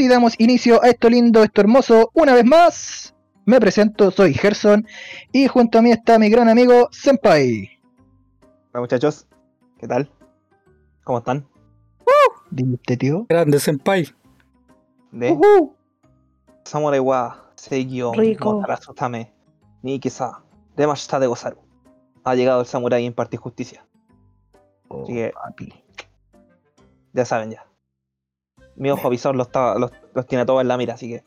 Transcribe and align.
así 0.00 0.08
damos 0.08 0.34
inicio 0.40 0.82
a 0.82 0.88
esto 0.88 1.10
lindo, 1.10 1.42
esto 1.44 1.60
hermoso. 1.60 2.10
Una 2.14 2.32
vez 2.32 2.46
más, 2.46 3.14
me 3.44 3.60
presento, 3.60 4.10
soy 4.10 4.32
Gerson 4.32 4.86
y 5.30 5.46
junto 5.46 5.78
a 5.78 5.82
mí 5.82 5.90
está 5.92 6.18
mi 6.18 6.30
gran 6.30 6.48
amigo 6.48 6.88
Senpai. 6.90 7.68
Hola 8.72 8.80
muchachos, 8.80 9.26
¿qué 9.78 9.86
tal? 9.86 10.10
¿Cómo 11.04 11.18
están? 11.18 11.46
Dime 12.50 12.76
usted, 12.76 12.96
tío. 12.98 13.26
Grande 13.28 13.60
senpai. 13.60 14.08
De 15.12 15.32
Ujú. 15.32 15.74
Samurai 16.64 16.98
wa 17.00 17.50
Seigyo 17.54 18.12
Rico. 18.14 18.54
Motarasutame 18.54 19.34
ni 19.82 20.00
Kisa 20.00 20.42
de 20.76 20.86
Mashita 20.86 21.20
de 21.20 21.26
Gozaru. 21.26 21.58
Ha 22.24 22.34
llegado 22.34 22.60
el 22.60 22.66
samurái 22.66 23.04
en 23.04 23.12
parte 23.12 23.36
justicia. 23.36 23.84
Oh, 24.88 25.02
Así 25.02 25.12
que- 25.12 25.32
papi. 25.34 25.74
Ya 27.12 27.26
saben 27.26 27.50
ya. 27.50 27.66
Mi 28.76 28.90
ojo 28.90 29.10
visor 29.10 29.34
los, 29.36 29.48
está- 29.48 29.74
los, 29.78 29.90
los 30.14 30.26
tiene 30.26 30.46
todos 30.46 30.62
en 30.62 30.68
la 30.68 30.76
mira, 30.76 30.94
así 30.94 31.08
que 31.08 31.24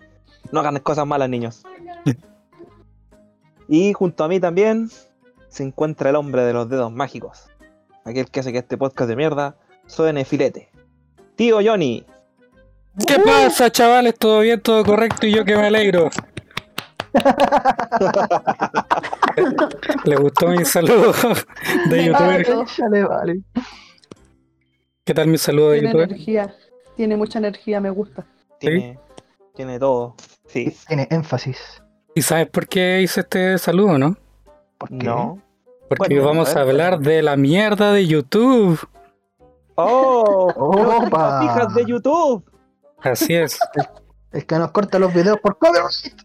no 0.52 0.60
hagan 0.60 0.80
cosas 0.80 1.06
malas, 1.06 1.30
niños. 1.30 1.64
y 3.68 3.94
junto 3.94 4.24
a 4.24 4.28
mí 4.28 4.40
también 4.40 4.90
se 5.50 5.64
encuentra 5.64 6.10
el 6.10 6.16
hombre 6.16 6.44
de 6.44 6.54
los 6.54 6.70
dedos 6.70 6.92
mágicos. 6.92 7.50
Aquel 8.06 8.30
que 8.30 8.40
hace 8.42 8.52
que 8.52 8.58
este 8.60 8.78
podcast 8.78 9.10
de 9.10 9.16
mierda 9.16 9.56
suene 9.86 10.26
filete. 10.26 10.70
Tío 11.36 11.60
Johnny. 11.64 12.06
¿Qué 13.08 13.18
pasa, 13.20 13.72
chavales? 13.72 14.16
¿Todo 14.18 14.42
bien? 14.42 14.62
¿Todo 14.62 14.84
correcto? 14.84 15.26
Y 15.26 15.34
yo 15.34 15.46
que 15.46 15.56
me 15.56 15.68
alegro. 15.68 16.10
¿Le 20.06 20.16
gustó 20.16 20.48
mi 20.48 20.66
saludo 20.66 21.14
de 21.90 22.06
youtuber? 22.06 22.46
vale. 23.08 23.42
¿Qué 25.04 25.14
tal 25.14 25.28
mi 25.28 25.38
saludo 25.38 25.72
de 25.72 25.80
Tiene 25.80 25.90
youtuber? 25.92 26.10
energía. 26.10 26.56
Tiene 26.96 27.18
mucha 27.18 27.40
energía, 27.40 27.80
me 27.80 27.90
gusta. 27.90 28.26
Tiene, 28.60 29.00
tiene 29.56 29.80
todo. 29.80 30.16
Sí. 30.48 30.76
Tiene 30.88 31.08
énfasis. 31.10 31.82
¿Y 32.16 32.22
sabes 32.22 32.48
por 32.50 32.68
qué 32.68 33.02
hice 33.02 33.22
este 33.22 33.58
saludo, 33.58 33.98
no? 33.98 34.16
¿Por 34.78 34.90
qué? 34.90 34.96
No. 35.06 35.42
Porque 35.90 36.16
Bueno, 36.16 36.26
vamos 36.26 36.56
a 36.56 36.62
a 36.62 36.64
ver, 36.64 36.72
hablar 36.72 37.00
de 37.00 37.22
la 37.24 37.36
mierda 37.36 37.92
de 37.92 38.06
YouTube. 38.08 38.80
¡Oh! 39.76 40.52
Opa. 40.56 41.18
¡Las 41.18 41.42
fijas 41.42 41.74
de 41.76 41.86
YouTube! 41.86 42.44
Así 43.02 43.34
es. 43.36 43.60
El 44.32 44.46
que 44.46 44.56
nos 44.58 44.72
corta 44.72 44.98
los 45.00 45.14
videos 45.14 45.38
por 45.40 45.58
copyright. 45.58 46.22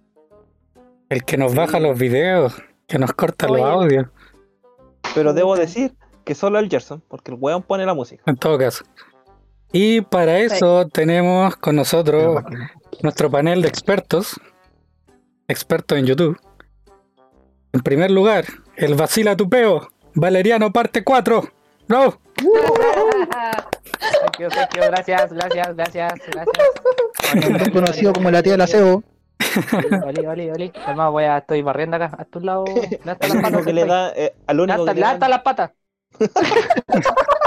El 1.11 1.25
que 1.25 1.37
nos 1.37 1.55
baja 1.55 1.79
los 1.81 1.99
videos, 1.99 2.55
que 2.87 2.99
nos 2.99 3.13
corta 3.13 3.47
los 3.49 3.57
Oye. 3.61 3.65
audios, 3.71 4.07
Pero 5.15 5.33
debo 5.35 5.57
decir 5.57 5.95
que 6.25 6.35
solo 6.35 6.59
el 6.59 6.69
Gerson, 6.71 7.03
porque 7.09 7.33
el 7.33 7.39
weón 7.41 7.63
pone 7.63 7.85
la 7.87 7.95
música. 7.95 8.23
en 8.27 8.37
todo 8.37 8.59
caso. 8.59 8.85
Y 9.73 10.01
para 10.01 10.39
eso 10.39 10.89
tenemos 10.89 11.57
con 11.57 11.77
nosotros 11.77 12.43
nuestro 13.03 13.31
panel 13.31 13.63
de 13.63 13.69
expertos, 13.69 14.41
expertos 15.47 15.99
en 15.99 16.07
YouTube. 16.07 16.41
En 17.73 17.81
primer 17.83 18.11
lugar, 18.11 18.45
el 18.77 18.95
Vacila 18.95 19.37
Tupeo, 19.37 19.89
Valeriano 20.15 20.73
parte 20.73 21.05
4. 21.05 21.43
¡No! 21.89 22.19
Thank 24.21 24.39
you, 24.39 24.49
thank 24.49 24.75
you, 24.75 24.83
gracias, 24.83 25.33
gracias, 25.33 25.77
gracias, 25.77 26.13
gracias. 26.31 27.71
Conocido 27.73 28.13
como 28.13 28.31
la 28.31 28.43
tía 28.43 28.53
del 28.53 28.63
aseo. 28.63 29.03
Oli, 30.05 30.27
oli, 30.27 30.51
oli. 30.51 30.73
Hermano, 30.87 31.13
voy 31.13 31.25
a, 31.25 31.39
estoy 31.39 31.63
barriendo 31.63 31.97
acá, 31.97 32.11
a 32.19 32.25
tu 32.25 32.41
lado. 32.41 32.65
Levanta 33.05 33.17
Al 33.17 33.29
las 33.29 33.43
patas, 33.43 34.17
eh, 34.17 34.35
levanta 34.95 35.29
las 35.29 35.43
patas. 35.43 35.71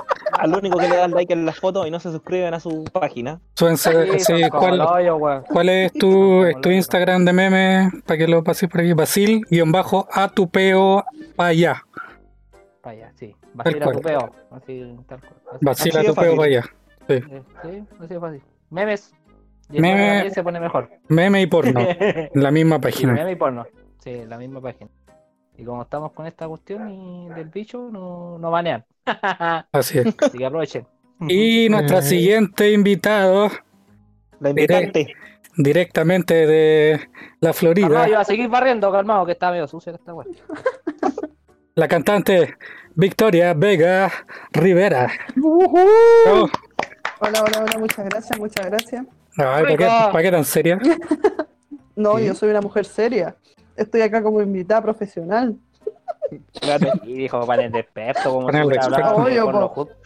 al 0.42 0.56
único 0.56 0.78
que 0.78 0.88
le 0.90 0.96
da 0.98 1.08
like 1.08 1.32
en 1.34 1.46
la 1.46 1.54
foto 1.54 1.86
y 1.86 1.92
no 1.92 2.00
se 2.00 2.12
suscriben 2.12 2.54
a 2.54 2.60
su 2.60 2.84
página. 2.92 3.40
Súbense- 3.56 4.20
sí, 4.20 4.50
¿cuál, 4.50 5.70
es 5.70 5.94
tu, 5.94 6.44
es 6.46 6.60
tu 6.62 6.70
Instagram 6.70 7.26
de 7.26 7.34
meme? 7.34 7.90
Para 8.06 8.18
que 8.18 8.28
lo 8.28 8.44
pases 8.44 8.70
por 8.70 8.82
aquí. 8.82 8.94
Basil, 8.94 9.46
guion 9.50 9.72
bajo, 9.72 10.08
a 10.12 10.28
tupeo 10.30 11.06
para 11.36 11.50
allá. 11.50 11.84
Pa' 12.82 12.90
allá, 12.92 13.12
sí. 13.16 13.36
Vacila 13.54 13.84
cual. 13.86 13.96
tu 13.98 14.02
peo. 14.02 14.32
Así, 14.52 14.96
tal 15.08 15.20
cual. 15.20 15.34
Así. 15.52 15.66
Vacila 15.66 16.00
Así 16.00 16.08
de 16.08 16.14
tupeo 16.14 16.36
fácil. 16.36 16.38
para 16.38 16.48
allá. 16.48 16.64
Eh, 17.08 17.44
Sí, 17.62 17.84
así 18.00 18.14
de 18.14 18.20
fácil. 18.20 18.42
Memes. 18.70 19.14
Y 19.70 19.80
Meme- 19.80 20.30
se 20.32 20.44
pone 20.44 20.60
mejor. 20.60 20.90
Meme 21.08 21.42
y 21.42 21.46
porno. 21.48 21.80
En 21.82 22.30
la 22.42 22.52
misma 22.52 22.76
Sí, 22.78 22.82
página. 22.82 23.14
meme 23.14 23.32
y 23.32 23.36
porno. 23.36 23.66
Sí, 24.00 24.24
la 24.28 24.38
misma 24.38 24.60
página. 24.62 24.90
Y 25.58 25.64
como 25.64 25.84
estamos 25.84 26.12
con 26.14 26.26
esta 26.26 26.48
cuestión 26.48 26.90
y 26.90 27.30
del 27.30 27.50
bicho, 27.50 27.90
no, 27.92 28.38
no 28.40 28.50
banean. 28.52 28.84
Así 29.72 30.00
es. 30.00 30.08
Así 30.20 30.38
que 30.38 30.46
aprovechen. 30.46 30.88
Y 31.28 31.68
nuestra 31.70 32.00
Eh. 32.00 32.04
siguiente 32.04 32.72
invitado, 32.72 33.50
La 34.40 34.50
invitante. 34.50 35.14
directamente 35.58 36.34
de 36.48 37.10
la 37.40 37.54
Florida, 37.54 37.88
yo 37.88 38.14
voy 38.14 38.14
a 38.14 38.24
seguir 38.24 38.50
barriendo, 38.50 38.92
calmado, 38.92 39.26
que 39.26 39.34
está 39.34 39.52
medio 39.52 39.68
sucio 39.68 39.94
esta 39.94 40.14
weón. 40.14 40.36
la 41.76 41.88
cantante 41.88 42.56
Victoria 42.96 43.54
Vega 43.54 44.12
Rivera. 44.52 45.12
Oh, 45.44 46.50
Hola, 47.24 47.44
hola, 47.44 47.64
hola, 47.66 47.78
muchas 47.78 48.06
gracias, 48.06 48.40
muchas 48.40 48.66
gracias. 48.66 49.06
ay, 49.38 49.64
¿para, 49.64 49.78
qué, 49.78 49.86
para 49.86 50.22
qué 50.24 50.32
tan 50.32 50.46
seria? 50.46 50.80
No, 51.94 52.18
¿Sí? 52.18 52.26
yo 52.26 52.34
soy 52.34 52.50
una 52.50 52.62
mujer 52.62 52.86
seria. 52.86 53.36
Estoy 53.76 54.02
acá 54.02 54.24
como 54.24 54.42
invitada 54.42 54.82
profesional. 54.82 55.58
Y 57.04 57.14
dijo 57.14 57.46
panel 57.46 57.72
de 57.72 57.80
experto, 57.80 58.32
como 58.32 58.48
Panel 58.48 58.70
si 58.82 59.40
po. 59.40 59.68
juntos. 59.70 59.98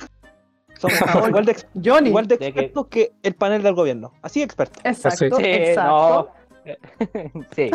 Somos 0.79 0.97
igual 1.29 1.45
de, 1.45 1.55
Johnny. 1.83 2.09
igual 2.09 2.27
de 2.27 2.35
De 2.37 2.39
que- 2.39 2.47
expertos 2.47 2.87
que 2.87 3.11
el 3.23 3.35
panel 3.35 3.61
del 3.63 3.75
gobierno. 3.75 4.11
Así 4.21 4.41
expertos. 4.41 4.81
Exacto, 4.83 5.37
Sí, 5.37 5.43
exacto. 5.45 6.29
no. 6.65 7.45
sí. 7.55 7.71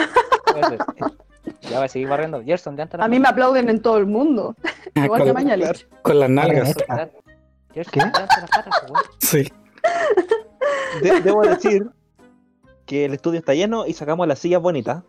Ya 1.62 1.76
voy 1.76 1.84
a 1.84 1.88
seguir 1.88 2.08
barriendo. 2.08 2.42
Gerson, 2.42 2.76
la 2.76 2.88
A 2.98 3.08
mí 3.08 3.18
me 3.18 3.28
aplauden 3.28 3.68
en 3.70 3.80
todo 3.80 3.96
el 3.98 4.06
mundo. 4.06 4.54
Igual 4.94 5.22
que 5.22 5.28
con, 5.32 5.34
Mañalich. 5.34 5.88
con 6.02 6.20
las 6.20 6.28
nalgas. 6.30 6.74
¿Qué? 7.72 7.82
Sí. 9.18 9.50
De- 11.02 11.20
debo 11.20 11.42
decir 11.42 11.86
que 12.84 13.04
el 13.04 13.14
estudio 13.14 13.38
está 13.38 13.54
lleno 13.54 13.86
y 13.86 13.92
sacamos 13.92 14.26
las 14.26 14.38
sillas 14.40 14.60
bonitas. 14.60 15.04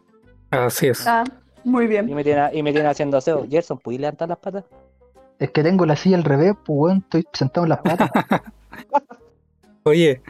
Así 0.51 0.87
es. 0.87 1.05
Ah, 1.07 1.23
muy 1.63 1.85
Y 1.85 1.87
bien. 1.87 2.13
me 2.13 2.23
tiene, 2.23 2.49
y 2.53 2.63
me 2.63 2.71
tiene 2.73 2.87
haciendo 2.89 3.17
aseo. 3.17 3.45
Gerson, 3.49 3.77
¿puedes 3.79 3.99
levantar 4.01 4.29
las 4.29 4.37
patas? 4.39 4.65
Es 5.39 5.51
que 5.51 5.63
tengo 5.63 5.85
la 5.85 5.95
silla 5.95 6.17
al 6.17 6.23
revés, 6.23 6.53
pues 6.65 6.77
weón, 6.79 6.97
estoy 6.99 7.25
sentado 7.33 7.65
en 7.65 7.69
las 7.69 7.79
patas. 7.79 8.09
Oye, 9.83 10.21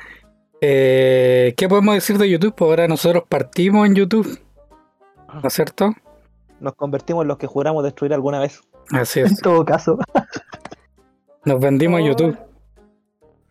eh, 0.61 1.53
¿qué 1.57 1.67
podemos 1.67 1.95
decir 1.95 2.17
de 2.17 2.29
YouTube? 2.29 2.55
Pues 2.55 2.69
ahora 2.69 2.87
nosotros 2.87 3.23
partimos 3.27 3.85
en 3.87 3.95
YouTube, 3.95 4.39
¿no 5.33 5.47
es 5.47 5.53
cierto? 5.53 5.93
Nos 6.59 6.75
convertimos 6.75 7.23
en 7.23 7.27
los 7.27 7.37
que 7.37 7.47
juramos 7.47 7.83
destruir 7.83 8.13
alguna 8.13 8.39
vez. 8.39 8.61
Así 8.91 9.19
en 9.25 9.25
es. 9.27 9.39
todo 9.41 9.65
caso. 9.65 9.97
Nos 11.43 11.59
vendimos 11.59 11.99
en 11.99 12.05
YouTube. 12.07 12.37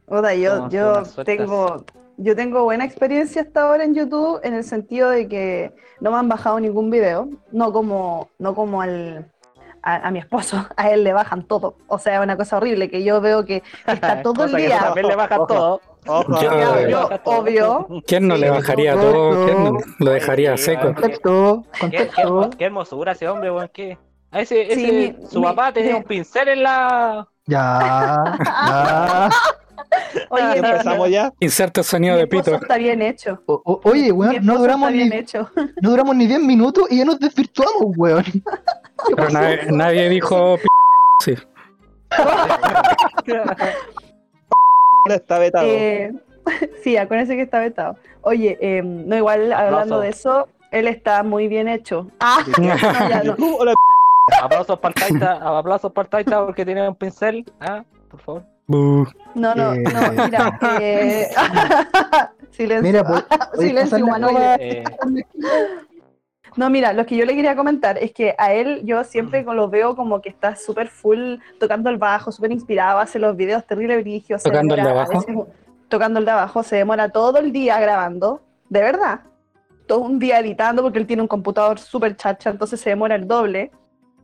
Oda, 0.06 0.34
yo, 0.34 0.68
yo 0.70 1.02
tengo, 1.24 1.84
yo 2.22 2.36
tengo 2.36 2.64
buena 2.64 2.84
experiencia 2.84 3.42
hasta 3.42 3.62
ahora 3.62 3.84
en 3.84 3.94
YouTube 3.94 4.40
en 4.42 4.54
el 4.54 4.64
sentido 4.64 5.08
de 5.10 5.26
que 5.28 5.72
no 6.00 6.10
me 6.10 6.18
han 6.18 6.28
bajado 6.28 6.60
ningún 6.60 6.90
video, 6.90 7.28
no 7.50 7.72
como, 7.72 8.28
no 8.38 8.54
como 8.54 8.82
al, 8.82 9.30
a, 9.82 10.06
a 10.08 10.10
mi 10.10 10.18
esposo, 10.18 10.66
a 10.76 10.90
él 10.90 11.02
le 11.04 11.12
bajan 11.12 11.46
todo. 11.46 11.76
O 11.88 11.98
sea, 11.98 12.16
es 12.16 12.20
una 12.22 12.36
cosa 12.36 12.58
horrible 12.58 12.90
que 12.90 13.02
yo 13.02 13.20
veo 13.20 13.44
que 13.44 13.62
está 13.86 14.20
todo 14.22 14.44
el 14.44 14.54
día. 14.54 14.78
también 14.80 15.08
le 15.08 15.16
bajan 15.16 15.46
todo. 15.46 15.80
Ojo, 16.06 16.40
Yo- 16.40 16.50
Ya, 16.58 16.88
yo, 16.88 17.08
obvio. 17.24 17.86
¿Quién 18.06 18.26
no 18.28 18.36
Sí, 18.36 18.40
le 18.40 18.50
bajaría 18.50 18.94
no, 18.94 19.00
todo? 19.02 19.44
¿Quién 19.46 19.64
no 19.64 19.78
lo 19.98 20.10
dejaría 20.10 20.56
Sí, 20.56 20.62
seco? 20.64 20.80
vale. 20.84 20.94
Contexto, 20.94 21.62
Qué, 21.62 21.70
qué 21.72 21.78
contexto. 21.80 22.20
hermo- 22.22 22.50
qué 22.58 22.64
hermosura 22.64 23.12
ese 23.12 23.28
hombre, 23.28 23.50
weón. 23.50 23.70
¿qué? 23.72 23.98
A 24.30 24.40
ese, 24.40 24.66
Sí, 24.74 24.84
ese- 24.84 24.92
mi- 25.20 25.26
su 25.28 25.40
mi- 25.40 25.44
papá 25.46 25.72
tenía 25.72 25.92
mi- 25.92 25.98
un 25.98 26.04
pincel 26.04 26.48
en 26.48 26.62
la. 26.62 27.28
Ya, 27.46 28.38
ya. 28.66 29.28
Oye, 30.32 30.56
empezamos 30.58 31.10
ya. 31.10 31.32
Inserta 31.40 31.82
sonido 31.82 32.16
de 32.16 32.26
pito. 32.26 32.54
está 32.54 32.76
bien 32.76 33.02
hecho. 33.02 33.42
O- 33.46 33.60
o- 33.64 33.80
oye, 33.84 34.12
weón, 34.12 34.36
no 34.42 34.58
duramos, 34.58 34.92
ni, 34.92 35.02
hecho. 35.12 35.50
no 35.82 35.90
duramos 35.90 36.14
ni 36.16 36.26
10 36.26 36.40
minutos 36.40 36.86
y 36.90 36.98
ya 36.98 37.04
nos 37.04 37.18
desvirtuamos, 37.18 37.96
weón. 37.96 38.24
Pero 39.16 39.28
nadie, 39.30 39.58
nadie 39.72 40.08
dijo 40.08 40.56
p- 40.56 40.64
sí. 41.24 41.34
Está 45.06 45.38
vetado. 45.38 45.66
Eh, 45.66 46.12
sí, 46.84 46.96
acuérdense 46.96 47.36
que 47.36 47.42
está 47.42 47.58
vetado. 47.58 47.96
Oye, 48.22 48.58
eh, 48.60 48.82
no, 48.82 49.16
igual 49.16 49.52
hablando 49.52 50.00
de 50.00 50.10
eso, 50.10 50.48
él 50.70 50.86
está 50.86 51.22
muy 51.22 51.48
bien 51.48 51.68
hecho. 51.68 52.06
Ah, 52.20 52.44
no, 52.58 52.64
ya 53.08 53.22
no. 53.24 53.36
Aplausos 54.42 54.78
para 54.78 54.94
el 54.94 55.00
Taita, 55.18 55.58
aplausos 55.58 55.90
para 55.92 56.06
el 56.06 56.10
Taita 56.10 56.44
porque 56.46 56.64
tiene 56.64 56.88
un 56.88 56.94
pincel. 56.94 57.44
Ah, 57.60 57.82
por 58.10 58.20
favor. 58.20 58.44
No, 59.34 59.54
no, 59.54 59.74
Eh. 59.74 59.82
no, 59.82 60.24
mira. 60.24 60.58
eh, 60.80 61.28
silencio. 62.50 62.82
Mira, 62.82 63.04
pues, 63.04 63.24
Silencio 63.58 64.04
humanoide. 64.04 64.56
Eh, 64.58 64.84
No, 66.56 66.68
mira, 66.68 66.92
lo 66.92 67.06
que 67.06 67.16
yo 67.16 67.24
le 67.24 67.34
quería 67.36 67.54
comentar 67.54 67.96
es 67.98 68.12
que 68.12 68.34
a 68.36 68.52
él 68.52 68.80
yo 68.84 69.04
siempre 69.04 69.44
lo 69.44 69.68
veo 69.68 69.94
como 69.94 70.20
que 70.20 70.28
está 70.28 70.56
súper 70.56 70.88
full 70.88 71.36
tocando 71.60 71.90
el 71.90 71.96
bajo, 71.96 72.32
súper 72.32 72.50
inspirado, 72.50 72.98
hace 72.98 73.20
los 73.20 73.36
videos 73.36 73.64
terrible 73.64 74.00
brillos. 74.02 74.42
¿Tocando 74.42 74.74
el 74.74 74.82
de 74.82 74.90
abajo? 74.90 75.46
tocando 75.88 76.18
el 76.20 76.24
de 76.24 76.30
abajo, 76.30 76.62
se 76.62 76.76
demora 76.76 77.08
todo 77.08 77.38
el 77.38 77.50
día 77.52 77.78
grabando, 77.80 78.40
de 78.68 78.80
verdad, 78.80 79.20
todo 79.86 79.98
un 80.00 80.20
día 80.20 80.38
editando 80.38 80.82
porque 80.82 81.00
él 81.00 81.06
tiene 81.06 81.22
un 81.22 81.26
computador 81.28 81.80
súper 81.80 82.16
chacha, 82.16 82.50
entonces 82.50 82.80
se 82.80 82.90
demora 82.90 83.16
el 83.16 83.26
doble. 83.26 83.72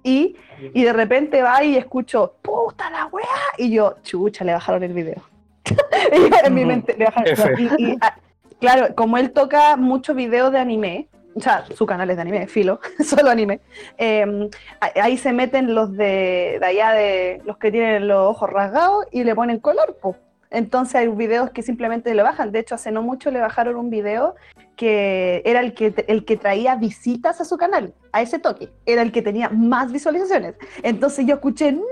Y, 0.07 0.37
y 0.73 0.85
de 0.85 0.93
repente 0.93 1.43
va 1.43 1.65
y 1.65 1.77
escucho, 1.77 2.37
puta 2.41 2.89
la 2.91 3.07
weá, 3.07 3.27
y 3.59 3.73
yo, 3.73 3.97
chucha, 4.05 4.45
le 4.45 4.53
bajaron 4.53 4.85
el 4.85 4.93
video. 4.93 5.21
En 6.45 6.55
mi 6.55 6.65
mente, 6.65 6.95
le 6.97 7.07
bajaron 7.07 7.35
y- 7.59 7.83
y, 7.93 7.97
ah, 8.01 8.17
claro, 8.61 8.95
como 8.95 9.19
él 9.19 9.33
toca 9.33 9.77
muchos 9.77 10.15
videos 10.15 10.53
de 10.53 10.59
anime, 10.61 11.09
o 11.35 11.41
sea, 11.41 11.65
su 11.75 11.85
canal 11.87 12.09
es 12.11 12.17
de 12.17 12.23
anime, 12.23 12.47
filo, 12.47 12.79
solo 13.05 13.31
anime, 13.31 13.59
eh, 13.99 14.49
a- 14.81 15.03
ahí 15.03 15.17
se 15.19 15.33
meten 15.33 15.75
los 15.75 15.91
de, 15.93 16.59
de 16.61 16.67
allá 16.67 16.93
de 16.93 17.43
los 17.45 17.57
que 17.59 17.73
tienen 17.73 18.07
los 18.07 18.29
ojos 18.31 18.49
rasgados 18.49 19.07
y 19.11 19.25
le 19.25 19.35
ponen 19.35 19.59
color, 19.59 19.97
po. 20.01 20.15
Entonces 20.51 20.95
hay 20.95 21.09
videos 21.09 21.51
que 21.51 21.63
simplemente 21.63 22.15
le 22.15 22.23
bajan. 22.23 22.53
De 22.53 22.61
hecho, 22.61 22.77
hace 22.77 22.93
no 22.93 23.03
mucho 23.03 23.33
le 23.33 23.41
bajaron 23.41 23.75
un 23.75 23.91
video 23.91 24.37
que 24.77 25.43
era 25.45 25.61
el 25.61 25.75
que, 25.75 25.95
el 26.07 26.25
que 26.25 26.37
traía 26.37 26.77
visitas 26.77 27.41
a 27.41 27.45
su 27.45 27.57
canal, 27.57 27.95
a 28.13 28.23
ese 28.23 28.39
toque. 28.39 28.71
Era 28.85 29.03
el 29.03 29.11
que 29.11 29.23
tenía 29.23 29.49
más 29.49 29.91
visualizaciones. 29.91 30.55
Entonces 30.83 31.27
yo 31.27 31.37
escuché, 31.37 31.73
no, 31.73 31.83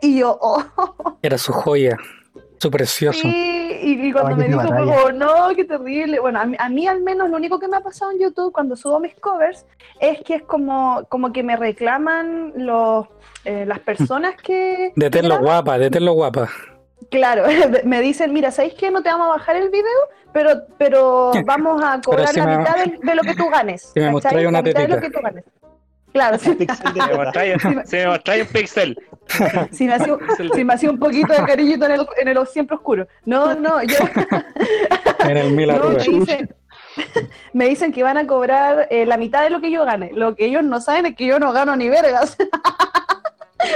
y 0.00 0.18
yo, 0.18 0.38
oh, 0.42 0.64
Era 1.22 1.38
su 1.38 1.52
joya, 1.52 1.96
su 2.58 2.70
precioso. 2.70 3.20
Sí, 3.20 3.78
y, 3.82 4.08
y 4.08 4.12
cuando 4.12 4.36
me 4.36 4.48
dijo, 4.48 4.62
como, 4.62 5.12
no, 5.12 5.54
qué 5.54 5.64
terrible. 5.64 6.18
Bueno, 6.18 6.40
a 6.40 6.46
mí, 6.46 6.56
a 6.58 6.68
mí 6.70 6.86
al 6.86 7.02
menos 7.02 7.28
lo 7.28 7.36
único 7.36 7.60
que 7.60 7.68
me 7.68 7.76
ha 7.76 7.80
pasado 7.80 8.10
en 8.12 8.20
YouTube 8.20 8.52
cuando 8.52 8.74
subo 8.74 8.98
mis 8.98 9.14
covers 9.16 9.66
es 10.00 10.22
que 10.22 10.36
es 10.36 10.42
como, 10.42 11.04
como 11.10 11.32
que 11.32 11.42
me 11.42 11.56
reclaman 11.56 12.54
los, 12.56 13.06
eh, 13.44 13.66
las 13.66 13.80
personas 13.80 14.34
que... 14.42 14.92
Deténlo 14.96 15.38
guapa, 15.40 15.78
deténlo 15.78 16.14
guapa. 16.14 16.48
Claro, 17.14 17.44
me 17.84 18.00
dicen, 18.00 18.32
mira, 18.32 18.50
¿sabéis 18.50 18.74
qué? 18.74 18.90
No 18.90 19.00
te 19.00 19.08
vamos 19.08 19.26
a 19.28 19.30
bajar 19.38 19.54
el 19.54 19.70
video, 19.70 19.86
pero, 20.32 20.50
pero 20.78 21.30
vamos 21.46 21.80
a 21.84 22.00
cobrar 22.00 22.26
si 22.26 22.40
la 22.40 22.46
me- 22.46 22.58
mitad 22.58 22.76
de, 22.76 22.98
de 23.00 23.14
lo 23.14 23.22
que 23.22 23.34
tú 23.36 23.48
ganes. 23.50 23.82
si 23.94 24.00
me 24.00 24.10
mostráis 24.10 24.48
una 24.48 24.58
la 24.58 24.62
mitad 24.62 24.80
de 24.80 24.88
lo 24.88 24.94
tetita. 24.96 25.12
que 25.12 25.16
tú 25.16 25.22
ganes. 25.22 25.44
Claro, 26.12 26.38
si, 26.38 26.54
de 26.54 26.66
me 27.98 28.06
mostráis 28.06 28.42
un 28.42 28.48
pixel. 28.48 28.98
si 29.70 29.84
me 29.86 29.94
hacía, 29.94 30.16
Pixel 30.16 30.48
de- 30.48 30.54
si 30.56 30.64
me 30.64 30.74
hacía 30.74 30.90
un 30.90 30.98
poquito 30.98 31.32
de 31.32 31.44
cariñito 31.44 31.86
en 31.86 31.92
el, 31.92 32.06
en 32.18 32.28
el 32.28 32.46
siempre 32.48 32.74
oscuro. 32.76 33.06
No, 33.24 33.54
no, 33.54 33.80
yo... 33.84 33.96
En 35.20 35.36
el 35.36 35.52
mil 35.52 35.68
No, 35.68 35.90
me 37.52 37.68
dicen 37.68 37.92
que 37.92 38.02
van 38.02 38.16
a 38.18 38.26
cobrar 38.26 38.88
eh, 38.90 39.06
la 39.06 39.16
mitad 39.16 39.42
de 39.44 39.50
lo 39.50 39.60
que 39.60 39.70
yo 39.70 39.84
gane. 39.84 40.10
Lo 40.14 40.34
que 40.34 40.46
ellos 40.46 40.64
no 40.64 40.80
saben 40.80 41.06
es 41.06 41.16
que 41.16 41.26
yo 41.26 41.38
no 41.38 41.52
gano 41.52 41.76
ni 41.76 41.88
vergas. 41.88 42.36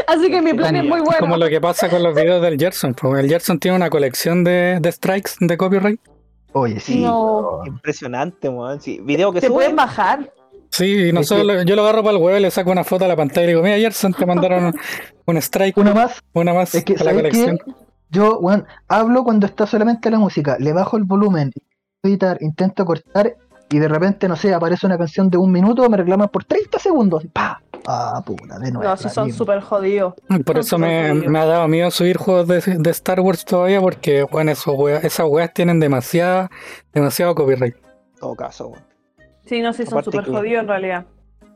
Así 0.06 0.30
que 0.30 0.40
mi 0.42 0.52
plan 0.54 0.74
es 0.76 0.84
muy 0.84 1.00
bueno. 1.00 1.18
Como 1.20 1.36
lo 1.36 1.48
que 1.48 1.60
pasa 1.60 1.88
con 1.88 2.02
los 2.02 2.14
videos 2.14 2.40
del 2.42 2.58
Gerson. 2.58 2.94
El 3.18 3.28
Gerson 3.28 3.58
tiene 3.58 3.76
una 3.76 3.90
colección 3.90 4.44
de, 4.44 4.78
de 4.80 4.92
strikes 4.92 5.32
de 5.40 5.56
copyright. 5.56 6.00
Oye, 6.52 6.80
sí. 6.80 7.02
No. 7.02 7.60
Impresionante, 7.66 8.48
weón. 8.48 8.80
Sí, 8.80 9.00
video 9.02 9.32
que 9.32 9.40
Se 9.40 9.46
sube. 9.48 9.56
pueden 9.56 9.76
bajar. 9.76 10.32
Sí, 10.70 11.08
y 11.08 11.12
nosotros 11.12 11.46
lo- 11.46 11.62
yo 11.62 11.76
lo 11.76 11.82
agarro 11.82 12.02
para 12.02 12.16
el 12.16 12.22
huevo 12.22 12.38
y 12.38 12.42
le 12.42 12.50
saco 12.50 12.70
una 12.70 12.84
foto 12.84 13.04
a 13.04 13.08
la 13.08 13.16
pantalla 13.16 13.42
y 13.42 13.46
le 13.46 13.52
digo, 13.52 13.62
mira 13.62 13.76
Gerson, 13.78 14.12
te 14.12 14.26
mandaron 14.26 14.74
un, 15.26 15.36
strike, 15.38 15.76
Uno 15.78 15.94
más. 15.94 16.20
una 16.34 16.52
más 16.52 16.74
Es 16.74 16.84
que, 16.84 16.92
a 16.92 16.96
la 16.96 17.04
¿sabes 17.04 17.16
colección. 17.16 17.58
qué? 17.64 17.72
Yo, 18.10 18.38
weón, 18.38 18.66
hablo 18.88 19.24
cuando 19.24 19.46
está 19.46 19.66
solamente 19.66 20.10
la 20.10 20.18
música, 20.18 20.56
le 20.58 20.72
bajo 20.72 20.96
el 20.96 21.04
volumen, 21.04 21.52
editar, 22.02 22.38
intento 22.40 22.84
cortar 22.84 23.34
y 23.70 23.78
de 23.78 23.88
repente, 23.88 24.28
no 24.28 24.36
sé, 24.36 24.52
aparece 24.54 24.86
una 24.86 24.96
canción 24.98 25.28
de 25.30 25.36
un 25.38 25.52
minuto, 25.52 25.88
me 25.90 25.96
reclaman 25.98 26.28
por 26.28 26.44
30 26.44 26.78
segundos. 26.78 27.24
¡Pa! 27.32 27.62
Ah, 27.86 28.22
puta, 28.24 28.58
de 28.58 28.70
nuevo. 28.72 28.88
No, 28.88 28.96
si 28.96 29.08
son 29.08 29.32
súper 29.32 29.60
jodidos. 29.60 30.14
Por 30.44 30.58
eso 30.58 30.78
me, 30.78 31.14
me 31.14 31.38
ha 31.38 31.44
dado 31.46 31.68
miedo 31.68 31.90
subir 31.90 32.16
juegos 32.16 32.46
de, 32.48 32.60
de 32.78 32.90
Star 32.90 33.20
Wars 33.20 33.44
todavía 33.44 33.80
porque, 33.80 34.24
bueno, 34.24 34.50
esos 34.50 34.74
esas 35.02 35.26
weas 35.28 35.52
tienen 35.54 35.80
demasiada, 35.80 36.50
demasiado 36.92 37.34
copyright. 37.34 37.74
En 37.76 38.20
todo 38.20 38.34
caso, 38.34 38.68
weón. 38.68 38.84
Sí, 39.46 39.62
no, 39.62 39.72
sí, 39.72 39.86
son 39.86 40.04
súper 40.04 40.24
jodidos 40.24 40.62
en 40.62 40.68
realidad. 40.68 41.06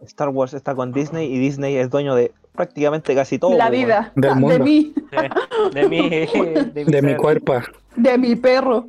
Star 0.02 0.30
Wars 0.30 0.54
está 0.54 0.74
con 0.74 0.92
Disney 0.92 1.32
y 1.32 1.38
Disney 1.38 1.76
es 1.76 1.90
dueño 1.90 2.14
de 2.14 2.32
prácticamente 2.54 3.14
casi 3.14 3.38
todo. 3.38 3.56
la 3.56 3.70
vida 3.70 4.12
Del 4.16 4.34
de 4.34 4.40
mundo. 4.40 4.58
mí, 4.64 4.94
De, 5.72 5.80
de 5.82 5.88
mi, 5.88 6.08
de 6.10 6.84
mi, 6.84 6.92
De 6.92 7.02
mi 7.02 7.16
cuerpo. 7.16 7.54
de 7.96 8.18
mi 8.18 8.36
perro, 8.36 8.86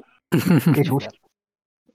Qué 0.74 0.82
chucha. 0.84 1.10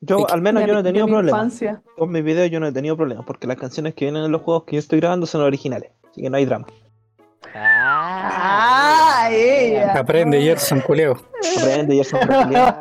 Yo, 0.00 0.31
al 0.31 0.40
menos, 0.43 0.64
yo 0.67 0.73
no 0.75 0.78
he 0.81 0.83
tenido 0.83 1.07
mi 1.07 1.12
problemas. 1.12 1.40
infancia. 1.40 1.83
Con 1.97 2.11
mis 2.12 2.23
videos 2.23 2.50
yo 2.50 2.61
no 2.61 2.67
he 2.69 2.73
tenido 2.73 2.97
problemas 2.97 3.25
porque 3.26 3.47
las 3.49 3.57
canciones 3.57 3.95
que 3.95 4.05
vienen 4.05 4.25
en 4.25 4.31
los 4.33 4.43
juegos 4.43 4.64
que 4.64 4.76
yo 4.76 4.81
estoy 4.81 5.00
grabando 5.00 5.26
son 5.26 5.40
originales. 5.40 5.90
Así 6.11 6.23
que 6.23 6.31
no 6.31 6.37
hay 6.37 6.45
drama. 6.45 6.67
Ah, 7.55 9.28
ella. 9.31 9.95
Aprende, 9.99 10.40
Gerson, 10.40 10.81
culeo. 10.81 11.17
Aprende 11.59 12.00
es 12.00 12.09
tranquilidad. 12.11 12.78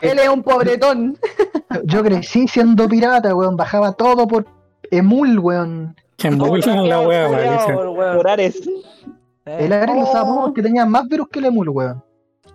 Él 0.00 0.18
es 0.18 0.28
un 0.28 0.42
pobretón. 0.42 1.18
Yo 1.84 2.02
crecí 2.02 2.48
siendo 2.48 2.88
pirata, 2.88 3.34
weón, 3.34 3.56
bajaba 3.56 3.92
todo 3.92 4.26
por 4.26 4.46
emul, 4.90 5.38
weón. 5.38 5.96
Que 6.16 6.28
embulan 6.28 6.88
la 6.88 7.00
wea, 7.00 7.28
maldición. 7.28 7.76
Por 7.94 8.28
Ares. 8.28 8.68
El 9.44 9.72
Ares 9.72 9.94
lo 9.96 10.02
usaba 10.02 10.30
Oh. 10.30 10.44
porque 10.46 10.62
tenía 10.62 10.84
más 10.86 11.06
virus 11.08 11.28
que 11.28 11.38
el 11.40 11.46
emul, 11.46 11.68
weón. 11.68 12.02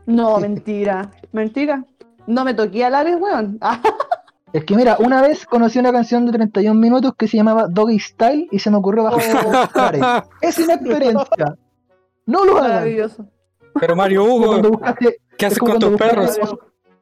No, 0.05 0.39
mentira. 0.39 1.11
Mentira. 1.31 1.83
No 2.27 2.45
me 2.45 2.53
toqué 2.53 2.85
al 2.85 2.95
Ares, 2.95 3.17
weón. 3.19 3.59
Es 4.53 4.65
que 4.65 4.75
mira, 4.75 4.97
una 4.99 5.19
vez 5.19 5.47
conocí 5.47 5.79
una 5.79 5.91
canción 5.91 6.27
de 6.27 6.31
31 6.33 6.79
minutos 6.79 7.15
que 7.17 7.27
se 7.27 7.37
llamaba 7.37 7.65
Doggy 7.67 7.97
Style 7.97 8.47
y 8.51 8.59
se 8.59 8.69
me 8.69 8.77
ocurrió 8.77 9.03
bajar. 9.03 10.27
Es 10.41 10.59
inexperiencia. 10.59 11.57
No 12.27 12.45
lo 12.45 12.57
hagan. 12.59 12.69
maravilloso. 12.69 13.25
Pero 13.79 13.95
Mario 13.95 14.25
Hugo, 14.25 14.61
buscaste, 14.61 15.17
¿qué 15.39 15.47
haces 15.47 15.57
con 15.57 15.79
tus 15.79 15.89
buscaste 15.89 16.15
perros? 16.15 16.59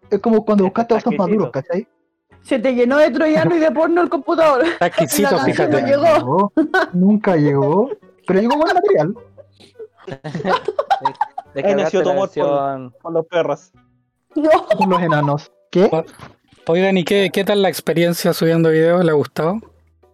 es 0.09 0.19
como 0.19 0.45
cuando 0.45 0.63
buscaste 0.63 0.93
osos 0.93 1.13
maduros. 1.17 1.51
¿cachai? 1.51 1.85
Se 2.41 2.57
te 2.57 2.73
llenó 2.73 2.97
de 2.97 3.11
troyano 3.11 3.53
y 3.53 3.59
de 3.59 3.69
porno 3.71 4.01
el 4.01 4.09
computador. 4.09 4.63
Está 4.63 4.87
exquisito, 4.87 5.37
fíjate. 5.45 5.81
no 5.81 5.87
llegó. 5.87 6.53
Nunca 6.93 7.35
llegó. 7.35 7.89
Pero 8.25 8.39
llegó 8.39 8.55
buen 8.55 8.73
material. 8.73 9.15
Ahí 11.53 11.75
nació 11.75 12.01
tu 12.01 12.09
amor 12.11 12.29
por-. 12.33 12.97
Con 13.01 13.13
los 13.13 13.25
perros. 13.27 13.71
No. 14.35 14.49
Con 14.77 14.89
los 14.89 15.01
enanos. 15.01 15.51
¿Qué? 15.69 15.89
Oigan, 16.67 16.97
¿y 16.97 17.03
qué, 17.03 17.29
qué 17.33 17.43
tal 17.43 17.61
la 17.61 17.69
experiencia 17.69 18.33
subiendo 18.33 18.69
videos? 18.69 19.03
¿Le 19.03 19.11
ha 19.11 19.15
gustado? 19.15 19.57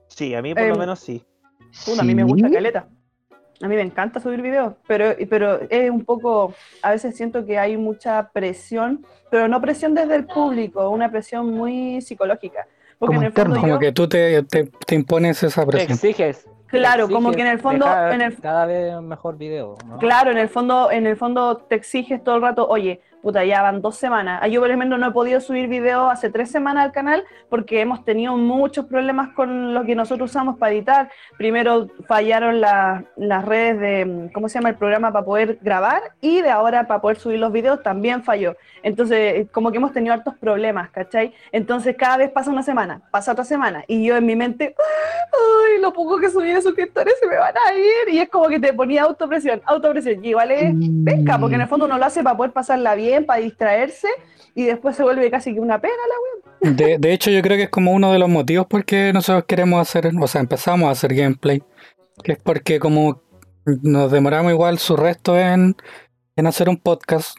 Sí, 0.08 0.34
a 0.34 0.42
mí 0.42 0.54
por 0.54 0.64
lo 0.64 0.74
Em, 0.74 0.80
menos 0.80 1.00
sí. 1.00 1.24
A 2.00 2.04
mí 2.04 2.16
me 2.16 2.24
gusta 2.24 2.50
caleta. 2.50 2.88
A 3.62 3.68
mí 3.68 3.76
me 3.76 3.82
encanta 3.82 4.20
subir 4.20 4.42
videos, 4.42 4.74
pero, 4.88 5.16
pero 5.30 5.60
es 5.72 5.90
un 5.90 6.06
poco, 6.06 6.54
a 6.84 6.92
veces 6.92 7.18
siento 7.18 7.44
que 7.44 7.58
hay 7.58 7.76
mucha 7.76 8.30
presión, 8.32 9.04
pero 9.32 9.48
no 9.48 9.60
presión 9.62 9.96
desde 9.96 10.16
el 10.16 10.26
público, 10.28 10.90
una 10.92 11.10
presión 11.10 11.50
muy 11.52 12.00
psicológica. 12.02 12.68
Porque 13.00 13.16
Como 13.16 13.22
en 13.22 13.26
el 13.28 13.32
fondo 13.34 13.50
interno. 13.56 13.68
Como 13.68 13.80
que 13.80 13.92
tú 13.92 14.08
te, 14.08 14.44
te, 14.44 14.66
te 14.86 14.96
impones 14.96 15.42
esa 15.42 15.62
Te 15.66 15.68
presión. 15.72 15.92
exiges. 15.94 16.44
te 16.70 16.78
Claro, 16.78 17.08
como 17.10 17.30
exiges 17.30 17.36
que 17.36 17.42
en 17.42 17.48
el 17.48 17.60
fondo- 17.60 17.86
dejar 17.86 18.14
en 18.14 18.22
el- 18.22 18.38
Cada 18.40 18.66
vez 18.68 19.02
mejor 19.02 19.38
video, 19.38 19.76
¿no? 19.88 19.98
claro, 19.98 20.32
en 20.32 20.38
el 20.38 20.50
fondo, 20.50 20.92
en 20.92 21.08
el 21.08 21.18
fondo 21.18 21.58
te 21.58 21.76
exiges 21.76 22.24
todo 22.24 22.36
el 22.36 22.42
rato, 22.44 22.68
oye, 22.68 23.02
puta, 23.22 23.44
ya 23.44 23.62
van 23.62 23.82
dos 23.82 23.96
semanas. 23.98 24.40
Ah, 24.42 24.48
Yo, 24.48 24.62
por 24.62 24.70
ejemplo, 24.70 24.98
no 24.98 25.08
he 25.08 25.12
podido 25.12 25.42
subir 25.42 25.68
video 25.68 26.10
hace 26.10 26.30
tres 26.30 26.50
semanas 26.52 26.86
al 26.86 26.92
canal 26.92 27.24
porque 27.50 27.82
hemos 27.82 28.06
tenido 28.06 28.38
muchos 28.38 28.86
problemas 28.86 29.30
con 29.30 29.74
lo 29.74 29.84
que 29.86 29.96
nosotros 29.96 30.30
usamos 30.30 30.58
para 30.58 30.72
editar. 30.72 31.10
Primero 31.38 31.88
fallaron 32.08 32.62
la- 32.62 33.04
las 33.18 33.44
redes 33.44 33.80
de, 33.80 34.06
mm, 34.06 34.32
¿cómo 34.34 34.48
se 34.50 34.56
llama? 34.60 34.70
El 34.70 34.76
programa 34.76 35.12
para 35.12 35.26
poder 35.26 35.58
grabar 35.62 36.02
y 36.22 36.42
de 36.42 36.50
ahora 36.50 36.88
para 36.88 37.02
poder 37.02 37.18
subir 37.18 37.40
los 37.40 37.52
videos 37.52 37.84
también 37.84 38.24
falló. 38.24 38.56
Entonces, 38.84 39.18
eh, 39.18 39.48
como 39.52 39.72
que 39.72 39.78
hemos 39.78 39.92
tenido 39.92 40.14
hartos 40.14 40.36
problemas, 40.38 40.90
¿cachai? 40.92 41.34
Entonces, 41.52 41.96
cada 41.98 42.18
vez 42.18 42.32
pasa 42.32 42.52
una 42.52 42.64
semana, 42.64 43.02
pasa 43.12 43.32
otra 43.34 43.44
semana 43.44 43.84
y 43.88 44.06
yo 44.06 44.16
en 44.16 44.26
mi 44.26 44.36
mente, 44.36 44.76
ay, 45.34 45.82
lo 45.82 45.92
poco 45.94 46.18
que 46.20 46.30
subí 46.30 46.52
de 46.54 46.62
suscriptores 46.62 47.16
se 47.20 47.28
me 47.28 47.38
van 47.38 47.54
a 47.58 47.74
ir. 47.74 48.14
Y 48.14 48.20
es 48.20 48.30
como 48.30 48.48
que 48.48 48.60
te 48.60 48.74
ponía 48.74 49.04
autopresión, 49.04 49.62
autopresión. 49.66 50.24
Y 50.24 50.30
igual 50.30 50.52
es 50.52 50.74
pesca, 51.06 51.38
porque 51.40 51.56
en 51.56 51.62
el 51.62 51.68
fondo 51.68 51.86
uno 51.86 51.98
lo 51.98 52.06
hace 52.06 52.24
para 52.24 52.38
poder 52.38 52.52
pasarla 52.52 52.96
bien, 53.08 53.26
para 53.26 53.42
distraerse, 53.42 54.08
y 54.56 54.66
después 54.66 54.96
se 54.96 55.04
vuelve 55.04 55.30
casi 55.32 55.54
que 55.54 55.60
una 55.60 55.80
pena 55.80 55.96
la 55.96 56.70
wea. 56.70 56.74
De, 56.76 56.98
de 56.98 57.14
hecho, 57.14 57.30
yo 57.32 57.42
creo 57.42 57.58
que 57.58 57.64
es 57.64 57.70
como 57.70 57.92
uno 57.92 58.12
de 58.12 58.20
los 58.20 58.30
motivos 58.30 58.68
por 58.68 58.86
qué 58.86 59.12
nosotros 59.14 59.46
queremos 59.46 59.82
hacer, 59.82 60.12
o 60.20 60.28
sea, 60.28 60.42
empezamos 60.42 60.88
a 60.88 60.92
hacer 60.92 61.14
gameplay. 61.14 61.62
Que 62.24 62.34
es 62.34 62.40
porque 62.40 62.80
como 62.80 63.22
nos 63.66 64.12
demoramos 64.12 64.52
igual 64.52 64.80
su 64.80 64.96
resto 64.96 65.38
en, 65.38 65.76
en 66.36 66.48
hacer 66.48 66.70
un 66.70 66.78
podcast, 66.78 67.38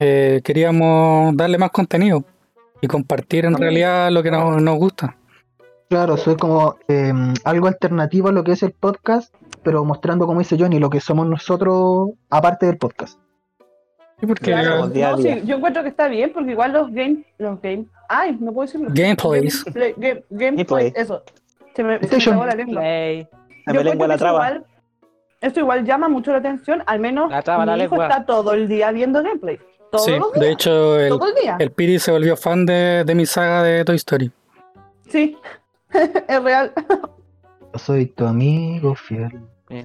eh, 0.00 0.40
queríamos 0.44 1.36
darle 1.36 1.58
más 1.58 1.70
contenido 1.70 2.24
y 2.80 2.86
compartir 2.86 3.44
en 3.44 3.54
realidad 3.54 4.10
lo 4.10 4.22
que 4.22 4.30
nos, 4.30 4.62
nos 4.62 4.76
gusta. 4.76 5.16
Claro, 5.88 6.16
soy 6.16 6.36
como 6.36 6.76
eh, 6.88 7.12
algo 7.44 7.66
alternativo 7.66 8.28
a 8.28 8.32
lo 8.32 8.44
que 8.44 8.52
es 8.52 8.62
el 8.62 8.72
podcast, 8.72 9.34
pero 9.62 9.84
mostrando, 9.84 10.26
como 10.26 10.40
dice 10.40 10.56
Johnny, 10.58 10.78
lo 10.78 10.90
que 10.90 11.00
somos 11.00 11.26
nosotros 11.26 12.10
aparte 12.28 12.66
del 12.66 12.76
podcast. 12.76 13.18
Sí, 14.20 14.26
porque 14.26 14.44
Claro. 14.46 14.88
día 14.88 15.10
No, 15.12 15.16
día. 15.18 15.34
sí, 15.36 15.42
yo 15.46 15.56
encuentro 15.56 15.82
que 15.82 15.88
está 15.90 16.08
bien, 16.08 16.32
porque 16.32 16.50
igual 16.50 16.72
los 16.72 16.90
game, 16.92 17.24
los 17.38 17.60
game, 17.62 17.86
ay, 18.08 18.36
no 18.40 18.52
puedo 18.52 18.66
decirlo. 18.66 18.88
Gameplays. 18.92 19.64
Gameplay, 19.64 19.94
game- 19.96 20.24
gameplay, 20.30 20.92
eso. 20.96 21.22
Se 21.74 21.84
me, 21.84 22.00
se 22.02 22.30
me 22.34 22.46
la 22.46 22.54
lengua. 22.54 22.80
Play. 22.80 23.28
La 23.66 23.72
Yo 23.74 23.80
me 23.80 23.84
lengua 23.84 24.06
la 24.08 24.16
traba. 24.18 24.38
igual- 24.48 24.64
Esto 25.40 25.60
igual 25.60 25.84
llama 25.84 26.08
mucho 26.08 26.32
la 26.32 26.38
atención, 26.38 26.82
al 26.86 26.98
menos 26.98 27.30
La 27.30 27.42
traba 27.42 27.64
la 27.64 27.76
mi 27.76 27.82
hijo 27.84 27.94
lengua. 27.94 28.08
está 28.08 28.26
todo 28.26 28.54
el 28.54 28.66
día 28.66 28.90
viendo 28.90 29.22
gameplay. 29.22 29.56
Todos 29.92 30.04
Sí, 30.06 30.18
los 30.18 30.32
de 30.32 30.40
días, 30.40 30.52
hecho, 30.52 30.98
el, 30.98 31.08
todo 31.10 31.28
el 31.28 31.34
día. 31.40 31.56
el 31.60 31.70
Piri 31.70 31.98
se 32.00 32.10
volvió 32.10 32.36
fan 32.36 32.66
de, 32.66 33.04
de 33.06 33.14
mi 33.14 33.24
saga 33.24 33.62
de 33.62 33.84
Toy 33.84 33.94
Story. 33.96 34.32
Sí, 35.08 35.36
es 36.28 36.42
real. 36.42 36.72
Yo 37.72 37.78
soy 37.78 38.06
tu 38.06 38.26
amigo 38.26 38.94
fiel. 38.96 39.30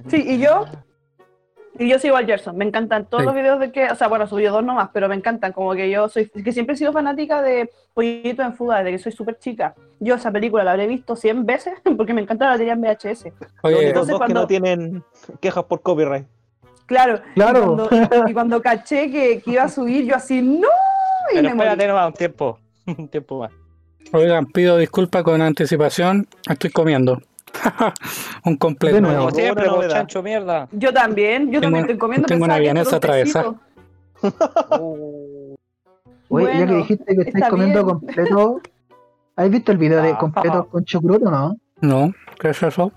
Sí, 0.08 0.24
¿y 0.26 0.38
yo? 0.40 0.64
Y 1.78 1.88
yo 1.88 1.98
sigo 1.98 2.16
al 2.16 2.26
Gerson, 2.26 2.56
me 2.56 2.64
encantan 2.64 3.06
todos 3.06 3.22
Sí. 3.22 3.26
los 3.26 3.34
videos 3.34 3.58
de 3.58 3.72
que, 3.72 3.86
o 3.86 3.94
sea, 3.96 4.06
bueno, 4.08 4.26
subió 4.28 4.52
dos 4.52 4.64
nomás, 4.64 4.90
pero 4.92 5.08
me 5.08 5.16
encantan, 5.16 5.52
como 5.52 5.72
que 5.74 5.90
yo 5.90 6.08
soy, 6.08 6.28
que 6.28 6.52
siempre 6.52 6.74
he 6.74 6.78
sido 6.78 6.92
fanática 6.92 7.42
de 7.42 7.68
Pollito 7.92 8.42
en 8.42 8.54
Fuga 8.54 8.78
desde 8.78 8.92
que 8.92 8.98
soy 8.98 9.12
súper 9.12 9.38
chica. 9.38 9.74
Yo 9.98 10.14
esa 10.14 10.30
película 10.30 10.62
la 10.62 10.70
habré 10.72 10.86
visto 10.86 11.16
100 11.16 11.44
veces 11.46 11.74
porque 11.96 12.14
me 12.14 12.20
encanta 12.22 12.48
la 12.48 12.56
teoría 12.56 12.74
en 12.74 12.80
VHS. 12.80 13.24
Los 13.24 13.34
Oye, 13.62 13.88
entonces 13.88 14.12
dos 14.12 14.20
que 14.20 14.26
cuando- 14.26 14.40
no 14.42 14.46
tienen 14.46 15.04
quejas 15.40 15.64
por 15.64 15.82
copyright. 15.82 16.26
Claro, 16.86 17.20
Claro. 17.34 17.60
Y, 17.60 17.64
cuando, 17.98 18.28
y 18.28 18.32
cuando 18.34 18.62
caché 18.62 19.10
que, 19.10 19.40
que 19.40 19.50
iba 19.52 19.62
a 19.64 19.68
subir, 19.68 20.04
yo 20.04 20.14
así, 20.16 20.42
¡no! 20.42 20.68
Y 21.32 21.36
Pero 21.36 21.42
me 21.42 21.48
espérate 21.50 21.86
nomás 21.88 22.06
un 22.08 22.12
tiempo. 22.12 22.58
Un 22.86 23.08
tiempo 23.08 23.38
más. 23.40 23.50
oigan, 24.12 24.44
pido 24.46 24.76
disculpas 24.76 25.22
con 25.22 25.40
anticipación. 25.40 26.28
Estoy 26.48 26.70
comiendo. 26.70 27.18
Un 28.44 28.56
completo. 28.56 28.96
De 28.96 29.00
nuevo. 29.00 29.24
Como 29.26 29.30
siempre, 29.36 29.66
novedad. 29.66 29.90
chancho 29.92 30.22
mierda. 30.22 30.68
Yo 30.72 30.92
también, 30.92 31.46
yo 31.50 31.60
Tengo- 31.60 31.62
también 31.62 31.84
estoy 31.84 31.98
comiendo. 31.98 32.26
tengo 32.26 32.44
una 32.44 32.58
vienesa 32.58 32.96
atravesada. 32.96 33.54
Uh, 34.70 35.54
Oye, 36.28 36.46
ya 36.46 36.52
que 36.52 36.58
Bueno, 36.64 36.76
dijiste 36.78 37.04
que 37.04 37.20
estáis 37.22 37.34
está 37.36 37.48
comiendo 37.50 37.84
bien. 37.84 37.98
completo, 37.98 38.60
¿has 39.36 39.50
visto 39.50 39.72
el 39.72 39.78
video 39.78 40.02
de 40.02 40.10
Ah. 40.12 40.18
completos 40.18 40.66
con 40.66 40.84
chucrut 40.84 41.22
o 41.26 41.30
no? 41.30 41.56
No, 41.80 42.12
¿qué 42.40 42.48
es 42.50 42.62
eso? 42.62 42.92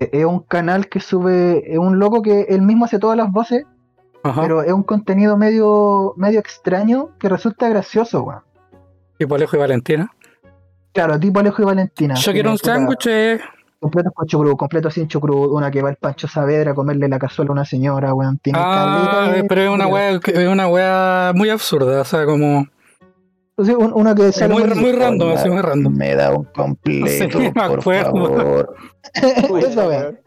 Eh, 0.00 0.10
Es 0.12 0.24
un 0.24 0.40
canal 0.40 0.88
que 0.88 1.00
sube, 1.00 1.62
es 1.72 1.78
un 1.78 1.98
loco 1.98 2.20
que 2.22 2.42
él 2.48 2.62
mismo 2.62 2.84
hace 2.84 2.98
todas 2.98 3.16
las 3.16 3.30
voces, 3.30 3.64
Ajá. 4.24 4.42
pero 4.42 4.62
es 4.62 4.72
un 4.72 4.82
contenido 4.82 5.36
medio, 5.36 6.12
medio 6.16 6.40
extraño 6.40 7.10
que 7.18 7.28
resulta 7.28 7.68
gracioso, 7.68 8.22
weón. 8.22 8.40
Tipo 9.16 9.36
Alejo 9.36 9.56
y 9.56 9.60
Valentina. 9.60 10.10
Claro, 10.92 11.18
tipo 11.18 11.38
Alejo 11.40 11.62
y 11.62 11.64
Valentina. 11.64 12.14
Yo 12.14 12.32
quiero 12.32 12.50
un 12.50 12.58
sándwich. 12.58 13.06
Completos 13.84 14.12
con 14.14 14.26
chucrut, 14.26 14.56
completos 14.56 14.94
sin 14.94 15.06
chucrut, 15.08 15.50
una 15.50 15.70
que 15.70 15.82
va 15.82 15.90
el 15.90 15.96
Pancho 15.96 16.26
Saavedra 16.26 16.70
a 16.70 16.74
comerle 16.74 17.06
la 17.06 17.18
cazuela 17.18 17.50
a 17.50 17.52
una 17.52 17.64
señora, 17.66 18.14
weón. 18.14 18.38
Tiene 18.38 18.58
Ah, 18.62 19.10
caleta 19.26 19.46
pero 19.46 19.60
es 19.60 19.68
una 19.68 19.86
wea, 19.86 20.10
es 20.24 20.48
una 20.48 20.68
wea 20.68 21.32
muy 21.34 21.50
absurda. 21.50 22.00
O 22.00 22.04
sea, 22.04 22.24
como. 22.24 22.66
Entonces, 23.58 23.76
una 23.94 24.14
que 24.14 24.32
sale 24.32 24.54
muy- 24.54 24.64
muy- 24.74 24.92
random, 24.92 25.32
así, 25.34 25.50
muy 25.50 25.60
random. 25.60 25.94
Me 25.94 26.14
da 26.14 26.32
un 26.32 26.44
completo, 26.44 27.06
Sí, 27.38 27.38
me 27.38 27.52
por 27.52 27.82
favor. 27.82 28.74
Esa 29.68 29.86
weón. 29.86 30.18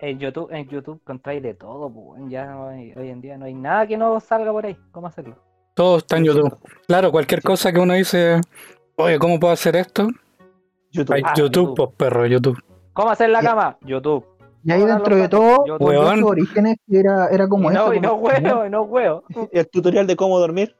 en 0.00 0.18
YouTube, 0.20 0.48
en 0.52 0.68
YouTube 0.68 1.00
encontráis 1.02 1.42
de 1.42 1.54
todo, 1.54 1.92
pues, 1.92 2.22
ya 2.28 2.46
no 2.46 2.68
hay- 2.68 2.92
hoy 2.96 3.08
en 3.10 3.20
día 3.20 3.36
no 3.36 3.46
hay 3.46 3.54
nada 3.54 3.88
que 3.88 3.96
no 3.96 4.20
salga 4.20 4.52
por 4.52 4.66
ahí. 4.66 4.76
¿Cómo 4.92 5.08
hacerlo? 5.08 5.36
Todo 5.74 5.98
está 5.98 6.16
en 6.18 6.26
YouTube. 6.26 6.56
Claro, 6.86 7.10
cualquier 7.10 7.42
cosa 7.42 7.72
que 7.72 7.80
uno 7.80 7.94
dice, 7.94 8.40
oye, 8.96 9.18
¿cómo 9.18 9.40
puedo 9.40 9.52
hacer 9.52 9.74
esto? 9.74 10.06
YouTube. 10.92 11.14
Hay 11.16 11.22
Ah, 11.24 11.32
YouTube, 11.36 11.70
YouTube. 11.70 11.74
pues 11.76 11.90
perro, 11.96 12.24
YouTube. 12.26 12.56
¿Cómo 12.94 13.10
hacer 13.10 13.28
la 13.30 13.42
cama? 13.42 13.76
YouTube. 13.82 14.24
Y 14.64 14.72
ahí 14.72 14.82
dentro 14.84 15.14
de 15.14 15.20
los 15.22 15.30
todo, 15.30 15.64
Weón. 15.78 16.20
sus 16.20 16.30
orígenes 16.30 16.76
era, 16.88 17.28
era 17.28 17.46
como 17.48 17.70
y 17.70 17.74
no, 17.74 17.82
eso. 17.82 17.94
y 17.94 18.00
no 18.00 18.14
huevo, 18.14 18.64
y 18.66 18.70
no 18.70 18.82
huevo. 18.82 19.24
El 19.52 19.68
tutorial 19.68 20.06
de 20.06 20.16
cómo 20.16 20.38
dormir. 20.38 20.74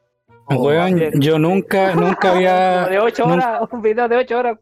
Weón, 0.48 0.96
de- 0.96 1.10
yo 1.20 1.38
nunca, 1.38 1.94
nunca 1.94 2.32
había, 2.32 2.86
de 2.88 2.98
8 2.98 3.26
nunca- 3.26 3.34
horas, 3.58 3.68
un 3.72 3.82
video 3.82 4.08
de 4.08 4.16
8 4.16 4.38
horas, 4.38 4.58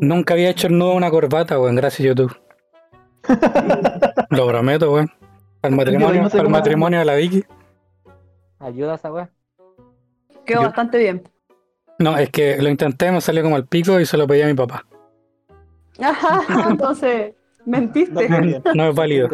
nunca 0.00 0.34
había 0.34 0.48
hecho 0.50 0.66
el 0.68 0.78
nudo 0.78 0.94
una 0.94 1.10
corbata, 1.10 1.58
weón, 1.60 1.76
gracias 1.76 2.00
a 2.00 2.08
YouTube. 2.08 2.34
Lo 4.30 4.46
prometo, 4.46 4.92
weón. 4.92 5.10
Al 5.62 5.72
matrimonio, 5.72 6.28
al 6.32 6.48
matrimonio 6.48 6.98
de 7.00 7.04
la 7.04 7.14
Vicky. 7.16 7.44
Ayuda 8.60 8.92
a 8.92 8.94
esa 8.94 9.12
weá. 9.12 9.30
Quedó 10.46 10.60
Yo- 10.60 10.66
bastante 10.68 10.98
bien. 10.98 11.22
No, 11.98 12.16
es 12.16 12.30
que 12.30 12.62
lo 12.62 12.68
intenté, 12.68 13.10
me 13.10 13.20
salió 13.20 13.42
como 13.42 13.56
al 13.56 13.66
pico 13.66 13.98
y 13.98 14.06
se 14.06 14.16
lo 14.16 14.26
pedí 14.26 14.40
a 14.42 14.46
mi 14.46 14.54
papá. 14.54 14.84
Ajá, 16.02 16.40
entonces, 16.70 17.34
No, 17.64 17.72
mentiste. 17.78 18.28
No 18.74 18.88
es 18.88 18.94
válido. 18.94 19.28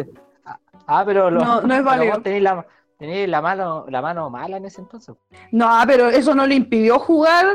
Ah, 0.87 1.03
pero 1.05 1.29
lo, 1.31 1.41
No, 1.43 1.61
no 1.61 1.73
es 1.75 1.83
válido. 1.83 2.13
vos 2.13 2.23
tenéis 2.23 2.43
la, 2.43 2.65
tenéis 2.99 3.27
la 3.29 3.41
mano, 3.41 3.85
la 3.89 4.01
mano 4.01 4.29
mala 4.29 4.57
en 4.57 4.65
ese 4.65 4.81
entonces. 4.81 5.15
No, 5.51 5.69
pero 5.87 6.09
eso 6.09 6.35
no 6.35 6.45
le 6.45 6.55
impidió 6.55 6.99
jugar 6.99 7.45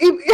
y, 0.00 0.06
y- 0.06 0.18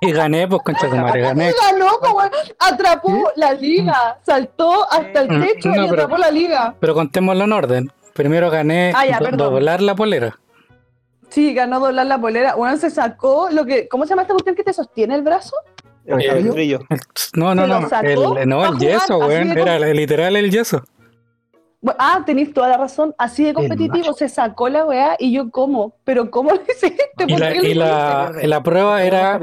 Y 0.00 0.12
gané, 0.12 0.46
pues 0.46 0.62
concha 0.62 0.86
de 0.86 1.00
madre, 1.00 1.22
gané. 1.22 1.50
y 1.50 1.72
ganó, 1.72 1.98
como 1.98 2.20
atrapó 2.60 3.32
la 3.34 3.52
liga, 3.52 4.16
saltó 4.22 4.88
hasta 4.88 5.22
el 5.22 5.28
Mm, 5.28 5.40
techo 5.42 5.68
no, 5.70 5.74
y 5.86 5.88
pero- 5.88 6.02
atrapó 6.04 6.18
la 6.18 6.30
liga. 6.30 6.74
Pero 6.78 6.94
contémoslo 6.94 7.42
en 7.44 7.52
orden. 7.52 7.92
Primero 8.14 8.48
gané 8.48 8.92
Ah, 8.94 9.06
ya, 9.06 9.18
do- 9.18 9.24
perdón. 9.24 9.50
doblar 9.54 9.80
la 9.82 9.96
polera. 9.96 10.38
Sí, 11.30 11.52
ganó 11.52 11.80
doblar 11.80 12.06
la 12.06 12.18
polera. 12.20 12.54
Bueno, 12.54 12.76
se 12.76 12.90
sacó 12.90 13.48
lo 13.50 13.66
que, 13.66 13.88
¿cómo 13.88 14.04
se 14.04 14.10
llama 14.10 14.22
esta 14.22 14.34
cuestión 14.34 14.54
que 14.54 14.62
te 14.64 14.72
sostiene 14.72 15.16
el 15.16 15.22
brazo? 15.22 15.56
El 16.08 16.20
Eh, 16.22 16.38
El 16.38 16.50
brillo. 16.50 16.80
No, 17.34 17.54
no, 17.54 17.62
¿Se 17.62 17.68
lo 17.68 17.80
no. 17.80 18.38
El, 18.38 18.48
no, 18.48 18.66
el 18.66 18.78
yeso, 18.78 19.18
de 19.28 19.60
Era 19.60 19.78
literal 19.78 20.36
el 20.36 20.50
yeso. 20.50 20.82
Ah, 21.98 22.22
tenéis 22.26 22.52
toda 22.52 22.68
la 22.68 22.76
razón. 22.76 23.14
Así 23.18 23.44
de 23.44 23.54
competitivo 23.54 24.12
se 24.12 24.28
sacó 24.28 24.68
la 24.68 24.84
weá 24.84 25.16
y 25.18 25.32
yo 25.32 25.50
como. 25.50 25.94
Pero 26.04 26.30
¿cómo 26.30 26.50
lo 26.50 26.60
hiciste? 26.62 27.04
Y 27.18 27.32
¿Por 27.32 27.40
la, 27.40 27.54
y 27.54 27.74
la, 27.74 28.26
pierde. 28.30 28.44
y 28.44 28.48
la 28.48 28.62
prueba 28.62 29.02
era 29.02 29.38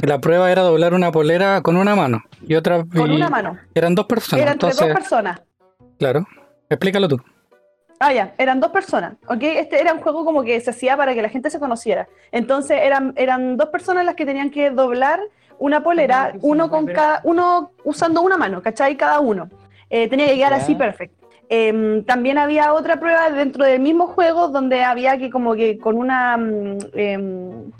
la 0.00 0.20
prueba 0.20 0.50
era 0.50 0.62
doblar 0.62 0.94
una 0.94 1.12
polera 1.12 1.62
con 1.62 1.76
una 1.76 1.94
mano 1.94 2.22
y 2.42 2.54
otra? 2.54 2.84
Con 2.84 3.10
y 3.10 3.16
una 3.16 3.30
mano. 3.30 3.58
eran 3.74 3.94
dos 3.94 4.06
personas. 4.06 4.42
Era 4.42 4.52
entre 4.52 4.68
entonces, 4.68 4.88
dos 4.88 4.96
personas. 4.96 5.42
claro. 5.98 6.26
Explícalo 6.68 7.08
tú. 7.08 7.20
Ah, 8.00 8.12
ya, 8.12 8.34
eran 8.38 8.58
dos 8.58 8.70
personas, 8.70 9.14
¿ok? 9.28 9.42
Este 9.42 9.80
era 9.80 9.92
un 9.94 10.00
juego 10.00 10.24
como 10.24 10.42
que 10.42 10.60
se 10.60 10.70
hacía 10.70 10.96
para 10.96 11.14
que 11.14 11.22
la 11.22 11.28
gente 11.28 11.48
se 11.50 11.60
conociera. 11.60 12.08
Entonces 12.32 12.78
eran, 12.82 13.12
eran 13.16 13.56
dos 13.56 13.68
personas 13.68 14.04
las 14.04 14.14
que 14.14 14.26
tenían 14.26 14.50
que 14.50 14.70
doblar 14.70 15.20
una 15.58 15.82
polera, 15.82 16.32
uno 16.40 16.68
con 16.70 16.86
cada, 16.86 17.20
uno 17.24 17.72
usando 17.84 18.20
una 18.22 18.36
mano, 18.36 18.62
¿cachai? 18.62 18.96
Cada 18.96 19.20
uno. 19.20 19.48
Eh, 19.90 20.08
tenía 20.08 20.26
que 20.26 20.36
quedar 20.36 20.54
así 20.54 20.74
perfecto. 20.74 21.28
Em, 21.48 22.04
también 22.04 22.38
había 22.38 22.72
otra 22.72 22.98
prueba 22.98 23.30
dentro 23.30 23.64
del 23.64 23.78
mismo 23.80 24.06
juego 24.08 24.48
donde 24.48 24.82
había 24.82 25.18
que 25.18 25.30
como 25.30 25.54
que 25.54 25.78
con 25.78 25.96
una... 25.96 26.36
mm, 26.36 26.78
em, 26.94 27.70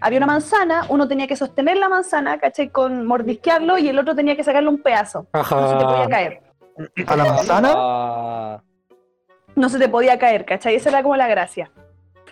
había 0.00 0.18
una 0.18 0.26
manzana, 0.26 0.86
uno 0.88 1.06
tenía 1.06 1.28
que 1.28 1.36
sostener 1.36 1.76
la 1.76 1.88
manzana, 1.88 2.38
¿cachai? 2.38 2.70
Con 2.70 3.06
mordisquearlo 3.06 3.78
y 3.78 3.88
el 3.88 3.98
otro 3.98 4.16
tenía 4.16 4.34
que 4.34 4.42
sacarle 4.42 4.68
un 4.68 4.82
pedazo. 4.82 5.26
No 5.32 5.44
se 5.44 5.76
te 5.76 5.84
podía 5.84 6.00
Ajá. 6.00 6.08
caer. 6.08 6.40
A 7.06 7.16
la 7.16 7.24
manzana. 7.24 7.72
Ah, 7.76 8.62
No 9.54 9.68
se 9.68 9.78
te 9.78 9.88
podía 9.88 10.18
caer, 10.18 10.44
¿cachai? 10.44 10.74
Esa 10.74 10.88
era 10.88 11.02
como 11.02 11.14
la 11.16 11.28
gracia. 11.28 11.70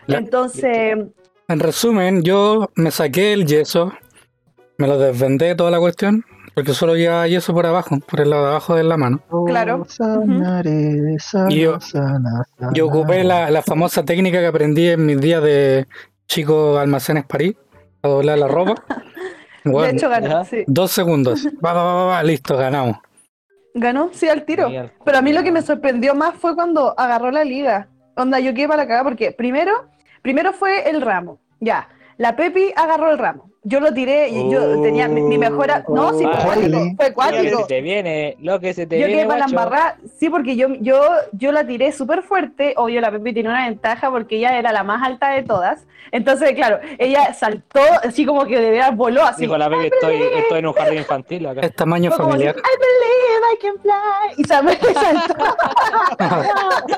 La- 0.07 0.19
Entonces... 0.19 0.99
En 1.47 1.59
resumen, 1.61 2.23
yo 2.23 2.71
me 2.75 2.91
saqué 2.91 3.33
el 3.33 3.45
yeso, 3.47 3.93
me 4.81 4.89
lo 4.89 4.99
desvendé 4.99 5.55
toda 5.55 5.71
la 5.71 5.79
cuestión, 5.79 6.25
porque 6.55 6.73
solo 6.75 6.97
llevaba 6.97 7.29
yeso 7.29 7.53
por 7.55 7.67
abajo, 7.67 7.99
por 8.01 8.21
el 8.21 8.31
lado 8.31 8.43
de 8.45 8.49
abajo 8.51 8.75
de 8.75 8.83
la 8.83 8.97
mano. 8.97 9.21
Claro. 9.47 9.85
Sanaré, 9.89 11.19
sana, 11.19 11.53
Y 11.53 11.61
yo- 11.61 11.81
sana, 11.81 12.45
sana. 12.59 12.73
Yo 12.75 12.87
ocupé 12.87 13.23
la, 13.25 13.51
la 13.51 13.63
famosa 13.63 14.05
técnica 14.05 14.39
que 14.41 14.47
aprendí 14.47 14.89
en 14.89 15.07
mis 15.07 15.21
días 15.21 15.43
de 15.43 15.87
chico 16.27 16.79
almacenes 16.79 17.25
París, 17.25 17.55
a 18.03 18.09
doblar 18.09 18.39
la 18.39 18.49
ropa. 18.49 18.75
De 19.65 19.91
hecho, 19.91 20.09
ganó, 20.09 20.43
sí. 20.47 20.65
dos 20.67 20.91
segundos. 20.91 21.47
Va, 21.63 21.75
va, 21.75 21.85
va, 21.85 22.05
va, 22.07 22.23
listo, 22.23 22.57
ganamos. 22.57 22.97
Ganó, 23.75 24.09
sí, 24.13 24.27
al 24.27 24.45
tiro. 24.47 24.71
Pero 25.05 25.19
a 25.19 25.21
mí 25.21 25.35
lo 25.35 25.43
que 25.43 25.53
me 25.53 25.61
sorprendió 25.61 26.15
más 26.15 26.35
fue 26.35 26.55
cuando 26.55 26.99
agarró 26.99 27.31
la 27.31 27.45
liga. 27.45 27.87
Onda, 28.17 28.41
yo 28.41 28.55
quedé 28.55 28.67
para 28.69 28.85
la 28.85 28.87
cagada 28.89 29.05
porque 29.05 29.33
primero, 29.33 29.73
primero 30.23 30.55
fue 30.55 30.89
el 30.89 31.03
ramo. 31.03 31.39
Ya, 31.61 31.89
la 32.17 32.37
Pepi 32.37 32.73
agarró 32.75 33.11
el 33.11 33.19
ramo. 33.19 33.50
Yo 33.63 33.79
lo 33.79 33.93
tiré 33.93 34.31
y 34.31 34.51
yo 34.51 34.81
tenía 34.81 35.07
mi, 35.07 35.21
mi 35.21 35.37
mejor... 35.37 35.71
a- 35.71 35.85
No, 35.87 36.15
sí, 36.15 36.25
fue 36.25 36.33
Oh, 36.33 36.45
cuático, 36.45 36.79
fue 36.79 36.89
Lo 36.89 36.97
que 36.97 37.13
cuático. 37.13 37.59
se 37.61 37.65
te 37.67 37.81
viene, 37.83 38.37
lo 38.41 38.59
que 38.59 38.73
se 38.73 38.87
te 38.87 38.99
Yo 38.99 39.05
viene. 39.07 39.21
quedé 39.21 39.29
para 39.29 39.41
la 39.41 39.45
embarrada, 39.45 39.97
sí, 40.19 40.31
porque 40.31 40.57
yo, 40.57 40.69
yo, 40.81 41.03
yo 41.33 41.53
la 41.53 41.67
tiré 41.67 41.93
súper 41.93 42.23
fuerte. 42.23 42.73
Obvio, 42.79 43.03
la 43.03 43.11
Pepi 43.11 43.35
tiene 43.35 43.51
una 43.51 43.67
ventaja 43.67 44.11
porque 44.11 44.37
ella 44.39 44.59
era 44.59 44.73
la 44.73 44.83
más 44.83 45.07
alta 45.07 45.29
de 45.33 45.43
todas. 45.43 45.85
Entonces, 46.11 46.53
claro, 46.53 46.81
ella 46.99 47.35
saltó 47.35 47.81
así 48.03 48.25
como 48.25 48.47
que 48.47 48.59
de 48.59 48.71
verdad 48.71 48.95
voló 48.95 49.23
así. 49.25 49.43
Dijo 49.43 49.59
la 49.59 49.69
baby, 49.69 49.89
estoy, 49.93 50.23
estoy 50.37 50.59
en 50.61 50.67
un 50.67 50.73
jardín 50.73 50.99
infantil 51.01 51.47
acá. 51.47 51.61
Es 51.61 51.75
tamaño 51.77 52.11
Fue 52.11 52.19
como 52.25 52.35
así, 52.35 52.45
I 52.45 52.47
familiar. 52.47 52.65
believe 52.81 53.47
I 53.53 53.59
can 53.61 53.75
fly. 53.83 54.35
Y 54.39 54.45
saltó. 54.45 55.45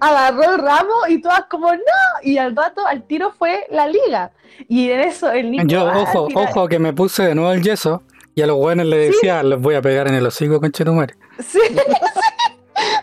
Agarró 0.00 0.42
el 0.54 0.58
ramo 0.58 0.94
y 1.08 1.20
todas 1.20 1.44
como 1.44 1.72
no. 1.72 1.78
Y 2.22 2.38
al 2.38 2.54
rato, 2.56 2.86
al 2.86 3.02
tiro 3.04 3.30
fue 3.32 3.66
la 3.70 3.86
liga. 3.86 4.32
Y 4.68 4.90
en 4.90 5.00
eso 5.00 5.30
el 5.30 5.50
niño. 5.52 5.62
Yo, 5.68 5.84
ojo, 5.84 6.28
ojo, 6.34 6.68
que 6.68 6.78
me 6.78 6.92
puse 6.92 7.24
de 7.24 7.34
nuevo 7.34 7.52
el 7.52 7.62
yeso 7.62 8.02
y 8.34 8.42
a 8.42 8.46
los 8.46 8.56
buenos 8.56 8.86
les 8.86 9.10
decía, 9.12 9.42
les 9.42 9.60
voy 9.60 9.74
a 9.74 9.82
pegar 9.82 10.08
en 10.08 10.14
el 10.14 10.26
hocico 10.26 10.60
con 10.60 10.72
Chetumare. 10.72 11.14
Sí, 11.46 11.60
sí, 11.68 11.78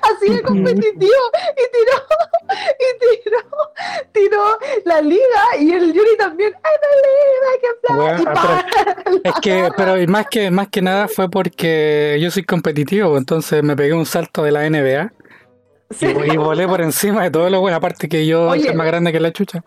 así 0.02 0.34
de 0.34 0.42
competitivo. 0.42 1.12
Y 1.52 1.66
tiró, 1.76 1.98
y 2.80 3.22
tiró, 3.24 3.38
tiró 4.12 4.44
la 4.86 5.02
liga. 5.02 5.42
Y 5.60 5.72
el 5.74 5.94
Yuri 5.94 6.18
también. 6.18 6.54
Believe 6.82 7.46
I 7.54 7.62
can 7.62 8.24
fly. 8.24 8.24
Bueno, 8.24 9.22
Es 9.24 9.34
que, 9.42 9.70
pero 9.78 10.02
y 10.02 10.08
más 10.08 10.26
que, 10.28 10.50
más 10.50 10.68
que 10.70 10.82
nada 10.82 11.08
fue 11.08 11.30
porque 11.30 12.18
yo 12.20 12.32
soy 12.32 12.44
competitivo, 12.44 13.18
entonces 13.18 13.62
me 13.64 13.76
pegué 13.76 13.94
un 13.94 14.06
salto 14.06 14.42
de 14.44 14.52
la 14.52 14.68
NBA 14.70 15.12
Sí. 15.92 16.08
Y, 16.08 16.34
y 16.34 16.38
volé 16.38 16.68
por 16.68 16.82
encima 16.82 17.22
de 17.24 17.30
todo 17.30 17.48
lo 17.50 17.62
bueno, 17.62 17.78
aparte 17.78 18.10
que 18.10 18.26
yo 18.26 18.50
Oye. 18.50 18.64
soy 18.66 18.74
más 18.76 18.88
grande 18.88 19.12
que 19.12 19.20
la 19.20 19.32
chucha. 19.32 19.64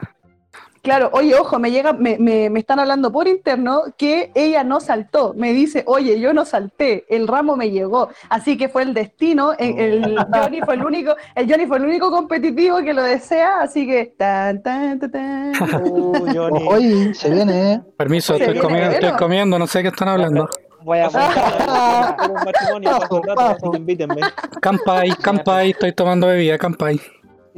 Claro, 0.83 1.11
oye, 1.13 1.35
ojo, 1.35 1.59
me 1.59 1.71
llega, 1.71 1.93
me, 1.93 2.19
me, 2.19 2.51
me 2.51 2.61
están 2.61 2.79
hablando 2.79 3.11
por 3.13 3.29
interno 3.29 3.83
que 3.97 4.31
ella 4.35 4.65
no 4.65 4.81
saltó. 4.81 5.35
Me 5.35 5.53
dice, 5.53 5.83
oye, 5.87 6.21
yo 6.21 6.33
no 6.33 6.45
salté, 6.45 7.05
el 7.09 7.27
ramo 7.27 7.57
me 7.57 7.71
llegó. 7.71 8.09
Así 8.29 8.57
que 8.57 8.69
fue 8.69 8.83
el 8.83 8.95
destino. 8.95 9.53
El, 9.59 10.05
el 10.05 10.27
Johnny 10.33 10.61
fue 10.61 10.75
el 10.75 10.85
único, 10.85 11.15
el 11.35 11.51
Johnny 11.51 11.67
fue 11.67 11.79
el 11.79 11.85
único 11.85 12.11
competitivo 12.11 12.79
que 12.79 12.95
lo 12.95 13.03
desea, 13.03 13.61
así 13.61 13.87
que 13.87 14.15
tan 14.17 14.63
tan 14.63 14.99
tan 14.99 15.11
tan. 15.11 15.53
Uh, 15.91 16.27
Johnny. 16.35 16.67
Hoy 16.69 17.15
se 17.15 17.31
viene, 17.31 17.73
¿eh? 17.73 17.81
Permiso, 17.97 18.35
Se 18.35 18.45
estoy 18.45 18.55
viene 18.55 18.69
comiendo, 18.69 18.91
estoy 18.93 19.13
comiendo, 19.13 19.59
no 19.59 19.67
sé 19.67 19.83
qué 19.83 19.89
están 19.89 20.09
hablando. 20.09 20.49
Voy 20.83 21.01
a 21.01 21.09
Quiero 22.19 22.35
un 22.35 22.45
matrimonio, 22.45 22.91
paso 23.01 23.23
rato, 23.23 23.41
así 23.41 23.71
que 23.73 23.77
invítenme. 23.77 24.21
Campai, 24.61 25.11
campai, 25.21 25.71
estoy 25.71 25.93
tomando 25.93 26.29
bebida, 26.29 26.57
campai. 26.57 27.01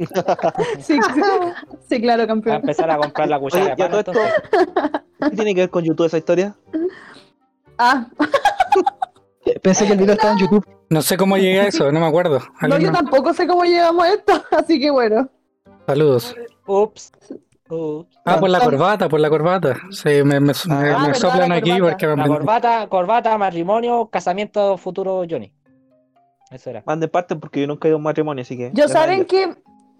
Sí, 0.79 0.97
sí, 1.13 1.21
sí, 1.89 2.01
claro, 2.01 2.23
a 2.23 2.27
campeón. 2.27 2.55
empezar 2.57 2.89
a 2.91 2.97
comprar 2.97 3.27
la 3.29 3.39
cuchara 3.39 3.63
Oye, 3.63 3.71
de 3.71 3.77
ya 3.77 3.89
pan, 3.89 4.03
todo 4.03 4.11
esto, 4.11 4.11
entonces. 4.51 5.01
¿qué 5.29 5.35
tiene 5.35 5.55
que 5.55 5.61
ver 5.61 5.69
con 5.69 5.83
YouTube 5.83 6.05
esa 6.07 6.17
historia? 6.17 6.55
Ah, 7.77 8.07
Pensé 9.61 9.85
que 9.85 9.93
el 9.93 9.99
video 9.99 10.13
estaba 10.13 10.33
en 10.33 10.39
YouTube. 10.39 10.65
No 10.89 11.01
sé 11.01 11.17
cómo 11.17 11.37
llegué 11.37 11.61
a 11.61 11.67
eso, 11.67 11.91
no 11.91 11.99
me 11.99 12.05
acuerdo. 12.05 12.39
no, 12.39 12.75
¿Alguien 12.75 12.81
yo 12.81 12.91
tampoco 12.91 13.33
sé 13.33 13.47
cómo 13.47 13.63
llegamos 13.63 14.03
a 14.03 14.09
esto, 14.13 14.33
así 14.51 14.79
que 14.79 14.91
bueno. 14.91 15.29
Saludos. 15.87 16.35
Ups. 16.67 17.11
Ups. 17.69 18.17
Ah, 18.25 18.37
por 18.39 18.49
la 18.49 18.59
corbata, 18.59 19.07
por 19.09 19.19
la 19.19 19.29
corbata. 19.29 19.77
Sí, 19.91 20.09
me, 20.23 20.39
me, 20.39 20.41
me- 20.41 20.51
Ah, 20.69 20.75
me 20.75 20.83
verdad, 20.83 21.13
soplan 21.15 21.49
la 21.49 21.55
aquí 21.55 21.71
corbata. 21.71 21.89
porque 21.91 22.07
me 22.07 22.15
La 22.17 22.27
corbata, 22.27 22.87
corbata, 22.87 23.37
matrimonio, 23.37 24.09
casamiento 24.11 24.77
futuro 24.77 25.23
Johnny. 25.29 25.53
Eso 26.51 26.69
era. 26.69 26.83
Manden 26.85 27.09
parte 27.09 27.35
porque 27.37 27.61
yo 27.61 27.67
nunca 27.67 27.87
he 27.87 27.89
ido 27.89 27.95
a 27.95 27.99
un 27.99 28.03
matrimonio, 28.03 28.41
así 28.41 28.57
que. 28.57 28.71
Yo 28.73 28.87
saben 28.89 29.25
que 29.25 29.55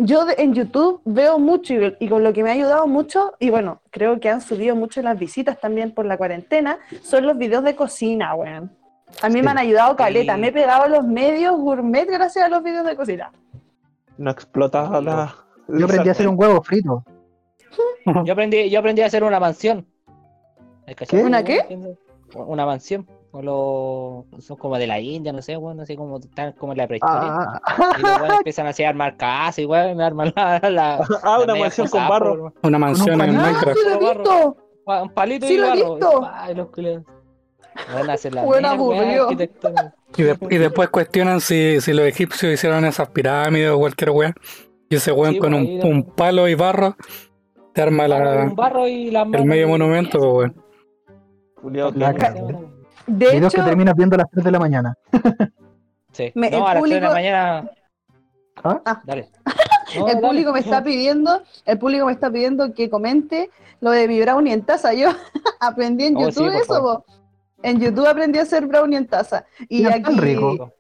yo 0.06 0.26
en 0.38 0.54
YouTube 0.54 1.02
veo 1.06 1.40
mucho 1.40 1.74
y, 1.74 1.96
y 2.00 2.10
con 2.10 2.24
lo 2.24 2.34
que 2.34 2.44
me 2.44 2.50
ha 2.50 2.54
ayudado 2.54 2.88
mucho, 2.88 3.34
y 3.40 3.50
bueno, 3.50 3.82
creo 3.90 4.20
que 4.20 4.30
han 4.30 4.42
subido 4.42 4.76
mucho 4.76 5.02
las 5.02 5.18
visitas 5.18 5.60
también 5.60 5.92
por 5.94 6.06
la 6.06 6.18
cuarentena, 6.18 6.80
son 7.02 7.26
los 7.26 7.38
videos 7.38 7.64
de 7.64 7.76
cocina, 7.76 8.34
weón. 8.36 8.72
A 9.22 9.28
mí 9.30 9.36
Sí. 9.40 9.42
me 9.42 9.52
han 9.52 9.58
ayudado 9.58 9.96
caleta, 9.96 10.36
Sí. 10.36 10.42
me 10.42 10.48
he 10.48 10.52
pegado 10.52 10.84
a 10.84 10.88
los 10.88 11.04
medios 11.06 11.58
gourmet 11.58 12.08
gracias 12.10 12.46
a 12.46 12.50
los 12.50 12.64
videos 12.64 12.86
de 12.86 12.96
cocina. 12.96 13.32
No 14.18 14.32
explota 14.32 15.02
la. 15.02 15.36
Yo 15.68 15.86
aprendí 15.86 16.10
a 16.10 16.12
hacer 16.12 16.28
un 16.28 16.36
huevo 16.38 16.62
frito. 16.62 17.04
Yo 18.26 18.34
aprendí, 18.34 18.70
yo 18.70 18.80
aprendí 18.80 19.02
a 19.02 19.06
hacer 19.08 19.24
una 19.24 19.40
mansión. 19.40 19.86
¿Una 21.14 21.44
qué? 21.44 21.96
Una 22.36 22.66
mansión. 22.66 23.08
O 23.34 23.42
los- 23.42 24.44
son 24.46 24.58
como 24.58 24.78
de 24.78 24.88
la 24.88 25.00
India, 25.00 25.32
no 25.32 25.42
sé, 25.42 25.56
bueno, 25.56 25.84
así 25.84 25.96
como 25.96 26.18
están 26.18 26.52
como 26.54 26.74
en 26.74 26.80
la 26.80 26.88
prehistoria. 26.88 27.20
Ah, 27.32 27.62
Y 27.98 28.02
los 28.02 28.12
weones 28.20 28.38
empiezan 28.40 28.68
así 28.68 28.84
a 28.84 28.90
armar 28.90 29.16
casas, 29.16 29.60
igual, 29.60 29.96
me 29.96 30.04
arman 30.04 30.34
la, 30.36 30.60
la, 30.70 30.96
Ah, 31.24 31.38
la 31.38 31.44
una 31.46 31.56
mansión 31.56 31.88
con 31.88 32.08
barro. 32.10 32.54
Una 32.64 32.78
mansión 32.80 33.22
en. 33.22 33.36
¡Ah, 33.38 33.42
Minecraft. 33.44 33.78
sí 33.78 33.84
lo 33.90 33.96
he 33.96 34.14
visto! 34.16 34.58
Un 34.86 35.10
palito 35.14 35.48
Sí 35.48 35.54
y 35.54 35.58
lo 35.58 35.66
he 35.66 35.70
barro. 35.70 35.96
visto. 35.96 36.30
Ay, 36.34 36.56
los. 36.56 36.68
Van 37.94 38.10
a 38.10 38.14
hacer 38.14 38.36
la 38.36 38.44
Buen 38.44 38.64
mera 38.64 38.74
weá 38.74 39.00
aburrido. 39.00 39.24
arquitectónica. 39.24 39.96
Y, 40.18 40.24
de- 40.24 40.38
y 40.50 40.58
después 40.58 40.90
cuestionan 40.90 41.40
si, 41.40 41.80
si 41.80 41.94
los 41.94 42.06
egipcios 42.06 42.52
hicieron 42.54 42.84
esas 42.84 43.08
pirámides 43.12 43.72
o 43.72 43.78
cualquier 43.80 44.10
weá. 44.10 44.34
Y 44.90 44.96
ese 44.96 45.14
weón 45.14 45.36
Sí, 45.36 45.40
con 45.40 45.54
un, 45.54 45.66
pues, 45.66 45.84
ahí- 45.86 45.90
un 45.90 46.04
palo 46.04 46.50
y 46.50 46.56
barro 46.56 46.98
te 47.74 47.82
arma 47.82 48.10
la, 48.10 48.44
Un 48.44 48.56
barro 48.58 48.86
y 48.90 49.10
la 49.10 49.22
el 49.22 49.46
medio 49.46 49.70
monumento, 49.70 50.20
pues, 50.20 50.52
weón. 51.64 51.98
La. 51.98 52.14
De 53.08 53.32
videos 53.32 53.54
que 53.54 53.60
hecho, 53.60 53.68
terminas 53.68 53.96
viendo 53.96 54.16
a 54.16 54.20
las 54.20 54.30
3 54.32 54.44
de 54.46 54.52
la 54.52 54.60
mañana. 54.60 54.98
Sí. 56.14 56.30
Me- 56.36 56.48
el 56.48 56.60
no, 56.60 56.68
a 56.68 56.74
las 56.74 56.84
3 56.84 56.94
de 56.96 57.00
la 57.02 57.08
público- 57.08 57.14
mañana. 57.14 57.72
¿Ah? 58.64 58.82
Ah. 58.86 59.02
Dale. 59.06 59.30
No, 59.94 60.08
el 60.08 60.14
dale. 60.16 60.26
público 60.28 60.54
me 60.54 60.60
está 60.62 60.82
pidiendo, 60.82 61.42
el 61.66 61.78
público 61.78 62.06
me 62.06 62.14
está 62.14 62.32
pidiendo 62.32 62.74
que 62.74 62.90
comente 62.90 63.50
lo 63.82 63.92
de 63.92 64.08
mi 64.08 64.22
brownie 64.22 64.54
en 64.54 64.62
taza. 64.64 64.94
Yo 64.94 65.10
aprendí 65.60 66.06
en 66.06 66.16
Oh, 66.16 66.20
sí, 66.20 66.26
YouTube 66.40 66.46
por 66.54 66.62
eso, 66.62 66.82
po. 66.82 67.06
En 67.62 67.80
YouTube 67.82 68.08
aprendí 68.08 68.40
a 68.40 68.44
hacer 68.44 68.66
brownie 68.68 68.98
en 68.98 69.08
taza. 69.08 69.46
Y 69.68 69.84
Ya, 69.84 69.96
aquí 69.96 70.14
rico. 70.18 70.72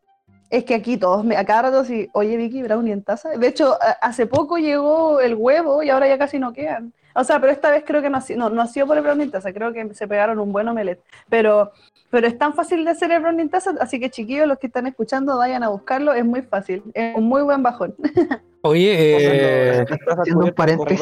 Es 0.49 0.63
que 0.63 0.75
aquí 0.75 0.95
todos, 0.97 1.25
me, 1.25 1.36
a 1.36 1.43
cada 1.45 1.63
rato 1.63 1.84
sí, 1.84 2.07
oye 2.13 2.38
Vicky, 2.38 2.63
brownie 2.63 2.93
en 2.93 3.03
taza. 3.03 3.29
De 3.31 3.47
hecho, 3.47 3.77
hace 4.01 4.27
poco 4.27 4.57
llegó 4.57 5.19
el 5.19 5.36
huevo 5.36 5.84
y 5.84 5.89
ahora 5.89 6.07
ya 6.07 6.17
casi 6.17 6.39
no 6.39 6.53
quedan. 6.53 6.93
O 7.13 7.25
sea, 7.25 7.41
pero 7.41 7.51
esta 7.51 7.69
vez 7.69 7.84
creo 7.86 8.01
que 8.01 8.10
no, 8.10 8.17
ha 8.17 8.21
sido- 8.21 8.39
no, 8.39 8.49
no 8.49 8.62
ha 8.62 8.67
sido 8.67 8.88
por 8.88 8.95
el 8.95 9.03
brownie 9.03 9.23
en 9.25 9.31
taza, 9.31 9.51
creo 9.51 9.73
que 9.73 9.93
se 9.93 10.07
pegaron 10.07 10.39
un 10.39 10.53
buen 10.53 10.67
omelette. 10.69 11.01
Pero, 11.29 11.71
pero 12.12 12.28
es 12.28 12.38
tan 12.38 12.54
fácil 12.54 12.84
de 12.84 12.91
hacer 12.91 13.10
el 13.12 13.21
brownie 13.21 13.41
en 13.41 13.50
taza, 13.50 13.71
así 13.80 14.00
que 14.00 14.12
chiquillos, 14.12 14.47
los 14.47 14.60
que 14.60 14.67
están 14.67 14.86
escuchando, 14.86 15.38
vayan 15.38 15.63
a 15.63 15.69
buscarlo, 15.69 16.13
es 16.13 16.26
muy 16.26 16.41
fácil, 16.41 16.84
es 16.93 17.15
un 17.15 17.24
muy 17.24 17.41
buen 17.41 17.63
bajón. 17.63 17.95
Oye, 18.62 18.91
eh, 18.93 19.82
Estás 19.82 20.19
haciendo 20.19 20.45
un 20.45 20.52
paréntesis. 20.52 21.02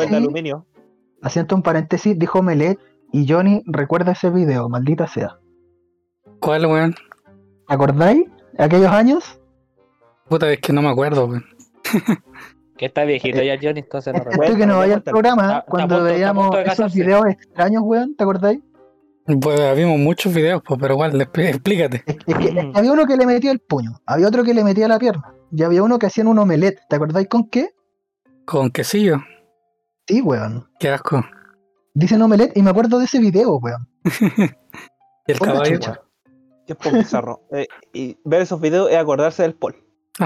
Haciendo 1.22 1.56
un 1.56 1.63
paréntesis, 1.63 2.17
dijo 2.17 2.41
Melet 2.41 2.80
y 3.12 3.28
Johnny 3.28 3.63
recuerda 3.65 4.13
ese 4.13 4.30
video, 4.30 4.69
maldita 4.69 5.08
sea. 5.08 5.38
¿cuál, 6.39 6.65
weón? 6.67 6.95
¿Acordáis? 7.67 8.24
¿Aquellos 8.58 8.91
años? 8.91 9.39
Puta, 10.30 10.52
es 10.52 10.60
que 10.60 10.72
no 10.72 10.82
me 10.82 10.89
acuerdo, 10.89 11.26
weón. 11.26 11.45
Que 12.78 12.86
está 12.86 13.04
viejito 13.04 13.41
ya, 13.41 13.58
Johnny, 13.62 13.82
entonces 13.82 14.13
no 14.13 14.19
recuerdo. 14.19 14.43
Esto 14.43 14.58
que 14.58 14.65
no 14.65 14.78
vaya 14.78 14.95
al 14.95 15.04
programa, 15.04 15.50
está 15.50 15.65
cuando 15.67 15.98
está 15.98 16.13
veíamos 16.13 16.56
esos 16.65 16.93
videos 16.93 17.26
extraños, 17.28 17.84
weón, 17.86 18.15
¿te 18.15 18.24
acordáis? 18.24 18.62
Pues 19.42 19.76
vimos 19.78 20.00
muchos 20.00 20.34
videos, 20.34 20.62
pues, 20.65 20.80
pero 20.82 20.96
igual, 20.96 21.13
expl- 21.13 21.48
explícate. 21.50 22.04
Es, 22.08 22.18
es 22.26 22.36
que 22.36 22.72
había 22.74 22.92
uno 22.92 23.06
que 23.06 23.15
le 23.18 23.26
metía 23.26 23.52
el 23.52 23.60
puño, 23.60 24.00
había 24.06 24.28
otro 24.28 24.44
que 24.44 24.54
le 24.54 24.63
metía 24.63 24.88
la 24.88 24.98
pierna, 24.98 25.34
y 25.52 25.62
había 25.63 25.84
uno 25.84 26.00
que 26.00 26.08
hacían 26.08 26.28
un 26.28 26.39
omelette, 26.39 26.80
¿te 26.89 26.96
acordáis 26.96 27.28
con 27.28 27.48
qué? 27.50 27.70
Con 28.46 28.72
quesillo. 28.72 29.18
Sí, 30.08 30.22
weón. 30.22 30.68
Qué 30.80 30.89
asco. 30.89 31.24
Dicen 31.94 32.22
omelette 32.22 32.58
y 32.58 32.62
me 32.63 32.72
acuerdo 32.72 32.98
de 32.98 33.06
ese 33.06 33.20
video, 33.20 33.58
weón. 33.58 33.88
Y 35.28 35.32
el 35.34 35.38
Por 35.38 35.48
la 35.50 35.54
caballo. 35.56 35.76
chucha. 35.76 36.02
Es 36.65 36.76
poco 36.76 36.98
bizarro. 36.98 37.42
Eh, 37.52 37.68
y 37.94 38.18
ver 38.26 38.42
esos 38.42 38.60
videos 38.60 38.89
es 38.89 38.98
acordarse 38.98 39.44
del 39.44 39.54
Paul. 39.54 39.76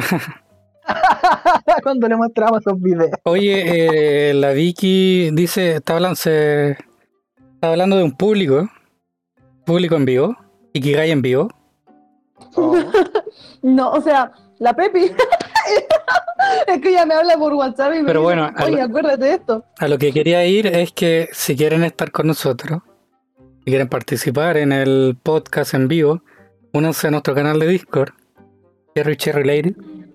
Cuando 1.83 2.07
le 2.07 2.15
mostraba 2.15 2.59
esos 2.59 2.79
videos. 2.81 3.11
Oye, 3.23 4.29
eh, 4.29 4.33
la 4.33 4.51
Vicky 4.51 5.31
dice, 5.33 5.75
está 5.77 5.95
hablando, 5.95 6.15
se- 6.15 6.71
está 6.71 7.71
hablando 7.71 7.95
de 7.97 8.03
un 8.03 8.15
público, 8.15 8.69
público 9.65 9.95
en 9.95 10.05
vivo, 10.05 10.37
Ikigai 10.73 11.11
en 11.11 11.21
vivo. 11.21 11.49
No, 13.61 13.91
o 13.91 14.01
sea, 14.01 14.31
la 14.59 14.73
Pepi. 14.75 15.05
es 16.67 16.81
que 16.81 16.89
ella 16.89 17.05
me 17.05 17.13
habla 17.13 17.37
por 17.37 17.53
WhatsApp 17.53 17.93
y 17.95 17.99
me 17.99 18.05
Pero 18.05 18.19
dice, 18.19 18.23
bueno, 18.23 18.51
a 18.55 18.65
oye, 18.65 18.75
lo- 18.77 18.83
acuérdate 18.83 19.23
de 19.25 19.33
esto. 19.35 19.63
A 19.79 19.87
lo 19.87 19.97
que 19.97 20.11
quería 20.11 20.45
ir 20.45 20.67
es 20.67 20.91
que 20.91 21.29
si 21.31 21.55
quieren 21.55 21.83
estar 21.83 22.11
con 22.11 22.27
nosotros, 22.27 22.81
si 23.59 23.63
quieren 23.71 23.87
participar 23.87 24.57
en 24.57 24.73
el 24.73 25.17
podcast 25.23 25.73
en 25.73 25.87
vivo, 25.87 26.21
únanse 26.73 27.07
a 27.07 27.11
nuestro 27.11 27.33
canal 27.33 27.57
de 27.59 27.67
Discord, 27.67 28.09
Cherry 28.95 29.15
Cherry 29.15 29.43
Lady, 29.45 29.71
Voy 29.71 30.05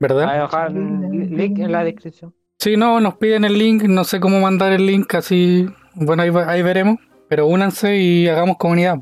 ¿verdad? 0.00 0.30
a 0.30 0.42
dejar 0.42 0.70
un 0.72 1.36
link 1.36 1.58
en 1.58 1.72
la 1.72 1.84
descripción. 1.84 2.34
Si 2.58 2.76
no, 2.76 3.00
nos 3.00 3.16
piden 3.16 3.44
el 3.44 3.58
link, 3.58 3.82
no 3.82 4.04
sé 4.04 4.18
cómo 4.18 4.40
mandar 4.40 4.72
el 4.72 4.86
link, 4.86 5.14
así, 5.14 5.66
bueno, 5.94 6.22
ahí, 6.22 6.30
va- 6.30 6.50
ahí 6.50 6.62
veremos, 6.62 6.96
pero 7.28 7.46
únanse 7.46 7.96
y 7.96 8.28
hagamos 8.28 8.56
comunidad. 8.56 8.98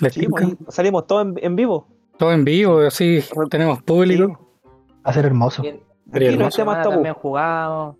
¿Les 0.00 0.14
Sí, 0.14 0.26
pues, 0.26 0.46
salimos 0.68 1.06
todos 1.06 1.26
en, 1.26 1.34
en 1.42 1.56
vivo. 1.56 1.86
Todo 2.18 2.32
en 2.32 2.44
vivo, 2.44 2.80
así 2.80 3.22
tenemos 3.50 3.82
público. 3.82 4.38
Va 5.04 5.10
a 5.10 5.12
ser 5.12 5.26
hermoso. 5.26 5.62
Bien, 5.62 5.80
Aquí 6.12 6.24
no 6.24 6.26
hay 6.26 6.36
temas 6.38 6.54
semana 6.54 6.82
tabú. 6.82 6.94
también 6.94 7.14
jugamos, 7.14 7.96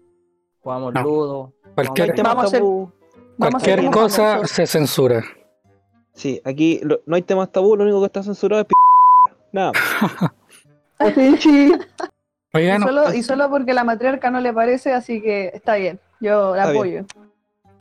jugamos 0.62 0.94
No. 0.94 1.02
ludo. 1.02 1.52
No 1.64 1.74
Cualquier, 1.74 2.12
temas 2.14 2.30
Vamos 2.34 2.44
a 2.44 2.46
hacer- 2.48 2.60
tabú. 2.60 2.92
Vamos 3.38 3.62
a 3.62 3.64
cualquier 3.64 3.78
hacer 3.78 3.90
cosa 3.90 4.46
se 4.46 4.66
censura. 4.66 5.22
Sí, 6.12 6.40
aquí 6.44 6.80
lo- 6.82 7.00
no 7.06 7.16
hay 7.16 7.22
temas 7.22 7.50
tabú, 7.52 7.76
lo 7.76 7.84
único 7.84 8.00
que 8.00 8.06
está 8.06 8.22
censurado 8.22 8.62
es 8.62 8.66
p... 8.68 8.74
Nada. 9.52 9.72
Y 12.52 12.58
Oigan, 12.58 12.82
solo, 12.82 13.14
y 13.14 13.22
solo 13.22 13.48
porque 13.48 13.72
la 13.72 13.84
matriarca 13.84 14.30
no 14.30 14.40
le 14.40 14.52
parece, 14.52 14.92
así 14.92 15.22
que 15.22 15.50
está 15.54 15.76
bien. 15.76 16.00
Yo 16.20 16.54
la 16.56 16.62
Está 16.64 16.70
apoyo. 16.72 17.04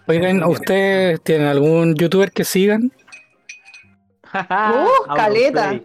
Oigan, 0.09 0.43
¿ustedes 0.43 1.21
tienen 1.21 1.47
algún 1.47 1.93
youtuber 1.95 2.31
que 2.31 2.43
sigan? 2.43 2.91
¡Uh, 4.33 5.13
caleta! 5.15 5.79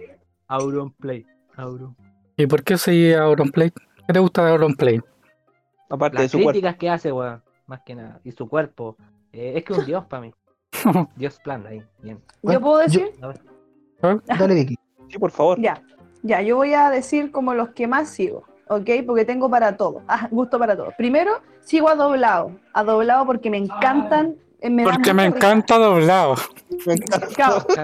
Auronplay. 0.48 1.26
Auron. 1.56 1.96
¿Y 2.37 2.46
por 2.46 2.62
qué 2.64 2.76
seguís 2.78 3.16
a 3.16 3.24
Auronplay? 3.24 3.70
¿Qué 3.70 4.12
te 4.12 4.18
gusta 4.18 4.44
de 4.44 4.50
Auronplay? 4.52 5.00
Aparte 5.88 6.16
de 6.16 6.24
Las 6.24 6.30
su 6.32 6.38
cuerpo. 6.38 6.50
críticas 6.50 6.76
que 6.76 6.90
hace, 6.90 7.12
weón. 7.12 7.42
Más 7.66 7.80
que 7.84 7.94
nada. 7.94 8.20
Y 8.24 8.32
su 8.32 8.48
cuerpo. 8.48 8.96
Eh, 9.32 9.54
es 9.56 9.64
que 9.64 9.72
es 9.72 9.78
un 9.78 9.87
dios 9.87 10.04
para 10.06 10.22
mí. 10.22 10.34
Dios 11.16 11.38
plan 11.40 11.66
ahí. 11.66 11.82
Bien. 12.02 12.20
¿Yo 12.42 12.60
puedo 12.60 12.78
decir? 12.78 13.12
Dale, 14.00 14.54
Vicky. 14.54 14.76
Sí, 15.08 15.18
por 15.18 15.30
favor. 15.30 15.60
Ya, 15.60 15.80
ya, 16.22 16.42
yo 16.42 16.56
voy 16.56 16.74
a 16.74 16.90
decir 16.90 17.30
como 17.30 17.54
los 17.54 17.70
que 17.70 17.87
más 17.87 18.08
sigo, 18.08 18.44
¿ok? 18.68 18.90
Porque 19.06 19.24
tengo 19.24 19.48
para 19.48 19.76
todo, 19.76 20.02
ah, 20.08 20.28
gusto 20.30 20.58
para 20.58 20.76
todo. 20.76 20.92
Primero, 20.98 21.40
sigo 21.64 21.88
a 21.88 21.94
Doblado, 21.94 22.53
a 22.72 22.85
Doblado 22.85 23.27
porque 23.27 23.50
me 23.50 23.59
encantan. 23.59 24.37
eh, 24.61 24.70
me 24.70 24.85
Porque 24.85 25.12
me 25.12 25.24
risa. 25.27 25.37
encanta 25.37 25.77
doblado. 25.79 26.37
Me 26.87 26.94
encanta. 26.94 27.24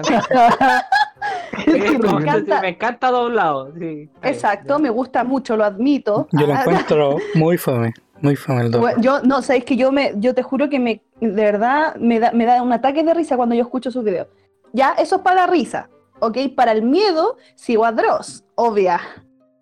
Me 1.67 1.73
que 1.79 1.87
encanta. 1.87 2.55
sí, 2.55 2.61
me 2.61 2.69
encanta 2.69 3.11
doblado. 3.11 3.71
Sí. 3.77 4.09
Exacto, 4.23 4.79
me 4.79 4.89
gusta 4.89 5.23
mucho, 5.23 5.55
lo 5.55 5.63
admito. 5.63 6.27
Yo 6.31 6.47
lo 6.47 6.53
encuentro 6.59 7.17
muy 7.35 7.57
fome, 7.57 7.93
muy 8.21 8.35
fome 8.35 8.61
el 8.61 8.71
doble. 8.71 8.93
Yo 8.99 9.21
no 9.21 9.41
sabéis 9.43 9.65
que 9.65 9.75
yo 9.75 9.91
me, 9.91 10.13
yo 10.15 10.33
te 10.33 10.41
juro 10.41 10.69
que 10.69 10.79
me, 10.79 11.01
de 11.19 11.29
verdad, 11.31 11.95
me 11.97 12.19
da, 12.19 12.31
me 12.31 12.45
da 12.45 12.61
un 12.63 12.73
ataque 12.73 13.03
de 13.03 13.13
risa 13.13 13.37
cuando 13.37 13.53
yo 13.53 13.61
escucho 13.61 13.91
sus 13.91 14.03
videos. 14.03 14.27
Ya, 14.73 14.93
eso 14.97 15.17
es 15.17 15.21
para 15.21 15.41
la 15.41 15.47
risa, 15.47 15.89
¿ok? 16.19 16.37
Para 16.55 16.71
el 16.71 16.81
miedo, 16.81 17.37
sigo 17.55 17.85
a 17.85 17.91
Dross, 17.91 18.43
obvia, 18.55 18.99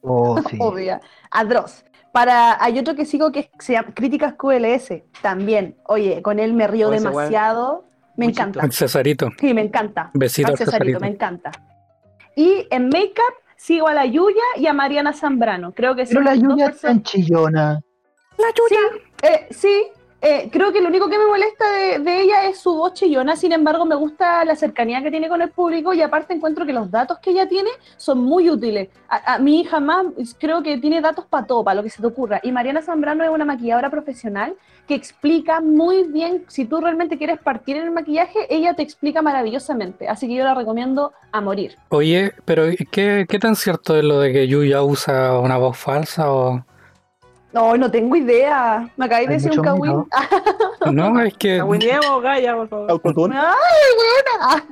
Oh, 0.02 0.40
sí. 0.50 0.58
obvia, 0.62 1.02
a 1.32 1.44
Dross. 1.44 1.84
Para, 2.12 2.62
hay 2.64 2.80
otro 2.80 2.96
que 2.96 3.06
sigo 3.06 3.32
que 3.32 3.52
se 3.60 3.74
llama 3.74 3.94
Críticas 3.94 4.34
QLS, 4.34 5.04
también. 5.22 5.78
Oye, 5.86 6.22
con 6.22 6.40
él 6.40 6.54
me 6.54 6.68
río 6.68 6.88
Oh, 6.88 6.92
demasiado, 6.92 7.86
me 8.18 8.26
encanta. 8.26 8.64
El 8.64 8.72
Cesarito, 8.74 9.30
Sí, 9.40 9.54
me 9.54 9.62
encanta. 9.62 10.10
besito 10.14 10.48
Al 10.48 10.54
al 10.54 10.58
Cesarito, 10.58 10.78
Cesarito. 10.78 11.00
me 11.02 11.08
encanta. 11.08 11.52
Y 12.36 12.68
en 12.72 12.88
Makeup 12.90 13.36
sigo 13.58 13.88
a 13.88 13.94
la 13.94 14.06
Yuya 14.06 14.42
y 14.58 14.66
a 14.68 14.74
Mariana 14.74 15.14
Zambrano. 15.14 15.74
Creo 15.74 15.96
que 15.96 16.04
Pero 16.06 16.16
son 16.16 16.24
la 16.26 16.36
lluvia 16.36 16.68
es 16.68 16.82
tan 16.82 17.04
chillona. 17.04 17.82
Sí, 18.70 18.76
eh, 19.24 19.48
sí. 19.52 19.84
Eh, 20.22 20.50
creo 20.52 20.72
que 20.74 20.82
lo 20.82 20.90
único 20.90 21.10
que 21.10 21.18
me 21.18 21.26
molesta 21.26 21.66
de, 22.00 22.22
ella 22.22 22.48
es 22.48 22.60
su 22.60 22.74
voz 22.74 22.94
chillona, 22.94 23.36
sin 23.36 23.52
embargo 23.52 23.86
me 23.86 23.96
gusta 23.96 24.44
la 24.46 24.56
cercanía 24.56 25.02
que 25.02 25.12
tiene 25.12 25.30
con 25.30 25.42
el 25.42 25.50
público 25.50 25.94
y 25.94 26.02
aparte 26.02 26.34
encuentro 26.34 26.66
que 26.66 26.74
los 26.74 26.92
datos 26.92 27.20
que 27.20 27.32
ella 27.32 27.48
tiene 27.48 27.70
son 27.98 28.20
muy 28.20 28.50
útiles. 28.50 28.90
A, 29.08 29.36
a 29.36 29.40
mi 29.40 29.62
hija 29.62 29.80
más 29.80 30.06
creo 30.38 30.62
que 30.62 30.78
tiene 30.78 31.02
datos 31.02 31.26
para 31.26 31.48
todo, 31.48 31.64
para 31.64 31.76
lo 31.76 31.84
que 31.84 31.90
se 31.90 32.02
te 32.02 32.08
ocurra. 32.08 32.40
Y 32.44 32.52
Mariana 32.52 32.82
Zambrano 32.82 33.24
es 33.24 33.30
una 33.30 33.46
maquilladora 33.46 33.90
profesional 33.90 34.56
que 34.90 34.96
explica 34.96 35.62
muy 35.62 36.04
bien, 36.04 36.46
si 36.48 36.66
tú 36.66 36.82
realmente 36.82 37.20
quieres 37.20 37.40
partir 37.40 37.78
en 37.78 37.84
el 37.84 37.92
maquillaje, 37.92 38.48
ella 38.50 38.74
te 38.74 38.82
explica 38.82 39.22
maravillosamente. 39.22 40.08
Así 40.08 40.28
que 40.28 40.34
yo 40.34 40.44
la 40.44 40.56
recomiendo 40.56 41.14
a 41.32 41.42
morir. 41.42 41.76
Oye, 41.90 42.34
pero 42.44 42.64
¿qué, 42.92 43.28
¿qué 43.30 43.40
tan 43.40 43.56
cierto 43.56 43.96
es 43.96 44.04
lo 44.04 44.20
de 44.20 44.34
que 44.34 44.48
Yuya 44.48 44.82
usa 44.82 45.38
una 45.38 45.58
voz 45.58 45.78
falsa? 45.78 46.66
No, 47.52 47.76
no 47.76 47.90
tengo 47.90 48.16
idea. 48.16 48.88
Me 48.96 49.06
acabáis 49.06 49.28
de 49.28 49.34
decir 49.36 49.52
un 49.60 49.64
kawin. 49.64 50.06
No, 50.92 51.20
es 51.22 51.34
que... 51.36 51.60
Por 53.02 53.14
favor. 53.14 53.32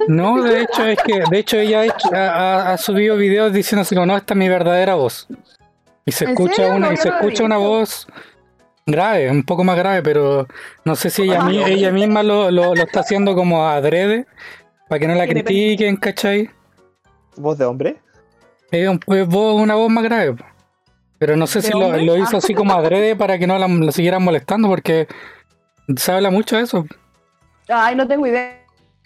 No, 0.08 0.42
de 0.44 0.62
hecho, 0.62 0.86
es 0.86 1.00
que... 1.04 1.24
De 1.30 1.40
hecho, 1.40 1.58
ella 1.58 1.80
ha, 1.80 1.86
hecho- 1.86 2.10
ha- 2.14 2.30
ha- 2.70 2.74
ha 2.74 2.78
subido 2.78 3.18
videos 3.18 3.52
diciendo 3.52 3.82
así 3.82 3.96
como, 3.96 4.06
no, 4.06 4.16
esta 4.18 4.34
es 4.34 4.38
mi 4.38 4.48
verdadera 4.48 4.96
voz. 4.96 5.28
Y 6.06 6.12
se 6.12 6.26
¿En 6.26 6.32
escucha 6.32 6.56
serio? 6.56 6.76
una, 6.76 6.88
No, 6.88 6.94
y 6.94 6.98
se 6.98 7.10
escucha 7.10 7.44
una 7.44 7.58
voz 7.58 8.08
grave, 8.86 9.30
un 9.30 9.44
poco 9.44 9.64
más 9.64 9.76
grave, 9.78 10.02
pero 10.04 10.48
no 10.86 10.96
sé 10.96 11.10
si 11.10 11.24
ella, 11.24 11.40
Ah. 11.44 11.52
ella 11.52 11.92
misma 11.92 12.24
lo, 12.24 12.50
lo, 12.52 12.74
lo 12.76 12.84
está 12.84 13.02
haciendo 13.02 13.36
como 13.36 13.68
adrede, 13.68 14.26
para 14.88 15.00
que 15.00 15.08
no 15.08 15.16
la 15.16 15.28
critiquen, 15.28 15.98
¿cachai? 15.98 16.50
¿Voz 17.36 17.58
de 17.58 17.66
hombre? 17.66 17.98
Es 18.72 18.88
un- 18.88 19.00
es 19.08 19.28
voz- 19.28 19.60
una 19.62 19.76
voz 19.76 19.90
más 19.90 20.04
grave. 20.04 20.36
Pero 21.20 21.36
no 21.36 21.48
sé 21.48 21.60
¿De 21.60 21.68
si 21.68 21.74
lo, 21.74 22.18
hizo 22.18 22.38
así 22.38 22.54
como 22.54 22.74
adrede 22.78 23.16
para 23.16 23.38
que 23.40 23.48
no 23.48 23.58
la, 23.58 23.68
la 23.68 23.92
siguieran 23.92 24.24
molestando, 24.24 24.68
porque 24.68 25.08
se 25.96 26.12
habla 26.12 26.30
mucho 26.30 26.58
de 26.58 26.64
eso. 26.64 26.86
Ay, 27.68 27.96
no 27.96 28.08
tengo 28.08 28.28
idea. 28.28 28.64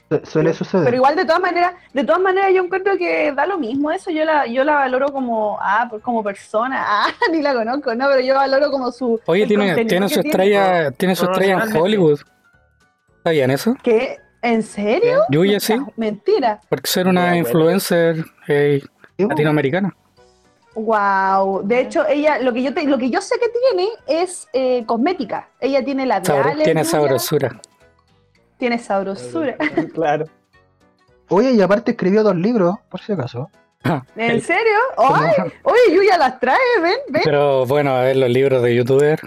Su- 0.09 0.21
Suele 0.25 0.53
suceder. 0.53 0.83
Pero 0.83 0.97
igual 0.97 1.15
de 1.15 1.23
todas 1.23 1.39
maneras, 1.41 1.73
de 1.93 2.03
todas 2.03 2.21
maneras 2.21 2.51
yo 2.53 2.61
encuentro 2.63 2.97
que 2.97 3.31
da 3.31 3.45
lo 3.45 3.57
mismo 3.57 3.91
eso, 3.91 4.11
yo 4.11 4.25
la, 4.25 4.45
yo 4.45 4.65
la 4.65 4.73
valoro 4.75 5.11
como, 5.13 5.57
ah, 5.61 5.87
pues 5.89 6.03
como 6.03 6.21
persona, 6.21 6.83
ah, 6.85 7.07
ni 7.31 7.41
la 7.41 7.53
conozco, 7.53 7.95
no, 7.95 8.07
pero 8.09 8.19
yo 8.19 8.35
valoro 8.35 8.69
como 8.71 8.91
su 8.91 9.19
Oye, 9.25 9.47
tiene, 9.47 9.85
tiene 9.85 10.09
su 10.09 10.19
estrella, 10.19 10.91
tiene 10.91 11.15
su 11.15 11.23
estrella 11.25 11.63
en. 11.63 11.77
Hollywood. 11.77 12.19
¿Está 13.17 13.29
bien 13.31 13.51
eso? 13.51 13.75
¿Qué? 13.83 14.17
¿En 14.41 14.63
serio? 14.63 15.21
Yuya 15.29 15.59
sí, 15.59 15.75
Mentira. 15.95 16.59
porque 16.67 16.89
ser 16.89 17.07
una 17.07 17.37
influencer 17.37 18.25
eh, 18.47 18.81
latinoamericana. 19.17 19.95
Wow. 20.75 21.61
De 21.67 21.81
hecho, 21.81 22.05
ella, 22.07 22.39
lo 22.39 22.53
que 22.53 22.63
yo 22.63 22.73
te, 22.73 22.83
lo 22.85 22.97
que 22.97 23.09
yo 23.09 23.21
sé 23.21 23.35
que 23.39 23.49
tiene 23.49 23.89
es 24.07 24.47
eh, 24.53 24.85
cosmética. 24.85 25.49
Ella 25.59 25.83
tiene 25.83 26.05
Sabro- 26.07 26.37
labiales, 26.37 26.63
tiene 26.63 26.85
sabrosura. 26.85 27.61
tiene 28.57 28.79
sabrosura. 28.79 29.55
Claro. 29.93 30.25
Oye, 31.29 31.51
y 31.51 31.61
aparte 31.61 31.91
escribió 31.91 32.23
dos 32.23 32.35
libros, 32.35 32.75
por 32.89 32.99
si 33.01 33.13
acaso. 33.13 33.49
¿En 34.15 34.41
serio? 34.41 34.77
Ay, 34.97 35.33
oye, 35.63 35.95
Yuya 35.95 36.17
las 36.17 36.39
trae, 36.39 36.57
ven, 36.81 36.97
ven. 37.09 37.21
Pero 37.23 37.65
bueno, 37.65 37.91
a 37.95 38.01
ver 38.01 38.17
los 38.17 38.29
libros 38.29 38.61
de 38.61 38.75
youtuber. 38.75 39.19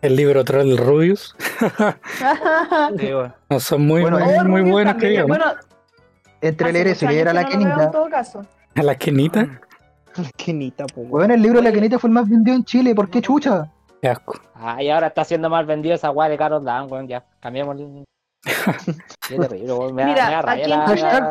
El 0.00 0.14
libro 0.14 0.44
Troll 0.44 0.76
Rubius. 0.76 1.34
Sí, 2.98 3.12
bueno. 3.12 3.34
No 3.50 3.60
son 3.60 3.82
muy, 3.86 4.02
Bueno, 4.02 4.18
muy, 4.44 4.62
buenos 4.62 4.94
que 4.96 5.08
digamos. 5.08 5.36
Bueno, 5.36 5.52
Entre 6.40 6.72
leer 6.72 6.88
eso 6.88 7.06
y 7.06 7.08
leer 7.08 7.28
a 7.28 7.32
la 7.32 7.42
no 7.42 7.48
en 7.50 7.58
Kenita. 7.58 7.90
todo 7.90 8.08
caso. 8.08 8.46
A 8.76 8.82
la 8.82 8.92
esquinita. 8.92 9.60
La 10.22 10.86
weón. 10.96 11.10
Bueno, 11.10 11.34
el 11.34 11.42
libro 11.42 11.60
de 11.60 11.64
la 11.64 11.72
Kenita 11.72 11.98
fue 11.98 12.08
el 12.08 12.14
más 12.14 12.28
vendido 12.28 12.56
en 12.56 12.64
Chile. 12.64 12.94
¿Por 12.94 13.08
qué 13.10 13.20
chucha? 13.22 13.70
Qué 14.00 14.08
asco. 14.08 14.34
Ah, 14.54 14.82
y 14.82 14.88
ahora 14.88 15.08
está 15.08 15.24
siendo 15.24 15.50
más 15.50 15.66
vendido 15.66 15.94
esa 15.94 16.10
weá 16.10 16.28
de 16.28 16.36
Carol 16.36 16.64
Dan, 16.64 16.90
weón, 16.90 17.08
ya. 17.08 17.24
Cambiemos 17.40 17.78
el... 17.78 18.04
Qué 19.28 19.36
terrible, 19.36 19.72
weón. 19.72 19.94
Me 19.94 20.02
da, 20.02 20.08
Mira, 20.08 20.24
me 20.26 20.30
da 20.30 20.66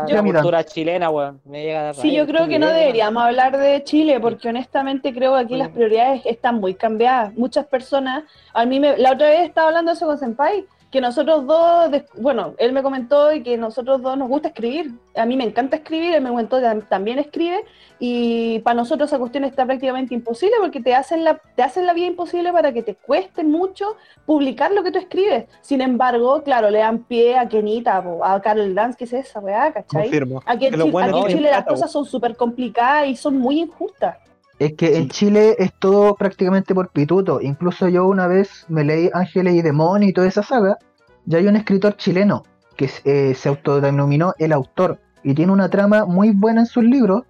la, 0.08 0.23
cultura 0.23 0.63
chilena, 0.65 1.10
weón. 1.10 1.41
Me 1.45 1.63
llega 1.63 1.80
a 1.80 1.84
dar 1.84 1.95
Sí, 1.95 2.13
yo 2.13 2.28
creo 2.28 2.47
que 2.47 2.60
no 2.60 2.67
deberíamos 2.67 3.23
hablar 3.23 3.58
de 3.58 3.84
Chile 3.84 4.19
porque 4.19 4.50
honestamente 4.50 5.13
creo 5.13 5.34
que 5.36 5.41
aquí 5.41 5.56
las 5.56 5.69
prioridades 5.69 6.21
están 6.26 6.56
muy 6.60 6.76
cambiadas. 6.76 7.34
Muchas 7.36 7.65
personas, 7.65 8.23
a 8.54 8.65
mí 8.65 8.80
me, 8.80 8.97
la 8.97 9.13
otra 9.13 9.30
vez 9.30 9.47
estaba 9.47 9.69
hablando 9.69 9.93
eso 9.93 10.06
con 10.06 10.17
Senpai, 10.17 10.65
que 10.91 11.02
nosotros 11.02 11.45
dos, 11.45 11.91
bueno, 12.15 12.54
él 12.58 12.71
me 12.71 12.82
comentó 12.82 13.34
y 13.34 13.43
que 13.43 13.58
nosotros 13.58 14.02
dos 14.02 14.17
nos 14.17 14.30
gusta 14.30 14.47
escribir. 14.47 14.93
A 15.15 15.26
mí 15.26 15.36
me 15.36 15.43
encanta 15.43 15.76
escribir, 15.76 16.13
él 16.15 16.21
me 16.21 16.30
comentó 16.30 16.58
que 16.60 16.65
tam- 16.65 16.88
también 16.88 17.19
escribe 17.19 17.65
y 18.00 18.60
para 18.60 18.76
nosotros 18.76 19.10
esa 19.10 19.19
cuestión 19.19 19.43
está 19.43 19.65
prácticamente 19.65 20.13
imposible 20.13 20.56
porque 20.62 20.80
te 20.80 20.95
hacen 20.95 21.23
la, 21.26 21.41
te 21.56 21.63
hacen 21.63 21.86
la 21.86 21.93
vida 21.93 22.06
imposible 22.08 22.54
para 22.54 22.71
que 22.71 22.84
te 22.84 22.95
cueste 22.95 23.43
mucho 23.43 23.97
publicar 24.26 24.71
lo 24.71 24.82
que 24.84 24.91
tú 24.91 25.00
escribes. 25.00 25.45
Sin 25.62 25.82
embargo, 25.82 26.41
claro, 26.43 26.69
le 26.69 26.80
dan 26.80 27.00
pie 27.04 27.38
a 27.38 27.50
Kenita, 27.50 28.02
a 28.23 28.41
Carol 28.41 28.73
Dance, 28.73 28.97
que 28.97 29.04
es 29.04 29.13
esa 29.13 29.39
weá, 29.41 29.73
¿cachai? 29.73 30.04
Confirmo. 30.04 30.41
Aquí 30.45 30.67
en, 30.67 30.71
Chile, 30.86 30.91
bueno 30.91 31.08
aquí 31.17 31.17
en 31.17 31.38
Chile 31.38 31.50
las 31.52 31.65
cosas 31.73 31.91
son 31.91 32.06
súper 32.06 32.36
complicadas 32.38 33.08
y 33.08 33.15
son 33.17 33.38
muy 33.38 33.60
injustas. 33.60 34.17
Es 34.60 34.74
que 34.74 34.98
en 34.98 35.10
Chile 35.10 35.56
es 35.60 35.72
todo 35.80 36.15
prácticamente 36.15 36.74
por 36.74 36.89
pituto. 36.89 37.39
Incluso 37.41 37.88
yo 37.89 38.08
una 38.08 38.28
vez 38.28 38.65
me 38.70 38.84
leí 38.84 39.10
Ángeles 39.13 39.54
y 39.56 39.62
Demonios 39.62 40.10
y 40.10 40.13
toda 40.13 40.28
esa 40.28 40.41
saga. 40.43 40.78
Ya 41.26 41.38
hay 41.38 41.48
un 41.48 41.56
escritor 41.56 41.96
chileno 41.98 42.43
que 42.76 42.89
eh, 43.06 43.34
se 43.36 43.50
autodenominó 43.50 44.34
el 44.39 44.52
autor 44.54 45.00
y 45.24 45.34
tiene 45.36 45.52
una 45.52 45.70
trama 45.70 46.06
muy 46.06 46.32
buena 46.32 46.62
en 46.62 46.67
sus 46.67 46.84
libros, 46.84 47.24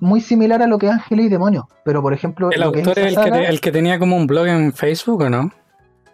muy 0.00 0.20
similar 0.20 0.62
a 0.62 0.66
lo 0.66 0.78
que 0.78 0.86
es 0.86 0.92
Ángeles 0.92 1.26
y 1.26 1.28
Demonios. 1.28 1.64
Pero 1.84 2.02
por 2.02 2.12
ejemplo, 2.12 2.50
El 2.50 2.62
autor 2.62 2.98
es 2.98 2.98
el 2.98 3.08
que, 3.08 3.14
saga- 3.14 3.38
te- 3.40 3.48
el 3.48 3.60
que 3.60 3.70
tenía 3.72 3.98
como 3.98 4.16
un 4.16 4.26
blog 4.26 4.46
en 4.46 4.72
Facebook, 4.72 5.20
¿o 5.22 5.30
no? 5.30 5.50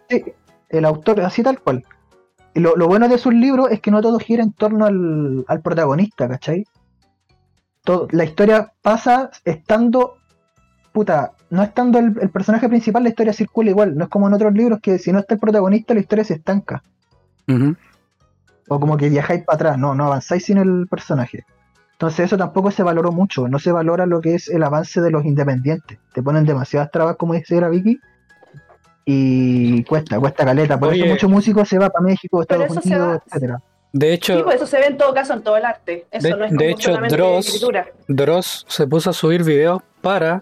Sí, 0.09 0.23
el 0.69 0.85
autor, 0.85 1.21
así 1.21 1.41
tal 1.41 1.59
cual. 1.59 1.83
Y 2.53 2.59
lo, 2.59 2.75
lo 2.75 2.87
bueno 2.87 3.07
de 3.07 3.17
sus 3.17 3.33
libros 3.33 3.71
es 3.71 3.79
que 3.79 3.91
no 3.91 4.01
todo 4.01 4.19
gira 4.19 4.43
en 4.43 4.51
torno 4.51 4.85
al, 4.85 5.45
al 5.47 5.61
protagonista, 5.61 6.27
¿cachai? 6.27 6.65
Todo, 7.83 8.07
la 8.11 8.25
historia 8.25 8.73
pasa 8.81 9.31
estando, 9.45 10.17
puta, 10.91 11.31
no 11.49 11.63
estando 11.63 11.99
el, 11.99 12.15
el 12.21 12.29
personaje 12.29 12.67
principal, 12.69 13.03
la 13.03 13.09
historia 13.09 13.33
circula 13.33 13.69
igual. 13.69 13.95
No 13.95 14.03
es 14.05 14.09
como 14.09 14.27
en 14.27 14.33
otros 14.33 14.53
libros 14.53 14.79
que 14.81 14.99
si 14.99 15.11
no 15.11 15.19
está 15.19 15.33
el 15.35 15.39
protagonista, 15.39 15.93
la 15.93 15.99
historia 16.01 16.23
se 16.23 16.33
estanca. 16.35 16.83
O 18.67 18.79
como 18.79 18.95
que 18.97 19.09
viajáis 19.09 19.43
para 19.43 19.55
atrás, 19.55 19.77
no, 19.77 19.93
no 19.95 20.05
avanzáis 20.05 20.45
sin 20.45 20.57
el 20.57 20.87
personaje. 20.89 21.45
Entonces 21.93 22.25
eso 22.25 22.37
tampoco 22.37 22.71
se 22.71 22.83
valoró 22.83 23.11
mucho, 23.11 23.47
no 23.47 23.59
se 23.59 23.71
valora 23.71 24.05
lo 24.05 24.21
que 24.21 24.35
es 24.35 24.47
el 24.49 24.63
avance 24.63 25.01
de 25.01 25.11
los 25.11 25.25
independientes. 25.25 25.99
Te 26.13 26.23
ponen 26.23 26.45
demasiadas 26.45 26.89
trabas, 26.91 27.15
como 27.17 27.33
dice 27.33 27.59
la 27.59 27.69
Vicky, 27.69 27.99
y 29.05 29.83
cuesta, 29.83 30.19
cuesta 30.19 30.45
caleta. 30.45 30.79
Por 30.79 30.89
Oye. 30.89 31.01
eso 31.03 31.11
muchos 31.11 31.29
músicos 31.29 31.67
se 31.67 31.77
van 31.77 31.89
para 31.91 32.03
México, 32.05 32.41
Estados 32.41 32.65
eso 32.71 32.81
se 32.81 32.87
Unidos, 32.89 33.07
va- 33.17 33.23
etcétera. 33.27 33.61
De 33.93 34.13
hecho, 34.13 34.37
Sí, 34.37 34.43
pues 34.43 34.55
eso 34.55 34.65
se 34.67 34.79
ve 34.79 34.85
en 34.85 34.97
todo 34.97 35.13
caso 35.13 35.33
en 35.33 35.41
todo 35.43 35.57
el 35.57 35.65
arte. 35.65 36.05
Eso 36.11 36.27
De- 36.29 36.35
no 36.37 36.45
es 36.45 36.51
de 36.51 36.57
como 36.57 36.69
hecho, 36.69 36.89
solamente 36.89 37.17
Dross- 37.17 37.39
escritura. 37.45 37.87
Dross 38.07 38.65
se 38.69 38.87
puso 38.87 39.09
a 39.09 39.13
subir 39.13 39.43
videos 39.43 39.81
para 40.01 40.41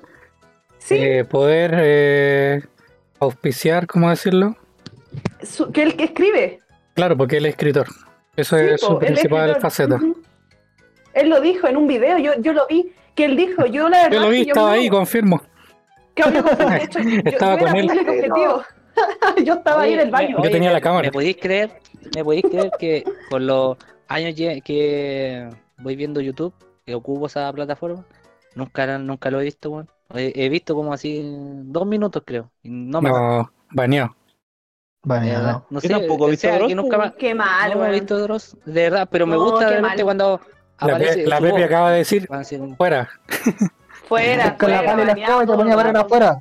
Sí, 0.79 0.95
eh, 0.97 1.23
poder 1.25 1.75
eh, 1.77 2.61
auspiciar, 3.19 3.85
¿cómo 3.87 4.09
decirlo? 4.09 4.55
su- 5.43 5.71
que 5.71 5.83
el 5.83 5.95
que 5.95 6.05
escribe. 6.05 6.59
Claro, 6.95 7.15
porque 7.15 7.37
él 7.37 7.45
es 7.45 7.51
escritor. 7.51 7.87
Eso 8.35 8.57
Sí, 8.57 8.65
es 8.65 8.81
po, 8.81 8.87
su 8.87 8.99
principal 8.99 9.59
faceta. 9.61 9.99
Él 11.13 11.29
lo 11.29 11.41
dijo 11.41 11.67
en 11.67 11.77
un 11.77 11.87
video, 11.87 12.17
yo, 12.17 12.33
yo 12.39 12.53
lo 12.53 12.65
vi, 12.67 12.93
que 13.15 13.25
él 13.25 13.35
dijo, 13.35 13.65
yo 13.65 13.89
la 13.89 14.03
verdad 14.03 14.11
Yo 14.17 14.19
lo 14.21 14.29
vi, 14.29 14.43
que 14.43 14.49
estaba 14.51 14.71
ahí, 14.73 14.89
confirmo. 14.89 15.41
Estaba 17.25 17.57
con 17.57 17.75
él. 17.75 17.89
yo 19.45 19.53
estaba 19.53 19.81
ahí 19.83 19.93
en 19.93 19.99
el 20.01 20.11
baño. 20.11 20.43
Yo 20.43 20.51
tenía 20.51 20.71
la 20.71 20.81
cámara. 20.81 21.07
¿Me 21.07 21.11
podéis 21.11 21.37
creer? 21.37 21.71
¿Me 22.15 22.23
podéis 22.23 22.43
creer 22.49 22.71
que 22.77 23.03
con 23.29 23.47
los 23.47 23.77
años 24.07 24.35
que 24.35 25.49
voy 25.77 25.95
viendo 25.95 26.19
YouTube, 26.19 26.53
que 26.85 26.95
ocupo 26.95 27.27
esa 27.27 27.51
plataforma, 27.53 28.05
nunca, 28.55 28.97
nunca 28.97 29.31
lo 29.31 29.39
he 29.39 29.45
visto, 29.45 29.69
weón? 29.69 29.89
He, 30.13 30.31
he 30.35 30.49
visto 30.49 30.73
como 30.75 30.91
así 30.93 31.21
dos 31.23 31.85
minutos, 31.85 32.23
creo. 32.25 32.49
y 32.63 32.69
no 32.69 33.01
me 33.01 33.09
No, 33.09 33.51
baneado. 33.71 34.15
No. 35.03 35.65
no 35.69 35.79
Yo 35.79 35.87
sé, 35.87 35.89
tampoco 35.89 36.25
he 36.25 36.27
o 36.27 36.31
visto 36.31 36.47
sea, 36.47 36.57
Dross, 36.57 36.75
nunca 36.75 36.97
más- 36.97 37.13
Qué 37.13 37.33
mal, 37.33 37.71
no 37.73 37.85
he 37.85 37.91
visto 37.91 38.17
Dross, 38.19 38.57
de 38.65 38.81
verdad, 38.89 39.07
pero 39.09 39.25
me 39.27 39.35
No, 39.35 39.43
gusta 39.45 39.69
de 39.69 39.75
repente 39.77 40.03
cuando 40.03 40.41
La, 40.81 40.87
aparece 40.87 41.25
la 41.25 41.39
Pepe 41.39 41.63
acaba 41.63 41.91
de 41.91 41.97
decir, 41.99 42.27
No, 42.29 42.75
fuera. 42.75 43.09
Fuera, 44.07 44.57
Con 44.57 44.71
la 44.71 44.83
pala 44.83 45.03
y 45.03 45.05
la 45.05 45.13
baneado 45.13 45.41
escoba 45.41 45.43
y 45.43 45.47
te 45.47 45.53
ponía 45.53 45.65
a 45.65 45.69
el 45.73 45.77
barrer 45.77 45.93
rato. 45.93 46.05
afuera. 46.07 46.37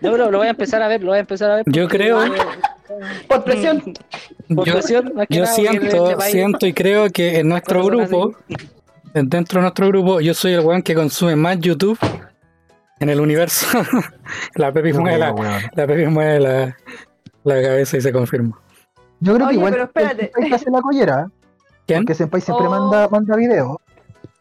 pero 0.00 0.30
lo 0.30 0.38
voy 0.38 0.46
a 0.48 0.50
empezar 0.50 0.82
a 0.82 0.88
ver, 0.88 1.00
lo 1.02 1.10
voy 1.10 1.18
a 1.18 1.20
empezar 1.20 1.50
a 1.52 1.54
ver. 1.56 1.64
Yo 1.68 1.86
creo- 1.88 2.18
Por 3.28 3.44
presión. 3.44 3.80
Por 4.52 4.66
Yo, 4.66 4.72
presión, 4.74 5.12
más 5.14 5.28
que 5.28 5.36
yo 5.36 5.42
nada, 5.44 5.54
siento, 5.54 6.10
este 6.10 6.30
siento 6.32 6.66
y 6.66 6.72
creo 6.72 7.08
que 7.10 7.38
en 7.38 7.48
nuestro 7.48 7.84
grupo, 7.84 8.34
dentro 9.14 9.60
de 9.60 9.62
nuestro 9.62 9.86
grupo, 9.86 10.20
yo 10.20 10.34
soy 10.34 10.54
el 10.54 10.60
weón 10.60 10.82
que 10.82 10.96
consume 10.96 11.36
más 11.36 11.60
YouTube 11.60 11.96
en 13.00 13.08
el 13.08 13.20
universo. 13.20 13.66
la 14.54 14.72
Pepe 14.72 14.92
No, 14.92 15.00
mueve 15.00 15.18
la, 15.18 15.32
la, 15.74 15.86
Pepe 15.86 16.08
mueve 16.08 16.40
la, 16.40 16.76
la 17.44 17.62
cabeza 17.62 17.96
y 17.96 18.00
se 18.00 18.12
confirma. 18.12 18.58
Yo 19.20 19.34
creo 19.34 19.48
que 19.48 19.54
igual 19.54 19.72
pero 19.72 19.84
espérate. 19.84 20.30
Senpai 20.34 20.52
hace 20.52 20.70
la 20.70 20.80
collera, 20.80 21.26
¿eh? 21.28 21.32
¿Quién? 21.86 22.00
porque 22.02 22.14
Senpai 22.14 22.40
siempre 22.40 22.66
Oh. 22.66 22.70
manda, 22.70 23.08
manda 23.08 23.36
videos. 23.36 23.76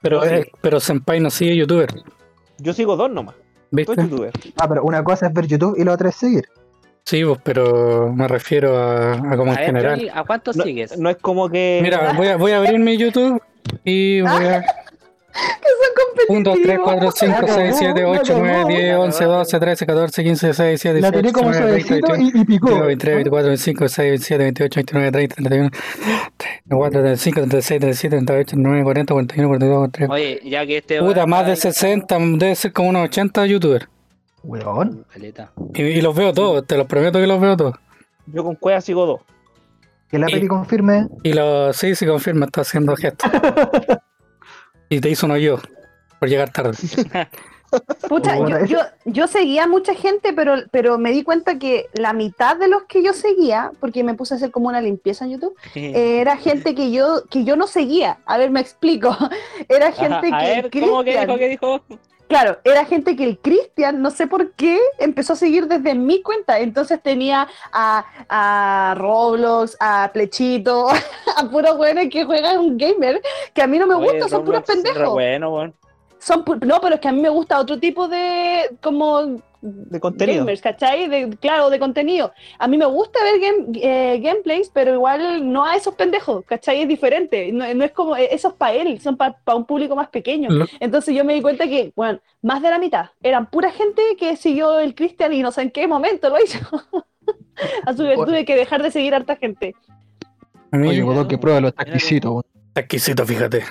Pero, 0.02 0.24
eh, 0.24 0.50
pero 0.62 0.80
Senpai 0.80 1.20
no 1.20 1.30
sigue 1.30 1.56
youtuber, 1.58 1.90
Yo 2.60 2.74
sigo 2.74 2.96
dos 2.96 3.10
nomás. 3.12 3.36
¿viste? 3.72 3.96
youtubers. 3.96 4.34
Ah, 4.58 4.68
pero 4.68 4.84
una 4.84 5.04
cosa 5.04 5.28
es 5.28 5.34
ver 5.34 5.46
YouTube 5.48 5.76
y 5.78 5.84
la 5.84 5.94
otra 5.94 6.10
es 6.10 6.16
seguir. 6.16 6.46
Sí, 7.06 7.24
pues, 7.26 7.40
pero 7.44 8.12
me 8.14 8.28
refiero 8.28 8.78
a, 8.78 9.14
a 9.14 9.38
como 9.38 9.52
A 9.52 9.56
en 9.56 9.60
ver, 9.60 9.66
general. 9.66 9.96
Johnny, 10.00 10.10
¿a 10.14 10.24
cuántos 10.24 10.56
No, 10.56 10.64
sigues? 10.64 10.98
no 10.98 11.10
es 11.10 11.18
como 11.18 11.50
que. 11.50 11.80
Mira, 11.82 12.14
voy 12.14 12.28
a, 12.28 12.38
voy 12.38 12.52
a 12.52 12.58
abrir 12.58 12.80
mi 12.80 12.98
YouTube 12.98 13.42
y 13.84 14.22
voy 14.22 14.46
a... 14.46 14.64
Que 15.32 16.26
son 16.28 16.38
1, 16.38 16.44
2, 16.44 16.60
3, 16.64 16.80
competitivos. 16.80 16.84
4, 16.84 17.12
5, 17.12 17.42
La 17.48 17.54
6, 17.54 17.76
7, 17.80 18.02
cagó, 18.02 18.12
8, 18.12 18.34
la 18.34 18.40
9, 18.40 18.54
cagó. 18.58 18.68
10, 18.70 18.96
11, 18.96 19.24
12, 19.26 19.60
13, 19.60 19.86
14, 19.86 20.24
15, 20.24 20.48
16, 20.48 20.70
17, 20.84 21.02
La 21.02 21.12
18, 21.12 21.22
tiré 21.22 21.34
como 21.34 21.50
19, 21.50 21.72
20, 21.72 21.88
suavecito 21.88 22.12
21, 22.14 22.38
y, 22.38 22.42
y 22.42 22.46
picó. 22.46 22.68
23, 22.86 23.16
24, 23.16 23.48
25, 23.48 23.80
26, 23.80 24.10
27, 24.10 24.44
28, 24.44 24.76
29, 24.80 25.12
30, 25.12 25.36
31, 25.36 25.70
34, 26.38 27.02
35, 27.02 27.40
36, 27.42 27.80
37, 27.80 28.16
38, 28.26 28.50
39, 28.50 28.84
40, 28.84 29.14
41, 29.14 29.48
42, 29.50 29.78
43. 29.78 30.10
Oye, 30.10 30.50
ya 30.50 30.66
que 30.66 30.78
este. 30.78 31.00
Puta, 31.00 31.26
más 31.26 31.46
de 31.46 31.54
está- 31.54 31.72
60, 31.72 32.18
debe 32.38 32.56
ser 32.56 32.74
como 32.74 32.90
unos 32.90 33.04
80 33.06 33.46
youtubers. 33.46 33.88
Weón. 34.44 35.06
Y, 35.74 35.82
y 35.82 36.02
los 36.02 36.16
veo 36.16 36.34
todos, 36.34 36.66
te 36.66 36.78
los 36.78 36.88
prometo 36.88 37.20
que 37.20 37.28
los 37.28 37.40
veo 37.42 37.58
todos. 37.58 37.76
Yo 38.28 38.44
con 38.44 38.56
Cueva 38.56 38.80
sigo 38.82 39.06
dos. 39.06 39.22
Que 40.10 40.18
la 40.18 40.28
Sí. 40.28 40.34
Peti 40.36 40.48
confirme. 40.48 41.08
Y 41.24 41.34
los 41.34 41.76
sí, 41.76 41.94
se 41.94 42.08
confirma, 42.08 42.46
está 42.46 42.62
haciendo 42.62 42.96
gestos. 42.96 43.30
y 44.90 45.00
te 45.00 45.10
hizo 45.10 45.26
uno 45.26 45.38
yo, 45.38 45.60
por 46.20 46.30
llegar 46.30 46.52
tarde. 46.52 46.78
Pucha, 48.08 48.36
yo, 48.36 48.66
yo, 48.66 48.80
yo 49.06 49.28
seguía 49.28 49.66
a 49.66 49.68
mucha 49.68 49.94
gente, 49.94 50.34
pero, 50.34 50.56
pero 50.72 50.98
me 50.98 51.12
di 51.12 51.24
cuenta 51.24 51.60
que 51.60 51.86
la 51.94 52.14
mitad 52.14 52.58
de 52.58 52.68
los 52.68 52.84
que 52.84 53.04
yo 53.04 53.14
seguía, 53.14 53.72
porque 53.80 54.04
me 54.04 54.16
puse 54.16 54.34
a 54.34 54.38
hacer 54.38 54.50
como 54.50 54.70
una 54.70 54.82
limpieza 54.82 55.26
en 55.26 55.32
YouTube, 55.32 55.56
eh, 55.76 56.20
era 56.20 56.38
gente 56.38 56.74
que 56.74 56.92
yo, 56.92 57.24
que 57.30 57.44
yo 57.44 57.56
no 57.56 57.68
seguía. 57.68 58.18
A 58.26 58.38
ver, 58.38 58.50
me 58.50 58.60
explico. 58.60 59.16
Era 59.70 59.92
gente 59.92 60.28
Ajá, 60.28 60.38
a 60.38 60.42
que 60.42 60.62
ver, 60.62 60.72
¿cómo 60.72 61.04
que 61.04 61.20
dijo? 61.20 61.38
¿Qué 61.38 61.48
dijo? 61.50 61.82
Claro, 62.30 62.60
era 62.64 62.86
gente 62.86 63.16
que 63.16 63.24
el 63.24 63.40
Cristian, 63.40 64.04
no 64.04 64.12
sé 64.12 64.28
por 64.28 64.52
qué, 64.52 64.80
empezó 65.00 65.34
a 65.34 65.36
seguir 65.36 65.68
desde 65.68 65.96
mi 65.96 66.22
cuenta. 66.22 66.60
Entonces 66.60 67.02
tenía 67.02 67.48
a, 67.74 68.06
a 68.30 68.94
Roblox, 68.96 69.76
a 69.80 70.12
Plechito, 70.14 70.88
a 71.36 71.50
puros 71.50 71.76
güeyes 71.76 72.08
que 72.12 72.24
juegan 72.26 72.60
un 72.60 72.78
gamer, 72.78 73.20
que 73.54 73.64
a 73.64 73.68
mí 73.68 73.80
no 73.80 73.88
me 73.88 73.96
Oye, 73.96 74.12
gusta, 74.12 74.30
son 74.30 74.46
puros 74.46 74.62
re 74.62 74.76
pendejos. 74.76 75.10
Bueno, 75.14 75.54
weón. 75.56 75.74
Son 76.20 76.46
pu- 76.46 76.64
no, 76.66 76.80
pero 76.80 76.96
es 76.96 77.02
que 77.02 77.08
a 77.08 77.12
mí 77.12 77.20
me 77.20 77.30
gusta 77.30 77.60
otro 77.60 77.80
tipo 77.80 78.08
de 78.08 78.76
como 78.80 79.42
De 79.62 80.00
contenido. 80.00 80.40
gamers, 80.40 80.62
¿cachai? 80.62 81.10
De, 81.10 81.30
claro, 81.38 81.70
de 81.70 81.80
contenido. 81.80 82.32
A 82.60 82.68
mí 82.70 82.78
me 82.78 82.86
gusta 82.86 83.20
ver 83.24 83.40
game- 83.42 83.80
eh, 83.82 84.20
gameplays, 84.22 84.70
pero 84.74 84.94
igual 84.94 85.52
no 85.52 85.66
a 85.66 85.76
esos 85.76 85.96
pendejos, 85.96 86.46
¿cachai? 86.46 86.82
Es 86.84 86.88
diferente. 86.88 87.52
No, 87.52 87.72
no 87.74 87.84
es 87.84 87.92
como, 87.92 88.16
eh, 88.16 88.30
eso 88.32 88.50
es 88.50 88.54
para 88.54 88.74
él, 88.74 89.02
son 89.02 89.18
para 89.18 89.36
un 89.54 89.66
público 89.66 89.96
más 89.98 90.08
pequeño. 90.10 90.50
Lo- 90.50 90.66
Entonces 90.80 91.14
yo 91.14 91.26
me 91.26 91.34
di 91.34 91.42
cuenta 91.42 91.68
que, 91.68 91.92
bueno, 91.96 92.20
más 92.42 92.62
de 92.62 92.70
la 92.70 92.80
mitad 92.80 93.08
eran 93.22 93.50
pura 93.50 93.70
gente 93.72 94.02
que 94.18 94.38
siguió 94.38 94.80
el 94.80 94.96
Cristian 94.96 95.34
y 95.34 95.42
no 95.42 95.52
sé 95.52 95.64
en 95.64 95.72
qué 95.72 95.88
momento 95.88 96.30
lo 96.30 96.38
hizo. 96.42 96.60
a 97.86 97.94
su 97.94 98.04
vez 98.04 98.18
tuve 98.18 98.46
que 98.46 98.56
dejar 98.56 98.82
de 98.82 98.92
seguir 98.92 99.14
a 99.14 99.18
harta 99.18 99.36
gente. 99.36 99.76
A 100.72 100.78
mí, 100.78 100.88
Oye, 100.88 101.02
Godó, 101.02 101.28
que 101.28 101.38
pruébalo, 101.38 101.68
está 101.70 101.84
exquisito. 101.84 102.46
está 102.70 102.82
exquisito, 102.82 103.26
fíjate. 103.26 103.64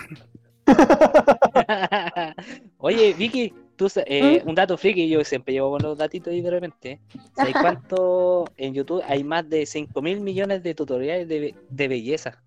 Oye, 2.79 3.14
Vicky, 3.14 3.53
tú, 3.78 3.88
eh, 4.04 4.42
un 4.44 4.54
dato 4.54 4.76
friki, 4.76 5.08
yo 5.08 5.24
siempre 5.24 5.54
llevo 5.54 5.70
con 5.70 5.82
los 5.82 5.96
datitos 5.96 6.30
ahí 6.32 6.42
de 6.42 6.50
repente. 6.50 7.00
¿Sabes 7.34 7.54
cuánto 7.58 8.44
en 8.58 8.74
YouTube 8.74 9.02
hay 9.08 9.24
más 9.24 9.48
de 9.48 9.64
5 9.64 10.02
mil 10.02 10.20
millones 10.20 10.62
de 10.62 10.74
tutoriales 10.74 11.26
de, 11.28 11.54
de 11.70 11.88
belleza? 11.88 12.42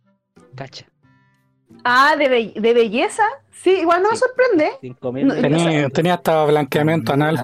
Cacha, 0.56 0.86
Ah, 1.86 2.16
de, 2.18 2.28
be- 2.28 2.54
de 2.56 2.74
belleza, 2.74 3.24
sí, 3.52 3.72
igual 3.80 4.04
no 4.04 4.12
me 4.12 4.18
sorprende. 4.18 4.72
5 4.82 5.12
mil 5.14 5.28
No. 5.28 5.34
Tenía, 5.36 5.90
tenía 5.90 6.14
hasta 6.16 6.46
blanqueamiento 6.46 7.14
anal. 7.14 7.44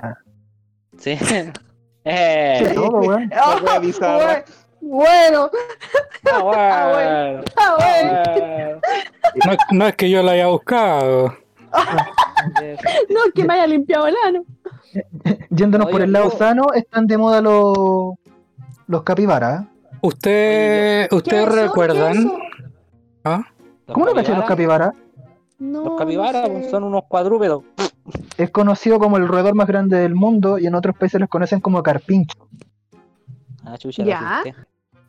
Sí. 1.00 1.18
Eh, 2.10 2.72
todo, 2.74 3.00
weón. 3.00 3.30
Ah, 3.36 3.60
wea 3.62 3.80
bizarra. 3.80 4.46
bueno, 4.82 5.50
ah, 6.32 6.42
bueno. 6.42 6.54
ah, 6.54 6.92
bueno. 6.94 7.44
Ah, 7.58 7.76
bueno. 7.78 8.82
No, 9.46 9.52
es- 9.52 9.58
no 9.72 9.88
es 9.88 9.96
que 9.98 10.10
yo 10.10 10.24
la 10.24 10.32
haya 10.32 10.48
buscado. 10.48 11.36
No, 13.10 13.20
que 13.34 13.44
me 13.44 13.56
haya 13.56 13.68
limpiado 13.68 14.08
el 14.08 14.16
ano. 14.26 14.44
Yéndonos 15.50 15.88
Oye, 15.88 15.92
por 15.92 16.02
el 16.02 16.12
lado 16.12 16.30
sano, 16.32 16.68
están 16.74 17.08
de 17.08 17.18
moda 17.18 17.42
los, 17.42 18.16
los 18.88 19.04
capibaras. 19.04 19.64
¿eh? 19.64 19.68
Usted, 20.02 21.10
¿Qué 21.10 21.16
¿Ustedes 21.16 21.50
recuerdan? 21.50 22.32
¿Ah? 23.24 23.44
¿Cómo 23.92 24.06
no 24.06 24.14
caché 24.14 24.34
los 24.36 24.46
capibaras? 24.46 24.94
No, 25.60 25.84
Los 25.84 25.98
capibaras 25.98 26.48
no 26.48 26.54
pues, 26.54 26.66
sé. 26.66 26.72
son 26.72 26.84
unos 26.84 27.04
cuadrúpedos. 27.08 27.64
Es 28.38 28.52
conocido 28.52 29.00
como 29.00 29.18
el 29.18 29.28
roedor 29.28 29.56
más 29.56 29.68
grande 29.68 29.98
del 29.98 30.14
mundo 30.14 30.60
y 30.60 30.68
en 30.68 30.76
otros 30.76 30.96
países 30.98 31.20
los 31.20 31.30
conocen 31.30 31.60
como 31.60 31.82
carpincho. 31.82 32.48
Ah, 33.66 33.78
chucha, 33.78 34.04
Ya. 34.04 34.44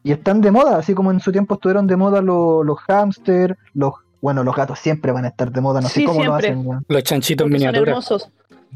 Y 0.02 0.12
están 0.12 0.40
de 0.40 0.50
moda, 0.50 0.78
así 0.78 0.94
como 0.94 1.10
en 1.10 1.20
su 1.20 1.32
tiempo 1.32 1.54
estuvieron 1.54 1.86
de 1.86 1.96
moda 1.96 2.22
los, 2.22 2.64
los 2.64 2.78
hámster, 2.80 3.58
los... 3.74 3.94
Bueno, 4.20 4.42
los 4.44 4.54
gatos 4.56 4.78
siempre 4.80 5.12
van 5.12 5.24
a 5.24 5.28
estar 5.28 5.52
de 5.52 5.60
moda, 5.60 5.80
no 5.80 5.88
sé 5.88 6.04
cómo 6.04 6.20
siempre. 6.22 6.26
lo 6.28 6.34
hacen. 6.54 6.66
weón. 6.66 6.84
Los 6.88 7.02
chanchitos 7.04 7.44
Porque 7.44 7.58
son 7.58 7.66
miniaturas. 7.68 7.88
hermosos. 7.88 8.30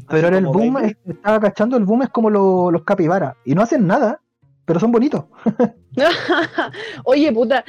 Pero 0.09 0.27
ahora 0.27 0.37
el 0.39 0.45
boom, 0.45 0.77
es- 0.79 0.97
estaba 1.07 1.39
cachando, 1.39 1.77
el 1.77 1.83
boom 1.85 2.03
es 2.03 2.09
como 2.09 2.29
lo- 2.29 2.71
los 2.71 2.83
capibaras. 2.83 3.35
Y 3.45 3.53
no 3.53 3.61
hacen 3.61 3.85
nada, 3.85 4.19
pero 4.65 4.79
son 4.79 4.91
bonitos. 4.91 5.25
Oye, 7.03 7.31
puta, 7.31 7.63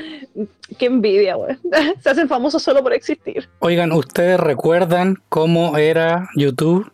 qué 0.78 0.87
envidia, 0.87 1.34
güey. 1.37 1.56
Se 2.00 2.10
hacen 2.10 2.28
famosos 2.28 2.62
solo 2.62 2.82
por 2.82 2.92
existir. 2.92 3.48
Oigan, 3.58 3.92
¿ustedes 3.92 4.38
recuerdan 4.40 5.16
cómo 5.28 5.76
era 5.76 6.28
YouTube? 6.37 6.90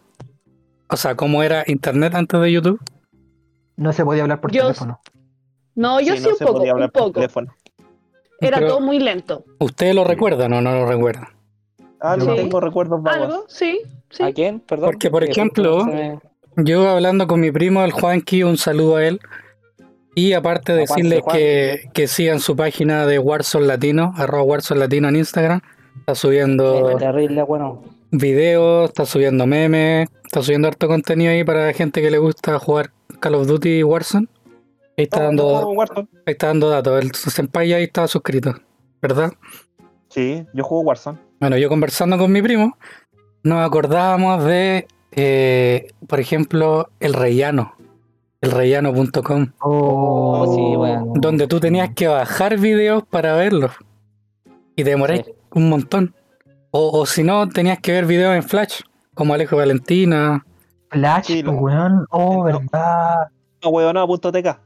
O 0.89 0.97
sea, 0.97 1.15
cómo 1.15 1.43
era 1.43 1.63
Internet 1.67 2.15
antes 2.15 2.41
de 2.41 2.51
YouTube. 2.53 2.81
No 3.77 3.93
se 3.93 4.05
podía 4.05 4.23
hablar 4.23 4.41
por 4.41 4.51
Yo- 4.51 4.63
teléfono. 4.63 5.01
No, 5.77 6.01
yo 6.01 6.17
sí, 6.17 6.23
no 6.25 6.31
un 6.31 6.37
poco, 6.39 6.63
un 6.63 6.91
poco. 6.91 7.21
Era 8.41 8.57
Pero- 8.59 8.69
todo 8.69 8.81
muy 8.81 8.99
lento. 8.99 9.45
¿Ustedes 9.59 9.95
lo 9.95 10.05
recuerdan 10.05 10.53
o 10.55 10.61
no 10.61 10.73
lo 10.73 10.87
recuerdan? 10.87 11.29
Ah, 12.01 12.17
Yo 12.19 12.27
yo 12.27 12.33
Sí. 12.35 12.41
tengo 12.43 12.61
recuerdos 12.61 13.03
vagos. 13.03 13.27
¿Algo? 13.29 13.45
Sí, 13.49 13.81
sí. 14.09 14.23
¿A 14.23 14.33
quién? 14.33 14.61
Perdón. 14.61 14.91
Porque, 14.93 15.11
por 15.11 15.25
Que 15.25 15.31
ejemplo, 15.33 15.87
Yo 16.57 16.89
hablando 16.89 17.27
con 17.27 17.41
mi 17.41 17.51
primo, 17.53 17.85
el 17.85 17.93
Juanqui, 17.93 18.43
un 18.43 18.57
saludo 18.57 18.97
a 18.97 19.05
él. 19.07 19.21
Y 20.15 20.33
aparte 20.33 20.73
Juanse, 20.73 20.95
decirles 20.95 21.23
que, 21.33 21.83
que 21.95 22.09
sigan 22.09 22.41
su 22.41 22.57
página 22.57 23.07
de 23.07 23.19
Warzone 23.19 23.67
Latino, 23.67 24.13
arroba 24.17 24.43
Warzone 24.43 24.81
Latino 24.81 25.09
en 25.09 25.17
Instagram. 25.17 25.61
Está 26.01 26.15
subiendo 26.17 26.97
Terrible, 26.99 27.43
bueno. 27.45 27.83
videos, 28.11 28.89
está 28.91 29.07
subiendo 29.07 29.47
memes, 29.47 30.09
está 30.25 30.43
subiendo 30.43 30.67
harto 30.69 30.89
contenido 30.89 31.31
ahí 31.31 31.45
para 31.45 31.73
gente 31.73 32.03
que 32.03 32.11
le 32.11 32.19
gusta 32.19 32.59
jugar 32.59 32.91
Call 33.21 33.37
of 33.37 33.47
Duty 33.47 33.79
y 33.79 33.83
Warzone. 33.85 34.27
Ahí 35.01 35.05
está 35.05 35.21
No, 35.21 35.27
dando, 35.27 35.81
ahí 36.27 36.33
está 36.33 36.49
dando 36.49 36.69
datos. 36.69 37.03
El 37.03 37.15
senpai 37.15 37.73
ahí 37.73 37.85
está 37.85 38.07
suscrito, 38.07 38.55
¿verdad? 39.01 39.33
Sí, 40.09 40.45
yo 40.53 40.63
juego 40.63 40.83
Warzone. 40.85 41.19
Bueno, 41.41 41.57
yo 41.57 41.71
conversando 41.71 42.19
con 42.19 42.31
mi 42.31 42.43
primo, 42.43 42.77
nos 43.43 43.67
acordábamos 43.67 44.45
de, 44.45 44.87
eh, 45.13 45.89
por 46.07 46.21
ejemplo, 46.21 46.91
el 47.01 47.15
rellano, 47.15 47.75
el 48.43 48.51
rellano.com, 48.51 49.53
Oh, 49.63 50.47
sí, 50.55 50.77
weón. 50.77 51.15
donde 51.15 51.47
tú 51.47 51.61
tenías 51.61 51.95
que 51.95 52.09
bajar 52.09 52.59
videos 52.59 53.05
para 53.09 53.35
verlos 53.37 53.73
y 54.77 54.85
te 54.85 54.91
demoráis 54.91 55.23
Sí. 55.25 55.33
un 55.55 55.71
montón. 55.71 56.15
O, 56.73 57.01
o 57.01 57.07
si 57.07 57.23
no, 57.23 57.49
tenías 57.49 57.79
que 57.81 57.93
ver 57.93 58.05
videos 58.05 58.35
en 58.37 58.43
Flash, 58.43 58.83
como 59.15 59.33
Alejo 59.33 59.57
Valentina. 59.57 60.45
Flash, 60.91 61.25
Sí, 61.25 61.43
lo- 61.43 61.53
weón. 61.53 62.05
Oh, 62.11 62.35
No. 62.39 62.43
verdad. 62.45 63.29
No, 63.63 63.71
weón, 63.71 63.95
no, 63.95 64.07
punto 64.07 64.31
TK. 64.33 64.59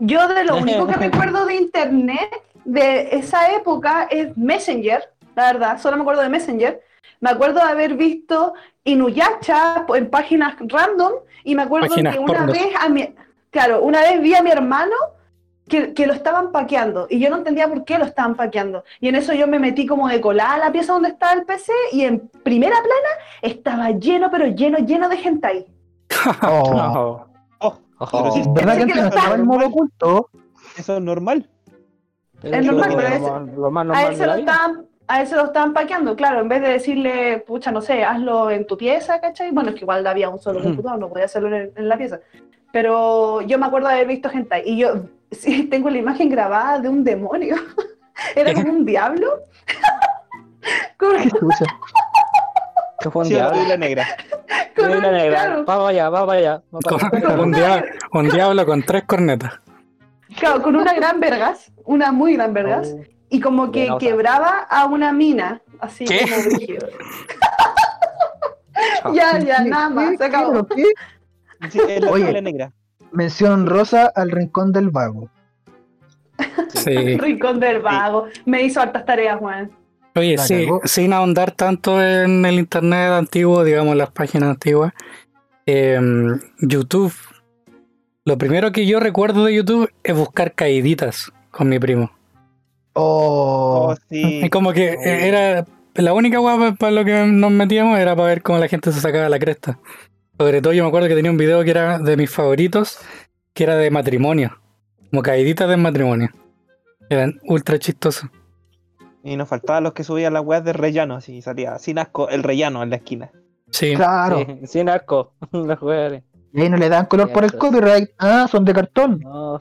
Yo 0.00 0.28
de 0.28 0.44
lo 0.44 0.56
único 0.56 0.86
que 0.86 0.94
recuerdo 1.08 1.46
de 1.46 1.56
internet 1.56 2.42
de 2.64 3.16
esa 3.16 3.52
época 3.52 4.08
es 4.10 4.36
Messenger, 4.36 5.02
la 5.36 5.52
verdad, 5.52 5.78
solo 5.78 5.96
me 5.96 6.02
acuerdo 6.02 6.22
de 6.22 6.30
Messenger. 6.30 6.80
Me 7.20 7.30
acuerdo 7.30 7.60
de 7.60 7.70
haber 7.70 7.94
visto 7.94 8.54
Inuyacha 8.84 9.86
en 9.94 10.10
páginas 10.10 10.56
random 10.60 11.12
y 11.44 11.54
me 11.54 11.62
acuerdo 11.62 11.88
Páginas 11.88 12.14
que 12.14 12.20
una 12.20 12.38
pornos. 12.38 12.52
vez 12.52 12.68
a 12.80 12.88
mi, 12.88 13.14
claro, 13.50 13.82
una 13.82 14.00
vez 14.00 14.20
vi 14.20 14.34
a 14.34 14.42
mi 14.42 14.50
hermano 14.50 14.94
que, 15.68 15.92
que 15.92 16.06
lo 16.06 16.12
estaban 16.12 16.52
paqueando 16.52 17.06
y 17.10 17.18
yo 17.18 17.28
no 17.30 17.36
entendía 17.36 17.68
por 17.68 17.84
qué 17.84 17.98
lo 17.98 18.04
estaban 18.04 18.34
paqueando. 18.34 18.84
Y 19.00 19.08
en 19.08 19.16
eso 19.16 19.32
yo 19.34 19.46
me 19.46 19.58
metí 19.58 19.86
como 19.86 20.08
de 20.08 20.20
colada 20.20 20.54
a 20.54 20.58
la 20.58 20.72
pieza 20.72 20.94
donde 20.94 21.08
estaba 21.10 21.32
el 21.34 21.44
PC 21.44 21.72
y 21.92 22.02
en 22.02 22.28
primera 22.42 22.76
plana 22.76 23.08
estaba 23.42 23.90
lleno, 23.90 24.30
pero 24.30 24.46
lleno, 24.46 24.78
lleno 24.78 25.08
de 25.08 25.16
hentai. 25.16 25.66
Oh, 26.42 27.26
Oh. 27.98 28.52
¿Verdad 28.54 28.76
que 28.76 28.82
antes 28.82 28.96
no 28.96 29.02
lo 29.02 29.08
estaba 29.08 29.34
en 29.34 29.46
modo 29.46 29.66
oculto? 29.66 30.28
eso 30.76 30.96
es 30.96 31.02
normal. 31.02 31.48
Pero 32.42 32.54
Es 32.56 32.62
eso 32.64 32.72
normal, 32.72 32.90
lo, 32.90 32.96
pero 32.96 33.08
es- 33.14 33.20
más- 33.22 33.54
lo 33.56 33.70
más 33.70 33.86
A 33.98 34.08
él, 34.08 34.16
se 34.16 34.26
lo 34.26 34.34
estaban, 34.34 34.86
a 35.08 35.20
él 35.22 35.26
se 35.26 35.36
lo 35.36 35.44
estaban 35.46 35.72
paqueando, 35.72 36.14
claro, 36.16 36.40
en 36.40 36.48
vez 36.48 36.60
de 36.60 36.68
decirle, 36.68 37.38
pucha, 37.46 37.72
no 37.72 37.80
sé, 37.80 38.04
hazlo 38.04 38.50
en 38.50 38.66
tu 38.66 38.76
pieza, 38.76 39.20
¿cachai? 39.20 39.50
Bueno, 39.52 39.70
es 39.70 39.76
que 39.76 39.82
igual 39.82 40.06
había 40.06 40.28
un 40.28 40.38
solo 40.38 40.62
computador, 40.62 40.98
no 40.98 41.08
podía 41.08 41.24
hacerlo 41.24 41.54
en, 41.56 41.72
en 41.74 41.88
la 41.88 41.96
pieza. 41.96 42.20
Pero 42.72 43.40
yo 43.42 43.58
me 43.58 43.64
acuerdo 43.66 43.88
de 43.88 43.94
haber 43.94 44.08
visto 44.08 44.28
hentai 44.30 44.62
y 44.66 44.76
yo 44.78 44.88
sí 45.30 45.64
tengo 45.64 45.88
la 45.88 45.98
imagen 45.98 46.28
grabada 46.28 46.78
de 46.80 46.88
un 46.90 47.02
demonio. 47.02 47.56
Era 48.36 48.52
como 48.52 48.70
un 48.72 48.84
diablo. 48.84 49.26
Con- 50.98 51.16
¿Qué 51.22 51.30
chucha? 51.30 51.64
Que 53.06 53.10
fue 53.12 53.22
un 53.22 53.28
Sí, 53.28 53.34
la 53.34 53.38
diablo. 53.40 53.58
Biblia 53.58 53.76
negra. 53.76 54.06
con 54.76 54.90
un- 54.90 55.00
negra. 55.00 55.62
Vamos 55.64 55.88
allá, 55.90 56.08
vamos 56.10 56.34
allá. 56.34 56.60
un, 57.38 57.52
dia- 57.52 57.84
un 58.12 58.28
diablo 58.28 58.66
con 58.66 58.82
tres 58.82 59.04
cornetas. 59.04 59.52
claro, 60.36 60.60
con 60.60 60.74
una 60.74 60.92
gran 60.92 61.20
vergas, 61.20 61.70
una 61.84 62.10
muy 62.10 62.34
gran 62.34 62.52
vergas, 62.52 62.92
Oh. 62.96 63.00
y 63.28 63.40
como 63.40 63.70
que 63.70 63.82
Venosa. 63.84 63.98
quebraba 64.00 64.58
a 64.68 64.86
una 64.86 65.12
mina, 65.12 65.62
así 65.78 66.04
¿Qué? 66.04 66.26
como 66.28 66.34
ya, 69.14 69.38
ya, 69.38 69.62
¿Qué- 69.62 69.70
nada 69.70 69.88
más, 69.88 70.16
se 70.18 70.24
acabó. 70.24 70.66
qué- 70.66 70.74
qué? 71.62 71.70
Sí, 71.70 71.80
es 71.88 72.02
la 72.02 72.10
Oye. 72.10 72.42
Negra. 72.42 72.72
Mención 73.12 73.66
rosa 73.66 74.10
al 74.16 74.32
rincón 74.32 74.72
del 74.72 74.90
vago. 74.90 75.30
Sí. 76.74 77.16
Rincón 77.18 77.60
del 77.60 77.80
vago. 77.80 78.26
Me 78.44 78.62
hizo 78.62 78.80
hartas 78.80 79.06
tareas, 79.06 79.38
Juan. 79.38 79.70
Oye, 80.16 80.38
sí, 80.38 80.66
sin 80.84 81.12
ahondar 81.12 81.52
tanto 81.52 82.02
en 82.02 82.44
el 82.46 82.54
internet 82.58 83.10
antiguo, 83.10 83.64
digamos 83.64 83.96
las 83.96 84.10
páginas 84.10 84.50
antiguas, 84.50 84.92
em, 85.66 86.40
YouTube. 86.58 87.12
Lo 88.24 88.38
primero 88.38 88.72
que 88.72 88.86
yo 88.86 88.98
recuerdo 88.98 89.44
de 89.44 89.54
YouTube 89.54 89.90
es 90.02 90.16
buscar 90.16 90.54
caíditas 90.54 91.32
con 91.50 91.68
mi 91.68 91.78
primo. 91.78 92.10
Oh, 92.94 93.88
Oh, 93.88 93.96
sí. 94.08 94.40
Y 94.42 94.48
como 94.48 94.72
que 94.72 94.96
era 95.02 95.66
la 95.94 96.14
única 96.14 96.38
guapa 96.38 96.74
para 96.74 96.92
lo 96.92 97.04
que 97.04 97.26
nos 97.26 97.50
metíamos 97.50 97.98
era 97.98 98.16
para 98.16 98.28
ver 98.28 98.42
cómo 98.42 98.58
la 98.58 98.68
gente 98.68 98.90
se 98.90 99.00
sacaba 99.00 99.28
la 99.28 99.38
cresta. 99.38 99.78
Sobre 100.38 100.62
todo 100.62 100.72
yo 100.72 100.82
me 100.82 100.88
acuerdo 100.88 101.08
que 101.08 101.14
tenía 101.14 101.30
un 101.30 101.36
video 101.36 101.62
que 101.62 101.70
era 101.70 101.98
de 101.98 102.16
mis 102.16 102.30
favoritos, 102.30 102.98
que 103.52 103.64
era 103.64 103.76
de 103.76 103.90
matrimonio, 103.90 104.58
como 105.10 105.22
caíditas 105.22 105.68
de 105.68 105.76
matrimonio. 105.76 106.30
Eran 107.08 107.38
ultra 107.44 107.78
chistosos. 107.78 108.28
Y 109.26 109.34
nos 109.36 109.48
faltaban 109.48 109.82
los 109.82 109.92
que 109.92 110.04
subían 110.04 110.34
las 110.34 110.44
weas 110.44 110.62
de 110.64 110.72
rellano, 110.72 111.16
así 111.16 111.42
salía 111.42 111.80
sin 111.80 111.98
asco 111.98 112.28
el 112.28 112.44
rellano 112.44 112.84
en 112.84 112.90
la 112.90 112.96
esquina. 112.96 113.32
Sí, 113.70 113.96
claro. 113.96 114.38
Sí, 114.38 114.58
sin 114.68 114.88
asco. 114.88 115.32
Los 115.52 115.78
jugadores. 115.80 116.22
Y 116.52 116.60
ahí 116.60 116.70
no 116.70 116.76
le 116.76 116.88
dan 116.88 117.06
color 117.06 117.32
por 117.32 117.42
el 117.42 117.52
copyright. 117.52 118.10
Ah, 118.18 118.46
son 118.48 118.64
de 118.64 118.72
cartón. 118.72 119.18
No. 119.18 119.60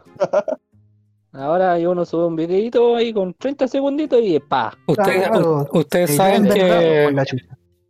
Ahora 1.34 1.76
uno 1.90 2.06
sube 2.06 2.28
un 2.28 2.36
videito 2.36 2.96
ahí 2.96 3.12
con 3.12 3.34
30 3.34 3.68
segunditos 3.68 4.20
y 4.22 4.40
pa. 4.40 4.78
Ustedes, 4.86 5.28
Claro. 5.30 5.68
ustedes 5.74 6.16
saben 6.16 6.48
que 6.48 7.10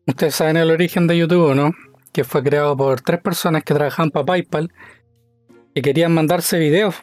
ustedes 0.07 0.33
saben 0.33 0.55
el 0.55 0.71
origen 0.71 1.07
de 1.07 1.17
YouTube, 1.17 1.53
¿no? 1.55 1.71
Que 2.13 2.23
fue 2.23 2.41
creado 2.41 2.77
por 2.77 3.01
tres 3.01 3.19
personas 3.21 3.65
que 3.65 3.73
trabajaban 3.73 4.11
para 4.11 4.25
PayPal 4.25 4.71
y 5.73 5.81
querían 5.81 6.13
mandarse 6.13 6.57
videos. 6.57 6.95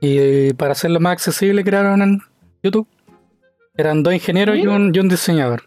Y 0.00 0.54
para 0.54 0.72
hacerlo 0.72 1.00
más 1.00 1.12
accesible 1.12 1.62
crearon 1.62 2.00
en 2.00 2.18
YouTube. 2.62 2.88
Eran 3.76 4.02
dos 4.02 4.14
ingenieros 4.14 4.56
y 4.56 4.66
un, 4.66 4.94
y 4.94 4.98
un 4.98 5.08
diseñador. 5.08 5.62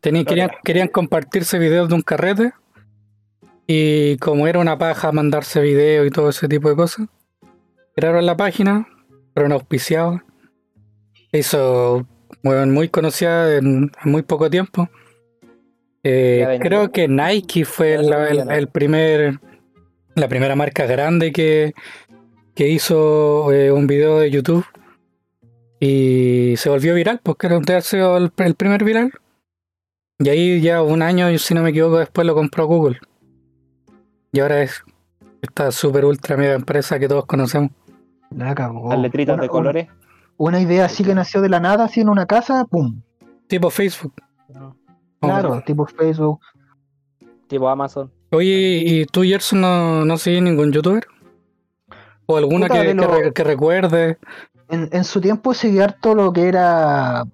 Tenían, 0.00 0.24
querían, 0.24 0.50
querían 0.64 0.88
compartirse 0.88 1.58
videos 1.58 1.88
de 1.88 1.94
un 1.94 2.02
carrete. 2.02 2.52
Y 3.66 4.16
como 4.18 4.46
era 4.46 4.58
una 4.58 4.78
paja 4.78 5.12
mandarse 5.12 5.60
videos 5.60 6.06
y 6.06 6.10
todo 6.10 6.30
ese 6.30 6.48
tipo 6.48 6.68
de 6.70 6.76
cosas, 6.76 7.06
crearon 7.94 8.24
la 8.24 8.36
página, 8.36 8.88
fueron 9.34 9.52
auspiciados. 9.52 10.20
Hizo 11.32 12.06
bueno, 12.42 12.72
muy 12.72 12.88
conocida 12.88 13.56
en, 13.56 13.90
en 14.04 14.10
muy 14.10 14.22
poco 14.22 14.48
tiempo. 14.48 14.88
Eh, 16.02 16.58
creo 16.62 16.90
que 16.90 17.08
Nike 17.08 17.64
fue 17.64 17.98
la, 18.02 18.28
el, 18.28 18.50
el 18.50 18.68
primer, 18.68 19.38
la 20.14 20.28
primera 20.28 20.56
marca 20.56 20.86
grande 20.86 21.32
que, 21.32 21.74
que 22.54 22.68
hizo 22.68 23.52
eh, 23.52 23.70
un 23.70 23.86
video 23.86 24.18
de 24.20 24.30
YouTube 24.30 24.64
y 25.80 26.54
se 26.56 26.68
volvió 26.70 26.94
viral, 26.94 27.20
porque 27.22 27.46
era 27.46 27.58
de 27.58 27.72
haber 27.72 27.82
sido 27.82 28.16
el, 28.16 28.32
el 28.38 28.54
primer 28.54 28.84
viral. 28.84 29.12
Y 30.18 30.28
ahí 30.28 30.60
ya 30.60 30.82
un 30.82 31.02
año, 31.02 31.36
si 31.38 31.54
no 31.54 31.62
me 31.62 31.70
equivoco, 31.70 31.98
después 31.98 32.26
lo 32.26 32.34
compró 32.34 32.66
Google. 32.66 32.98
Y 34.32 34.40
ahora 34.40 34.62
es 34.62 34.82
esta 35.40 35.70
super 35.70 36.04
ultra 36.04 36.36
mega 36.36 36.54
empresa 36.54 36.98
que 36.98 37.06
todos 37.08 37.24
conocemos. 37.26 37.70
La 38.30 38.54
cagó. 38.54 38.90
Las 38.90 38.98
letritas 39.00 39.34
Una- 39.34 39.42
de 39.42 39.48
colores. 39.48 39.88
Una 40.36 40.60
idea 40.60 40.84
así 40.84 41.02
que 41.04 41.14
nació 41.14 41.40
de 41.40 41.48
la 41.48 41.58
nada, 41.60 41.84
así 41.84 42.00
en 42.00 42.08
una 42.08 42.26
casa, 42.26 42.64
pum. 42.64 43.00
Tipo 43.48 43.70
Facebook. 43.70 44.14
Claro, 45.20 45.62
tipo 45.66 45.86
Facebook. 45.86 46.40
Tipo 47.48 47.68
Amazon. 47.68 48.12
Oye, 48.30 48.82
¿y 48.84 49.06
tú, 49.06 49.22
Gerson, 49.22 49.60
no, 49.60 50.04
no 50.04 50.16
sigues 50.18 50.42
ningún 50.42 50.70
youtuber? 50.70 51.06
¿O 52.30 52.36
alguna 52.36 52.68
que, 52.68 53.42
recuerde? 53.42 54.18
En, 54.68 54.88
en 54.92 55.04
su 55.04 55.18
tiempo 55.20 55.54
seguí 55.54 55.80
harto 55.80 56.14
lo 56.14 56.30
que 56.32 56.46
era 56.46 57.24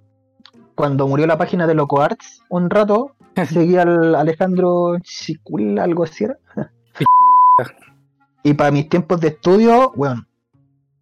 cuando 0.76 1.08
murió 1.08 1.26
la 1.26 1.36
página 1.36 1.66
de 1.66 1.74
Loco 1.74 2.00
Arts 2.00 2.42
un 2.48 2.70
rato. 2.70 3.10
Seguí 3.52 3.76
al 3.76 4.14
Alejandro 4.14 4.96
Chicul, 5.00 5.80
algo 5.80 6.04
así 6.04 6.24
era. 6.24 6.38
y 8.44 8.54
para 8.54 8.70
mis 8.70 8.88
tiempos 8.88 9.20
de 9.20 9.28
estudio, 9.28 9.92
bueno, 9.96 10.24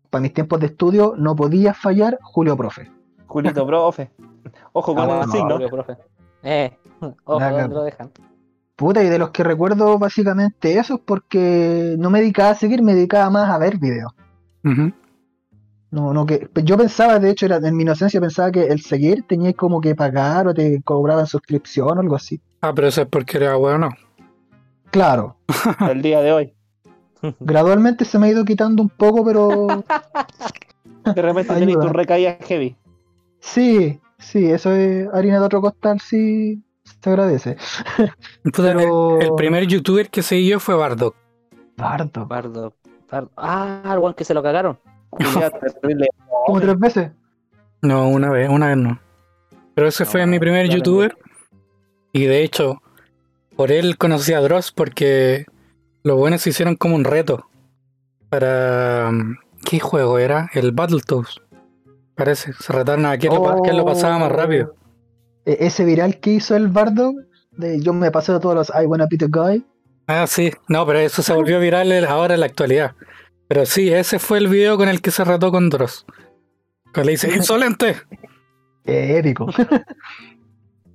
para 0.08 0.22
mis 0.22 0.32
tiempos 0.32 0.58
de 0.60 0.66
estudio 0.68 1.12
no 1.18 1.36
podía 1.36 1.74
fallar 1.74 2.18
Julio 2.22 2.56
Profe. 2.56 2.90
Julito, 3.26 3.66
profe. 3.66 4.10
Ojo 4.72 4.94
con 4.94 5.10
Ah, 5.10 5.20
el 5.20 5.26
no, 5.26 5.32
signo. 5.32 5.54
obvio, 5.56 5.68
profe. 5.68 5.96
Eh, 6.42 6.78
ojo, 7.24 7.38
La 7.40 7.50
¿dónde 7.50 7.62
cago. 7.62 7.74
lo 7.74 7.82
dejan? 7.84 8.10
Puta, 8.82 9.00
y 9.04 9.08
de 9.08 9.16
los 9.18 9.30
que 9.30 9.44
recuerdo 9.44 9.96
básicamente 9.96 10.76
eso 10.76 10.94
es 10.94 11.00
porque 11.04 11.94
no 12.00 12.10
me 12.10 12.18
dedicaba 12.18 12.50
a 12.50 12.54
seguir, 12.56 12.82
me 12.82 12.96
dedicaba 12.96 13.30
más 13.30 13.48
a 13.48 13.56
ver 13.56 13.78
videos. 13.78 14.12
No, 15.92 16.12
no 16.12 16.26
que 16.26 16.48
yo 16.64 16.76
pensaba, 16.76 17.20
de 17.20 17.30
hecho, 17.30 17.46
era 17.46 17.58
en 17.58 17.76
mi 17.76 17.84
inocencia 17.84 18.20
pensaba 18.20 18.50
que 18.50 18.64
el 18.64 18.80
seguir 18.80 19.22
tenía 19.28 19.52
como 19.52 19.80
que 19.80 19.94
pagar 19.94 20.48
o 20.48 20.54
te 20.54 20.82
cobraban 20.82 21.28
suscripción 21.28 21.96
o 21.96 22.00
algo 22.00 22.16
así. 22.16 22.40
Ah, 22.60 22.72
pero 22.74 22.88
eso 22.88 23.02
es 23.02 23.06
porque 23.08 23.36
era 23.36 23.54
bueno. 23.54 23.88
Claro, 24.90 25.36
El 25.88 26.02
día 26.02 26.20
de 26.20 26.32
hoy. 26.32 26.54
gradualmente 27.38 28.04
se 28.04 28.18
me 28.18 28.26
ha 28.26 28.30
ido 28.30 28.44
quitando 28.44 28.82
un 28.82 28.88
poco, 28.88 29.24
pero 29.24 29.84
De 31.14 31.22
repente 31.22 31.54
tenéis 31.54 31.76
Ayuda. 31.76 31.86
tu 31.86 31.92
recaída 31.92 32.36
heavy. 32.40 32.76
sí, 33.38 34.00
sí, 34.18 34.50
eso 34.50 34.72
es 34.72 35.06
harina 35.14 35.38
de 35.38 35.46
otro 35.46 35.60
costal, 35.60 36.00
sí, 36.00 36.60
se 37.02 37.10
agradece. 37.10 37.56
Pero- 38.56 39.18
el, 39.20 39.26
el 39.26 39.34
primer 39.34 39.66
youtuber 39.66 40.08
que 40.10 40.22
seguí 40.22 40.48
yo 40.48 40.60
fue 40.60 40.74
Bardock. 40.74 41.14
Bardo, 41.76 42.26
Bardo. 42.26 42.74
Bardo. 43.10 43.30
Ah, 43.36 43.82
el 43.92 43.98
one 43.98 44.14
que 44.14 44.24
se 44.24 44.34
lo 44.34 44.42
cagaron. 44.42 44.78
Como 46.46 46.60
tres 46.60 46.78
veces. 46.78 47.10
No, 47.82 48.08
una 48.08 48.30
vez, 48.30 48.48
una 48.48 48.68
vez 48.68 48.76
no. 48.76 48.98
Pero 49.74 49.88
ese 49.88 50.04
fue 50.04 50.26
mi 50.26 50.38
primer 50.38 50.68
youtuber. 50.68 51.16
Y 52.12 52.24
de 52.26 52.42
hecho, 52.42 52.80
por 53.56 53.72
él 53.72 53.96
conocí 53.98 54.32
a 54.34 54.40
Dross 54.40 54.70
porque 54.72 55.46
los 56.02 56.16
buenos 56.16 56.46
hicieron 56.46 56.76
como 56.76 56.94
un 56.94 57.04
reto. 57.04 57.46
Para. 58.28 59.08
um, 59.10 59.36
¿Qué 59.64 59.78
juego 59.80 60.18
era? 60.18 60.50
El 60.54 60.72
Battletoads. 60.72 61.40
Parece. 62.14 62.52
Se 62.54 62.72
retaron 62.72 63.06
a 63.06 63.16
quién, 63.16 63.32
lo, 63.34 63.42
pa- 63.42 63.60
quién 63.62 63.76
lo 63.76 63.84
pasaba 63.84 64.18
más 64.18 64.32
rápido. 64.32 64.74
E- 65.46 65.58
ese 65.60 65.84
viral 65.84 66.18
que 66.20 66.30
hizo 66.30 66.56
el 66.56 66.68
Bardo, 66.68 67.14
de 67.52 67.80
yo 67.80 67.92
me 67.92 68.10
pasé 68.10 68.32
de 68.32 68.40
todos 68.40 68.54
los 68.54 68.68
I 68.70 68.86
wanna 68.86 69.06
be 69.10 69.16
the 69.18 69.26
guy. 69.28 69.64
Ah, 70.06 70.26
sí. 70.26 70.50
No, 70.68 70.84
pero 70.86 70.98
eso 70.98 71.22
se 71.22 71.32
volvió 71.32 71.60
viral 71.60 71.92
ahora 72.06 72.34
en 72.34 72.40
la 72.40 72.46
actualidad. 72.46 72.94
Pero 73.48 73.66
sí, 73.66 73.92
ese 73.92 74.18
fue 74.18 74.38
el 74.38 74.48
video 74.48 74.76
con 74.76 74.88
el 74.88 75.00
que 75.00 75.10
se 75.10 75.24
retó 75.24 75.50
con 75.50 75.68
Dross. 75.70 76.06
Que 76.92 77.04
le 77.04 77.12
dice, 77.12 77.30
¡insolente! 77.36 77.96
eh, 78.84 79.18
épico. 79.18 79.46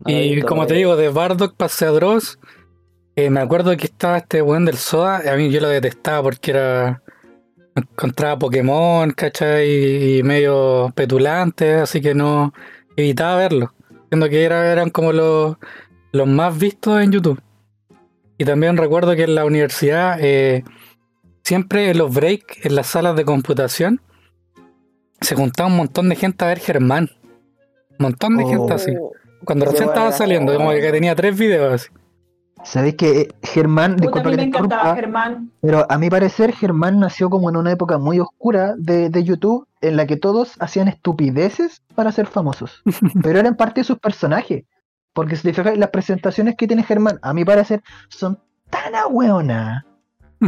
Y 0.05 0.41
como 0.43 0.67
te 0.67 0.75
digo, 0.75 0.95
de 0.95 1.09
Bardock 1.09 1.55
pasé 1.57 1.85
a 1.85 1.89
Dross. 1.91 2.39
eh, 3.15 3.29
me 3.29 3.39
acuerdo 3.41 3.75
que 3.75 3.85
estaba 3.87 4.17
este 4.17 4.41
weón 4.41 4.63
del 4.65 4.77
Soda. 4.77 5.21
A 5.31 5.35
mí 5.35 5.49
yo 5.49 5.59
lo 5.59 5.69
detestaba 5.69 6.21
porque 6.23 6.51
era. 6.51 7.01
Encontraba 7.75 8.39
Pokémon, 8.39 9.11
¿cachai? 9.11 10.19
Y 10.19 10.23
medio 10.23 10.91
petulante, 10.95 11.75
así 11.75 11.99
que 12.01 12.13
no. 12.15 12.53
Evitaba 12.95 13.35
verlo. 13.37 13.73
Siendo 14.09 14.29
que 14.29 14.43
era, 14.43 14.71
eran 14.71 14.89
como 14.89 15.11
los, 15.11 15.57
los 16.11 16.27
más 16.27 16.57
vistos 16.57 17.01
en 17.01 17.11
YouTube. 17.11 17.41
Y 18.37 18.45
también 18.45 18.77
recuerdo 18.77 19.15
que 19.15 19.23
en 19.23 19.35
la 19.35 19.45
universidad, 19.45 20.17
eh, 20.21 20.63
siempre 21.43 21.89
en 21.89 21.97
los 21.97 22.13
breaks, 22.13 22.65
en 22.65 22.75
las 22.75 22.87
salas 22.87 23.15
de 23.15 23.25
computación, 23.25 24.01
se 25.21 25.35
juntaba 25.35 25.69
un 25.69 25.77
montón 25.77 26.09
de 26.09 26.15
gente 26.15 26.45
a 26.45 26.49
ver 26.49 26.59
Germán. 26.59 27.09
Un 27.91 27.97
montón 27.99 28.37
de 28.37 28.43
Oh. 28.43 28.49
gente 28.49 28.73
así. 28.73 28.93
Cuando 29.43 29.65
recién 29.65 29.89
estaba 29.89 30.11
saliendo, 30.11 30.53
como 30.55 30.71
que 30.71 30.91
tenía 30.91 31.15
tres 31.15 31.37
videos 31.37 31.73
así. 31.73 31.89
Sabéis 32.63 32.95
que 32.95 33.21
eh, 33.21 33.27
Germán, 33.43 33.93
a 33.93 33.95
disculpa 33.95 34.29
mí 34.29 34.31
que 34.31 34.37
te 34.37 34.43
interrumpa, 34.43 34.95
Germán. 34.95 35.51
pero 35.61 35.85
a 35.89 35.97
mi 35.97 36.09
parecer 36.09 36.53
Germán 36.53 36.99
nació 36.99 37.29
como 37.29 37.49
en 37.49 37.57
una 37.57 37.71
época 37.71 37.97
muy 37.97 38.19
oscura 38.19 38.73
de, 38.77 39.09
de 39.09 39.23
YouTube, 39.23 39.67
en 39.81 39.95
la 39.95 40.05
que 40.05 40.17
todos 40.17 40.55
hacían 40.59 40.87
estupideces 40.87 41.81
para 41.95 42.11
ser 42.11 42.27
famosos. 42.27 42.81
pero 43.23 43.39
eran 43.39 43.55
parte 43.55 43.81
de 43.81 43.85
sus 43.85 43.99
personajes. 43.99 44.65
Porque 45.13 45.35
si 45.35 45.43
te 45.43 45.53
fijas, 45.53 45.77
las 45.77 45.89
presentaciones 45.89 46.55
que 46.55 46.67
tiene 46.67 46.83
Germán, 46.83 47.19
a 47.21 47.33
mi 47.33 47.43
parecer, 47.45 47.81
son 48.09 48.39
tan 48.69 48.93
ahueonas. 48.95 49.83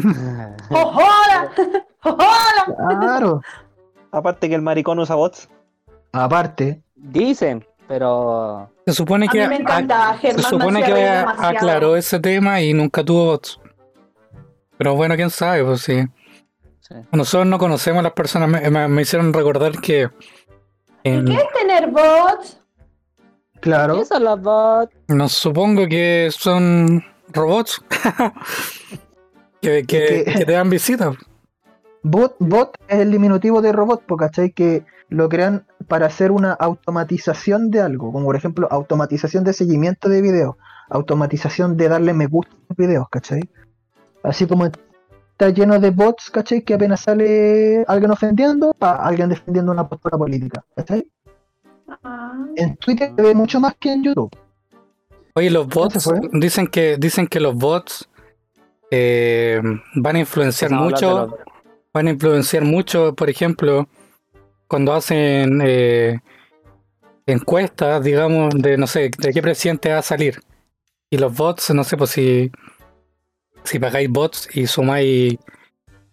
¡Jojola! 0.70 1.52
¡Jojola! 2.00 2.30
Claro. 3.00 3.42
Aparte 4.12 4.48
que 4.48 4.56
el 4.56 4.62
maricón 4.62 5.00
usa 5.00 5.16
bots. 5.16 5.50
Aparte, 6.12 6.84
Dicen, 7.02 7.66
pero 7.88 8.70
Se 8.90 8.96
supone 8.96 9.28
A 9.28 9.32
que, 9.32 9.42
mí 9.42 9.48
me 9.50 9.56
encantaba 9.58 10.16
ac- 10.16 10.20
Germán. 10.20 10.44
se 10.44 10.50
supone 10.50 10.84
que 10.84 11.08
aclaró 11.08 11.96
ese 11.96 12.20
tema 12.20 12.60
y 12.62 12.74
nunca 12.74 13.04
tuvo 13.04 13.26
bots. 13.26 13.60
Pero 14.78 14.96
bueno, 14.96 15.16
quién 15.16 15.30
sabe, 15.30 15.64
pues 15.64 15.82
sí. 15.82 16.04
sí. 16.80 16.96
Nosotros 17.12 17.46
no 17.48 17.60
conocemos 17.60 18.00
a 18.00 18.04
las 18.04 18.14
personas. 18.14 18.50
Me, 18.50 18.70
me- 18.70 18.88
me 18.88 19.02
hicieron 19.04 19.32
recordar 19.32 19.74
que 19.80 20.10
en- 21.04 21.26
¿Qué 21.26 21.34
es 21.36 21.44
tener 21.60 21.88
bots? 21.92 22.62
claro. 23.60 23.98
¿Qué 24.00 24.06
son 24.06 24.24
los 24.24 24.42
bots? 24.42 24.92
no 25.08 25.30
supongo 25.30 25.86
que 25.88 26.30
son 26.32 27.04
robots 27.32 27.82
que, 29.62 29.86
que- 29.86 30.24
Que- 30.26 30.46
te 30.46 30.52
dan 30.52 30.70
visita. 30.70 31.12
Bot, 32.02 32.36
bot 32.40 32.76
es 32.88 33.00
el 33.00 33.12
diminutivo 33.12 33.62
de 33.62 33.72
robot, 33.74 34.04
porque 34.08 34.26
¿cachai? 34.26 34.52
Que 34.52 34.86
lo 35.10 35.28
crean 35.28 35.66
para 35.88 36.06
hacer 36.06 36.32
una 36.32 36.54
automatización 36.54 37.72
de 37.72 37.82
algo, 37.82 38.12
como 38.12 38.26
por 38.26 38.36
ejemplo 38.36 38.68
automatización 38.72 39.44
de 39.44 39.54
seguimiento 39.54 40.08
de 40.08 40.22
videos, 40.22 40.56
automatización 40.90 41.78
de 41.78 41.90
darle 41.90 42.14
me 42.14 42.28
gusta 42.28 42.54
a 42.54 42.66
los 42.70 42.78
videos, 42.78 43.08
¿cachai? 43.10 43.42
Así 44.24 44.46
como 44.46 44.66
está 44.66 45.50
lleno 45.50 45.80
de 45.80 45.90
bots, 45.90 46.30
¿cachai? 46.30 46.62
Que 46.62 46.76
apenas 46.76 47.02
sale 47.02 47.84
alguien 47.88 48.12
ofendiendo, 48.12 48.74
pa, 48.78 48.96
alguien 48.98 49.30
defendiendo 49.30 49.72
una 49.72 49.88
postura 49.88 50.18
política, 50.18 50.64
¿cachai? 50.76 51.08
Ah. 52.04 52.46
En 52.56 52.76
Twitter 52.78 53.12
se 53.16 53.22
ve 53.22 53.34
mucho 53.34 53.60
más 53.60 53.76
que 53.80 53.94
en 53.94 54.04
YouTube. 54.04 54.36
Oye, 55.36 55.50
los 55.50 55.68
bots 55.68 56.10
dicen 56.34 56.68
que 56.68 56.98
dicen 56.98 57.28
que 57.28 57.40
los 57.40 57.56
bots 57.56 58.10
eh, 58.92 59.62
van 59.96 60.16
a 60.16 60.20
influenciar 60.20 60.74
a 60.74 60.78
mucho. 60.78 61.38
van 61.94 62.08
a 62.08 62.10
influenciar 62.12 62.64
mucho, 62.64 63.16
por 63.16 63.30
ejemplo, 63.30 63.88
cuando 64.70 64.94
hacen 64.94 65.62
eh, 65.66 66.20
encuestas, 67.26 68.04
digamos, 68.04 68.54
de 68.56 68.78
no 68.78 68.88
sé, 68.88 69.10
de 69.18 69.34
qué 69.34 69.42
presidente 69.42 69.92
va 69.92 69.98
a 69.98 70.04
salir. 70.04 70.40
Y 71.10 71.18
los 71.18 71.36
bots, 71.36 71.74
no 71.74 71.84
sé, 71.84 71.98
pues 71.98 72.12
si, 72.12 72.52
si 73.64 73.80
pagáis 73.80 74.10
bots 74.10 74.48
y 74.56 74.68
sumáis 74.68 75.38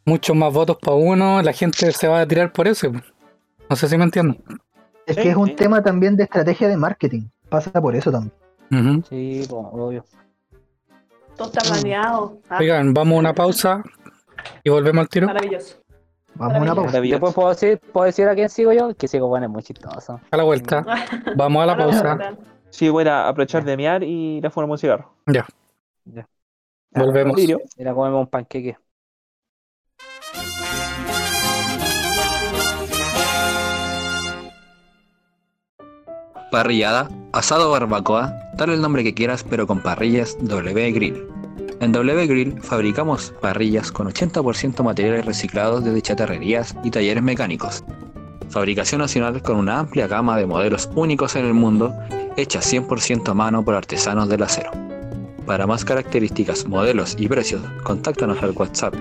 muchos 0.07 0.35
más 0.35 0.53
votos 0.53 0.79
para 0.81 0.97
uno, 0.97 1.43
la 1.43 1.53
gente 1.53 1.93
se 1.93 2.09
va 2.09 2.23
a 2.23 2.27
tirar 2.27 2.53
por 2.53 2.67
eso. 2.67 2.91
pues. 2.91 3.05
No 3.69 3.77
sé 3.77 3.89
si 3.89 3.99
me 3.99 4.05
entienden. 4.05 4.43
Es 5.07 5.17
que 5.17 5.31
es 5.31 5.37
un 5.37 5.55
tema 5.55 5.83
también 5.83 6.17
de 6.17 6.25
estrategia 6.25 6.67
de 6.69 6.77
marketing. 6.77 7.29
Pasa 7.51 7.71
por 7.81 7.95
eso 7.95 8.11
también. 8.11 9.05
Sí, 9.09 9.45
pues, 9.49 9.51
obvio. 9.73 10.05
Todo 11.37 11.49
está 11.49 11.61
planeado. 11.61 12.41
Ah, 12.49 12.57
Oigan, 12.59 12.95
vamos 12.95 13.17
a 13.17 13.19
una 13.19 13.35
pausa 13.35 13.85
y 14.65 14.71
volvemos 14.71 15.03
al 15.03 15.09
tiro. 15.11 15.27
maravilloso. 15.27 15.77
Vamos 16.39 16.57
a 16.57 16.63
una 16.63 16.75
pausa. 16.75 17.01
Después 17.01 17.35
puedo 17.35 17.49
decir, 17.51 17.81
puedo 17.93 18.07
decir 18.07 18.29
a 18.29 18.35
quién 18.35 18.49
sigo 18.49 18.73
yo, 18.73 18.95
que 18.95 19.09
sigo 19.09 19.29
bueno, 19.29 19.47
es 19.47 19.53
muy 19.53 19.63
chistoso. 19.63 20.21
A 20.31 20.37
la 20.37 20.43
vuelta. 20.43 20.85
Vamos 21.37 21.63
a 21.63 21.67
la 21.67 21.77
pausa. 21.77 22.37
Sí, 22.71 22.89
voy 22.89 23.07
a 23.09 23.29
aprovechar 23.29 23.65
de 23.65 23.77
miar 23.77 24.03
y 24.03 24.39
ir 24.39 24.47
a 24.47 24.51
fumar 24.51 24.69
un 24.69 24.79
cigarro. 24.79 25.13
Ya. 25.27 25.47
Ya. 26.05 26.29
Volvemos. 26.91 27.41
Era 27.77 27.95
comerme 27.95 28.19
un 28.19 28.27
panqueque. 28.27 28.77
Parrillada, 36.51 37.09
asado 37.33 37.71
barbacoa, 37.71 38.33
dale 38.55 38.75
el 38.75 38.81
nombre 38.81 39.03
que 39.03 39.15
quieras 39.15 39.45
pero 39.45 39.67
con 39.67 39.83
parrillas 39.83 40.39
W 40.41 40.93
Grill. 40.93 41.36
En 41.81 41.93
W 41.93 42.27
Grill 42.27 42.61
fabricamos 42.63 43.35
parrillas 43.41 43.91
con 43.93 44.09
80% 44.09 44.83
materiales 44.83 45.27
reciclados 45.27 45.85
desde 45.85 46.01
chatarrerías 46.01 46.75
y 46.83 46.91
talleres 46.91 47.23
mecánicos. 47.23 47.85
Fabricación 48.49 49.03
nacional 49.03 49.43
con 49.43 49.57
una 49.57 49.81
amplia 49.81 50.07
gama 50.07 50.39
de 50.39 50.47
modelos 50.47 50.89
únicos 50.95 51.37
en 51.37 51.45
el 51.45 51.53
mundo, 51.53 51.93
hechas 52.37 52.73
100% 52.73 53.29
a 53.29 53.35
mano 53.35 53.63
por 53.65 53.75
artesanos 53.75 54.29
del 54.29 54.43
acero. 54.43 54.71
Para 55.45 55.67
más 55.67 55.85
características, 55.85 56.67
modelos 56.67 57.15
y 57.19 57.29
precios, 57.29 57.61
contáctanos 57.83 58.43
al 58.43 58.53
WhatsApp 58.53 58.95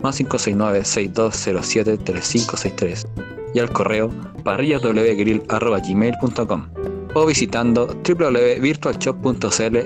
más 0.00 0.20
569-6207-3563 0.20 3.08
y 3.54 3.58
al 3.58 3.70
correo 3.70 4.12
parrillaswgrill.gmail.com 4.44 6.68
o 7.14 7.26
visitando 7.26 7.86
www.virtualshop.cl 7.86 9.76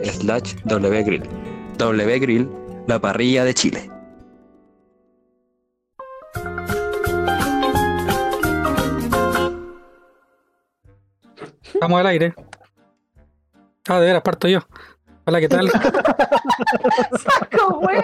wgrill. 1.78 2.06
Wgrill, 2.06 2.48
la 2.86 2.98
parrilla 3.00 3.44
de 3.44 3.54
Chile. 3.54 3.90
Estamos 11.62 12.00
al 12.00 12.06
aire. 12.06 12.34
Ah, 13.88 14.00
de 14.00 14.06
veras, 14.06 14.22
parto 14.22 14.48
yo. 14.48 14.60
Hola, 15.26 15.40
¿qué 15.40 15.48
tal? 15.48 15.70
¡Saco, 17.18 17.78
wea! 17.80 18.02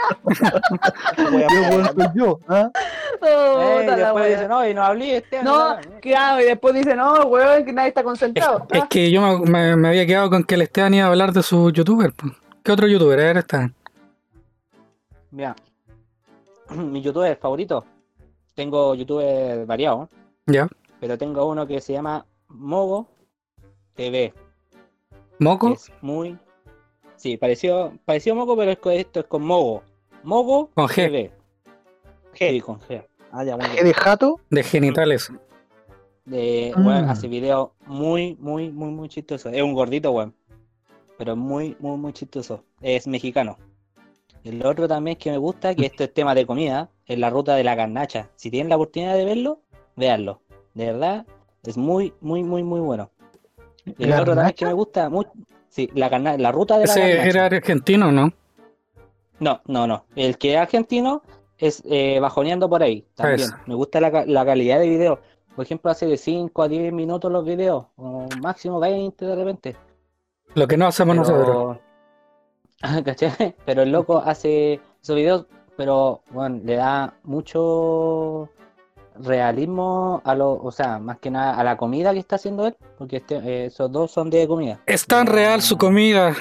Yo, 1.19 1.31
weón, 1.37 1.85
soy 1.95 2.07
yo, 2.15 2.41
¿ah? 2.49 2.71
Eh, 3.23 3.81
Puta 3.83 3.97
la 3.97 4.05
después 4.07 4.29
dice, 4.31 4.49
no, 4.49 4.67
y 4.67 4.73
no 4.73 4.83
hablé 4.83 5.17
este 5.19 5.39
año. 5.39 5.51
No, 5.51 5.77
claro, 6.01 6.41
y 6.41 6.45
después 6.45 6.75
dice, 6.75 6.97
no, 6.97 7.13
weón, 7.27 7.65
que 7.67 7.73
nadie 7.75 7.89
está 7.89 8.01
Es, 8.01 8.05
concentrado. 8.07 8.67
es 8.71 8.85
que 8.89 9.11
yo 9.11 9.21
me, 9.21 9.51
me- 9.51 9.77
me 9.77 9.89
había 9.89 10.07
quedado 10.07 10.31
con 10.31 10.45
que 10.45 10.55
el 10.55 10.63
Esteban 10.63 10.95
iba 10.95 11.05
a 11.07 11.09
hablar 11.11 11.33
de 11.35 11.43
su 11.43 11.71
youtuber. 11.71 12.13
po. 12.15 12.29
¿Qué 12.63 12.73
otro 12.73 12.87
youtuber 12.87 13.19
era 13.19 13.41
Esteban? 13.41 13.75
Mira, 15.31 15.57
mi 16.71 17.01
youtuber 17.03 17.37
favorito. 17.37 17.85
Tengo 18.55 18.95
youtuber 18.95 19.65
variado, 19.67 20.09
¿Ya? 20.47 20.69
pero 21.01 21.17
tengo 21.17 21.47
uno 21.47 21.67
que 21.67 21.81
se 21.81 21.93
llama 21.95 22.27
Mogo 22.49 23.09
TV. 23.95 24.35
¿Moco? 25.39 25.73
es 25.73 25.91
muy. 26.03 26.37
Sí, 27.17 27.37
pareció, 27.37 27.93
pareció 28.05 28.35
Mogo, 28.35 28.57
pero 28.57 28.71
es 28.73 28.79
con- 28.79 28.93
esto 28.93 29.21
es 29.21 29.27
con 29.27 29.43
Mogo. 29.43 29.83
Mogo 30.23 30.69
Con 30.75 30.87
G. 30.89 30.95
TV. 30.95 31.33
G. 32.35 32.51
Sí, 32.51 32.61
con 32.61 32.81
G. 32.81 33.07
Ah, 33.33 33.45
ya, 33.45 33.57
muy 33.57 33.67
¿Qué 33.67 33.73
bien. 33.75 33.85
de 33.87 33.95
jato? 33.95 34.41
De 34.51 34.63
genitales. 34.63 35.33
De, 36.27 36.73
Mm. 36.77 36.87
weón, 36.87 37.05
hace 37.09 37.29
videos 37.29 37.71
muy, 37.87 38.37
muy, 38.41 38.71
muy, 38.71 38.91
muy 38.91 39.09
chistosos. 39.09 39.53
Es 39.55 39.63
un 39.63 39.73
gordito, 39.75 40.11
weón. 40.13 40.35
Pero 41.21 41.37
muy, 41.37 41.77
muy, 41.81 41.99
muy 41.99 42.15
chistoso. 42.15 42.65
Es 42.81 43.07
mexicano. 43.07 43.59
El 44.43 44.65
otro 44.65 44.89
también 44.89 45.19
que 45.19 45.31
me 45.31 45.37
gusta, 45.37 45.75
que 45.75 45.85
esto 45.85 46.05
es 46.05 46.15
tema 46.15 46.35
de 46.35 46.47
comida, 46.47 46.89
es 47.05 47.19
la 47.19 47.29
ruta 47.29 47.55
de 47.57 47.63
la 47.63 47.75
garnacha. 47.75 48.31
Si 48.37 48.51
tienen 48.51 48.71
la 48.71 48.77
oportunidad 48.77 49.15
de 49.15 49.27
verlo, 49.27 49.61
véanlo. 49.97 50.41
De 50.73 50.87
verdad, 50.87 51.27
es 51.63 51.77
muy, 51.77 52.15
muy, 52.23 52.43
muy, 52.43 52.63
muy 52.63 52.81
bueno. 52.81 53.11
Y 53.85 54.05
el 54.05 54.15
otro 54.15 54.35
también 54.35 54.55
que 54.55 54.65
me 54.65 54.73
gusta 54.73 55.11
mucho, 55.11 55.31
sí, 55.69 55.91
la, 55.93 56.09
la 56.39 56.53
ruta 56.53 56.79
de 56.79 56.87
la 56.87 56.91
Ese 56.95 57.01
garnacha. 57.01 57.29
era 57.29 57.45
argentino, 57.45 58.11
¿no? 58.11 58.33
No, 59.41 59.61
no, 59.67 59.87
no. 59.87 60.07
El 60.17 60.39
que 60.39 60.55
es 60.55 60.59
argentino 60.59 61.21
es 61.59 61.83
eh, 61.85 62.19
bajoneando 62.19 62.67
por 62.71 62.83
ahí. 62.83 63.05
También. 63.15 63.51
Me 63.67 63.75
gusta 63.75 64.01
la, 64.01 64.25
la 64.25 64.47
calidad 64.47 64.81
de 64.81 64.89
video. 64.89 65.21
Por 65.55 65.67
ejemplo, 65.67 65.91
hace 65.91 66.07
de 66.07 66.17
5 66.17 66.63
a 66.63 66.69
10 66.69 66.95
minutos 66.95 67.31
los 67.31 67.45
videos, 67.45 67.85
o 67.97 68.27
máximo 68.41 68.81
20 68.81 69.27
de 69.27 69.37
repente. 69.37 69.77
Lo 70.55 70.67
que 70.67 70.77
no 70.77 70.87
hacemos 70.87 71.17
nosotros. 71.17 71.79
Pero, 72.81 73.05
¿Cachai? 73.05 73.55
Pero 73.65 73.83
el 73.83 73.93
loco 73.93 74.19
hace 74.19 74.81
esos 75.03 75.17
videos, 75.17 75.47
pero 75.77 76.23
bueno, 76.31 76.61
le 76.65 76.77
da 76.77 77.15
mucho 77.25 78.49
realismo 79.19 80.23
a 80.25 80.35
lo, 80.35 80.53
o 80.55 80.73
sea, 80.73 80.99
más 80.99 81.19
que 81.19 81.31
nada 81.31 81.55
a 81.55 81.65
la 81.65 81.77
comida 81.77 82.13
que 82.13 82.21
está 82.21 82.37
haciendo 82.37 82.67
él, 82.67 82.77
porque 82.99 83.19
este, 83.19 83.37
eh, 83.37 83.67
esos 83.67 83.91
dos 83.93 84.11
son 84.11 84.31
de 84.31 84.47
comida. 84.49 84.81
Es 84.87 85.07
tan 85.07 85.27
real 85.27 85.63
su 85.63 85.77
comida. 85.77 86.35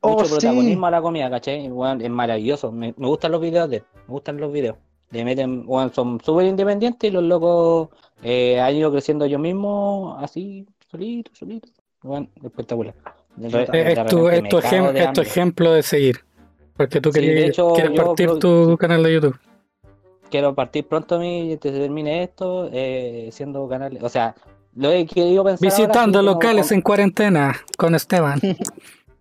Oh, 0.00 0.12
mucho 0.12 0.26
sí. 0.26 0.30
protagonismo 0.32 0.86
a 0.86 0.90
la 0.90 1.02
comida, 1.02 1.30
¿cachai? 1.30 1.68
Weón, 1.70 2.00
es 2.00 2.10
maravilloso. 2.10 2.70
Me, 2.70 2.94
me 2.96 3.06
gustan 3.08 3.32
los 3.32 3.40
videos 3.40 3.68
de 3.68 3.78
él. 3.78 3.84
Me 4.06 4.12
gustan 4.12 4.36
los 4.36 4.52
videos. 4.52 4.76
Le 5.10 5.24
meten, 5.24 5.64
weón, 5.66 5.92
son 5.92 6.20
súper 6.20 6.46
independientes 6.46 7.08
y 7.08 7.12
los 7.12 7.22
locos 7.22 7.88
eh, 8.22 8.60
han 8.60 8.76
ido 8.76 8.92
creciendo 8.92 9.26
yo 9.26 9.38
mismo, 9.38 10.16
así, 10.20 10.66
solito, 10.90 11.30
solito. 11.34 11.68
Weón, 12.08 12.30
espectacular. 12.42 12.94
Es, 13.40 13.44
es 13.54 14.06
tu, 14.06 14.26
repente 14.26 14.38
es 14.38 14.48
tu 14.48 14.56
me 14.56 14.62
cago 14.62 14.76
ejem- 14.76 14.92
de 14.92 14.98
es 14.98 15.04
tu 15.04 15.08
hambre. 15.08 15.22
ejemplo 15.22 15.72
de 15.72 15.82
seguir. 15.82 16.20
Porque 16.76 17.00
tú 17.00 17.12
Sí, 17.12 17.20
de 17.20 17.26
querías, 17.26 17.48
hecho, 17.50 17.72
quieres 17.74 18.00
partir 18.00 18.38
tu 18.38 18.76
canal 18.78 19.02
de 19.02 19.12
YouTube. 19.14 19.38
quiero 20.30 20.54
partir 20.54 20.86
pronto 20.86 21.18
mi, 21.18 21.56
que 21.58 21.70
se 21.72 21.78
termine 21.78 22.22
esto, 22.22 22.68
eh, 22.72 23.28
siendo 23.32 23.66
canales, 23.68 24.02
o 24.02 24.08
sea, 24.08 24.34
lo 24.76 24.90
he 24.90 25.06
querido 25.06 25.42
pensar 25.42 25.66
Visitando 25.68 26.22
locales 26.22 26.68
con- 26.68 26.74
en 26.76 26.82
cuarentena 26.82 27.54
con 27.76 27.94
Esteban. 27.94 28.40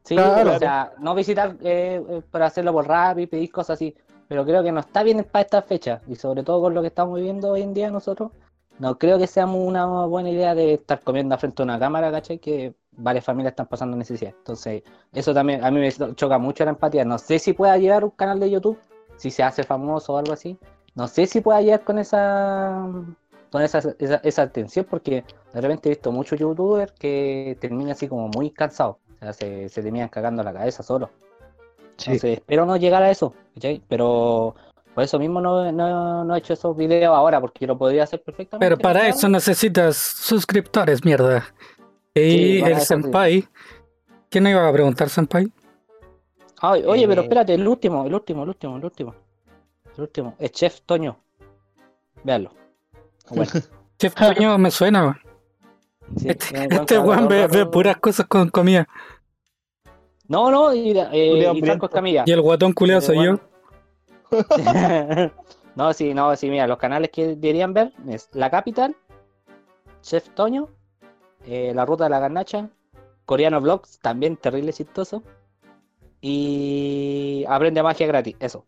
Sí, 0.04 0.16
Claro. 0.16 0.54
o 0.56 0.60
sea, 0.60 0.94
no 1.00 1.14
visitar 1.16 1.58
eh, 1.62 2.02
eh, 2.10 2.22
para 2.32 2.46
hacerlo 2.46 2.72
por 2.72 2.88
rap 2.88 3.20
y 3.20 3.28
pedir 3.28 3.52
cosas 3.52 3.74
así, 3.76 3.94
pero 4.30 4.46
creo 4.46 4.64
que 4.64 4.72
no 4.72 4.80
está 4.80 5.04
bien 5.04 5.26
para 5.30 5.44
esta 5.44 5.62
fecha, 5.62 6.00
y 6.08 6.16
sobre 6.16 6.44
todo 6.44 6.62
con 6.62 6.74
lo 6.74 6.80
que 6.82 6.88
estamos 6.88 7.18
viviendo 7.18 7.50
hoy 7.52 7.62
en 7.62 7.74
día 7.74 7.90
nosotros, 7.92 8.32
no 8.80 8.98
creo 8.98 9.18
que 9.18 9.28
sea 9.28 9.46
una 9.46 9.86
buena 10.06 10.30
idea 10.30 10.54
de 10.56 10.76
estar 10.76 11.02
comiendo 11.02 11.38
frente 11.38 11.62
a 11.62 11.66
una 11.66 11.80
cámara, 11.80 12.12
¿cachai? 12.12 12.40
Que 12.40 12.76
varias 12.92 13.26
familias 13.26 13.52
están 13.52 13.68
pasando 13.68 13.98
necesidad. 13.98 14.34
Entonces, 14.38 14.84
eso 15.14 15.34
también 15.34 15.64
a 15.64 15.72
mí 15.72 15.80
me 15.80 15.92
choca 16.16 16.38
mucho 16.38 16.64
la 16.66 16.72
empatía. 16.72 17.06
No 17.06 17.18
sé 17.18 17.40
si 17.40 17.54
pueda 17.54 17.78
llegar 17.78 18.04
un 18.04 18.12
canal 18.12 18.40
de 18.40 18.52
YouTube, 18.52 18.78
si 19.18 19.32
se 19.32 19.44
hace 19.44 19.64
famoso 19.64 20.14
o 20.14 20.18
algo 20.18 20.34
así. 20.34 20.58
No 20.96 21.08
sé 21.08 21.26
si 21.28 21.42
pueda 21.42 21.62
llegar 21.62 21.84
con 21.84 22.00
esa 22.00 22.88
con 23.52 23.62
esa, 23.62 23.80
esa, 24.00 24.16
esa 24.24 24.42
atención, 24.42 24.86
porque 24.90 25.24
de 25.54 25.62
repente 25.62 25.90
he 25.90 25.92
visto 25.92 26.12
muchos 26.12 26.40
youtubers 26.40 26.92
que 26.94 27.58
terminan 27.62 27.92
así 27.92 28.08
como 28.08 28.28
muy 28.28 28.52
cansados. 28.52 28.98
O 29.16 29.20
sea, 29.20 29.34
se, 29.34 29.70
se 29.70 29.82
terminan 29.82 30.10
cagando 30.10 30.44
la 30.44 30.54
cabeza 30.54 30.84
solo. 30.84 31.10
Sí. 31.98 32.12
Entonces, 32.12 32.38
espero 32.38 32.66
no 32.66 32.78
llegar 32.78 33.02
a 33.02 33.10
eso, 33.10 33.34
¿cachai? 33.56 33.82
Pero 33.88 34.56
por 34.98 35.04
eso 35.04 35.20
mismo 35.20 35.40
no, 35.40 35.72
no, 35.72 36.24
no 36.24 36.34
he 36.36 36.40
hecho 36.40 36.54
esos 36.54 36.76
videos 36.76 37.16
ahora, 37.16 37.40
porque 37.40 37.68
lo 37.68 37.78
podría 37.78 38.02
hacer 38.02 38.20
perfectamente. 38.24 38.66
Pero 38.66 38.80
para 38.82 39.08
eso 39.08 39.30
necesitas 39.30 39.96
suscriptores, 39.96 41.06
mierda. 41.06 41.46
Y 42.16 42.22
Sí, 42.22 42.62
el 42.66 42.80
sí. 42.80 42.86
Senpai. 42.88 43.48
¿Quién 44.28 44.46
no 44.46 44.50
iba 44.50 44.68
a 44.68 44.74
preguntar, 44.74 45.08
Senpai? 45.08 45.52
Ay, 46.62 46.84
oye, 46.84 47.08
pero 47.08 47.22
Eh. 47.22 47.26
espérate, 47.26 47.54
el 47.54 47.68
último, 47.68 48.08
el 48.08 48.14
último, 48.16 48.42
el 48.42 48.50
último, 48.50 48.78
el 48.78 48.86
último. 48.86 49.14
El 49.96 50.02
último, 50.02 50.34
es 50.40 50.52
Chef 50.52 50.82
Toño. 50.82 51.16
Véanlo. 52.24 52.50
Bueno, 53.30 53.52
Chef 54.00 54.16
Toño 54.16 54.58
me 54.58 54.72
suena, 54.72 55.04
weón. 55.04 55.20
sí, 56.18 56.30
Este, 56.30 56.76
este 56.76 56.98
weón 56.98 57.28
ve, 57.28 57.46
ve 57.46 57.68
puras 57.68 57.98
cosas 57.98 58.26
con 58.26 58.50
comida. 58.50 58.88
No, 60.28 60.50
no, 60.50 60.74
y, 60.74 60.90
eh, 60.90 61.12
y 61.14 61.42
Franco 61.44 61.62
Briento. 61.62 61.86
Escamilla. 61.86 62.24
Y 62.26 62.32
el 62.32 62.42
guatón 62.42 62.74
culiado 62.74 62.98
Ese 62.98 63.14
soy 63.14 63.24
yo. 63.28 63.40
no, 65.76 65.94
sí, 65.94 66.14
no, 66.14 66.36
sí, 66.36 66.50
mira, 66.50 66.68
los 66.68 66.78
canales 66.78 67.10
que 67.12 67.36
deberían 67.36 67.74
ver 67.74 67.94
es 68.08 68.30
La 68.34 68.50
Capital, 68.50 68.96
Chef 70.02 70.30
Toño, 70.30 70.70
eh, 71.46 71.72
La 71.74 71.86
Ruta 71.86 72.06
de 72.06 72.10
la 72.10 72.20
Garnacha, 72.20 72.70
Coreano 73.26 73.62
Vlogs, 73.62 74.00
también 74.00 74.38
terrible 74.38 74.74
chistoso, 74.74 75.24
y 76.22 77.46
Aprende 77.48 77.84
Magia 77.84 78.08
gratis, 78.08 78.36
eso. 78.40 78.66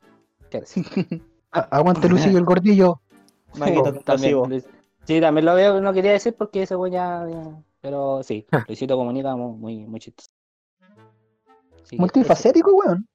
¿Qué 0.50 0.62
decir? 0.62 0.86
A- 1.52 1.62
Aguante 1.78 2.08
Lucillo 2.08 2.38
el 2.38 2.46
gordillo. 2.46 3.02
Maguito 3.56 3.94
también, 4.02 4.64
sí, 5.06 5.20
también 5.20 5.46
lo 5.46 5.56
veo, 5.56 5.82
no 5.82 5.92
quería 5.92 6.12
decir 6.12 6.36
porque 6.38 6.64
ese 6.64 6.76
weón 6.76 6.92
ya, 6.94 7.26
ya- 7.28 7.62
Pero 7.82 8.22
sí. 8.22 8.46
Luisito 8.68 8.96
comunica 8.96 9.36
muy, 9.36 9.86
muy, 9.88 10.00
chistoso. 10.00 10.30
Multifacético, 11.94 12.72
weón. 12.76 13.08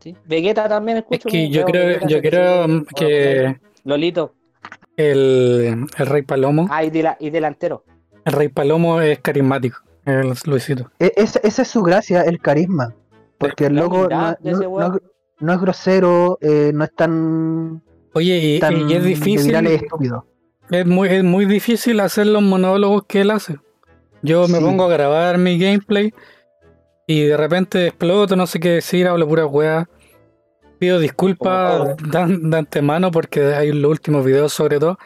Sí. 0.00 0.16
Vegeta 0.26 0.68
también 0.68 0.98
Es 0.98 1.04
escucho. 1.04 1.28
que 1.28 1.48
yo 1.48 1.64
creo, 1.64 1.86
Vegeta 1.86 2.06
yo 2.08 2.20
creo 2.20 2.62
77, 2.64 2.94
que 2.96 3.60
Lolito. 3.84 4.34
el, 4.96 5.86
el 5.96 6.06
Rey 6.06 6.22
Palomo, 6.22 6.66
Ah, 6.70 6.84
y, 6.84 6.90
dela- 6.90 7.16
y 7.20 7.30
delantero. 7.30 7.84
el 8.24 8.32
Rey 8.32 8.48
Palomo 8.48 9.00
es 9.00 9.18
carismático. 9.20 9.78
El 10.04 10.32
Luisito. 10.44 10.90
E- 10.98 11.12
ese- 11.16 11.40
esa 11.42 11.62
es 11.62 11.68
su 11.68 11.82
gracia, 11.82 12.22
el 12.22 12.38
carisma. 12.38 12.94
Porque 13.38 13.66
el 13.66 13.74
La 13.74 13.82
loco 13.82 14.06
no, 14.08 14.36
de 14.40 15.52
es 15.54 15.60
grosero, 15.60 16.38
eh, 16.40 16.70
no 16.74 16.84
es 16.84 16.94
tan, 16.94 17.82
Oye, 18.12 18.36
y, 18.38 18.60
tan 18.60 18.88
y 18.88 18.92
es 18.94 19.02
de 19.02 19.08
difícil, 19.08 19.54
estúpido. 19.66 20.26
es 20.70 20.86
muy, 20.86 21.08
es 21.08 21.24
muy 21.24 21.46
difícil 21.46 22.00
hacer 22.00 22.26
los 22.26 22.42
monólogos 22.42 23.04
que 23.06 23.22
él 23.22 23.30
hace. 23.30 23.56
Yo 24.22 24.46
me 24.48 24.58
Sí. 24.58 24.64
pongo 24.64 24.84
a 24.84 24.88
grabar 24.88 25.36
mi 25.38 25.58
gameplay 25.58 26.12
y 27.06 27.24
de 27.24 27.36
repente 27.36 27.86
exploto, 27.88 28.36
no 28.36 28.46
sé 28.46 28.60
qué 28.60 28.70
decir, 28.70 29.06
hablo 29.06 29.28
pura 29.28 29.46
weá. 29.46 29.88
Pido 30.78 30.98
disculpas 30.98 31.96
de, 31.96 32.38
de 32.40 32.56
antemano 32.56 33.10
porque 33.10 33.54
hay 33.54 33.72
los 33.72 33.90
últimos 33.90 34.24
videos 34.24 34.52
sobre 34.52 34.78
todo. 34.78 34.98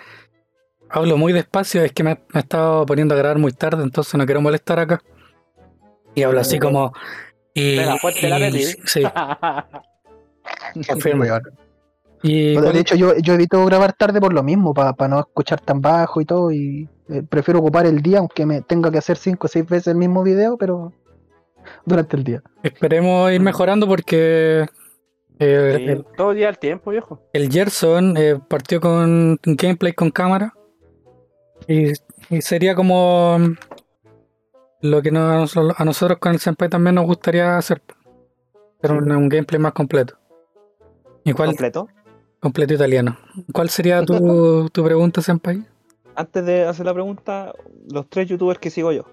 Hablo 0.91 1.17
muy 1.19 1.33
despacio, 1.33 1.83
es 1.83 1.93
que 1.93 2.03
me, 2.03 2.15
me 2.15 2.21
he 2.35 2.39
estado 2.39 2.87
poniendo 2.87 3.15
a 3.15 3.19
grabar 3.19 3.39
muy 3.39 3.53
tarde, 3.53 3.83
entonces 3.83 4.15
no 4.15 4.25
quiero 4.25 4.41
molestar 4.41 4.79
acá. 4.81 5.03
Y 6.15 6.23
hablo 6.23 6.41
así 6.41 6.59
como... 6.59 6.93
Y, 7.53 7.77
Espera, 7.77 7.97
fuerte 7.99 8.29
la 8.29 8.39
y- 8.39 8.43
Betty. 8.43 8.65
sí, 8.87 9.03
confirmo. 10.89 11.25
Y 12.23 12.55
Bueno, 12.55 12.73
de 12.73 12.81
hecho, 12.81 12.95
yo, 12.97 13.17
yo 13.19 13.35
evito 13.35 13.65
grabar 13.67 13.93
tarde 13.93 14.21
por 14.21 14.33
lo 14.33 14.43
mismo, 14.43 14.73
para 14.75 14.95
no 15.09 15.21
escuchar 15.21 15.61
tan 15.61 15.81
bajo 15.81 16.21
y 16.21 16.25
todo. 16.25 16.51
Y 16.51 16.89
eh, 17.11 17.23
prefiero 17.29 17.61
ocupar 17.61 17.87
el 17.87 18.01
día, 18.01 18.19
aunque 18.19 18.47
me 18.47 18.63
tenga 18.63 18.91
que 18.91 18.99
hacer 18.99 19.17
cinco 19.17 19.47
o 19.47 19.49
seis 19.49 19.67
veces 19.67 19.89
el 19.89 19.97
mismo 19.97 20.23
video, 20.23 20.57
pero 20.57 20.93
durante 21.85 22.17
el 22.17 22.25
día. 22.25 22.43
esperemos 22.63 23.31
ir 23.33 23.41
mejorando 23.41 23.87
porque 23.87 24.67
eh, 25.39 25.75
Sí, 25.77 25.85
el, 25.85 26.05
Todo 26.17 26.33
día 26.35 26.49
al 26.49 26.59
tiempo, 26.59 26.91
viejo. 26.91 27.21
el 27.33 27.51
Gerson 27.51 28.17
eh, 28.17 28.39
partió 28.49 28.81
con 28.81 29.39
gameplay 29.45 29.93
con 29.93 30.11
cámara 30.11 30.53
y, 31.67 31.93
y 32.31 32.41
sería 32.43 32.75
como 32.75 33.39
lo 34.81 35.03
que 35.03 35.11
nos- 35.11 35.57
a 35.57 35.85
nosotros 35.85 36.19
con 36.19 36.33
el 36.33 36.39
Senpai 36.39 36.69
también 36.69 36.95
nos 36.95 37.07
gustaría 37.07 37.57
hacer. 37.57 37.83
Pero 38.81 38.95
un, 38.99 39.11
un 39.11 39.29
gameplay 39.29 39.61
más 39.61 39.73
completo. 39.73 40.17
¿Y 41.25 41.33
cuál? 41.33 41.49
completo. 41.49 41.89
Completo 42.41 42.75
italiano. 42.75 43.19
¿Cuál 43.53 43.69
sería 43.69 44.05
tu, 44.05 44.69
tu 44.73 44.85
pregunta, 44.85 45.21
Senpai? 45.21 45.65
Antes 46.15 46.47
de 46.47 46.65
hacer 46.65 46.87
la 46.87 46.95
pregunta, 46.95 47.53
los 47.93 48.09
tres 48.09 48.29
youtubers 48.29 48.59
que 48.61 48.71
sigo 48.71 48.93
yo. 48.93 49.05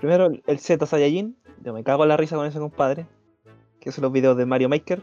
Primero, 0.00 0.26
el- 0.26 0.42
el 0.46 0.58
Z 0.58 0.86
Saiyajin. 0.86 1.36
Yo 1.64 1.72
me 1.72 1.82
cago 1.84 2.02
en 2.04 2.08
la 2.10 2.16
risa 2.16 2.36
con 2.36 2.46
ese 2.46 2.58
compadre. 2.58 3.06
Que 3.80 3.90
hace 3.90 4.00
los 4.00 4.12
videos 4.12 4.36
de 4.36 4.46
Mario 4.46 4.68
Maker. 4.68 5.02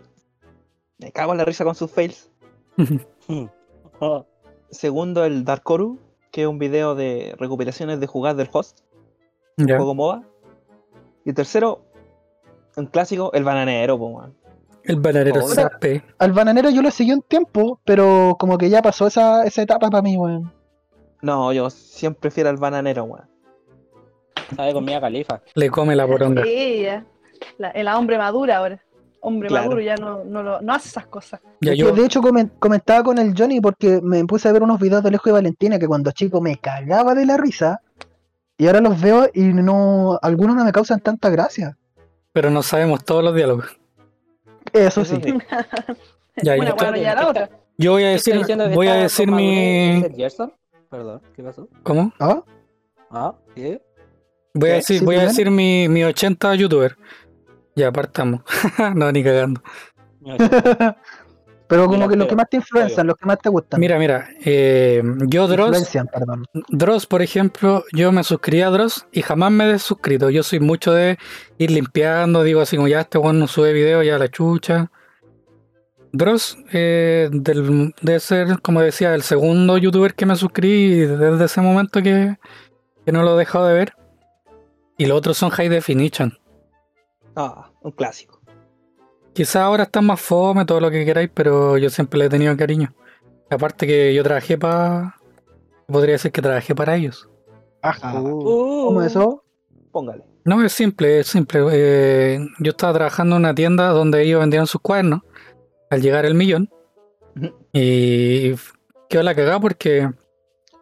Me 0.97 1.11
cago 1.11 1.31
en 1.31 1.37
la 1.37 1.45
risa 1.45 1.63
con 1.63 1.75
sus 1.75 1.91
fails. 1.91 2.29
Oh, 3.99 4.25
Segundo, 4.69 5.25
el 5.25 5.45
Darkoru. 5.45 5.99
Que 6.31 6.41
es 6.41 6.47
un 6.47 6.59
video 6.59 6.95
de 6.95 7.35
recopilaciones 7.37 7.99
de 7.99 8.07
jugadas 8.07 8.37
del 8.37 8.49
host. 8.51 8.79
ya. 9.57 9.77
Juego 9.77 9.95
MOBA. 9.95 10.23
Y 11.23 11.33
tercero, 11.33 11.81
un 12.75 12.85
clásico, 12.87 13.31
el 13.33 13.43
bananero, 13.43 13.97
po, 13.97 14.07
weón. 14.07 14.35
El 14.83 14.97
bananero. 14.99 15.41
Zape. 15.47 16.03
Al 16.19 16.33
bananero 16.33 16.69
yo 16.69 16.81
lo 16.81 16.91
seguí 16.91 17.11
un 17.13 17.21
tiempo, 17.23 17.79
pero 17.85 18.35
como 18.37 18.57
que 18.57 18.69
ya 18.69 18.81
pasó 18.81 19.07
esa, 19.07 19.43
esa 19.43 19.61
etapa 19.63 19.89
para 19.89 20.03
mí, 20.03 20.17
weón. 20.17 20.53
No, 21.21 21.51
yo 21.53 21.69
siempre 21.69 22.21
prefiero 22.21 22.49
al 22.49 22.57
bananero, 22.57 23.05
weón. 23.05 23.27
Sabe 24.55 24.73
con 24.73 24.83
Mia 24.85 24.99
Califa. 24.99 25.41
Le 25.53 25.69
come 25.69 25.95
la 25.95 26.05
poronga. 26.07 26.43
Sí, 26.43 26.81
ya. 26.83 27.05
La, 27.57 27.69
el 27.71 27.87
hombre 27.87 28.17
madura 28.17 28.57
ahora. 28.57 28.81
Hombre 29.21 29.47
Claro. 29.49 29.65
maduro 29.65 29.81
ya 29.81 29.95
no, 29.95 30.23
no, 30.23 30.43
lo- 30.43 30.61
no 30.61 30.73
hace 30.73 30.89
esas 30.89 31.07
cosas. 31.07 31.39
Ya 31.61 31.73
yo, 31.73 31.91
de 31.93 32.05
hecho 32.05 32.21
comen- 32.21 32.51
comentaba 32.59 33.03
con 33.03 33.17
el 33.17 33.33
Johnny 33.35 33.59
porque 33.59 33.99
me 34.03 34.23
puse 34.25 34.47
a 34.47 34.51
ver 34.51 34.61
unos 34.61 34.79
videos 34.79 35.01
de 35.01 35.09
Alejo 35.09 35.29
y 35.29 35.33
Valentina 35.33 35.79
que 35.79 35.87
cuando 35.87 36.11
chico 36.11 36.41
me 36.41 36.57
cagaba 36.57 37.15
de 37.15 37.25
la 37.25 37.37
risa. 37.37 37.81
Y 38.57 38.67
ahora 38.67 38.81
los 38.81 39.01
veo 39.01 39.27
y 39.33 39.41
no. 39.45 40.19
Algunos 40.21 40.55
no 40.55 40.63
me 40.63 40.71
causan 40.71 40.99
tanta 40.99 41.29
gracia. 41.29 41.75
pero 42.31 42.49
no 42.49 42.61
sabemos 42.61 43.03
todos 43.03 43.23
los 43.23 43.33
diálogos. 43.33 43.65
Eso 44.73 45.01
Eso 45.01 45.15
sí. 45.15 45.21
sí. 45.23 45.37
Ya, 46.43 46.55
Una 46.55 46.69
yo, 46.69 46.75
hueá 46.75 46.91
no 46.91 46.97
lleva 46.97 47.11
a 47.11 47.15
la 47.15 47.29
otra. 47.29 47.49
yo 47.77 47.91
voy 47.93 48.03
a 48.03 48.07
¿Qué 48.09 48.15
está 48.15 48.31
decir, 48.37 48.73
voy 48.75 48.87
a 48.89 48.93
decir 48.95 49.31
mi. 49.31 50.03
Perdón, 50.89 51.21
¿qué 51.33 51.41
pasó? 51.43 51.67
¿Cómo? 51.81 52.11
¿Ah? 52.19 52.43
Ah, 53.09 53.33
¿qué? 53.55 53.81
Voy 54.55 54.69
a 54.71 54.73
decir, 54.75 54.99
¿Sí, 54.99 55.05
voy 55.05 55.17
a 55.17 55.23
decir 55.23 55.51
mi, 55.51 55.87
mi 55.89 56.03
80 56.03 56.55
youtuber. 56.55 56.97
Ya 57.75 57.91
partamos. 57.91 58.41
no, 58.95 59.11
ni 59.11 59.23
cagando. 59.23 59.61
Pero 61.67 61.85
como 61.87 61.97
Mira, 61.97 62.09
que 62.09 62.15
los 62.15 62.25
pero- 62.25 62.29
que 62.29 62.35
más 62.35 62.49
te 62.49 62.57
influencian, 62.57 63.07
los 63.07 63.17
que 63.17 63.25
más 63.25 63.39
te 63.39 63.49
gustan. 63.49 63.79
Mira, 63.79 63.97
mira, 63.97 64.29
eh, 64.45 65.01
yo 65.25 65.47
Dross, 65.47 65.69
Influencian, 65.69 66.07
perdón. 66.07 66.45
Dross, 66.69 67.07
por 67.07 67.23
ejemplo, 67.23 67.83
yo 67.91 68.11
me 68.11 68.23
suscribí 68.23 68.61
a 68.61 68.69
Dross 68.69 69.07
y 69.11 69.23
jamás 69.23 69.51
me 69.51 69.63
he 69.65 69.71
desuscrito. 69.73 70.29
Yo 70.29 70.43
soy 70.43 70.59
mucho 70.59 70.93
de 70.93 71.17
ir 71.57 71.71
limpiando, 71.71 72.43
digo 72.43 72.61
así 72.61 72.75
como 72.75 72.87
ya 72.87 73.01
este 73.01 73.17
weón 73.17 73.39
no 73.39 73.47
sube 73.47 73.73
video, 73.73 74.03
ya 74.03 74.19
la 74.19 74.29
chucha. 74.29 74.91
Dross 76.11 76.55
eh, 76.71 77.29
del- 77.31 77.95
debe 77.99 78.19
ser, 78.19 78.61
como 78.61 78.81
decía, 78.81 79.15
el 79.15 79.23
segundo 79.23 79.79
youtuber 79.79 80.13
que 80.13 80.27
me 80.27 80.35
suscribí 80.35 80.93
y 80.93 80.99
desde 81.07 81.45
ese 81.45 81.61
momento 81.61 81.99
que, 82.03 82.37
que 83.05 83.11
no 83.11 83.23
lo 83.23 83.35
he 83.35 83.39
dejado 83.39 83.65
de 83.65 83.73
ver. 83.73 83.93
Y 84.97 85.05
los 85.05 85.17
otros 85.17 85.37
son 85.37 85.49
High 85.49 85.69
Definition. 85.69 86.37
Ah, 87.35 87.69
un 87.81 87.91
clásico. 87.91 88.39
Quizás 89.33 89.57
ahora 89.57 89.83
están 89.83 90.05
más 90.05 90.21
fome, 90.21 90.65
todo 90.65 90.79
lo 90.79 90.89
que 90.89 91.03
queráis, 91.03 91.29
pero 91.33 91.77
yo 91.77 91.89
siempre 91.89 92.19
le 92.19 92.25
he 92.25 92.29
tenido 92.29 92.55
cariño. 92.55 92.93
Aparte 93.49 93.85
que 93.85 94.13
yo 94.13 94.23
trabajé 94.23 94.57
para... 94.57 95.15
Podría 95.87 96.13
decir 96.13 96.31
que 96.31 96.41
trabajé 96.41 96.73
para 96.73 96.95
ellos. 96.95 97.29
Ajá. 97.81 98.19
Uh, 98.19 98.85
¿Cómo 98.85 99.01
eso? 99.01 99.43
Póngale. 99.91 100.23
No, 100.45 100.63
es 100.63 100.71
simple, 100.71 101.19
es 101.19 101.27
simple. 101.27 101.59
Eh, 101.71 102.39
yo 102.59 102.69
estaba 102.69 102.93
trabajando 102.93 103.35
en 103.35 103.41
una 103.41 103.55
tienda 103.55 103.89
donde 103.89 104.23
ellos 104.23 104.39
vendían 104.39 104.67
sus 104.67 104.79
cuadernos. 104.79 105.21
Al 105.89 106.01
llegar 106.01 106.25
el 106.25 106.33
millón, 106.33 106.69
Y 107.73 108.53
quedó 109.09 109.23
la 109.23 109.35
cagada 109.35 109.59
porque 109.59 110.09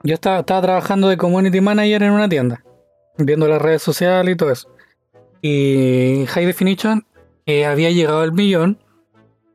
yo 0.04 0.14
estaba, 0.14 0.40
estaba 0.40 0.62
trabajando 0.62 1.10
de 1.10 1.18
community 1.18 1.60
manager 1.60 2.04
en 2.04 2.12
una 2.12 2.30
tienda, 2.30 2.64
viendo 3.18 3.48
las 3.48 3.62
redes 3.62 3.82
sociales 3.82 4.34
y 4.34 4.38
todo 4.38 4.52
eso. 4.52 4.70
Y 5.42 6.26
High 6.30 6.46
Definition 6.46 7.06
eh, 7.46 7.66
había 7.66 7.92
llegado 7.92 8.22
al 8.22 8.32
millón 8.32 8.80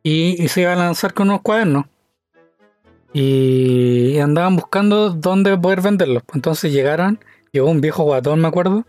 y, 0.02 0.42
y 0.42 0.48
se 0.48 0.62
iba 0.62 0.72
a 0.72 0.76
lanzar 0.76 1.14
con 1.14 1.28
unos 1.30 1.42
cuadernos. 1.42 1.86
Y 3.12 4.18
andaban 4.18 4.56
buscando 4.56 5.11
dónde 5.11 5.56
poder 5.56 5.80
venderlos. 5.80 6.22
Entonces 6.34 6.72
llegaron, 6.72 7.18
llegó 7.52 7.70
un 7.70 7.80
viejo 7.80 8.02
guatón, 8.04 8.40
me 8.40 8.48
acuerdo, 8.48 8.84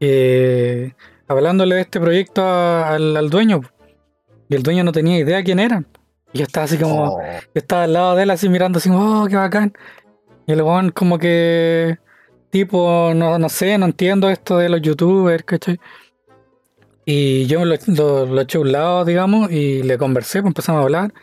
eh, 0.00 0.92
hablándole 1.26 1.74
de 1.74 1.80
este 1.82 2.00
proyecto 2.00 2.42
a- 2.42 2.94
al, 2.94 3.16
al 3.16 3.30
dueño. 3.30 3.62
Y 4.48 4.54
el 4.54 4.62
dueño 4.62 4.84
no 4.84 4.92
tenía 4.92 5.18
idea 5.18 5.42
quién 5.42 5.58
eran. 5.58 5.86
Y 6.32 6.38
yo 6.38 6.44
estaba 6.44 6.64
así 6.64 6.78
como, 6.78 7.14
Oh, 7.16 7.20
yo 7.22 7.50
estaba 7.54 7.82
al 7.84 7.92
lado 7.92 8.14
de 8.14 8.22
él 8.22 8.30
así 8.30 8.48
mirando 8.48 8.78
así, 8.78 8.90
oh, 8.92 9.26
qué 9.28 9.36
bacán. 9.36 9.72
Y 10.46 10.52
el 10.52 10.62
weón 10.62 10.90
como 10.90 11.18
que, 11.18 11.98
tipo, 12.50 13.12
no, 13.14 13.38
no 13.38 13.48
sé, 13.48 13.78
no 13.78 13.86
entiendo 13.86 14.30
esto 14.30 14.58
de 14.58 14.68
los 14.68 14.82
youtubers, 14.82 15.44
¿cachai? 15.44 15.78
Y 17.04 17.46
yo 17.46 17.64
lo, 17.64 17.76
lo, 18.26 18.40
eché 18.40 18.58
a 18.58 18.60
un 18.60 18.72
lado, 18.72 19.04
digamos, 19.04 19.50
y 19.52 19.82
le 19.84 19.96
conversé, 19.96 20.42
pues 20.42 20.50
empezamos 20.50 20.80
a 20.80 20.82
hablar. 20.82 21.14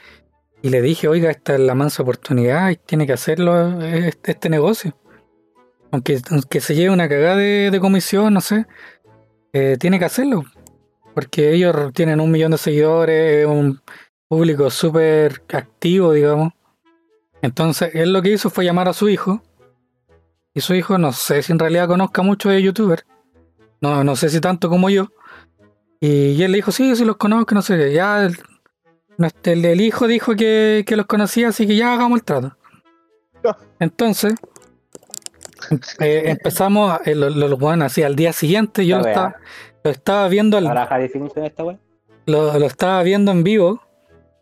Y 0.62 0.70
le 0.70 0.82
dije, 0.82 1.10
oiga, 1.10 1.30
esta 1.30 1.56
es 1.56 1.60
la 1.60 1.76
mansa 1.76 2.04
oportunidad 2.04 2.70
y 2.70 2.78
tiene 2.78 3.06
que 3.06 3.12
hacerlo 3.12 3.82
este, 3.82 4.32
este 4.32 4.50
negocio. 4.50 4.96
Aunque, 5.92 6.22
aunque 6.32 6.62
se 6.62 6.74
lleve 6.74 6.94
una 6.94 7.10
cagada 7.10 7.36
de, 7.36 7.70
de 7.70 7.80
comisión, 7.82 8.34
no 8.34 8.40
sé, 8.40 8.66
eh, 9.52 9.76
tiene 9.78 10.00
que 10.00 10.06
hacerlo. 10.06 10.46
Porque 11.14 11.54
ellos 11.54 11.76
tienen 11.94 12.22
un 12.22 12.32
millón 12.32 12.52
de 12.52 12.58
seguidores, 12.58 13.46
un 13.46 13.82
público 14.30 14.70
súper 14.72 15.44
activo, 15.50 16.14
digamos. 16.14 16.54
Entonces, 17.42 17.94
él 17.94 18.14
lo 18.14 18.22
que 18.22 18.32
hizo 18.32 18.50
fue 18.50 18.64
llamar 18.64 18.88
a 18.88 18.94
su 18.94 19.10
hijo. 19.10 19.44
Y 20.54 20.62
su 20.62 20.74
hijo, 20.76 20.98
no 20.98 21.12
sé 21.14 21.42
si 21.42 21.52
en 21.52 21.60
realidad 21.60 21.88
conozca 21.88 22.22
mucho 22.22 22.50
de 22.50 22.62
youtuber. 22.62 23.06
No, 23.82 24.04
no 24.04 24.16
sé 24.16 24.30
si 24.30 24.40
tanto 24.40 24.70
como 24.70 24.90
yo. 24.90 25.08
Y 26.00 26.42
él 26.44 26.52
le 26.52 26.58
dijo, 26.58 26.72
sí, 26.72 26.96
sí 26.96 27.06
los 27.06 27.18
conozco, 27.18 27.56
no 27.56 27.62
sé 27.62 27.78
qué. 27.78 27.94
Ya 27.94 28.24
el, 28.26 28.38
el- 29.44 29.66
el 29.66 29.82
hijo 29.82 30.08
dijo 30.08 30.36
que, 30.36 30.84
que 30.86 30.96
los 30.96 31.06
conocía, 31.06 31.50
así 31.50 31.66
que 31.66 31.76
ya 31.76 31.94
hagamos 31.94 32.20
el 32.20 32.24
trato. 32.26 32.58
Entonces, 33.80 34.36
eh, 36.00 36.24
empezamos, 36.26 37.00
eh, 37.06 37.16
lo, 37.16 37.30
lo, 37.30 37.48
lo- 37.48 37.58
bueno, 37.58 37.86
así 37.86 38.04
al 38.04 38.16
día 38.16 38.34
siguiente, 38.34 38.86
yo 38.86 38.98
lo 38.98 39.04
estaba, 39.10 39.36
lo 39.84 39.92
estaba 39.92 40.28
viendo 40.28 40.58
al, 40.58 40.66
lo, 42.26 42.58
lo 42.60 42.66
estaba 42.66 43.02
viendo 43.04 43.32
en 43.32 43.44
vivo 43.44 43.82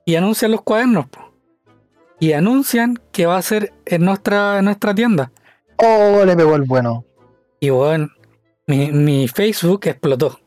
y 0.05 0.15
anuncian 0.15 0.51
los 0.51 0.61
cuadernos. 0.61 1.07
po. 1.07 1.31
Y 2.19 2.33
anuncian 2.33 2.99
que 3.11 3.25
va 3.25 3.37
a 3.37 3.41
ser 3.41 3.73
en 3.85 4.05
nuestra, 4.05 4.59
en 4.59 4.65
nuestra 4.65 4.93
tienda. 4.93 5.31
Oh, 5.81 6.23
le 6.25 6.35
pegó 6.35 6.55
el 6.55 6.63
bueno. 6.63 7.05
Y 7.59 7.69
bueno, 7.69 8.09
mi, 8.67 8.91
mi 8.91 9.27
Facebook 9.27 9.81
explotó. 9.85 10.39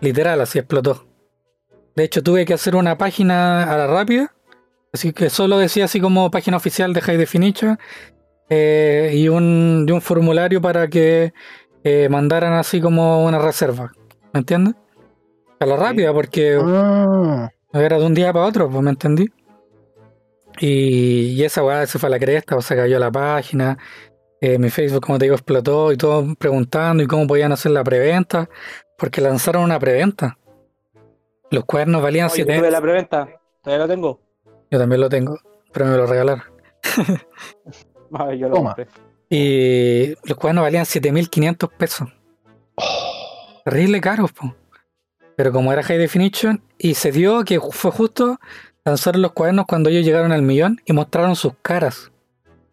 Literal, 0.00 0.40
así 0.40 0.58
explotó. 0.58 1.06
De 1.94 2.04
hecho, 2.04 2.22
tuve 2.22 2.44
que 2.46 2.54
hacer 2.54 2.76
una 2.76 2.96
página 2.96 3.64
a 3.72 3.76
la 3.76 3.86
rápida. 3.86 4.34
Así 4.92 5.12
que 5.12 5.30
solo 5.30 5.58
decía 5.58 5.84
así 5.84 6.00
como 6.00 6.30
página 6.30 6.56
oficial 6.56 6.92
de 6.92 7.00
High 7.00 7.16
Definition. 7.18 7.78
eh, 8.48 9.12
y, 9.14 9.28
un, 9.28 9.84
y 9.88 9.92
un 9.92 10.00
formulario 10.00 10.60
para 10.60 10.88
que 10.88 11.32
eh, 11.84 12.08
mandaran 12.10 12.54
así 12.54 12.80
como 12.80 13.24
una 13.24 13.38
reserva. 13.38 13.92
¿Me 14.32 14.40
entiendes? 14.40 14.74
A 15.60 15.66
la 15.66 15.76
rápida, 15.76 16.12
porque 16.12 16.58
Ah, 16.60 17.50
era 17.72 17.98
de 17.98 18.06
un 18.06 18.14
día 18.14 18.32
para 18.32 18.46
otro, 18.46 18.68
pues 18.70 18.82
me 18.82 18.90
entendí. 18.90 19.28
Y, 20.58 21.32
y 21.34 21.44
esa 21.44 21.64
weá 21.64 21.86
se 21.86 21.98
fue 21.98 22.08
a 22.08 22.10
la 22.10 22.18
cresta, 22.18 22.56
o 22.56 22.62
se 22.62 22.76
cayó 22.76 22.98
la 22.98 23.10
página. 23.10 23.78
Eh, 24.40 24.58
mi 24.58 24.70
Facebook, 24.70 25.02
como 25.04 25.18
te 25.18 25.26
digo, 25.26 25.34
explotó 25.34 25.92
y 25.92 25.96
todo 25.96 26.34
preguntando 26.34 27.02
y 27.02 27.06
cómo 27.06 27.26
podían 27.26 27.52
hacer 27.52 27.72
la 27.72 27.84
preventa, 27.84 28.48
porque 28.96 29.20
lanzaron 29.20 29.62
una 29.64 29.78
preventa. 29.78 30.38
Los 31.50 31.64
cuernos 31.64 32.02
valían 32.02 32.26
Oye, 32.26 32.44
7 32.44 32.58
tuve 32.58 32.70
la 32.70 32.80
preventa. 32.80 33.28
Todavía 33.62 33.86
lo 33.86 33.92
tengo. 33.92 34.20
Yo 34.70 34.78
también 34.78 35.00
lo 35.00 35.08
tengo, 35.08 35.38
pero 35.72 35.86
me 35.86 35.96
lo 35.96 36.06
regalaron. 36.06 36.44
Ah, 38.12 38.34
yo 38.34 38.48
lo 38.48 38.56
Toma. 38.56 38.74
compré. 38.74 38.88
Y 39.28 40.14
los 40.24 40.36
cuernos 40.36 40.62
valían 40.62 40.84
7500 40.84 41.70
pesos. 41.74 42.08
Terrible 43.64 44.00
caros, 44.00 44.32
po. 44.32 44.52
Pero 45.36 45.52
como 45.52 45.72
era 45.72 45.84
High 45.84 45.98
Definition, 45.98 46.60
y 46.76 46.94
se 46.94 47.12
dio 47.12 47.44
que 47.44 47.60
fue 47.60 47.92
justo 47.92 48.40
lanzar 48.84 49.14
los 49.14 49.30
cuadernos 49.30 49.66
cuando 49.66 49.90
ellos 49.90 50.04
llegaron 50.04 50.32
al 50.32 50.42
millón 50.42 50.80
y 50.84 50.92
mostraron 50.92 51.36
sus 51.36 51.52
caras. 51.62 52.10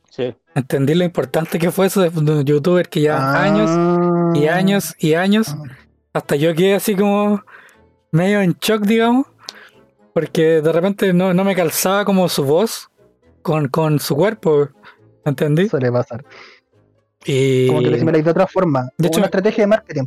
Sí. 0.09 0.35
Entendí 0.57 0.95
lo 0.95 1.03
importante 1.03 1.59
que 1.59 1.69
fue 1.69 1.85
eso 1.85 2.01
de 2.01 2.09
un 2.09 2.43
youtuber 2.43 2.89
que 2.89 3.01
ya 3.01 3.15
ah. 3.15 3.43
años 3.43 4.35
y 4.35 4.47
años 4.47 4.95
y 4.97 5.13
años. 5.13 5.55
Hasta 6.13 6.35
yo 6.35 6.55
quedé 6.55 6.73
así 6.73 6.95
como 6.95 7.43
medio 8.11 8.41
en 8.41 8.57
shock, 8.59 8.81
digamos. 8.81 9.27
Porque 10.13 10.63
de 10.63 10.71
repente 10.71 11.13
no, 11.13 11.31
no 11.35 11.43
me 11.43 11.53
calzaba 11.53 12.05
como 12.05 12.27
su 12.27 12.43
voz 12.43 12.89
con, 13.43 13.67
con 13.67 13.99
su 13.99 14.15
cuerpo. 14.15 14.69
¿Entendí? 15.25 15.69
Suele 15.69 15.91
pasar. 15.91 16.25
Y 17.23 17.67
Como 17.67 17.81
que 17.81 17.91
lo 17.91 18.11
de 18.11 18.29
otra 18.31 18.47
forma. 18.47 18.85
De 18.85 18.89
De 18.97 19.07
hecho- 19.09 19.19
una 19.19 19.25
estrategia 19.27 19.63
de 19.63 19.67
marketing. 19.67 20.05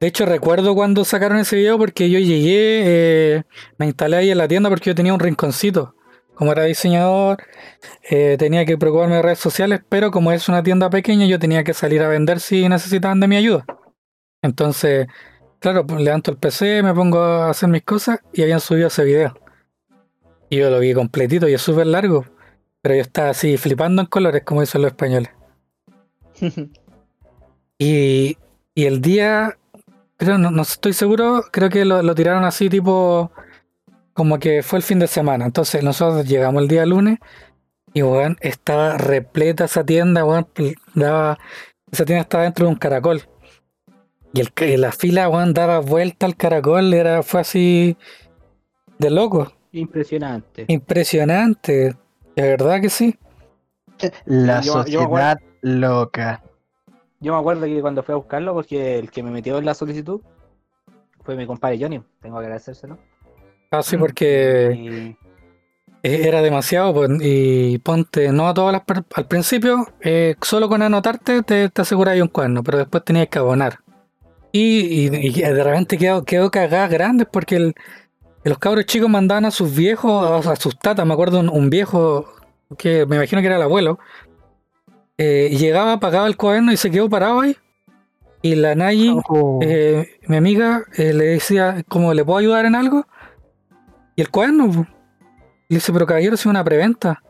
de 0.00 0.06
hecho 0.06 0.26
recuerdo 0.26 0.74
cuando 0.74 1.02
sacaron 1.06 1.38
ese 1.38 1.56
video 1.56 1.78
porque 1.78 2.10
yo 2.10 2.18
llegué, 2.18 2.82
eh, 2.84 3.42
me 3.78 3.86
instalé 3.86 4.18
ahí 4.18 4.30
en 4.30 4.36
la 4.36 4.48
tienda 4.48 4.68
porque 4.68 4.90
yo 4.90 4.94
tenía 4.94 5.14
un 5.14 5.20
rinconcito. 5.20 5.94
Como 6.38 6.52
era 6.52 6.62
diseñador, 6.62 7.42
eh, 8.08 8.36
tenía 8.38 8.64
que 8.64 8.78
preocuparme 8.78 9.16
de 9.16 9.22
redes 9.22 9.40
sociales, 9.40 9.80
pero 9.88 10.12
como 10.12 10.30
es 10.30 10.48
una 10.48 10.62
tienda 10.62 10.88
pequeña, 10.88 11.26
yo 11.26 11.40
tenía 11.40 11.64
que 11.64 11.74
salir 11.74 12.00
a 12.00 12.06
vender 12.06 12.38
si 12.38 12.68
necesitaban 12.68 13.18
de 13.18 13.26
mi 13.26 13.34
ayuda. 13.34 13.66
Entonces, 14.40 15.08
claro, 15.58 15.84
pues, 15.84 16.00
levanto 16.00 16.30
el 16.30 16.36
PC, 16.36 16.84
me 16.84 16.94
pongo 16.94 17.18
a 17.18 17.50
hacer 17.50 17.68
mis 17.68 17.82
cosas 17.82 18.20
y 18.32 18.42
habían 18.42 18.60
subido 18.60 18.86
ese 18.86 19.02
video. 19.02 19.34
Y 20.48 20.58
yo 20.58 20.70
lo 20.70 20.78
vi 20.78 20.94
completito 20.94 21.48
y 21.48 21.54
es 21.54 21.60
súper 21.60 21.88
largo, 21.88 22.24
pero 22.82 22.94
yo 22.94 23.00
estaba 23.00 23.30
así 23.30 23.56
flipando 23.56 24.02
en 24.02 24.06
colores, 24.06 24.44
como 24.44 24.60
dicen 24.60 24.82
los 24.82 24.92
españoles. 24.92 25.30
Y, 27.80 28.36
y 28.74 28.86
el 28.86 29.00
día, 29.00 29.56
creo, 30.16 30.36
no, 30.36 30.50
no 30.50 30.62
estoy 30.62 30.92
seguro, 30.92 31.44
creo 31.52 31.70
que 31.70 31.84
lo, 31.84 32.02
lo 32.02 32.12
tiraron 32.16 32.42
así 32.42 32.68
tipo, 32.68 33.30
como 34.18 34.40
que 34.40 34.64
fue 34.64 34.80
el 34.80 34.82
fin 34.82 34.98
de 34.98 35.06
semana. 35.06 35.46
Entonces 35.46 35.84
nosotros 35.84 36.26
llegamos 36.26 36.60
el 36.60 36.66
día 36.68 36.84
lunes 36.84 37.20
y, 37.94 38.02
weón, 38.02 38.36
estaba 38.40 38.98
repleta 38.98 39.66
esa 39.66 39.84
tienda, 39.84 40.24
pl- 40.52 40.74
daba, 40.94 41.38
esa 41.92 42.04
tienda 42.04 42.22
estaba 42.22 42.42
dentro 42.42 42.66
de 42.66 42.72
un 42.72 42.78
caracol. 42.78 43.22
Y 44.34 44.40
el, 44.40 44.52
y 44.68 44.76
la 44.76 44.90
fila, 44.90 45.28
weón, 45.28 45.54
daba 45.54 45.78
vuelta 45.78 46.26
al 46.26 46.34
caracol, 46.36 46.92
era, 46.92 47.22
fue 47.22 47.40
así 47.42 47.96
de 48.98 49.10
loco. 49.10 49.52
Impresionante. 49.70 50.64
Impresionante, 50.66 51.94
de 52.34 52.42
verdad 52.42 52.80
que 52.80 52.90
sí. 52.90 53.16
La 54.24 54.60
Yo- 54.60 54.72
sociedad 54.72 55.38
loca. 55.62 56.42
Yo 57.20 57.34
me 57.34 57.38
acuerdo 57.38 57.66
que 57.66 57.80
cuando 57.80 58.02
fui 58.02 58.14
a 58.14 58.16
buscarlo, 58.16 58.52
porque 58.52 58.98
el 58.98 59.12
que 59.12 59.22
me 59.22 59.30
metió 59.30 59.58
en 59.58 59.64
la 59.64 59.74
solicitud 59.74 60.20
fue 61.24 61.36
mi 61.36 61.46
compadre 61.46 61.78
Johnny. 61.80 62.00
Tengo 62.20 62.38
que 62.38 62.44
agradecérselo. 62.46 62.94
Así 62.94 63.17
Ah, 63.70 63.82
porque 63.98 64.74
Y 64.76 65.16
Eh, 66.02 66.28
Era 66.28 66.42
demasiado, 66.42 66.94
pues, 66.94 67.10
y 67.20 67.78
ponte, 67.78 68.30
no 68.32 68.46
a 68.48 68.54
todas 68.54 68.72
las 68.72 68.82
al 69.14 69.26
principio, 69.26 69.86
eh, 70.00 70.36
solo 70.40 70.68
con 70.68 70.80
anotarte 70.82 71.42
te, 71.42 71.68
te 71.70 71.82
aseguráis 71.82 72.22
un 72.22 72.28
cuerno, 72.28 72.62
pero 72.62 72.78
después 72.78 73.04
tenías 73.04 73.26
que 73.28 73.38
abonar. 73.40 73.80
Y, 74.52 74.80
y- 74.80 75.26
y 75.28 75.42
de 75.42 75.64
repente 75.64 75.98
quedó, 75.98 76.24
quedó 76.24 76.50
cagadas 76.50 76.90
grandes 76.90 77.26
porque 77.30 77.56
el- 77.56 77.74
los 78.44 78.58
cabros 78.58 78.86
chicos 78.86 79.10
mandaban 79.10 79.44
a 79.44 79.50
sus 79.50 79.74
viejos, 79.74 80.46
a, 80.46 80.52
a 80.52 80.56
sus 80.56 80.78
tatas, 80.78 81.04
me 81.04 81.12
acuerdo 81.14 81.40
un, 81.40 81.48
un 81.48 81.68
viejo 81.68 82.32
que 82.78 83.04
me 83.06 83.16
imagino 83.16 83.40
que 83.42 83.46
era 83.48 83.56
el 83.56 83.62
abuelo, 83.62 83.98
eh, 85.18 85.48
llegaba, 85.58 85.98
pagaba 86.00 86.26
el 86.28 86.36
cuaderno 86.36 86.72
y 86.72 86.76
se 86.76 86.90
quedó 86.90 87.08
parado 87.10 87.40
ahí. 87.40 87.56
Y 88.40 88.54
la 88.54 88.76
Nayi, 88.76 89.16
Oh, 89.28 89.58
eh, 89.62 90.08
mi 90.28 90.36
amiga, 90.36 90.84
eh, 90.96 91.12
le 91.12 91.24
decía, 91.24 91.82
¿cómo 91.88 92.14
le 92.14 92.24
puedo 92.24 92.38
ayudar 92.38 92.66
en 92.66 92.76
algo? 92.76 93.04
Y 94.18 94.20
el 94.20 94.30
cuaderno, 94.30 94.68
po. 94.72 94.86
le 95.68 95.76
dice, 95.76 95.92
pero 95.92 96.04
caballero, 96.04 96.36
si 96.36 96.48
una 96.48 96.64
preventa. 96.64 97.22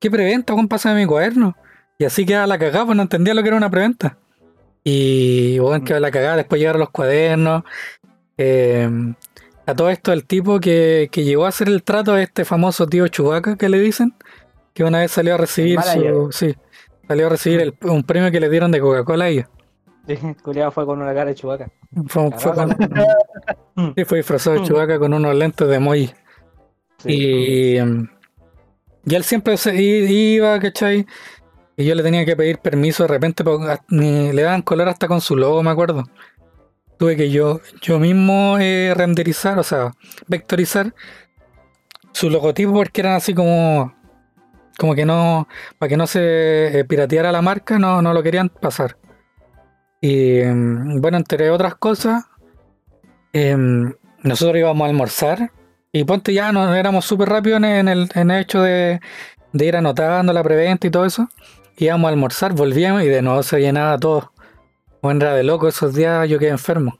¿Qué 0.00 0.10
preventa? 0.10 0.52
Juan, 0.52 0.66
pásame 0.66 1.00
mi 1.02 1.06
cuaderno. 1.06 1.56
Y 1.96 2.04
así 2.04 2.26
queda 2.26 2.44
la 2.48 2.58
cagada, 2.58 2.86
pues 2.86 2.96
no 2.96 3.02
entendía 3.02 3.34
lo 3.34 3.42
que 3.42 3.48
era 3.48 3.56
una 3.56 3.70
preventa. 3.70 4.18
Y 4.82 5.60
bueno, 5.60 5.84
quedó 5.84 6.00
la 6.00 6.10
cagada, 6.10 6.36
después 6.38 6.58
llegaron 6.58 6.80
los 6.80 6.90
cuadernos. 6.90 7.62
eh, 8.36 8.90
a 9.66 9.74
todo 9.76 9.90
esto, 9.90 10.12
el 10.12 10.24
tipo 10.26 10.58
que, 10.58 11.08
que 11.12 11.22
llegó 11.22 11.46
a 11.46 11.50
hacer 11.50 11.68
el 11.68 11.84
trato 11.84 12.12
a 12.14 12.20
este 12.20 12.44
famoso 12.44 12.86
tío 12.88 13.06
Chubaca 13.08 13.56
que 13.56 13.68
le 13.68 13.78
dicen, 13.78 14.12
que 14.74 14.82
una 14.84 14.98
vez 14.98 15.12
salió 15.12 15.34
a 15.34 15.38
recibir 15.38 15.80
su. 15.80 16.28
Sí, 16.32 16.54
salió 17.06 17.26
a 17.26 17.30
recibir 17.30 17.60
el- 17.60 17.74
un 17.82 18.02
premio 18.02 18.30
que 18.32 18.40
le 18.40 18.50
dieron 18.50 18.72
de 18.72 18.80
Coca-Cola 18.80 19.26
a 19.26 19.28
ellos. 19.28 19.46
el 20.08 20.36
culiao 20.42 20.70
fue 20.72 20.84
con 20.84 21.00
una 21.00 21.14
cara 21.14 21.26
de 21.30 21.36
chubaca. 21.36 21.70
Fue, 22.08 22.30
fue 22.32 22.52
con- 22.52 22.76
sí, 23.96 24.04
fue 24.04 24.18
disfrazado 24.18 24.56
de 24.56 24.62
Chewbacca 24.64 24.98
con 24.98 25.14
unos 25.14 25.34
lentes 25.34 25.66
de 25.66 25.76
emoji. 25.76 26.12
Y, 27.04 27.76
Y 29.06 29.14
él 29.14 29.24
siempre 29.24 29.56
se 29.56 29.74
iba, 29.80 30.58
¿cachai? 30.58 31.06
Y 31.76 31.84
yo 31.84 31.94
le 31.94 32.02
tenía 32.02 32.24
que 32.24 32.36
pedir 32.36 32.58
permiso 32.58 33.04
de 33.04 33.08
repente, 33.08 33.44
porque 33.44 33.78
le 33.90 34.42
daban 34.42 34.62
color 34.62 34.88
hasta 34.88 35.08
con 35.08 35.20
su 35.20 35.36
logo, 35.36 35.62
me 35.62 35.70
acuerdo. 35.70 36.04
Tuve 36.98 37.16
que 37.16 37.30
yo, 37.30 37.60
yo 37.82 37.98
mismo 37.98 38.56
eh, 38.60 38.94
renderizar, 38.94 39.58
o 39.58 39.64
sea, 39.64 39.92
vectorizar 40.28 40.94
su 42.12 42.30
logotipo 42.30 42.72
porque 42.72 43.00
eran 43.00 43.14
así 43.14 43.34
como, 43.34 43.92
como 44.78 44.94
que 44.94 45.04
no, 45.04 45.48
para 45.78 45.88
que 45.88 45.96
no 45.96 46.06
se 46.06 46.78
eh, 46.78 46.84
pirateara 46.84 47.32
la 47.32 47.42
marca, 47.42 47.78
no, 47.78 48.00
no 48.00 48.14
lo 48.14 48.22
querían 48.22 48.48
pasar. 48.48 48.96
Y 50.00 50.42
mm, 50.42 51.00
bueno, 51.00 51.16
entre 51.16 51.50
otras 51.50 51.74
cosas, 51.74 52.24
em, 53.32 53.92
nosotros 54.22 54.58
íbamos 54.58 54.84
a 54.86 54.88
almorzar 54.88 55.50
y 55.94 56.04
ponte 56.04 56.34
ya, 56.34 56.52
no 56.52 56.74
éramos 56.74 57.04
súper 57.06 57.28
rápidos 57.28 57.62
en, 57.62 57.88
el, 57.88 58.08
en 58.14 58.30
el 58.30 58.40
hecho 58.42 58.60
de, 58.62 59.00
de 59.52 59.64
ir 59.64 59.76
anotando 59.76 60.32
la 60.32 60.42
preventa 60.42 60.86
y 60.86 60.90
todo 60.90 61.06
eso. 61.06 61.28
Íbamos 61.78 62.08
a 62.08 62.10
almorzar, 62.10 62.52
volvíamos 62.52 63.02
y 63.02 63.06
de 63.08 63.22
nuevo 63.22 63.42
se 63.42 63.60
llenaba 63.60 63.98
todo. 63.98 64.32
Bueno, 65.00 65.20
era 65.24 65.34
de 65.34 65.44
loco 65.44 65.68
esos 65.68 65.94
días, 65.94 66.28
yo 66.28 66.38
quedé 66.38 66.50
enfermo. 66.50 66.98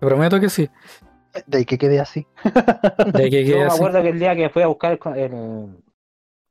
Te 0.00 0.06
prometo 0.06 0.40
que 0.40 0.50
sí. 0.50 0.68
De 1.46 1.58
ahí 1.58 1.64
que 1.64 1.78
quede 1.78 2.00
así. 2.00 2.26
De 3.14 3.30
que 3.30 3.44
Yo 3.44 3.54
quedé 3.54 3.58
me 3.58 3.64
así. 3.64 3.76
acuerdo 3.76 4.02
que 4.02 4.08
el 4.10 4.18
día 4.18 4.36
que 4.36 4.50
fui 4.50 4.62
a 4.62 4.66
buscar 4.66 4.92
el, 4.92 5.18
el- 5.18 5.82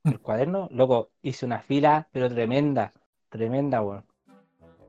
el 0.04 0.18
cuaderno, 0.20 0.68
loco, 0.72 1.10
hice 1.22 1.46
una 1.46 1.60
fila, 1.60 2.08
pero 2.12 2.28
tremenda, 2.28 2.92
tremenda, 3.28 3.82
weón. 3.82 4.04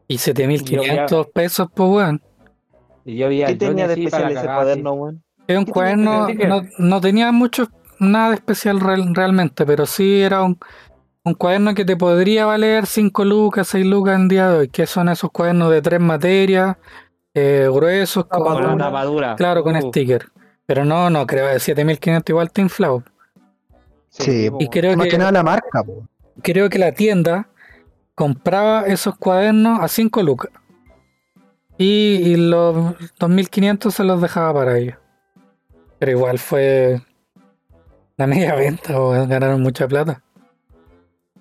Y 0.08 0.18
7500 0.18 1.28
pesos, 1.28 1.68
pues 1.74 1.90
weón. 1.90 2.22
Y 3.06 3.18
yo 3.18 3.30
vi 3.30 3.44
¿Qué 3.46 3.56
tenía 3.56 3.88
de 3.88 3.94
especial 3.94 4.32
ese 4.32 4.46
cuaderno, 4.46 4.94
weón? 4.94 5.24
Es 5.48 5.58
un 5.58 5.66
¿Qué 5.66 5.72
tenía 5.72 5.74
cuaderno, 5.74 6.28
que 6.28 6.48
no, 6.48 6.62
no 6.80 7.02
tenía 7.02 7.32
mucho, 7.32 7.68
nada 8.00 8.30
de 8.30 8.36
especial 8.36 8.80
real- 8.80 9.14
realmente, 9.14 9.66
pero 9.66 9.86
sí 9.86 10.22
era 10.22 10.42
un, 10.44 10.58
un 11.24 11.34
cuaderno 11.34 11.74
que 11.76 11.86
te 11.86 11.98
podría 11.98 12.46
valer 12.46 12.86
5 12.86 13.26
lucas, 13.26 13.68
6 13.68 13.86
lucas 13.86 14.16
en 14.16 14.28
día 14.30 14.50
de 14.50 14.58
hoy, 14.60 14.68
que 14.70 14.88
son 14.88 15.10
esos 15.10 15.32
cuadernos 15.32 15.70
de 15.72 15.82
tres 15.82 16.00
materias, 16.00 16.78
eh, 17.34 17.68
gruesos, 17.72 18.26
con, 18.26 18.44
Madura. 18.44 18.78
tapadura. 18.78 19.36
claro, 19.36 19.64
con 19.64 19.76
Uh, 19.76 19.90
sticker. 19.90 20.28
Pero 20.66 20.86
no, 20.86 21.10
no, 21.10 21.28
creo 21.28 21.52
que 21.52 21.60
7500 21.60 22.30
igual 22.30 22.52
te 22.52 22.62
inflado. 22.62 23.04
Sí, 24.10 24.50
Y 24.60 24.68
creo 24.70 24.96
Más 24.96 25.06
que 25.06 25.12
que, 25.12 25.18
nada 25.18 25.32
la 25.32 25.44
marca, 25.44 25.84
po. 25.84 26.08
creo 26.42 26.70
que 26.70 26.78
la 26.80 26.92
tienda 26.94 27.50
compraba 28.16 28.86
esos 28.86 29.18
cuadernos 29.18 29.80
a 29.82 29.88
5 29.88 30.22
lucas. 30.24 30.52
Y, 31.78 32.20
y 32.24 32.36
los 32.38 32.96
2500 33.20 33.94
se 33.94 34.04
los 34.04 34.22
dejaba 34.22 34.54
para 34.54 34.78
ellos. 34.78 34.96
Pero 36.04 36.18
igual 36.18 36.38
fue 36.38 37.02
la 38.18 38.28
media 38.28 38.56
venta, 38.56 38.92
weón, 39.00 39.30
ganaron 39.30 39.62
mucha 39.62 39.88
plata. 39.88 40.22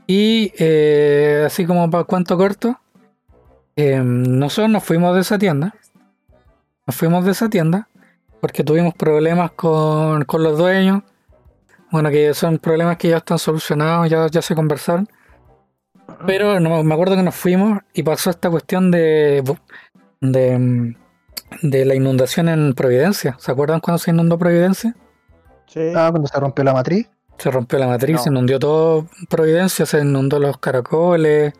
Y 0.06 0.52
eh, 0.56 1.42
así 1.44 1.66
como 1.66 1.90
para 1.90 2.04
cuánto 2.04 2.38
corto, 2.38 2.78
eh, 3.74 4.00
nosotros 4.04 4.70
nos 4.70 4.84
fuimos 4.84 5.16
de 5.16 5.22
esa 5.22 5.36
tienda. 5.36 5.74
Nos 6.86 6.94
fuimos 6.94 7.24
de 7.24 7.32
esa 7.32 7.50
tienda 7.50 7.88
porque 8.40 8.62
tuvimos 8.62 8.94
problemas 8.94 9.50
con, 9.50 10.24
con 10.26 10.44
los 10.44 10.56
dueños. 10.56 11.02
Bueno, 11.90 12.08
que 12.10 12.32
son 12.32 12.58
problemas 12.58 12.98
que 12.98 13.08
ya 13.08 13.16
están 13.16 13.40
solucionados, 13.40 14.08
ya, 14.08 14.28
ya 14.28 14.42
se 14.42 14.54
conversaron. 14.54 15.08
Pero 16.24 16.60
no, 16.60 16.84
me 16.84 16.94
acuerdo 16.94 17.16
que 17.16 17.24
nos 17.24 17.34
fuimos 17.34 17.80
y 17.94 18.04
pasó 18.04 18.30
esta 18.30 18.48
cuestión 18.48 18.92
de, 18.92 19.42
de, 20.20 20.94
de 21.62 21.84
la 21.84 21.94
inundación 21.94 22.48
en 22.48 22.74
Providencia. 22.74 23.36
¿Se 23.38 23.52
acuerdan 23.52 23.80
cuando 23.80 23.98
se 23.98 24.10
inundó 24.10 24.38
Providencia? 24.38 24.94
Sí. 25.66 25.92
Ah, 25.94 26.08
cuando 26.10 26.28
se 26.28 26.38
rompió 26.40 26.64
la 26.64 26.72
matriz. 26.74 27.08
Se 27.38 27.50
rompió 27.50 27.78
la 27.78 27.86
matriz, 27.88 28.16
No. 28.16 28.22
se 28.22 28.30
inundó 28.30 28.58
todo 28.58 29.06
Providencia, 29.28 29.84
se 29.86 30.00
inundó 30.00 30.38
los 30.38 30.58
caracoles, 30.58 31.52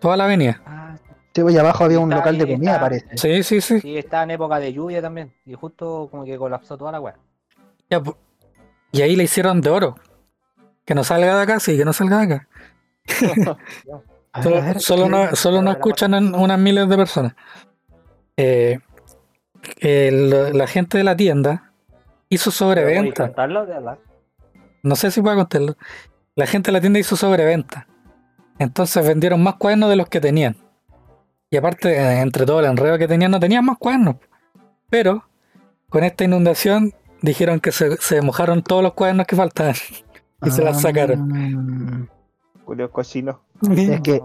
toda 0.00 0.16
la 0.16 0.24
avenida. 0.24 0.60
Ah, 0.66 0.78
Sí, 1.34 1.40
pues, 1.40 1.54
y 1.54 1.58
abajo 1.58 1.84
había 1.84 1.98
un 1.98 2.12
Está 2.12 2.16
local 2.18 2.36
de 2.38 2.52
comida, 2.52 2.72
está- 2.72 2.80
parece. 2.82 3.06
Sí, 3.16 3.42
sí, 3.42 3.60
sí. 3.62 3.80
sí, 3.80 3.96
estaba 3.96 4.24
en 4.24 4.32
época 4.32 4.58
de 4.60 4.70
lluvia 4.74 5.00
también. 5.00 5.32
Y 5.46 5.54
justo 5.54 6.08
como 6.10 6.26
que 6.26 6.36
colapsó 6.36 6.76
toda 6.76 6.92
la 6.92 7.00
weá. 7.00 7.14
Y 8.92 9.00
ahí 9.00 9.16
le 9.16 9.24
hicieron 9.24 9.62
de 9.62 9.70
oro. 9.70 9.94
Que 10.84 10.94
no 10.94 11.04
salga 11.04 11.34
de 11.36 11.42
acá, 11.42 11.58
sí, 11.58 11.74
que 11.78 11.86
no 11.86 11.94
salga 11.94 12.18
de 12.18 12.24
acá. 12.34 12.48
Solo, 14.42 14.62
ver, 14.62 14.80
solo 14.80 15.04
¿qué- 15.04 15.10
no, 15.10 15.36
solo 15.36 15.62
no 15.62 15.70
escuchan 15.72 16.34
unas 16.34 16.58
miles 16.58 16.88
de 16.88 16.96
personas. 16.96 17.34
Eh, 18.36 18.78
el- 19.80 20.56
la 20.56 20.66
gente 20.66 20.98
de 20.98 21.04
la 21.04 21.16
tienda 21.16 21.72
hizo 22.28 22.50
¿Pero 22.50 22.56
sobreventa. 22.56 23.24
contarlo? 23.26 23.66
No 24.82 24.96
sé 24.96 25.10
si 25.10 25.20
puedo 25.22 25.36
contarlo. 25.36 25.76
La 26.34 26.46
gente 26.46 26.68
de 26.70 26.72
la 26.72 26.80
tienda 26.80 26.98
hizo 26.98 27.16
sobreventa. 27.16 27.86
Entonces 28.58 29.06
vendieron 29.06 29.42
más 29.42 29.54
cuadernos 29.56 29.90
de 29.90 29.96
los 29.96 30.08
que 30.08 30.20
tenían. 30.20 30.56
Y 31.50 31.56
aparte, 31.56 32.20
entre 32.20 32.46
todo 32.46 32.60
el 32.60 32.66
enredo 32.66 32.96
que 32.98 33.06
tenían, 33.08 33.30
no 33.30 33.38
tenían 33.40 33.64
más 33.64 33.76
cuadernos. 33.78 34.16
Pero 34.88 35.24
con 35.88 36.04
esta 36.04 36.24
inundación 36.24 36.92
dijeron 37.20 37.60
que 37.60 37.72
se, 37.72 37.96
se 37.98 38.22
mojaron 38.22 38.62
todos 38.62 38.82
los 38.82 38.94
cuadernos 38.94 39.26
que 39.26 39.36
faltaban. 39.36 39.74
Y 40.44 40.50
se 40.50 40.64
las 40.64 40.80
sacaron. 40.82 42.08
Ah, 42.10 42.12
Julio 42.64 42.90
cochino. 42.90 43.42
Es 43.70 44.00
que. 44.00 44.20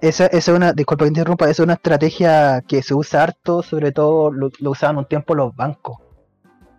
Esa, 0.00 0.26
esa 0.26 0.52
es 0.52 0.56
una, 0.56 0.72
disculpa 0.72 1.04
que 1.04 1.08
interrumpa, 1.08 1.44
esa 1.46 1.62
es 1.62 1.66
una 1.66 1.74
estrategia 1.74 2.62
que 2.66 2.82
se 2.82 2.94
usa 2.94 3.24
harto, 3.24 3.62
sobre 3.62 3.92
todo 3.92 4.30
lo, 4.30 4.50
lo 4.60 4.70
usaban 4.70 4.96
un 4.96 5.06
tiempo 5.06 5.34
los 5.34 5.54
bancos. 5.54 5.98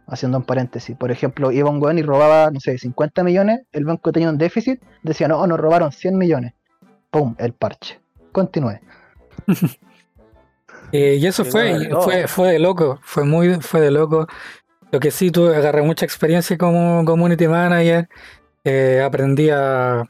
Haciendo 0.08 0.40
un 0.40 0.44
paréntesis. 0.44 0.98
Por 0.98 1.12
ejemplo, 1.12 1.52
iba 1.52 1.70
un 1.70 1.82
weón 1.82 2.00
y 2.00 2.02
robaba, 2.02 2.50
no 2.50 2.60
sé, 2.60 2.78
50 2.80 3.24
millones, 3.24 3.62
el 3.72 3.86
banco 3.86 4.12
tenía 4.12 4.30
un 4.30 4.40
déficit, 4.40 4.82
decía, 5.04 5.28
no, 5.28 5.46
nos 5.46 5.60
robaron 5.60 5.92
100 5.92 6.18
millones. 6.18 6.54
Pum, 7.12 7.36
el 7.38 7.54
parche. 7.54 8.00
Continúe. 8.32 8.80
Eh, 10.92 11.20
y 11.22 11.28
eso 11.28 11.46
fue, 11.46 11.88
fue, 12.02 12.28
fue 12.28 12.54
de 12.54 12.58
loco, 12.58 13.00
fue 13.04 13.24
muy, 13.24 13.62
fue 13.62 13.80
de 13.80 13.92
loco. 13.92 14.26
Lo 14.92 15.00
que 15.00 15.12
sí, 15.12 15.30
tuve, 15.30 15.56
agarré 15.56 15.84
mucha 15.84 16.04
experiencia 16.04 16.58
como 16.58 17.06
community 17.06 17.48
manager, 17.48 18.10
eh, 18.64 19.00
aprendí 19.06 19.52
a, 19.52 20.10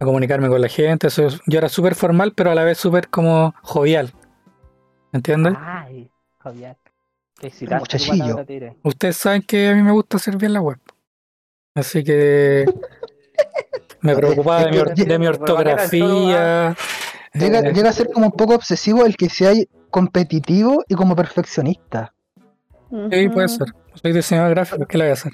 a 0.00 0.04
comunicarme 0.04 0.48
con 0.48 0.60
la 0.60 0.68
gente, 0.68 1.08
eso 1.08 1.26
es- 1.26 1.40
yo 1.46 1.58
era 1.58 1.68
súper 1.68 1.94
formal, 1.94 2.32
pero 2.34 2.50
a 2.50 2.54
la 2.54 2.64
vez 2.64 2.78
súper 2.78 3.08
como 3.08 3.54
jovial. 3.62 4.12
¿Me 5.12 5.18
entiendes? 5.18 5.54
Ay, 5.58 6.10
tu 7.66 7.74
Muchachillo. 7.78 8.44
Ustedes 8.82 9.16
saben 9.16 9.42
que 9.42 9.68
a 9.68 9.74
mí 9.74 9.82
me 9.82 9.92
gusta 9.92 10.16
hacer 10.16 10.36
bien 10.36 10.52
la 10.54 10.60
web. 10.62 10.78
Así 11.74 12.02
que 12.02 12.64
me 14.00 14.14
preocupaba 14.44 14.64
de 14.64 14.70
mi, 14.70 14.78
or- 14.78 14.94
de 14.94 15.18
mi 15.18 15.26
ortografía. 15.26 16.76
Llega, 17.34 17.58
eh, 17.60 17.72
llega 17.74 17.90
a 17.90 17.92
ser 17.92 18.10
como 18.10 18.26
un 18.26 18.32
poco 18.32 18.54
obsesivo 18.54 19.04
el 19.06 19.16
que 19.16 19.28
sea 19.28 19.52
competitivo 19.90 20.82
y 20.88 20.94
como 20.94 21.14
perfeccionista. 21.14 22.14
Sí, 23.10 23.28
puede 23.28 23.48
ser. 23.48 23.68
Soy 24.00 24.12
diseñador 24.12 24.50
gráfico, 24.50 24.86
¿qué 24.86 24.98
le 24.98 25.04
voy 25.04 25.10
a 25.10 25.12
hacer? 25.14 25.32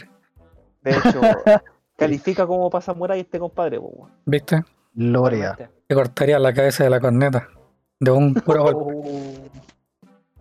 De 0.83 0.91
hecho, 0.91 1.21
califica 1.97 2.47
como 2.47 2.69
pasa 2.71 2.95
Muray 2.95 3.21
este 3.21 3.39
compadre, 3.39 3.79
po. 3.81 4.09
¿Viste? 4.25 4.63
Gloria. 4.95 5.57
Te 5.87 5.95
cortaría 5.95 6.39
la 6.39 6.53
cabeza 6.53 6.85
de 6.85 6.91
la 6.91 7.01
corneta. 7.01 7.49
De 8.01 8.11
un 8.11 8.35
puro 8.35 8.63
golpe. 8.63 8.81
Uh, 8.83 9.49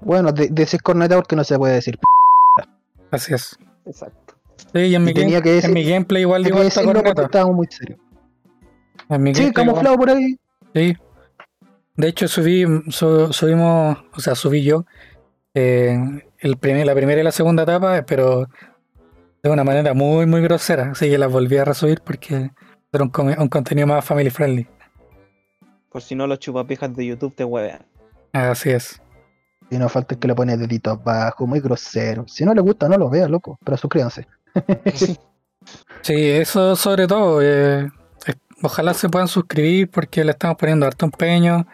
Bueno, 0.01 0.32
de, 0.32 0.49
decir 0.49 0.82
corneta 0.82 1.16
porque 1.16 1.36
no 1.36 1.43
se 1.43 1.58
puede 1.58 1.76
decir. 1.76 1.97
Así 3.12 3.34
es. 3.34 3.58
Exacto. 3.86 4.36
Sí, 4.74 4.80
y 4.80 4.95
en 4.95 5.03
mi, 5.03 5.12
Y 5.12 5.14
tenía 5.14 5.39
game- 5.39 5.43
que 5.43 5.49
decir- 5.56 5.66
en 5.70 5.74
mi 5.74 5.84
gameplay 5.89 6.22
igual 6.24 6.43
digo 6.43 6.60
que 6.60 6.68
esta 6.68 6.84
corneta. 6.84 7.24
estábamos 7.24 7.56
muy 7.56 7.68
serios. 7.68 7.99
En 9.10 9.24
mi 9.24 9.34
Sí, 9.34 9.41
igual- 9.43 9.53
camuflado 9.53 9.97
por 9.97 10.10
ahí. 10.10 10.38
Sí. 10.74 10.97
De 11.95 12.08
hecho, 12.10 12.28
subí, 12.28 12.66
su- 12.89 13.32
subimos, 13.32 13.97
o 14.16 14.20
sea, 14.20 14.36
subí 14.36 14.64
yo 14.64 14.86
eh, 15.53 15.97
el 16.39 16.58
primer, 16.58 16.86
la 16.86 16.93
primera 16.93 17.22
y 17.22 17.24
la 17.24 17.32
segunda 17.32 17.64
etapa, 17.64 18.03
pero 18.06 18.47
de 19.49 19.53
una 19.53 19.63
manera 19.63 19.93
muy, 19.93 20.25
muy 20.25 20.41
grosera. 20.41 20.91
Así 20.91 21.09
que 21.09 21.17
las 21.17 21.31
volví 21.31 21.55
a 21.57 21.65
resubir 21.65 22.01
porque 22.03 22.51
era 22.91 23.03
un, 23.03 23.11
un 23.39 23.47
contenido 23.47 23.85
más 23.87 24.03
family 24.03 24.29
friendly. 24.29 24.67
Por 25.89 26.01
si 26.01 26.15
no, 26.15 26.25
los 26.27 26.39
chupapijas 26.39 26.93
de 26.95 27.05
YouTube 27.05 27.35
te 27.35 27.43
huevean. 27.43 27.85
Así 28.33 28.71
es. 28.71 28.99
Y 29.69 29.77
no 29.77 29.87
falta 29.87 30.15
el 30.15 30.19
que 30.19 30.27
le 30.27 30.35
pone 30.35 30.57
deditos 30.57 30.99
abajo, 30.99 31.47
muy 31.47 31.59
grosero. 31.59 32.25
Si 32.27 32.43
no 32.43 32.53
le 32.53 32.61
gusta, 32.61 32.89
no 32.89 32.97
lo 32.97 33.09
vea, 33.09 33.27
loco. 33.27 33.57
Pero 33.63 33.77
suscríbanse. 33.77 34.27
Sí, 36.03 36.13
eso 36.29 36.75
sobre 36.75 37.07
todo. 37.07 37.41
eh, 37.41 37.89
ojalá 38.61 38.93
se 38.93 39.09
puedan 39.09 39.27
suscribir 39.27 39.89
porque 39.89 40.23
le 40.23 40.31
estamos 40.31 40.57
poniendo 40.57 40.85
harto 40.85 41.05
empeño. 41.05 41.65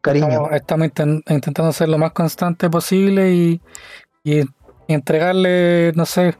Cariño. 0.00 0.26
Estamos, 0.26 0.52
estamos 0.52 0.88
inten- 0.88 1.22
intentando 1.28 1.72
ser 1.72 1.88
lo 1.90 1.98
más 1.98 2.10
constante 2.10 2.68
posible 2.68 3.30
y, 3.32 3.60
y 4.24 4.42
entregarle, 4.88 5.92
no 5.94 6.06
sé, 6.06 6.34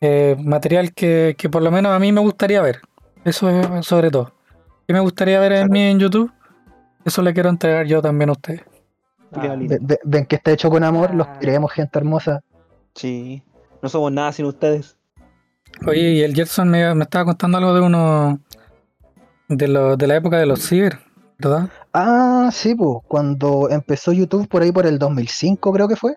eh, 0.00 0.36
material 0.42 0.92
que, 0.92 1.34
que 1.38 1.48
por 1.48 1.62
lo 1.62 1.70
menos 1.70 1.92
a 1.92 1.98
mí 1.98 2.12
me 2.12 2.20
gustaría 2.20 2.62
ver. 2.62 2.80
Eso 3.24 3.48
es 3.50 3.86
sobre 3.86 4.10
todo. 4.10 4.32
¿Qué 4.86 4.94
me 4.94 5.00
gustaría 5.00 5.38
ver 5.40 5.52
en 5.52 5.70
mí 5.70 5.82
en 5.82 5.98
YouTube? 5.98 6.32
Eso 7.04 7.22
le 7.22 7.32
quiero 7.32 7.48
entregar 7.48 7.86
yo 7.86 8.02
también 8.02 8.30
a 8.30 8.32
ustedes. 8.32 8.62
Ah, 9.32 9.56
ven 10.04 10.26
que 10.26 10.36
está 10.36 10.50
hecho 10.50 10.70
con 10.70 10.82
amor, 10.82 11.14
los 11.14 11.26
Ah. 11.26 11.38
queremos, 11.40 11.72
gente 11.72 11.98
hermosa. 11.98 12.40
Sí. 12.94 13.42
No 13.82 13.88
somos 13.88 14.10
nada 14.12 14.32
sin 14.32 14.46
ustedes. 14.46 14.96
Oye, 15.86 16.10
y 16.14 16.22
el 16.22 16.34
Gerson 16.34 16.68
me, 16.68 16.94
me 16.94 17.04
estaba 17.04 17.26
contando 17.26 17.58
algo 17.58 17.72
de 17.74 17.80
unos 17.80 18.38
De, 19.48 19.68
lo, 19.68 19.96
de 19.96 20.06
la 20.06 20.16
época 20.16 20.38
de 20.38 20.46
los 20.46 20.66
ciber, 20.68 20.98
¿verdad? 21.38 21.68
Ah, 21.92 22.50
sí, 22.52 22.74
pues, 22.74 22.98
cuando 23.08 23.68
empezó 23.70 24.12
YouTube 24.12 24.48
por 24.48 24.62
ahí 24.62 24.72
por 24.72 24.86
el 24.86 24.98
2005 24.98 25.72
creo 25.72 25.88
que 25.88 25.96
fue, 25.96 26.14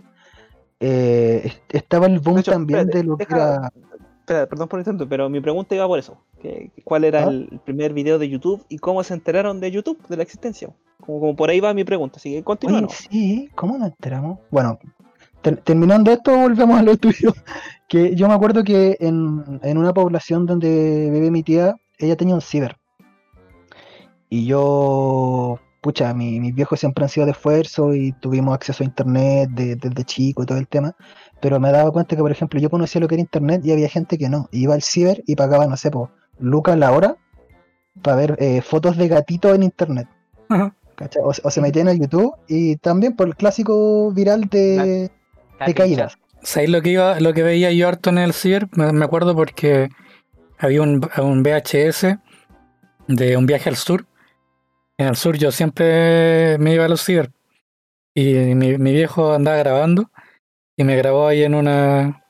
eh, 0.85 1.41
est- 1.45 1.75
estaba 1.75 2.07
el 2.07 2.19
boom 2.19 2.35
De 2.35 2.41
hecho, 2.41 2.51
también 2.51 2.79
espérate, 2.79 2.97
de 2.99 3.03
lo 3.05 3.17
que 3.17 3.25
era... 3.29 3.71
Perdón 4.25 4.67
por 4.69 4.79
el 4.79 4.85
tanto, 4.85 5.07
pero 5.07 5.29
mi 5.29 5.39
pregunta 5.41 5.75
iba 5.75 5.87
por 5.87 5.99
eso. 5.99 6.17
que- 6.41 6.71
¿Cuál 6.83 7.03
era 7.05 7.23
Ah. 7.25 7.29
el 7.29 7.59
primer 7.65 7.93
video 7.93 8.19
de 8.19 8.27
YouTube 8.29 8.65
y 8.69 8.77
cómo 8.79 9.03
se 9.03 9.13
enteraron 9.13 9.59
de 9.59 9.71
YouTube, 9.71 9.97
de 10.07 10.17
la 10.17 10.23
existencia? 10.23 10.69
Como, 10.99 11.19
como 11.19 11.35
por 11.35 11.49
ahí 11.49 11.59
va 11.59 11.73
mi 11.73 11.83
pregunta, 11.83 12.17
así 12.17 12.31
que 12.33 12.43
continúa. 12.43 12.87
sí, 12.89 13.49
¿cómo 13.55 13.77
nos 13.77 13.87
enteramos? 13.89 14.39
Bueno, 14.51 14.77
ter- 15.41 15.57
terminando 15.57 16.11
esto, 16.11 16.35
volvemos 16.37 16.77
a 16.79 16.83
lo 16.83 16.95
tuyo. 16.97 17.33
Que 17.87 18.15
yo 18.15 18.27
me 18.27 18.33
acuerdo 18.33 18.63
que 18.63 18.97
en, 19.01 19.59
en 19.61 19.77
una 19.77 19.93
población 19.93 20.45
donde 20.45 21.09
vive 21.11 21.29
mi 21.31 21.43
tía, 21.43 21.75
ella 21.99 22.15
tenía 22.17 22.35
un 22.35 22.41
ciber. 22.41 22.77
Y 24.29 24.45
yo, 24.47 25.59
pucha, 25.83 26.13
mi- 26.13 26.39
mis 26.39 26.55
viejos 26.55 26.79
siempre 26.79 27.03
han 27.03 27.09
sido 27.09 27.25
de 27.27 27.33
esfuerzo 27.33 27.93
y 27.93 28.13
tuvimos 28.13 28.55
acceso 28.55 28.83
a 28.83 28.85
internet 28.87 29.49
de- 29.51 29.75
desde 29.75 30.03
chico 30.05 30.41
y 30.41 30.45
todo 30.47 30.57
el 30.57 30.67
tema. 30.67 30.95
Pero 31.41 31.59
me 31.59 31.71
daba 31.71 31.91
cuenta 31.91 32.15
que, 32.15 32.21
por 32.21 32.31
ejemplo, 32.31 32.59
yo 32.59 32.69
conocía 32.69 33.01
lo 33.01 33.07
que 33.07 33.15
era 33.15 33.21
internet 33.21 33.61
y 33.65 33.71
había 33.73 33.89
gente 33.89 34.17
que 34.17 34.29
no. 34.29 34.47
Iba 34.51 34.73
al 34.75 34.81
ciber 34.81 35.21
y 35.27 35.35
pagaba, 35.35 35.67
no 35.67 35.75
sé, 35.77 35.91
por 35.91 36.09
lucas 36.39 36.77
la 36.77 36.91
hora 36.93 37.17
para 38.01 38.17
ver 38.17 38.35
eh, 38.39 38.61
fotos 38.61 38.97
de 38.97 39.07
gatitos 39.09 39.53
en 39.53 39.61
internet. 39.63 40.07
Ajá. 40.49 40.73
¿cachai? 40.95 41.21
O, 41.23 41.29
o 41.43 41.49
se 41.51 41.61
metían 41.61 41.87
a 41.89 41.93
YouTube 41.93 42.33
y 42.47 42.77
también 42.77 43.15
por 43.15 43.27
el 43.27 43.35
clásico 43.35 44.11
viral 44.13 44.45
de, 44.49 45.11
de 45.65 45.73
caídas. 45.73 46.17
¿Sabéis 46.43 46.69
lo 46.71 46.81
que 46.81 46.89
iba, 46.91 47.19
lo 47.19 47.33
que 47.33 47.43
veía 47.43 47.71
yo 47.71 47.87
harto 47.87 48.09
en 48.09 48.17
el 48.19 48.33
ciber? 48.33 48.67
Me, 48.71 48.91
me 48.93 49.03
acuerdo 49.05 49.35
porque 49.35 49.89
había 50.59 50.81
un, 50.81 51.01
un 51.21 51.43
VHS 51.43 52.19
de 53.07 53.37
un 53.37 53.45
viaje 53.45 53.69
al 53.69 53.75
sur. 53.75 54.05
En 54.97 55.07
el 55.07 55.15
sur 55.15 55.37
yo 55.37 55.51
siempre 55.51 56.57
me 56.59 56.73
iba 56.73 56.85
a 56.85 56.89
los 56.89 57.03
ciber. 57.03 57.31
Y 58.15 58.33
mi, 58.55 58.77
mi 58.77 58.93
viejo 58.93 59.33
andaba 59.33 59.57
grabando 59.57 60.09
y 60.77 60.83
me 60.83 60.95
grabó 60.95 61.27
ahí 61.27 61.43
en 61.43 61.55
una 61.55 62.23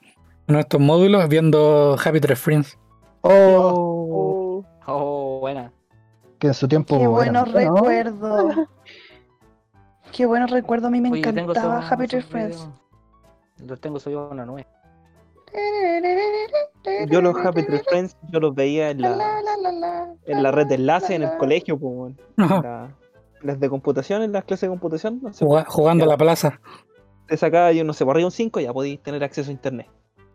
uno 0.48 0.58
de 0.58 0.62
estos 0.62 0.80
módulos 0.80 1.28
viendo 1.30 1.98
Happy 2.04 2.20
Tree 2.20 2.36
Friends. 2.36 2.78
Oh, 3.22 4.66
Oh, 4.86 5.40
buena. 5.40 5.72
que 6.40 6.48
en 6.48 6.54
su 6.54 6.68
tiempo. 6.68 6.98
Qué 7.00 7.08
buenos 7.08 7.52
bueno. 7.52 7.76
recuerdos. 7.76 8.56
Qué 10.12 10.26
buenos 10.26 10.52
recuerdos. 10.52 10.88
A 10.88 10.92
mí 10.92 11.00
me 11.02 11.10
Oye, 11.12 11.20
encantaba 11.22 11.88
Happy 11.88 12.08
Tree 12.08 12.22
Friends. 12.22 12.68
Los 13.66 13.80
tengo 13.80 14.00
subidos 14.00 14.30
a 14.30 14.34
una 14.34 14.46
nube. 14.46 14.68
Yo 17.10 17.22
los 17.22 17.36
Happy 17.38 17.64
Tree 17.64 17.82
Friends, 17.88 18.16
yo 18.32 18.40
los 18.40 18.54
veía 18.56 18.90
en 18.92 19.02
la, 19.02 19.40
en 20.26 20.44
la 20.44 20.52
red 20.52 20.68
de 20.68 20.76
enlace 20.76 21.16
en 21.16 21.24
el 21.24 21.38
colegio, 21.38 21.78
pues, 21.78 22.14
la- 22.38 22.96
las 23.42 23.60
de 23.60 23.70
computación, 23.70 24.22
en 24.22 24.32
las 24.32 24.46
clases 24.46 24.62
de 24.64 24.70
computación, 24.70 25.20
no 25.22 25.34
sé, 25.34 25.44
Juga- 25.46 25.66
jugando 25.68 26.06
a 26.06 26.08
la 26.08 26.18
plaza. 26.18 26.60
te 27.28 27.36
sacaba 27.38 27.72
yo 27.74 27.84
no 27.84 27.92
sé, 27.94 28.04
barría 28.06 28.26
un 28.26 28.32
5 28.32 28.60
ya 28.62 28.72
podías 28.74 29.02
tener 29.04 29.24
acceso 29.24 29.50
a 29.50 29.54
internet. 29.54 29.88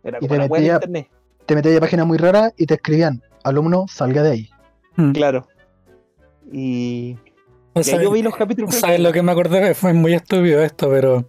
Era 0.05 0.19
Y 0.19 0.21
como 0.21 0.29
te 0.29 0.35
una 0.37 0.47
web 0.47 0.61
de 0.63 0.67
internet, 0.69 1.09
Te 1.47 1.55
metías 1.55 1.77
a 1.77 1.81
páginas 1.81 2.07
muy 2.07 2.19
raras 2.19 2.53
y 2.59 2.67
te 2.67 2.75
escribían: 2.75 3.23
alumno, 3.45 3.87
salga 3.89 4.23
de 4.23 4.31
ahí. 4.31 4.51
Mm. 4.97 5.13
claro. 5.13 5.47
Y, 6.53 7.17
O 7.75 7.83
sea, 7.83 8.01
yo 8.03 8.11
vi 8.11 8.23
los 8.23 8.35
Happy 8.39 8.55
Tree 8.55 8.67
Friends. 8.67 8.81
¿Sabes 8.81 9.01
lo 9.01 9.13
que 9.13 9.23
me 9.23 9.33
acordé? 9.33 9.75
Fue 9.75 9.93
muy 9.95 10.13
estúpido 10.15 10.63
esto, 10.63 10.89
pero 10.91 11.27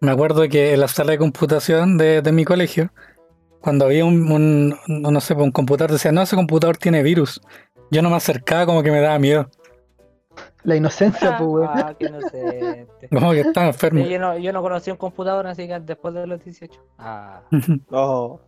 me 0.00 0.10
acuerdo 0.10 0.46
que 0.48 0.74
en 0.74 0.80
la 0.80 0.88
sala 0.88 1.12
de 1.12 1.18
computación 1.18 1.96
de, 1.96 2.20
de 2.22 2.32
mi 2.32 2.44
colegio, 2.44 2.90
cuando 3.64 3.86
había 3.86 4.04
un, 4.04 4.30
un- 4.30 4.76
no 4.86 5.20
sé, 5.20 5.32
un 5.34 5.50
computador, 5.50 5.90
decía, 5.92 6.12
no, 6.12 6.20
ese 6.22 6.36
computador 6.36 6.76
tiene 6.76 7.02
virus. 7.02 7.40
Yo 7.90 8.02
no 8.02 8.10
me 8.10 8.16
acercaba 8.16 8.66
como 8.66 8.82
que 8.82 8.90
me 8.90 9.00
daba 9.00 9.18
miedo, 9.18 9.48
La 10.64 10.76
inocencia, 10.76 11.36
pues, 11.38 11.48
weón. 11.48 11.68
Ah, 11.72 11.94
qué 11.98 12.06
inocente. 12.06 13.08
como 13.10 13.32
que 13.32 13.40
estaba 13.40 13.66
enfermo. 13.68 14.04
Sí, 14.04 14.10
yo, 14.10 14.18
no, 14.18 14.36
yo 14.38 14.52
no 14.52 14.60
conocí 14.62 14.90
un 14.90 14.96
computador 14.98 15.46
así 15.46 15.66
que 15.66 15.80
después 15.80 16.12
de 16.14 16.26
los 16.26 16.44
18. 16.44 16.78
Ah, 16.98 17.40
Oh, 17.90 18.38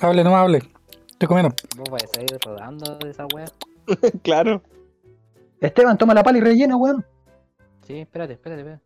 hable, 0.00 0.24
no 0.24 0.30
me 0.30 0.36
hable. 0.36 0.62
Estoy 1.10 1.28
comiendo. 1.28 1.54
vos 1.76 1.90
vais 1.90 2.10
a 2.16 2.22
ir 2.22 2.38
rodando 2.44 2.96
de 2.98 3.10
esa 3.10 3.26
wea. 3.34 3.46
claro. 4.22 4.62
Esteban, 5.60 5.98
toma 5.98 6.14
la 6.14 6.22
pala 6.22 6.38
y 6.38 6.40
rellena, 6.40 6.76
weón. 6.76 7.04
Sí, 7.86 7.98
espérate, 8.00 8.34
espérate, 8.34 8.60
espérate. 8.62 8.82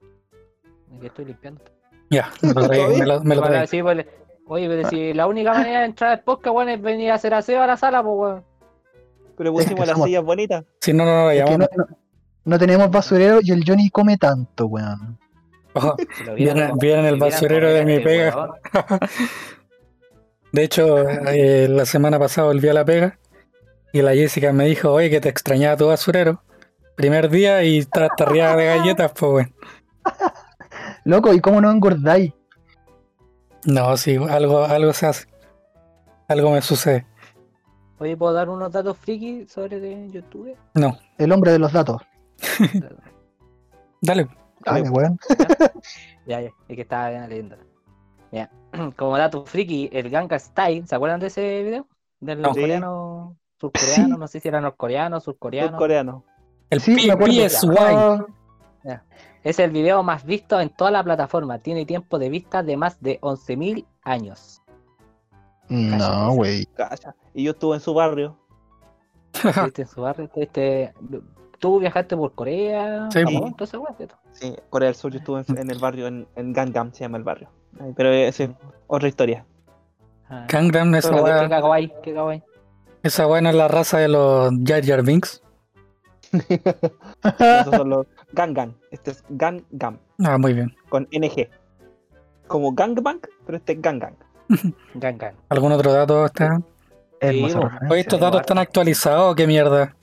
Es 0.94 1.00
que 1.00 1.06
estoy 1.06 1.24
limpiando. 1.26 1.62
Ya, 2.10 2.30
me 2.42 2.52
lo. 2.54 2.68
Me 2.68 3.06
lo, 3.06 3.20
me 3.24 3.34
lo 3.34 3.40
Para 3.40 3.52
traí. 3.52 3.60
decir, 3.62 3.82
pues, 3.82 4.06
oye, 4.52 4.68
pero 4.68 4.88
si 4.88 5.12
la 5.14 5.26
única 5.26 5.52
manera 5.52 5.80
de 5.80 5.86
entrar 5.86 6.10
al 6.12 6.20
podcast, 6.20 6.54
weón, 6.54 6.68
es 6.68 6.80
venir 6.80 7.10
a 7.10 7.14
hacer 7.14 7.34
aseo 7.34 7.62
a 7.62 7.66
la 7.66 7.76
sala, 7.76 8.02
pues, 8.02 8.14
weón. 8.16 8.44
Pero 9.36 9.50
Es 9.50 9.56
que 9.56 9.62
pusimos 9.70 9.86
las 9.86 9.96
somos- 9.96 10.06
sillas 10.06 10.24
bonitas. 10.24 10.64
Si 10.80 10.92
no, 10.92 11.04
no, 11.04 11.24
no, 11.24 11.32
llamamos. 11.32 11.58
no, 11.58 11.66
no- 11.76 11.96
no 12.44 12.58
tenemos 12.58 12.90
basurero 12.90 13.38
y 13.42 13.52
el 13.52 13.62
Johnny 13.66 13.88
come 13.90 14.16
tanto, 14.18 14.66
weón. 14.66 15.18
Lo 15.74 16.34
Vieron- 16.34 17.06
el 17.06 17.16
basurero 17.16 17.72
de 17.72 17.84
mi 17.84 18.00
pega. 18.00 18.48
De 20.52 20.62
hecho, 20.64 21.08
eh, 21.08 21.66
la 21.70 21.86
semana 21.86 22.18
pasada 22.18 22.48
volví 22.48 22.68
a 22.68 22.74
la 22.74 22.84
pega 22.84 23.18
y 23.92 24.02
la 24.02 24.12
Jessica 24.14 24.52
me 24.52 24.66
dijo, 24.66 24.92
oye, 24.92 25.08
que 25.08 25.20
te 25.20 25.28
extrañaba 25.30 25.76
tu 25.76 25.86
basurero. 25.86 26.42
Primer 26.94 27.30
día 27.30 27.62
y 27.64 27.78
estás 27.78 28.10
de 28.18 28.36
galletas, 28.66 29.12
pues, 29.18 29.32
weón. 29.32 29.54
Loco, 31.04 31.32
¿y 31.32 31.40
cómo 31.40 31.60
no 31.60 31.70
engordáis? 31.70 32.32
No, 33.66 33.96
sí, 33.96 34.16
algo, 34.16 34.64
algo 34.64 34.92
se 34.92 35.06
hace. 35.06 35.26
Algo 36.28 36.50
me 36.50 36.62
sucede. 36.62 37.06
Oye, 37.98 38.16
¿puedo 38.16 38.32
dar 38.32 38.48
unos 38.48 38.72
datos 38.72 38.96
friki 38.98 39.46
sobre 39.48 39.78
de 39.78 40.10
YouTube? 40.10 40.56
No, 40.74 40.96
El 41.18 41.30
hombre 41.32 41.52
de 41.52 41.58
los 41.60 41.72
datos. 41.72 42.02
dale. 44.00 44.28
Ay, 44.64 44.82
weón. 44.82 45.18
Ya, 46.26 46.40
ya, 46.40 46.50
es 46.68 46.76
que 46.76 46.82
estaba 46.82 47.10
leyendo. 47.26 47.56
Ya. 48.30 48.48
Como 48.96 49.18
dato 49.18 49.44
friki, 49.44 49.90
el 49.92 50.08
Gangnam 50.08 50.38
Style, 50.38 50.86
¿se 50.86 50.94
acuerdan 50.94 51.18
de 51.18 51.26
ese 51.26 51.62
video? 51.64 51.86
Del 52.20 52.40
No. 52.40 52.50
coreano, 52.50 53.36
surcoreano, 53.60 54.16
no 54.18 54.28
sé 54.28 54.38
si 54.38 54.46
era 54.48 54.60
norcoreano, 54.60 55.18
surcoreano. 55.20 55.76
coreano. 55.76 56.24
El 56.70 56.80
Sí, 56.80 56.94
P- 56.94 57.06
me 57.08 57.12
acuerdo. 57.12 57.34
PSY. 57.34 57.68
Ah, 57.78 59.02
Es 59.44 59.58
el 59.58 59.70
video 59.70 60.02
más 60.02 60.24
visto 60.24 60.60
en 60.60 60.70
toda 60.70 60.90
la 60.90 61.02
plataforma. 61.02 61.58
Tiene 61.58 61.84
tiempo 61.84 62.18
de 62.18 62.28
vista 62.28 62.62
de 62.62 62.76
más 62.76 63.00
de 63.00 63.20
11.000 63.20 63.84
años. 64.02 64.62
No, 65.68 66.32
güey. 66.32 66.68
Y 67.34 67.44
yo 67.44 67.52
estuve 67.52 67.76
en 67.76 67.80
su 67.80 67.94
barrio. 67.94 68.36
¿Viste 69.64 69.82
en 69.82 69.88
su 69.88 70.02
barrio? 70.02 70.30
Este, 70.36 70.92
tú 71.58 71.80
viajaste 71.80 72.16
por 72.16 72.34
Corea, 72.34 73.08
Sí, 73.10 73.20
Japón, 73.20 73.54
weón, 73.58 73.96
¿cierto? 73.96 74.16
Sí, 74.32 74.54
Corea 74.68 74.88
del 74.88 74.96
Sur, 74.96 75.12
yo 75.12 75.18
estuve 75.18 75.44
en, 75.48 75.58
en 75.58 75.70
el 75.70 75.78
barrio, 75.78 76.06
en, 76.06 76.26
en 76.36 76.52
Gangnam 76.52 76.92
se 76.92 77.00
llama 77.00 77.18
el 77.18 77.24
barrio. 77.24 77.48
Pero 77.96 78.10
esa 78.12 78.44
es 78.44 78.50
otra 78.86 79.08
historia. 79.08 79.46
Ah, 80.28 80.46
Gangnam, 80.48 80.92
qué 81.00 81.08
weá, 81.08 81.48
kawaii, 81.48 81.92
qué 82.02 82.14
kawaii. 82.14 82.42
esa 83.02 83.26
no 83.26 83.48
es 83.48 83.54
la 83.54 83.68
raza 83.68 83.98
de 83.98 84.08
los 84.08 84.52
Jar 84.64 84.84
Jar 84.84 85.02
Binks. 85.02 85.42
Esos 86.32 87.76
son 87.76 87.90
los 87.90 88.06
Gangnam. 88.32 88.74
Este 88.90 89.10
es 89.12 89.24
Gangnam, 89.28 89.98
Ah, 90.24 90.38
muy 90.38 90.52
bien. 90.54 90.74
con 90.88 91.08
NG. 91.12 91.48
Como 92.46 92.72
Gangbang, 92.72 93.20
pero 93.46 93.58
este 93.58 93.72
es 93.74 93.82
Gangnam. 93.82 94.14
Gangan. 94.94 95.34
¿Algún 95.48 95.72
otro 95.72 95.92
dato? 95.92 96.26
Hermosa 97.20 97.60
Sí. 97.80 97.86
Oye, 97.90 98.00
estos 98.00 98.20
datos 98.20 98.40
están 98.40 98.58
actualizados, 98.58 99.34
qué 99.36 99.46
mierda. 99.46 99.94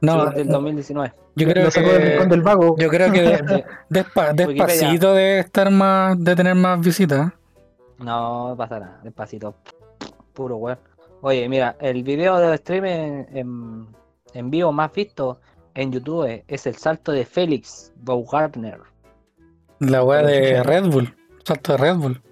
No, 0.00 0.30
Sí, 0.30 0.36
del 0.36 0.48
2019. 0.48 1.12
yo 1.34 1.48
creo 1.48 1.64
lo 1.64 1.70
sacó 1.72 1.88
del 1.88 2.18
que 2.20 2.26
del 2.26 2.42
vago. 2.42 2.76
yo 2.78 2.88
creo 2.88 3.10
que 3.12 3.22
de- 3.22 3.64
despa- 3.90 4.32
despacito 4.32 5.12
de 5.14 5.40
estar 5.40 5.70
más, 5.72 6.22
de 6.22 6.36
tener 6.36 6.54
más 6.54 6.80
visitas. 6.80 7.32
No 7.98 8.54
pasa 8.56 8.78
nada, 8.78 9.00
despacito. 9.02 9.56
Puro 10.32 10.56
weón. 10.58 10.78
Oye, 11.20 11.48
mira, 11.48 11.74
el 11.80 12.04
video 12.04 12.38
de 12.38 12.56
stream 12.58 12.84
en, 12.84 13.26
en- 13.36 13.86
en 14.34 14.50
vivo 14.50 14.70
más 14.70 14.92
visto 14.92 15.40
en 15.78 15.92
YouTube 15.92 16.42
es 16.48 16.66
el 16.66 16.74
salto 16.74 17.12
de 17.12 17.24
Félix 17.24 17.92
Baumgartner. 17.96 18.80
La 19.78 20.02
weá 20.02 20.22
de 20.22 20.64
Red 20.64 20.86
Bull, 20.90 21.16
salto 21.44 21.72
de 21.72 21.78
Red 21.78 21.96
Bull. 21.96 22.22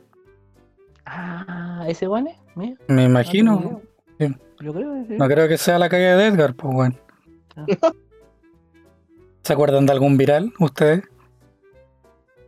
Ah, 1.04 1.84
ese 1.86 2.08
weón 2.08 2.26
es, 2.26 2.36
mira. 2.56 2.76
Me 2.88 2.94
no 2.96 3.02
imagino. 3.02 3.80
Sí. 4.18 4.34
Yo 4.60 4.74
creo 4.74 4.94
que 4.94 5.06
sí. 5.06 5.14
No 5.16 5.28
creo 5.28 5.46
que 5.46 5.58
sea 5.58 5.78
la 5.78 5.88
calle 5.88 6.16
de 6.16 6.26
Edgar, 6.26 6.54
pues. 6.54 6.92
Ah. 7.54 7.92
¿Se 9.44 9.52
acuerdan 9.52 9.86
de 9.86 9.92
algún 9.92 10.16
viral 10.16 10.52
ustedes? 10.58 11.04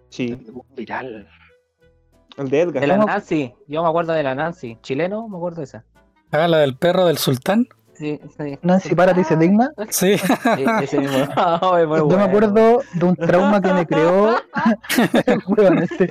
Sí, 0.08 0.36
Viral. 0.74 1.28
el 2.38 2.50
de 2.50 2.60
Edgar. 2.60 2.80
De 2.80 2.86
la 2.88 2.96
¿Cómo? 2.96 3.06
Nancy, 3.06 3.54
yo 3.68 3.84
me 3.84 3.88
acuerdo 3.88 4.14
de 4.14 4.24
la 4.24 4.34
Nancy. 4.34 4.78
Chileno, 4.82 5.28
me 5.28 5.36
acuerdo 5.36 5.58
de 5.58 5.64
esa. 5.64 5.84
Ah, 6.32 6.48
la 6.48 6.58
del 6.58 6.76
perro 6.76 7.06
del 7.06 7.18
sultán. 7.18 7.68
Sí, 7.98 8.20
sí. 8.36 8.58
Nancy, 8.62 8.94
párate 8.94 9.22
y 9.22 9.24
se 9.24 9.36
digna. 9.36 9.72
Sí. 9.90 10.16
Sí, 10.18 10.64
ese 10.82 10.98
mismo. 11.00 11.18
Muy 11.62 11.80
Yo 11.80 11.88
bueno. 11.88 12.06
me 12.16 12.22
acuerdo 12.22 12.80
de 12.94 13.04
un 13.04 13.16
trauma 13.16 13.60
que 13.60 13.72
me 13.72 13.86
creó. 13.86 14.36
Weón, 15.48 15.78
este. 15.78 16.08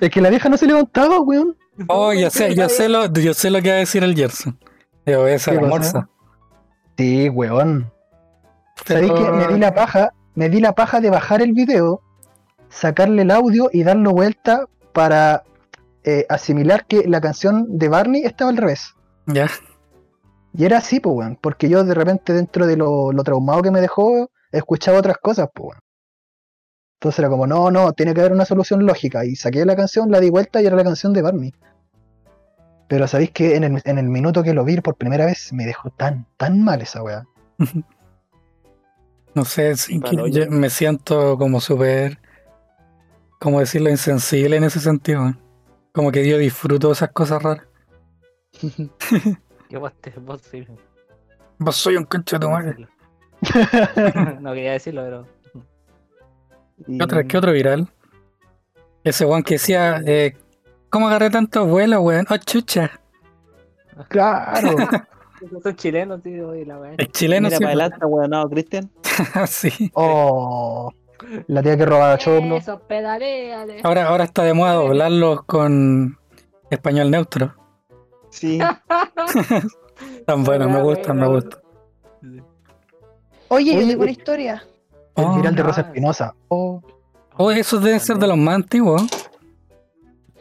Es 0.00 0.10
que 0.10 0.20
la 0.20 0.30
vieja 0.30 0.48
no 0.48 0.56
se 0.56 0.66
levantaba, 0.66 1.20
weón. 1.20 1.56
Oh, 1.88 2.12
ya 2.12 2.28
sé, 2.30 2.54
yo 2.54 2.68
sé 2.68 2.88
lo, 2.88 3.06
yo 3.12 3.32
sé 3.34 3.50
lo 3.50 3.62
que 3.62 3.70
va 3.70 3.76
a 3.76 3.78
decir 3.78 4.04
el 4.04 4.14
Gerson. 4.14 4.58
De 5.06 5.16
OBS 5.16 5.44
¿Qué 5.46 5.50
al 5.52 5.56
cosa? 5.56 5.64
almuerzo. 5.64 6.08
Sí, 6.98 7.28
weón. 7.30 7.90
¿Sabéis 8.84 9.10
Pero- 9.12 9.24
que 9.24 9.30
me 9.32 9.54
di 9.54 9.58
la 9.60 9.74
paja? 9.74 10.12
Me 10.34 10.48
di 10.48 10.60
la 10.60 10.72
paja 10.74 11.00
de 11.00 11.10
bajar 11.10 11.42
el 11.42 11.52
video, 11.52 12.02
sacarle 12.68 13.22
el 13.22 13.30
audio 13.30 13.68
y 13.72 13.82
darlo 13.82 14.12
vuelta 14.12 14.66
para 14.92 15.42
eh, 16.04 16.24
asimilar 16.28 16.86
que 16.86 17.06
la 17.08 17.20
canción 17.20 17.66
de 17.78 17.88
Barney 17.88 18.22
estaba 18.24 18.50
al 18.50 18.56
revés. 18.58 18.94
Ya. 19.32 19.50
Y 20.52 20.64
era 20.64 20.78
así, 20.78 21.00
pues, 21.00 21.14
weón. 21.14 21.38
Porque 21.40 21.68
yo 21.68 21.84
de 21.84 21.94
repente, 21.94 22.32
dentro 22.32 22.66
de 22.66 22.76
lo, 22.76 23.12
lo 23.12 23.22
traumado 23.22 23.62
que 23.62 23.70
me 23.70 23.80
dejó, 23.80 24.30
escuchaba 24.52 24.98
otras 24.98 25.18
cosas, 25.18 25.48
pues, 25.54 25.68
weón. 25.68 25.80
Entonces 27.00 27.18
era 27.18 27.30
como, 27.30 27.46
no, 27.46 27.70
no, 27.70 27.92
tiene 27.92 28.12
que 28.12 28.20
haber 28.20 28.32
una 28.32 28.44
solución 28.44 28.84
lógica. 28.84 29.24
Y 29.24 29.34
saqué 29.34 29.64
la 29.64 29.74
canción, 29.74 30.10
la 30.10 30.20
di 30.20 30.28
vuelta 30.28 30.60
y 30.60 30.66
era 30.66 30.76
la 30.76 30.84
canción 30.84 31.14
de 31.14 31.22
Barney. 31.22 31.54
Pero 32.88 33.08
sabéis 33.08 33.30
que 33.30 33.56
en 33.56 33.64
el, 33.64 33.80
en 33.84 33.98
el 33.98 34.08
minuto 34.08 34.42
que 34.42 34.52
lo 34.52 34.64
vi 34.64 34.78
por 34.80 34.96
primera 34.96 35.24
vez, 35.24 35.52
me 35.52 35.64
dejó 35.64 35.90
tan, 35.90 36.26
tan 36.36 36.62
mal 36.62 36.82
esa 36.82 37.02
weá. 37.02 37.26
No 39.32 39.44
sé, 39.44 39.74
que 39.86 40.48
me 40.50 40.70
siento 40.70 41.38
como 41.38 41.60
súper, 41.60 42.18
¿cómo 43.38 43.60
decirlo? 43.60 43.88
Insensible 43.88 44.56
en 44.56 44.64
ese 44.64 44.80
sentido. 44.80 45.28
¿eh? 45.28 45.34
Como 45.92 46.10
que 46.10 46.28
yo 46.28 46.36
disfruto 46.36 46.90
esas 46.90 47.12
cosas 47.12 47.40
raras. 47.40 47.64
¿Qué 49.68 49.76
vos 49.76 49.92
te 50.00 50.10
vos 50.20 50.40
sí. 50.42 50.66
Vos 51.58 51.76
soy 51.76 51.96
un 51.96 52.04
concho 52.04 52.36
de 52.38 52.40
tu 52.46 52.50
madre. 52.50 52.88
No 54.40 54.52
quería 54.52 54.72
decirlo, 54.72 55.02
pero. 55.04 55.26
Y- 56.86 56.98
¿Qué, 56.98 57.04
otra- 57.04 57.24
qué 57.24 57.38
otro 57.38 57.52
viral? 57.52 57.88
Ese 59.04 59.24
weón 59.24 59.42
que 59.42 59.54
decía, 59.54 60.00
eh, 60.06 60.36
¿cómo 60.90 61.08
agarré 61.08 61.30
tanto 61.30 61.66
vuelo, 61.66 62.00
weón? 62.02 62.26
Oh, 62.28 62.36
chucha. 62.36 62.90
Claro. 64.08 64.76
Son 65.62 65.74
chilenos, 65.74 66.22
tío, 66.22 66.54
y 66.54 66.66
la 66.66 66.78
weá. 66.78 66.94
Es 66.98 67.08
chileno, 67.12 67.46
Mira 67.48 67.56
sí. 67.56 67.64
para 67.64 67.70
adelante, 67.74 68.04
weón, 68.04 68.50
Cristian. 68.50 68.90
sí. 69.46 69.90
Oh, 69.94 70.92
la 71.46 71.62
tía 71.62 71.78
que 71.78 71.86
robaba 71.86 72.18
choclo. 72.18 72.56
Eso, 72.56 72.78
pedaleale. 72.80 73.80
Ahora, 73.82 74.06
ahora 74.08 74.24
está 74.24 74.42
de 74.42 74.52
moda 74.52 74.74
doblarlos 74.74 75.44
con 75.44 76.18
español 76.70 77.10
neutro. 77.10 77.54
Sí. 78.30 78.58
Tan 80.26 80.44
buenos, 80.44 80.70
me 80.70 80.82
gustan, 80.82 81.16
me 81.18 81.26
gustan. 81.28 81.60
Oye, 83.48 83.74
yo 83.74 83.86
tengo 83.88 84.02
una 84.02 84.10
historia. 84.10 84.64
El 85.16 85.24
Oh, 85.24 85.36
viral 85.36 85.54
de. 85.56 85.62
Rosa 85.62 85.80
Espinosa. 85.82 86.34
Oh, 86.48 86.80
oh, 87.36 87.50
esos 87.50 87.82
deben 87.82 88.00
ser 88.00 88.16
de 88.16 88.26
los 88.28 88.36
más 88.38 88.54
antiguos. 88.54 89.02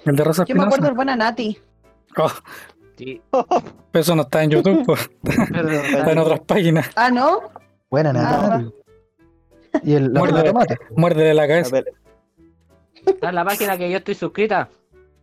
El 0.06 0.16
de 0.16 0.24
Rosa 0.24 0.46
Yo 0.46 0.56
me 0.56 0.62
acuerdo 0.62 0.86
Espinosa. 0.86 0.88
del 0.88 0.96
buena 0.96 1.16
Nati. 1.16 1.58
Oh, 2.18 2.32
Sí, 2.98 3.22
pero 3.32 4.02
eso 4.02 4.14
no 4.16 4.24
está 4.24 4.44
en 4.44 4.50
YouTube, 4.52 4.86
pues, 4.86 5.10
está 5.24 6.12
en 6.12 6.18
otras 6.18 6.42
páginas. 6.42 6.90
Ah, 6.98 7.10
¿no? 7.10 7.40
buena 7.90 8.12
nada. 8.12 8.70
Y 9.84 9.94
el 9.94 10.12
la 10.14 10.20
Muerde. 10.20 10.38
de 10.38 10.44
tomate. 10.50 10.78
Muérdele 10.98 11.34
la 11.34 11.44
A 11.44 11.48
cabeza. 11.48 11.82
Está 13.06 13.30
en 13.30 13.36
la 13.36 13.46
página 13.46 13.78
que 13.78 13.90
yo 13.90 13.98
estoy 13.98 14.16
suscrita. 14.16 14.68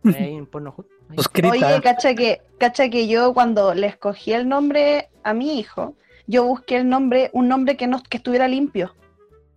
Ahí 0.05 0.35
en 0.35 0.47
Pornhub. 0.47 0.85
Suscrita. 1.15 1.49
Oye, 1.49 1.81
cacha 1.81 2.13
que, 2.15 2.41
cacha 2.59 2.89
que 2.89 3.07
yo 3.07 3.33
cuando 3.33 3.73
le 3.73 3.87
escogí 3.87 4.33
el 4.33 4.47
nombre 4.47 5.09
a 5.23 5.33
mi 5.33 5.59
hijo, 5.59 5.95
yo 6.27 6.43
busqué 6.43 6.77
el 6.77 6.89
nombre, 6.89 7.29
un 7.33 7.47
nombre 7.47 7.77
que 7.77 7.87
no 7.87 8.01
que 8.03 8.17
estuviera 8.17 8.47
limpio. 8.47 8.93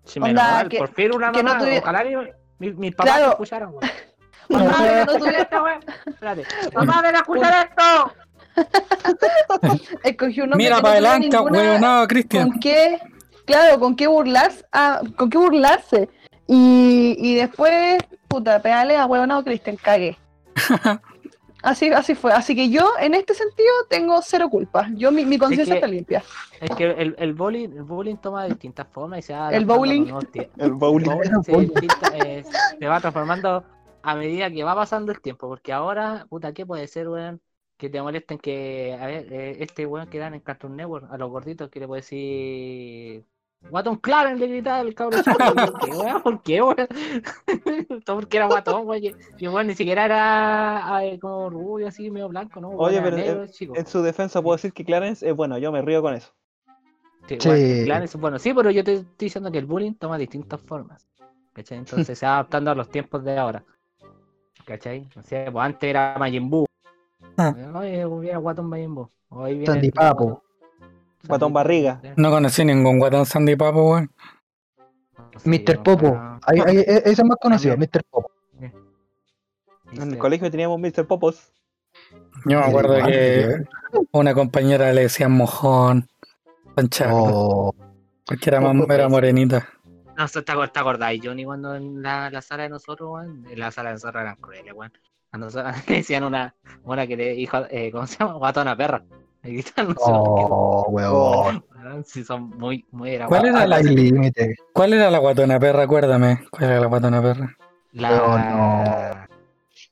Sí, 0.05 0.21
menos 0.21 0.41
onda, 0.43 0.53
mal, 0.55 0.69
que- 0.69 0.79
por 0.79 0.95
fin 0.95 1.13
una 1.15 1.33
que 1.33 1.43
no 1.43 1.49
mamá. 1.51 1.61
tuviera- 1.61 1.81
Ojalá 1.81 2.05
mi, 2.05 2.15
mi, 2.69 2.73
mis 2.75 2.95
papás 2.95 3.15
Claro. 3.17 3.71
weón. 3.71 3.93
Mamá, 4.51 4.85
que 4.85 5.05
no 5.13 5.19
tuviera 5.19 5.39
esta 5.43 5.63
weá. 5.63 5.81
Espérate. 6.07 6.45
Mamá, 6.75 7.03
ven 7.03 7.15
a 7.15 7.19
escuchar 7.19 7.69
esto. 7.69 8.13
Escogí 10.03 10.41
un 10.41 10.51
nombre 10.51 10.65
Mira 10.65 10.77
que 10.77 10.83
para 10.83 11.01
no 11.01 11.07
adelante, 11.09 11.39
weón, 11.39 11.81
no, 11.81 12.09
Cristian. 12.09 12.51
con 12.51 12.61
qué, 12.61 12.99
claro, 13.45 13.79
con 13.79 13.95
qué 13.97 14.07
burlarse, 14.09 14.65
ah, 14.73 15.01
con 15.17 15.31
qué 15.31 15.39
burlarse. 15.39 16.09
Y, 16.49 17.15
y 17.19 17.37
después, 17.37 18.03
puta, 18.27 18.61
pegale 18.61 18.97
a 18.97 19.07
huevonado 19.07 19.45
Cristian, 19.45 19.77
cagué. 19.77 20.19
Así, 21.63 21.91
así 21.91 22.15
fue. 22.15 22.33
Así 22.33 22.55
que 22.55 22.71
yo, 22.71 22.93
en 23.01 23.15
este 23.15 23.35
sentido, 23.35 23.69
tengo 23.89 24.21
cero 24.23 24.49
culpa. 24.49 24.89
Yo, 24.95 25.13
mi, 25.13 25.25
mi 25.25 25.39
conciencia 25.39 25.75
que- 25.75 25.79
está 25.79 25.87
limpia. 25.87 26.23
Es 26.61 26.71
que 26.77 26.85
el, 26.91 27.15
el 27.19 27.35
bowling, 27.35 27.69
el 27.71 27.83
bowling 27.83 28.17
toma 28.17 28.47
distintas 28.47 28.87
formas 28.89 29.21
y 29.21 29.23
se 29.23 29.33
va 29.35 29.51
El 29.53 29.65
bowling. 29.67 30.07
el 30.59 30.73
bowling. 30.73 31.07
bowling 31.09 31.43
se, 31.43 31.53
distinta- 31.57 32.17
eh, 32.17 32.45
se 32.79 32.87
va 32.87 33.01
transformando 33.01 33.65
a 34.03 34.15
medida 34.15 34.51
que 34.51 34.65
va 34.65 34.75
pasando 34.75 35.13
el 35.13 35.21
tiempo. 35.21 35.49
Porque 35.49 35.73
ahora, 35.73 36.27
puta, 36.29 36.53
¿qué 36.53 36.65
puede 36.65 36.87
ser, 36.87 37.09
weón? 37.09 37.41
Que 37.77 37.89
te 37.89 38.01
molesten 38.03 38.39
que, 38.39 38.97
a 39.01 39.07
ver, 39.07 39.33
eh, 39.33 39.57
este 39.61 39.87
weón 39.87 40.07
que 40.09 40.19
dan 40.19 40.35
en 40.35 40.41
Cartoon 40.41 40.77
Network, 40.77 41.11
a 41.11 41.17
los 41.17 41.31
gorditos, 41.31 41.71
que 41.71 41.81
le 41.81 41.87
puede 41.87 42.03
decir. 42.03 43.25
Guatón 43.69 43.97
Clarence 43.97 44.41
le 44.41 44.53
gritaba 44.53 44.81
el 44.81 44.95
cabrón 44.95 45.23
chico. 45.25 45.37
¿Por 45.39 45.81
qué, 45.81 45.91
weón? 45.93 46.23
¿Por 46.23 46.43
qué, 46.43 46.63
weón? 46.63 46.77
Todo 48.05 48.17
porque 48.17 48.37
era 48.39 48.47
guatón, 48.47 48.87
weón. 48.87 49.03
Weón 49.41 49.67
ni 49.67 49.75
siquiera 49.75 50.05
era 50.07 51.19
como 51.21 51.51
rubio, 51.51 51.89
así, 51.89 52.11
medio 52.11 52.29
blanco, 52.29 52.61
¿no? 52.61 52.71
Oye, 52.71 52.97
Era 52.97 53.05
pero 53.05 53.17
negro, 53.17 53.43
en, 53.45 53.51
chico. 53.51 53.77
en 53.77 53.87
su 53.87 54.03
defensa 54.03 54.41
puedo 54.41 54.57
decir 54.57 54.73
que 54.73 54.85
Clarence 54.85 55.29
es 55.29 55.37
bueno, 55.37 55.59
yo 55.59 55.71
me 55.73 55.83
río 55.83 56.01
con 56.03 56.15
eso. 56.15 56.33
Sí, 57.29 57.37
Sí. 57.39 57.49
bueno, 57.49 57.85
Clarence, 57.85 58.19
bueno, 58.19 58.39
sí, 58.39 58.55
pero 58.55 58.71
yo 58.71 58.83
te 58.83 58.95
estoy 58.95 59.27
diciendo 59.27 59.53
que 59.53 59.59
el 59.59 59.67
bullying 59.67 59.95
toma 59.95 60.17
distintas 60.19 60.61
formas. 60.63 61.07
¿Cachai? 61.53 61.79
Entonces 61.79 62.19
se 62.19 62.25
va 62.27 62.35
adaptando 62.35 62.71
a 62.71 62.75
los 62.75 62.89
tiempos 62.89 63.23
de 63.25 63.37
ahora. 63.39 63.63
¿Cachai? 64.65 65.07
O 65.17 65.23
sea, 65.23 65.51
pues 65.53 65.65
antes 65.65 65.91
era 65.91 66.17
Majin 66.19 66.49
Buu. 66.49 66.65
Ah. 67.37 67.55
Oye, 67.75 68.07
hubiera 68.07 68.39
guatón 68.39 68.67
Majin 68.67 68.95
Buu. 68.95 69.11
Hoy 69.31 69.53
viene 69.53 69.67
Sandy 69.67 69.87
el- 69.89 69.93
Papo. 69.93 70.43
Guatón 71.27 71.53
Barriga. 71.53 72.01
No 72.17 72.31
conocí 72.31 72.65
ningún 72.65 72.99
guatón 72.99 73.27
Sandy 73.27 73.57
Papo, 73.57 73.91
weón. 73.93 74.11
Sí, 75.37 75.49
Mr. 75.49 75.83
Popo. 75.83 76.01
pero- 76.13 76.41
Ahí, 76.47 76.61
ahí, 76.67 76.85
ese 76.87 77.11
es 77.11 77.25
más 77.25 77.37
conocido. 77.41 77.77
Mr. 77.77 78.03
Popo. 78.11 78.31
En 79.93 80.13
el 80.13 80.19
colegio 80.19 80.51
teníamos 80.51 80.79
Mr. 80.81 81.07
Popos. 81.07 81.53
Yo 82.47 82.59
me 82.61 82.65
acuerdo 82.65 82.95
que 83.05 83.65
una 84.13 84.35
compañera 84.35 84.93
le 84.93 85.03
decía 85.03 85.29
mojón, 85.29 86.09
pancha, 86.77 87.09
Oh, 87.13 87.75
porque 88.25 88.49
era, 88.51 88.61
más, 88.61 88.89
era 88.89 89.09
morenita. 89.09 89.69
No, 90.17 90.29
te, 90.29 90.41
acuer- 90.53 90.71
te 90.71 90.79
acordáis, 90.79 91.21
Johnny, 91.25 91.45
cuando 91.45 91.75
en 91.75 92.03
la, 92.03 92.31
la 92.31 92.41
sala 92.43 92.65
de 92.65 92.69
nosotros, 92.69 93.11
weón, 93.11 93.45
en 93.51 93.59
la 93.59 93.71
sala 93.71 93.89
de 93.91 93.95
nosotros 93.95 94.21
eran 94.23 94.37
crueles, 94.37 94.73
weón. 94.75 94.93
A 95.33 95.39
nosotros 95.39 95.75
decían 95.87 96.25
una, 96.25 96.55
una 96.85 97.07
que 97.07 97.17
le 97.17 97.33
dijo, 97.33 97.59
eh, 97.71 97.91
¿cómo 97.91 98.07
se 98.07 98.19
llama? 98.19 98.35
Guatona 98.35 98.77
perra. 98.77 99.03
Le 99.43 99.51
gritan, 99.53 99.89
no 99.89 99.93
sé 99.95 99.99
oh, 100.05 100.87
weón. 100.91 101.65
weón, 101.75 102.05
si 102.05 102.23
son 102.25 102.51
muy, 102.59 102.85
muy 102.91 103.15
era 103.15 103.27
¿Cuál 103.27 103.47
era 103.47 103.67
la- 103.67 103.79
límite. 103.81 104.55
¿Cuál 104.73 104.93
era 104.93 105.11
la 105.11 105.19
guatona 105.19 105.59
perra? 105.59 105.85
Acuérdame. 105.85 106.41
¿Cuál 106.51 106.65
era 106.71 106.81
la 106.81 106.87
guatona 106.87 107.23
perra? 107.23 107.57
La... 107.93 108.11
Weón, 108.11 108.49
no. 108.51 108.85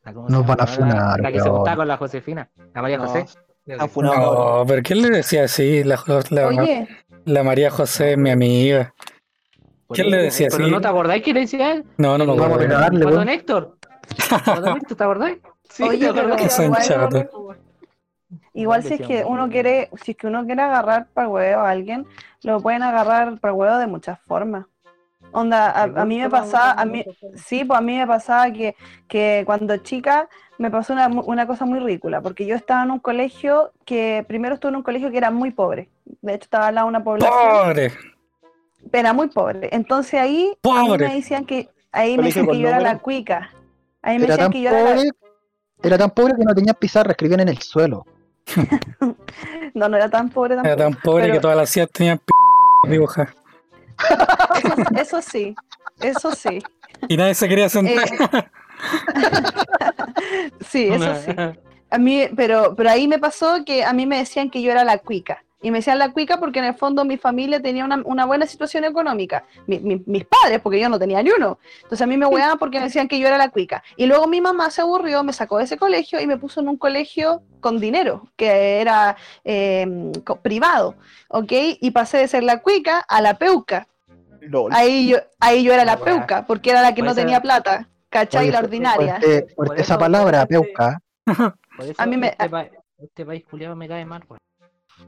la- 0.05 0.13
¿cómo 0.13 0.29
Nos 0.29 0.43
se 0.43 0.47
van 0.49 0.61
a 0.61 0.67
funar, 0.67 1.21
La, 1.21 1.33
que 1.33 1.41
se 1.41 1.49
juntaba 1.49 1.77
con 1.77 1.89
la 1.89 1.97
Josefina, 1.97 2.49
la 2.75 2.83
María 2.83 2.99
No, 2.99 3.07
José. 3.07 3.27
No, 3.97 4.65
pero 4.67 4.83
¿quién 4.83 5.03
le 5.03 5.11
decía 5.11 5.45
así? 5.45 5.83
La, 5.85 5.99
la- 6.31 6.47
Oye, 6.49 6.89
la 7.25 7.43
María 7.43 7.71
José 7.71 8.13
es 8.13 8.19
mi 8.19 8.31
amiga. 8.31 8.95
¿Quién 9.91 10.11
le 10.11 10.19
decía 10.19 10.49
¿Pero 10.51 10.65
así? 10.65 10.71
no 10.73 10.81
te 10.83 10.89
acordáis 10.89 11.23
que 11.23 11.33
le 11.33 11.41
decía 11.41 11.73
él? 11.73 11.85
No, 11.97 12.19
no 12.19 12.27
me 12.27 12.33
Vamos 12.37 12.59
a 12.59 12.65
acuerdo. 12.65 12.79
Guatón 12.91 13.13
weón. 13.17 13.29
Héctor. 13.31 13.79
Guatón 14.45 14.77
Héctor, 14.77 14.97
¿te 14.99 15.05
acordáis? 15.05 15.39
Sí, 15.71 15.83
Oye, 15.83 15.99
te 16.13 16.21
acordás. 16.21 16.53
Son 16.55 16.75
chatos. 16.75 17.25
Igual 18.61 18.83
si 18.83 18.95
es 18.95 19.01
que 19.01 19.25
uno 19.25 19.49
quiere, 19.49 19.89
si 20.03 20.13
es 20.13 20.17
que 20.17 20.27
uno 20.27 20.45
quiere 20.47 20.63
agarrar 20.63 21.07
para 21.15 21.27
el 21.27 21.33
huevo 21.33 21.63
a 21.63 21.71
alguien, 21.71 22.07
lo 22.43 22.61
pueden 22.61 22.83
agarrar 22.83 23.39
para 23.41 23.53
el 23.53 23.59
huevo 23.59 23.79
de 23.79 23.87
muchas 23.87 24.19
formas. 24.27 24.67
Onda, 25.33 25.71
a, 25.71 25.83
a 25.83 26.05
mí 26.07 26.19
me 26.19 26.31
pasaba, 26.31 26.73
a 26.73 26.85
mí, 26.87 27.05
sí, 27.35 27.65
pues 27.65 27.79
a 27.79 27.83
mí 27.83 27.99
me 27.99 28.07
pasaba 28.07 28.51
que, 28.51 28.75
que 29.09 29.43
cuando 29.45 29.77
chica 29.79 30.29
me 30.59 30.71
pasó 30.71 30.93
una, 30.95 31.09
mu- 31.09 31.21
una 31.23 31.47
cosa 31.47 31.67
muy 31.67 31.81
ridícula, 31.81 32.23
porque 32.23 32.47
yo 32.47 32.55
estaba 32.57 32.83
en 32.85 32.91
un 32.93 32.99
colegio 32.99 33.73
que, 33.85 34.25
primero 34.27 34.55
estuve 34.55 34.71
en 34.71 34.77
un 34.77 34.83
colegio 34.83 35.11
que 35.11 35.19
era 35.19 35.31
muy 35.31 35.51
pobre, 35.51 35.91
de 36.23 36.35
hecho 36.35 36.45
estaba 36.45 36.69
al 36.69 36.77
lado 36.77 36.87
de 36.87 36.91
una 36.91 37.05
población, 37.05 37.33
¡Pobre! 37.33 37.93
era 38.93 39.13
muy 39.13 39.29
pobre, 39.29 39.69
entonces 39.73 40.15
ahí, 40.19 40.57
a 40.65 40.83
mí 40.83 40.89
Pobre. 40.89 41.09
me 41.09 41.15
decían 41.17 41.45
que, 41.45 41.69
ahí 41.93 42.17
me 42.17 42.25
decían 42.25 42.47
que 42.47 42.59
yo 42.59 42.69
era 42.69 42.81
la 42.81 42.99
cuica, 42.99 43.51
ahí 44.03 44.19
me 44.19 44.25
Era 44.25 44.37
decían 44.37 44.51
tan 44.51 44.53
que 44.53 44.63
yo 44.63 44.71
era 44.71 44.83
la, 44.83 44.95
pobre, 44.95 45.11
era 45.83 45.99
tan 45.99 46.11
pobre 46.11 46.35
que 46.39 46.45
no 46.45 46.55
tenía 46.55 46.73
pizarra, 46.73 47.11
escribían 47.11 47.41
en 47.41 47.49
el 47.51 47.59
suelo. 47.59 48.07
no, 49.75 49.89
no 49.89 49.97
era 49.97 50.09
tan 50.09 50.31
pobre 50.31 50.55
Era 50.55 50.63
tampoco, 50.63 50.83
tan 50.91 51.03
pobre 51.03 51.23
Pero- 51.25 51.35
que 51.35 51.41
todas 51.41 51.57
las 51.57 51.71
sillas 51.71 51.91
tenían 51.91 52.19
p 52.19 52.91
dibujar. 52.91 53.35
eso, 54.57 54.75
eso 54.97 55.23
sí, 55.23 55.55
eso 56.01 56.33
sí. 56.33 56.63
Y 57.09 57.17
nadie 57.17 57.35
se 57.35 57.49
quería 57.49 57.69
sentar. 57.69 58.05
Eh, 58.09 58.45
sí, 60.69 60.89
eso 60.89 61.15
sí. 61.17 61.33
A 61.91 61.99
mí, 61.99 62.29
pero, 62.37 62.75
pero 62.77 62.91
ahí 62.91 63.09
me 63.09 63.19
pasó 63.19 63.65
que 63.65 63.85
a 63.85 63.93
mí 63.93 64.07
me 64.07 64.19
decían 64.19 64.51
que 64.51 64.61
yo 64.63 64.71
era 64.71 64.85
la 64.85 64.99
cuica. 64.99 65.43
Y 65.61 65.73
me 65.73 65.79
decían 65.79 65.99
la 65.99 66.13
cuica 66.13 66.39
porque 66.39 66.61
en 66.61 66.67
el 66.67 66.75
fondo 66.75 67.05
mi 67.05 67.17
familia 67.17 67.61
tenía 67.61 67.85
una, 67.85 68.01
una 68.05 68.27
buena 68.27 68.47
situación 68.47 68.85
económica. 68.85 69.45
Mi- 69.67 69.81
mi- 69.81 70.03
mis 70.07 70.25
padres, 70.25 70.61
porque 70.61 70.79
yo 70.79 70.89
no 70.89 70.99
tenía 71.01 71.21
ni 71.23 71.31
uno. 71.31 71.59
Entonces 71.79 72.01
a 72.03 72.07
mí 72.07 72.17
me 72.17 72.27
hueaban 72.27 72.59
porque 72.59 72.79
me 72.79 72.85
decían 72.85 73.09
que 73.09 73.19
yo 73.19 73.27
era 73.27 73.37
la 73.39 73.49
cuica. 73.49 73.83
Y 73.97 74.07
luego 74.07 74.29
mi 74.29 74.41
mamá 74.41 74.71
se 74.71 74.83
aburrió, 74.83 75.25
me 75.25 75.33
sacó 75.33 75.59
de 75.59 75.65
ese 75.65 75.77
colegio 75.77 76.21
y 76.21 76.27
me 76.29 76.37
puso 76.37 76.61
en 76.61 76.69
un 76.69 76.77
colegio 76.77 77.43
con 77.61 77.81
dinero, 77.81 78.29
que 78.37 78.81
era 78.81 79.17
eh, 79.45 80.13
co- 80.25 80.37
privado. 80.37 80.95
¿Ok? 81.29 81.51
Y 81.81 81.91
pasé 81.91 82.19
de 82.19 82.29
ser 82.29 82.45
la 82.45 82.63
cuica 82.63 83.01
a 83.09 83.21
la 83.21 83.35
peuca. 83.37 83.89
LOL. 84.41 84.73
Ahí 84.73 85.09
yo, 85.09 85.19
ahí 85.41 85.65
yo 85.65 85.73
era 85.75 85.85
la 85.85 85.97
La 85.97 86.01
weá. 86.01 86.15
peuca, 86.19 86.47
porque 86.47 86.71
era 86.71 86.83
la 86.83 86.95
que 86.95 87.03
no 87.03 87.15
tenía 87.17 87.41
plata. 87.41 87.89
¿Cachai? 88.11 88.45
Oye, 88.45 88.53
la 88.53 88.61
ordinaria. 88.61 89.19
Por 89.57 89.79
esa 89.79 89.99
palabra, 89.99 90.47
peuca. 90.47 91.01
Por 91.27 91.85
eso 91.85 91.95
A 91.99 92.07
mí 92.07 92.17
me- 92.17 92.29
este, 92.29 92.49
pa- 92.49 92.69
este 92.97 93.27
país 93.27 93.45
culiado 93.51 93.75
me 93.77 93.87
cae 93.89 94.05
mal, 94.07 94.23
weón. 94.29 94.39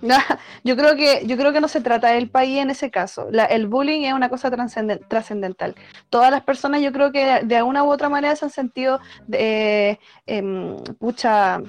Yo 0.65 0.77
creo 0.77 0.97
que 0.97 1.27
yo 1.27 1.37
creo 1.37 1.53
que 1.53 1.61
no 1.61 1.69
se 1.69 1.81
trata 1.81 2.09
del 2.09 2.31
país 2.31 2.59
en 2.59 2.71
ese 2.71 2.91
caso. 2.91 3.29
La- 3.31 3.45
el 3.45 3.67
bullying 3.67 4.03
es 4.03 4.13
una 4.15 4.29
cosa 4.29 4.51
trascendental. 4.51 5.75
Todas 6.09 6.31
las 6.31 6.43
personas 6.43 6.81
yo 6.81 6.93
creo 6.93 7.13
que 7.13 7.41
de, 7.45 7.57
alguna 7.57 7.85
u 7.85 7.91
otra 7.91 8.09
manera 8.09 8.35
se 8.37 8.45
han 8.47 8.51
sentido 8.51 9.01
de, 9.27 9.99
em, 10.27 10.77
pucha 10.99 11.61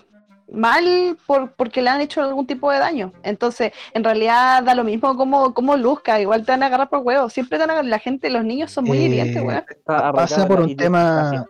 mal 0.52 1.18
por, 1.26 1.54
porque 1.54 1.82
le 1.82 1.90
han 1.90 2.02
hecho 2.02 2.22
algún 2.22 2.46
tipo 2.46 2.72
de 2.72 2.80
daño. 2.80 3.14
Entonces, 3.24 3.72
en 3.94 4.04
realidad 4.04 4.64
da 4.64 4.76
lo 4.76 4.84
mismo 4.84 5.16
como, 5.16 5.54
como 5.54 5.78
luzca, 5.78 6.20
igual 6.20 6.46
te 6.46 6.52
van 6.52 6.64
a 6.64 6.66
agarrar 6.68 6.90
por 6.90 7.00
huevos. 7.00 7.32
Siempre 7.34 7.58
te 7.58 7.64
van 7.64 7.70
a 7.70 7.74
agarrar, 7.74 7.90
la 7.90 8.00
gente, 8.00 8.30
los 8.30 8.44
niños 8.44 8.72
son 8.72 8.86
muy 8.86 8.98
Eh, 8.98 9.06
hirientes, 9.06 9.42
weón. 9.42 9.64
Pasa 9.86 10.48
por 10.48 10.60
un 10.62 10.76
tema, 10.76 11.46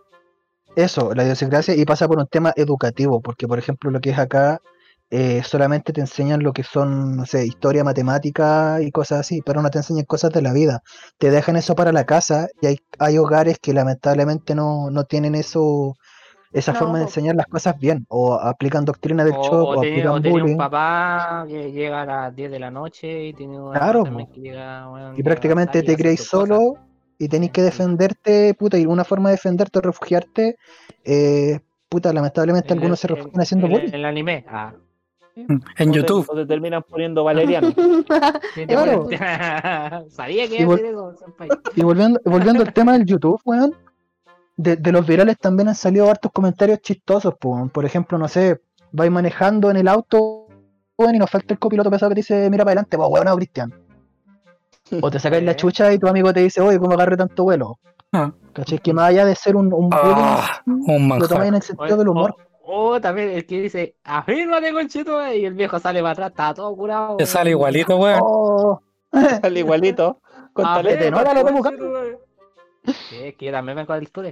eso, 0.75 1.13
la 1.13 1.23
idiosincrasia, 1.23 1.75
y 1.75 1.83
pasa 1.85 2.07
por 2.07 2.19
un 2.19 2.27
tema 2.27 2.53
educativo, 2.55 3.21
porque 3.21 3.47
por 3.47 3.59
ejemplo 3.59 3.91
lo 3.91 3.99
que 3.99 4.11
es 4.11 4.19
acá, 4.19 4.61
eh, 5.11 5.43
solamente 5.43 5.91
te 5.93 5.99
enseñan 6.01 6.41
lo 6.41 6.53
que 6.53 6.63
son, 6.63 7.17
no 7.17 7.25
sé, 7.25 7.45
historia, 7.45 7.83
matemática 7.83 8.79
y 8.81 8.91
cosas 8.91 9.19
así, 9.19 9.41
pero 9.45 9.61
no 9.61 9.69
te 9.69 9.77
enseñan 9.79 10.05
cosas 10.05 10.31
de 10.31 10.41
la 10.41 10.53
vida. 10.53 10.81
Te 11.17 11.29
dejan 11.29 11.57
eso 11.57 11.75
para 11.75 11.91
la 11.91 12.05
casa 12.05 12.47
y 12.61 12.67
hay, 12.67 12.77
hay 12.97 13.17
hogares 13.17 13.59
que 13.59 13.73
lamentablemente 13.73 14.55
no, 14.55 14.89
no 14.89 15.03
tienen 15.03 15.35
eso, 15.35 15.95
esa 16.53 16.71
No, 16.71 16.79
forma 16.79 16.97
de 16.99 17.03
enseñar 17.05 17.35
las 17.35 17.47
cosas 17.47 17.77
bien, 17.77 18.05
o 18.09 18.35
aplican 18.35 18.85
doctrina 18.85 19.23
del 19.25 19.35
O, 19.35 19.43
shock, 19.43 19.67
o 19.67 19.73
aplican 19.79 20.07
o 20.25 20.45
un 20.45 20.57
papá 20.57 21.45
que 21.47 21.71
llega 21.71 22.01
a 22.01 22.05
las 22.05 22.35
10 22.35 22.49
de 22.49 22.59
la 22.59 22.71
noche 22.71 23.27
y 23.27 23.33
tiene 23.33 23.59
una 23.59 23.79
Claro, 23.79 24.03
que 24.33 24.39
llega, 24.39 25.13
y 25.17 25.23
prácticamente 25.23 25.83
te 25.83 25.95
creéis 25.97 26.21
cosas. 26.21 26.29
solo 26.47 26.75
y 27.17 27.27
tenéis 27.27 27.51
que 27.51 27.61
defenderte, 27.61 28.53
puta, 28.55 28.77
y 28.77 28.85
una 28.85 29.03
forma 29.03 29.29
de 29.29 29.35
defenderte 29.35 29.79
o 29.79 29.81
refugiarte, 29.81 30.55
eh, 31.03 31.59
puta, 31.87 32.11
lamentablemente 32.13 32.73
En 32.73 32.79
algunos 32.79 33.03
el- 33.03 33.09
se 33.09 33.15
refugian 33.15 33.41
haciendo 33.41 33.67
en- 33.67 33.73
bullying. 33.73 33.89
En 33.89 33.95
el 33.95 34.05
anime. 34.05 34.45
Ah. 34.47 34.73
En 35.35 35.55
O 35.55 35.59
te- 35.75 35.91
YouTube. 35.99 36.27
O 36.29 36.35
te 36.35 36.45
terminan 36.45 36.83
poniendo 36.83 37.23
valeriano. 37.23 37.71
Claro. 38.67 39.07
Sabía 40.09 40.47
que 40.47 40.55
Y 40.57 40.61
iba 40.61 40.73
a 40.73 40.75
vol- 40.75 40.77
decir 40.77 40.85
eso, 40.91 41.13
senpai. 41.17 41.49
Y 41.75 41.83
volviendo, 41.83 42.19
volviendo 42.25 42.63
al 42.63 42.73
tema 42.73 42.93
del 42.93 43.05
YouTube, 43.05 43.39
weón, 43.45 43.73
de, 44.57 44.75
de 44.75 44.91
los 44.91 45.05
virales 45.07 45.37
también 45.39 45.69
han 45.69 45.75
salido 45.75 46.09
hartos 46.09 46.31
comentarios 46.31 46.79
chistosos, 46.81 47.33
weón. 47.43 47.69
por 47.69 47.85
ejemplo, 47.85 48.17
no 48.17 48.27
sé, 48.27 48.61
vais 48.91 49.11
manejando 49.11 49.71
en 49.71 49.77
el 49.77 49.87
auto, 49.87 50.47
weón, 50.97 51.15
y 51.15 51.17
nos 51.19 51.29
falta 51.29 51.53
el 51.53 51.59
copiloto 51.59 51.89
pesado 51.89 52.09
que 52.09 52.15
te 52.15 52.19
dice, 52.19 52.49
mira 52.49 52.63
para 52.63 52.71
adelante, 52.71 52.97
pues 52.97 53.09
weón, 53.09 53.25
no, 53.25 53.35
Cristian. 53.37 53.73
O 55.01 55.09
te 55.09 55.19
sacáis 55.19 55.43
la 55.45 55.55
chucha 55.55 55.93
y 55.93 55.97
tu 55.99 56.07
amigo 56.07 56.33
te 56.33 56.41
dice, 56.41 56.59
oye, 56.59 56.77
¿cómo 56.77 56.93
agarré 56.93 57.15
tanto 57.15 57.43
vuelo? 57.45 57.79
Ah. 58.11 58.33
¿Cachai? 58.51 58.79
Que 58.79 58.91
más 58.93 59.05
allá 59.05 59.23
de 59.25 59.35
ser 59.35 59.55
un, 59.55 59.67
un 59.73 59.89
bullying, 59.89 60.15
Ah, 60.17 60.61
un 60.65 61.07
lo 61.07 61.27
tomáis 61.29 61.47
en 61.47 61.55
el 61.55 61.61
sentido 61.61 61.95
del 61.95 62.09
humor. 62.09 62.35
O 62.73 63.01
también 63.01 63.29
el 63.29 63.45
que 63.45 63.61
dice, 63.61 63.95
afírmate, 64.03 64.71
conchito, 64.71 65.25
y 65.33 65.45
el 65.45 65.53
viejo 65.53 65.79
sale 65.79 65.99
para 66.01 66.11
atrás, 66.13 66.29
está 66.31 66.53
todo 66.53 66.75
curado. 66.75 67.17
Te 67.17 67.25
sale 67.25 67.49
igualito, 67.51 67.97
weón. 67.97 68.19
Oh. 68.23 68.81
Al 69.43 69.57
igualito. 69.57 70.21
Con 70.53 70.65
A 70.65 70.75
talento. 70.75 71.03
ver, 71.03 71.11
no, 71.11 71.33
no, 71.33 71.61
conchetumare. 71.61 72.19
Sí, 72.85 73.17
es 73.23 73.35
que 73.35 73.45
yo 73.45 73.51
también 73.51 73.75
me 73.75 73.81
acuerdo 73.81 73.99
del 74.01 74.11
tour. 74.11 74.25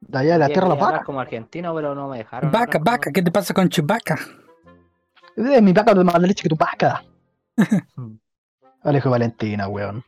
De 0.00 0.18
allá 0.18 0.32
de 0.34 0.38
la 0.38 0.46
tierra 0.46 0.62
de 0.64 0.68
los 0.70 0.76
hablar 0.78 0.92
vacas. 0.92 1.06
como 1.06 1.20
argentino, 1.20 1.74
pero 1.74 1.94
no 1.94 2.08
me 2.08 2.18
dejaron. 2.18 2.50
Vaca, 2.50 2.78
vaca, 2.82 3.10
¿qué 3.12 3.22
te 3.22 3.30
pasa 3.30 3.54
con 3.54 3.68
Chewbacca? 3.68 4.18
De 5.36 5.60
mi 5.62 5.72
vaca 5.72 5.94
de 5.94 6.04
más 6.04 6.18
leche 6.20 6.42
que 6.42 6.48
tu 6.48 6.56
vaca. 6.56 7.04
Mm. 7.96 8.16
Alejo 8.82 9.08
Valentina, 9.10 9.68
weón. 9.68 10.04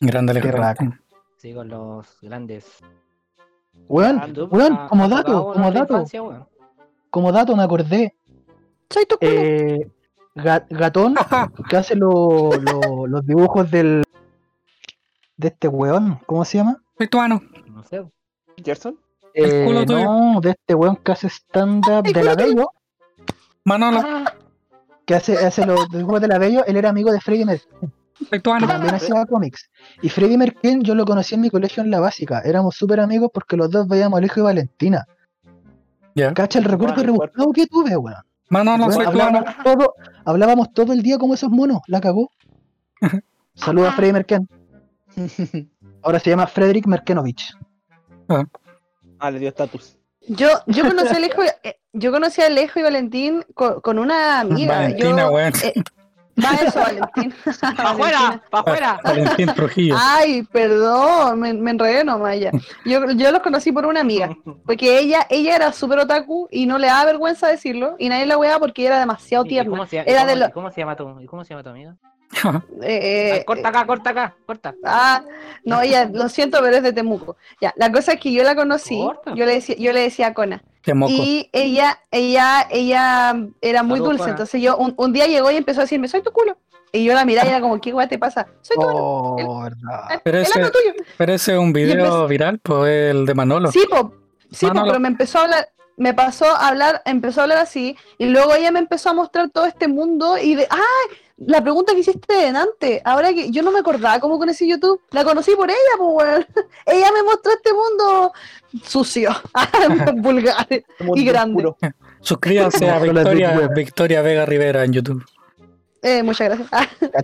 Grande 0.00 0.30
Alejo 0.32 0.48
raca. 0.48 0.84
Valentín. 0.84 1.00
Sí, 1.36 1.52
con 1.52 1.68
los 1.68 2.18
grandes. 2.22 2.78
Weón, 3.88 4.34
weón, 4.50 4.88
como 4.88 5.08
dato, 5.08 5.52
como 5.52 5.70
dato, 5.72 6.04
como 7.10 7.32
dato 7.32 7.56
me 7.56 7.62
acordé. 7.62 8.14
Soy 8.90 9.06
tu 9.06 9.16
culo. 9.18 9.30
Eh, 9.32 9.90
Ga- 10.34 10.66
Gatón, 10.68 11.14
que 11.68 11.76
hace 11.76 11.94
lo- 11.94 12.50
lo- 12.52 13.06
los 13.06 13.26
dibujos 13.26 13.70
del 13.70 14.02
de 15.36 15.48
este 15.48 15.68
weón, 15.68 16.20
¿cómo 16.26 16.44
se 16.44 16.58
llama? 16.58 16.82
Soy 16.98 17.08
tuano. 17.08 17.40
No 17.68 17.82
sé. 17.84 18.04
Gerson. 18.64 18.98
El 19.32 19.64
culo 19.66 19.80
Eh, 19.80 19.86
tuyo. 19.86 20.04
no, 20.04 20.40
de 20.40 20.50
este 20.50 20.74
weón 20.74 20.96
que 20.96 21.12
hace 21.12 21.28
stand-up 21.28 22.04
de 22.04 22.22
la 22.24 22.34
Bello, 22.36 22.70
Manolo, 23.64 24.00
Ah, 24.04 24.32
que 25.04 25.14
hace, 25.14 25.36
hace 25.44 25.66
los 25.66 25.88
dibujos 25.88 26.20
de 26.20 26.28
la 26.28 26.38
Bello, 26.38 26.64
él 26.66 26.76
era 26.76 26.88
amigo 26.90 27.10
de 27.12 27.20
Freddy 27.20 27.44
Mercury, 27.44 27.88
soy 28.28 28.40
también 28.40 28.94
hacía 28.94 29.26
cómics. 29.26 29.70
Y 30.02 30.08
Freddy 30.08 30.36
Mercury 30.36 30.80
yo 30.82 30.94
lo 30.94 31.04
conocí 31.04 31.34
en 31.34 31.40
mi 31.42 31.50
colegio 31.50 31.82
en 31.82 31.90
la 31.90 32.00
básica, 32.00 32.40
éramos 32.40 32.76
súper 32.76 33.00
amigos 33.00 33.30
porque 33.32 33.56
los 33.56 33.70
dos 33.70 33.88
veíamos 33.88 34.18
Alejo 34.18 34.40
y 34.40 34.42
Valentina. 34.42 35.06
Ya. 36.14 36.32
Cacha 36.32 36.58
el 36.60 36.64
recuerdo 36.64 36.94
Bueno, 36.96 37.12
rebuscado 37.12 37.52
que 37.52 37.66
tuve, 37.66 37.96
weón. 37.96 38.16
Manolo, 38.50 38.86
Weón, 38.86 38.94
soy 38.94 39.04
tuano. 39.12 39.38
hablábamos, 39.38 39.64
todo, 39.64 39.94
hablábamos 40.24 40.72
todo 40.72 40.92
el 40.92 41.02
día 41.02 41.18
como 41.18 41.34
esos 41.34 41.50
monos, 41.50 41.80
la 41.88 42.00
cagó. 42.00 42.30
Saluda 43.54 43.88
a 43.90 43.92
Freddy 43.92 44.12
Merken. 44.12 44.48
Ahora 46.02 46.18
se 46.20 46.30
llama 46.30 46.46
Frederick 46.46 46.86
Merkenovich. 46.86 47.54
Ah, 49.18 49.30
le 49.30 49.38
dio 49.38 49.48
estatus. 49.48 49.96
Yo, 50.28 50.48
yo 50.66 50.86
conocí 50.86 51.08
a 51.14 51.16
Alejo, 51.16 51.42
eh, 51.62 51.76
yo 51.92 52.10
conocí 52.12 52.40
a 52.42 52.46
Alejo 52.46 52.78
y 52.80 52.82
Valentín 52.82 53.44
con, 53.54 53.80
con 53.80 53.98
una 53.98 54.40
amiga. 54.40 54.74
Valentina, 54.76 55.22
yo, 55.22 55.30
weón. 55.32 55.52
eh, 55.62 55.74
va 56.42 56.50
eso, 56.54 56.78
Valentín. 56.80 57.34
¡Pa' 57.76 57.90
afuera! 57.90 58.42
¡Pa' 58.50 58.60
afuera! 58.60 59.00
Valentín 59.04 59.46
Trujillo. 59.54 59.96
Ay, 59.98 60.42
perdón, 60.44 61.40
me, 61.40 61.52
me 61.54 61.70
enredé 61.72 62.04
nomás 62.04 62.38
ya. 62.38 62.50
Yo, 62.84 63.10
yo 63.12 63.30
los 63.32 63.42
conocí 63.42 63.72
por 63.72 63.86
una 63.86 64.00
amiga, 64.00 64.30
porque 64.66 64.98
ella, 64.98 65.26
ella 65.30 65.56
era 65.56 65.72
súper 65.72 65.98
otaku 66.00 66.48
y 66.50 66.66
no 66.66 66.78
le 66.78 66.86
da 66.88 67.04
vergüenza 67.04 67.48
decirlo, 67.48 67.96
y 67.98 68.08
nadie 68.08 68.26
la 68.26 68.38
weaba 68.38 68.58
porque 68.58 68.86
era 68.86 68.98
demasiado 68.98 69.44
¿Y 69.44 69.48
tierna. 69.50 69.70
cómo 69.70 69.86
se, 69.86 69.96
y 69.96 69.98
Era 70.00 70.20
cómo- 70.20 70.26
de 70.30 70.36
lo- 70.36 70.46
y 70.48 70.52
cómo 70.52 70.70
se 70.70 70.80
llama 70.80 70.96
tu, 70.96 71.20
y 71.20 71.26
cómo 71.26 71.44
se 71.44 71.50
llama 71.50 71.62
tu 71.62 71.70
amiga? 71.70 71.96
Eh, 72.82 73.36
eh, 73.38 73.44
corta 73.46 73.68
acá, 73.68 73.86
corta 73.86 74.10
acá, 74.10 74.34
corta. 74.44 74.74
Ah, 74.84 75.22
no, 75.64 75.80
ella, 75.80 76.08
lo 76.12 76.28
siento, 76.28 76.58
pero 76.60 76.76
es 76.76 76.82
de 76.82 76.92
Temuco. 76.92 77.36
Ya, 77.60 77.72
la 77.76 77.90
cosa 77.92 78.14
es 78.14 78.20
que 78.20 78.32
yo 78.32 78.42
la 78.42 78.54
conocí, 78.56 78.98
Corta. 79.00 79.32
yo 79.34 79.46
le 79.46 79.52
decía, 79.54 79.76
yo 79.78 79.92
le 79.92 80.00
decía 80.00 80.26
a 80.28 80.34
Cona. 80.34 80.62
Y 81.08 81.48
ella, 81.52 81.98
ella, 82.10 82.66
ella 82.70 83.36
era 83.60 83.82
muy 83.82 84.00
dulce, 84.00 84.30
entonces 84.30 84.60
yo 84.60 84.76
un, 84.76 84.94
un 84.96 85.12
día 85.12 85.26
llegó 85.26 85.50
y 85.50 85.56
empezó 85.56 85.80
a 85.80 85.84
decirme, 85.84 86.08
soy 86.08 86.22
tu 86.22 86.30
culo. 86.32 86.56
Y 86.92 87.02
yo 87.04 87.12
la 87.14 87.24
miraba 87.24 87.48
y 87.48 87.50
era 87.50 87.60
como, 87.60 87.80
¿qué 87.80 87.90
guay 87.90 88.06
te 88.06 88.18
pasa? 88.18 88.46
Soy 88.60 88.76
tu 88.76 88.82
culo. 88.82 88.96
Oh. 88.98 89.68
Pero 90.22 90.38
el 90.38 90.44
ese- 90.44 90.60
ano 90.60 90.70
tuyo. 90.70 90.92
Pero 91.18 91.32
ese 91.32 91.52
es 91.54 91.58
un 91.58 91.72
video 91.72 92.28
viral, 92.28 92.60
pues 92.62 93.10
el 93.10 93.26
de 93.26 93.34
Manolo. 93.34 93.72
Sí, 93.72 93.84
po, 93.90 94.14
sí, 94.52 94.66
po, 94.66 94.84
pero 94.84 95.00
me 95.00 95.08
empezó 95.08 95.38
a 95.38 95.42
hablar, 95.42 95.68
me 95.96 96.14
pasó 96.14 96.46
a 96.46 96.68
hablar, 96.68 97.02
empezó 97.04 97.40
a 97.40 97.44
hablar 97.44 97.58
así, 97.58 97.96
y 98.18 98.26
luego 98.26 98.54
ella 98.54 98.70
me 98.70 98.78
empezó 98.78 99.10
a 99.10 99.14
mostrar 99.14 99.50
todo 99.50 99.66
este 99.66 99.88
mundo 99.88 100.38
y 100.38 100.54
de, 100.54 100.68
¡ay! 100.70 101.16
La 101.36 101.60
pregunta 101.60 101.92
que 101.92 101.98
hiciste 102.00 102.32
delante, 102.32 103.02
ahora 103.04 103.32
que 103.32 103.50
yo 103.50 103.62
no 103.64 103.72
me 103.72 103.80
acordaba 103.80 104.20
cómo 104.20 104.38
conocí 104.38 104.68
YouTube, 104.68 105.00
la 105.10 105.24
conocí 105.24 105.52
por 105.56 105.68
ella, 105.68 105.76
pues. 105.98 106.46
Ella 106.86 107.08
me 107.12 107.22
mostró 107.24 107.52
este 107.52 107.72
mundo 107.72 108.32
sucio, 108.84 109.30
vulgar 110.16 110.66
y 111.16 111.24
grande. 111.24 111.66
Oscuro. 111.66 111.76
Suscríbanse 112.20 112.88
a 112.88 112.98
Victoria. 113.00 113.68
Victoria 113.74 114.22
Vega 114.22 114.46
Rivera 114.46 114.84
en 114.84 114.92
YouTube. 114.92 115.24
Eh, 116.02 116.22
muchas 116.22 116.48
gracias. 116.48 116.68
Ah, 116.72 116.86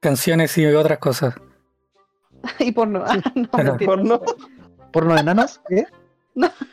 Canciones 0.00 0.56
y 0.58 0.66
otras 0.66 0.98
cosas. 0.98 1.34
y 2.58 2.72
porno. 2.72 3.04
Ah, 3.06 3.16
no. 3.34 3.76
Porno. 3.78 4.22
¿Porno 4.92 5.14
de 5.14 5.20
enanos? 5.20 5.60
¿Eh? 5.70 5.84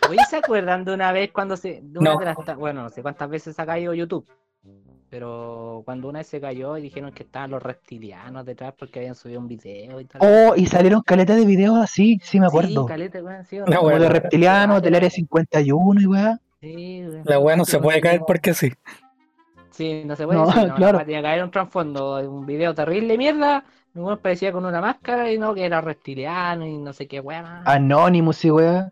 Oye, 0.10 0.20
¿se 0.30 0.38
acuerdan 0.38 0.86
de 0.86 0.94
una 0.94 1.12
vez 1.12 1.32
cuando 1.32 1.58
se... 1.58 1.80
De 1.84 2.00
una 2.00 2.14
No. 2.14 2.20
de 2.20 2.26
las 2.26 2.38
ta- 2.46 2.56
bueno, 2.56 2.84
no 2.84 2.90
sé 2.90 3.02
cuántas 3.02 3.30
veces 3.30 3.56
se 3.56 3.62
ha 3.62 3.66
caído 3.66 3.94
YouTube. 3.94 4.26
Pero 5.10 5.82
cuando 5.86 6.10
una 6.10 6.20
vez 6.20 6.28
se 6.28 6.42
cayó 6.42 6.78
y 6.78 6.82
dijeron 6.82 7.12
que 7.14 7.24
estaban 7.24 7.52
los 7.52 7.64
reptilianos 7.64 8.46
detrás 8.46 8.74
porque 8.78 9.00
habían 9.00 9.16
subido 9.16 9.40
un 9.40 9.48
video 9.48 10.00
y 10.02 10.06
tal. 10.06 10.22
Oh, 10.22 10.54
y 10.56 10.66
salieron 10.66 11.02
caletas 11.02 11.38
de 11.38 11.46
videos 11.46 11.78
así, 11.78 12.20
sí 12.24 12.40
me 12.40 12.48
acuerdo. 12.48 12.82
Sí, 12.84 12.88
caleta, 12.88 13.24
weón, 13.24 13.46
sí, 13.46 13.58
La 13.58 13.66
Como 13.78 13.82
weá. 13.88 14.00
de 14.00 14.10
reptilianos, 14.10 14.82
del 14.82 14.96
área 14.96 15.10
51 15.10 16.02
y 16.02 16.06
weá. 16.08 16.40
Sí, 16.62 17.04
weón. 17.06 17.24
La 17.26 17.40
weá 17.40 17.56
no 17.56 17.66
se 17.66 17.78
Sí, 17.78 17.84
puede 17.84 18.02
caer 18.02 18.22
porque 18.28 18.54
sí. 18.54 18.72
Sí, 19.72 20.04
no 20.06 20.16
se 20.16 20.26
puede 20.26 20.40
No, 20.40 20.46
decir, 20.46 20.68
no, 20.68 20.76
claro. 20.76 20.98
no, 21.00 21.06
tenía 21.06 21.22
que 21.22 21.28
haber 21.28 21.44
un 21.44 21.52
trasfondo, 21.52 22.16
un 22.30 22.46
video 22.46 22.74
terrible 22.74 23.10
de 23.14 23.18
mierda, 23.18 23.64
uno 23.94 24.18
parecía 24.20 24.52
con 24.52 24.66
una 24.66 24.82
máscara 24.82 25.32
y 25.32 25.38
no, 25.38 25.54
que 25.54 25.66
era 25.66 25.82
reptiliano 25.82 26.66
y 26.66 26.78
no 26.78 26.94
sé 26.94 27.08
qué 27.08 27.20
weá. 27.20 27.62
Anonymous 27.66 28.44
y 28.46 28.52
weá. 28.52 28.92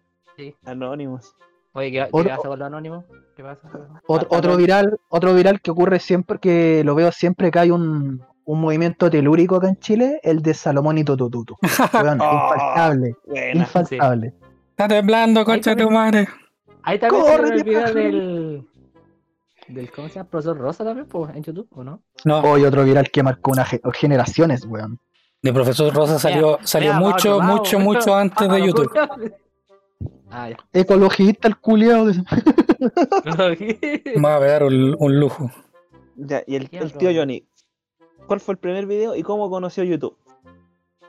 Anonymous. 0.66 1.34
Oye, 1.76 1.92
¿qué, 1.92 1.98
qué 2.00 2.10
Otro- 2.12 2.30
pasa 2.36 2.48
con 2.48 2.60
lo 2.60 2.66
anónimo? 2.66 3.06
¿Qué 3.36 3.44
pasa? 3.44 3.70
Otro, 4.08 4.56
viral, 4.58 4.98
otro 5.10 5.34
viral 5.36 5.60
que 5.62 5.72
ocurre 5.72 6.00
siempre, 6.00 6.40
que 6.40 6.84
lo 6.86 6.96
veo 6.96 7.12
siempre 7.12 7.52
que 7.52 7.60
hay 7.60 7.70
un, 7.72 8.24
un 8.46 8.62
movimiento 8.62 9.10
telúrico 9.10 9.58
acá 9.58 9.68
en 9.68 9.78
Chile, 9.80 10.20
el 10.24 10.42
de 10.42 10.54
Salomón 10.54 10.98
y 10.98 11.04
Tutututu. 11.04 11.56
Weón, 11.94 12.20
Ah, 12.22 12.52
infaltable, 12.54 13.16
Buena. 13.26 13.60
infaltable. 13.60 14.34
Está 14.70 14.88
temblando, 14.88 15.44
concha 15.46 15.76
de 15.76 15.84
tu 15.84 15.92
madre. 15.92 16.28
Ahí 16.84 16.98
también 17.00 17.24
Corre, 17.24 17.50
el 17.56 17.64
video 17.64 17.94
del. 17.94 18.68
del 19.68 19.92
¿Cómo 19.92 20.08
se 20.08 20.16
llama? 20.16 20.30
Profesor 20.30 20.58
Rosa 20.58 20.84
también, 20.86 21.08
pues, 21.08 21.36
en 21.36 21.44
YouTube, 21.44 21.68
¿o 21.72 21.84
no? 21.84 22.02
No, 22.24 22.40
Hoy 22.42 22.64
otro 22.64 22.84
viral 22.86 23.10
que 23.12 23.22
marcó 23.24 23.52
una 23.52 23.66
ge- 23.66 23.82
generaciones, 23.94 24.66
weón. 24.66 25.00
de 25.42 25.52
profesor 25.54 25.94
Rosa 25.94 26.20
salió, 26.20 26.54
Mira, 26.54 26.68
salió 26.68 26.94
mira, 26.94 27.06
mucho, 27.06 27.40
mucho, 27.42 27.80
mucho 27.80 28.16
antes 28.16 28.48
de 28.50 28.66
YouTube. 28.66 28.92
Ah, 30.30 30.50
ya. 30.50 30.58
Ecologista 30.74 31.48
el 31.48 31.58
culiao. 31.58 32.06
Me 32.06 32.22
va 34.22 34.36
a 34.36 34.40
pegar 34.40 34.64
un, 34.64 34.96
un 35.00 35.20
lujo. 35.20 35.52
Ya, 36.16 36.44
y 36.48 36.56
el, 36.56 36.70
tío 36.70 37.12
Johnny. 37.14 37.48
¿Cuál 38.28 38.40
fue 38.40 38.54
el 38.54 38.58
primer 38.58 38.86
video 38.86 39.16
y 39.16 39.24
cómo 39.24 39.50
conoció 39.50 39.84
YouTube? 39.84 40.18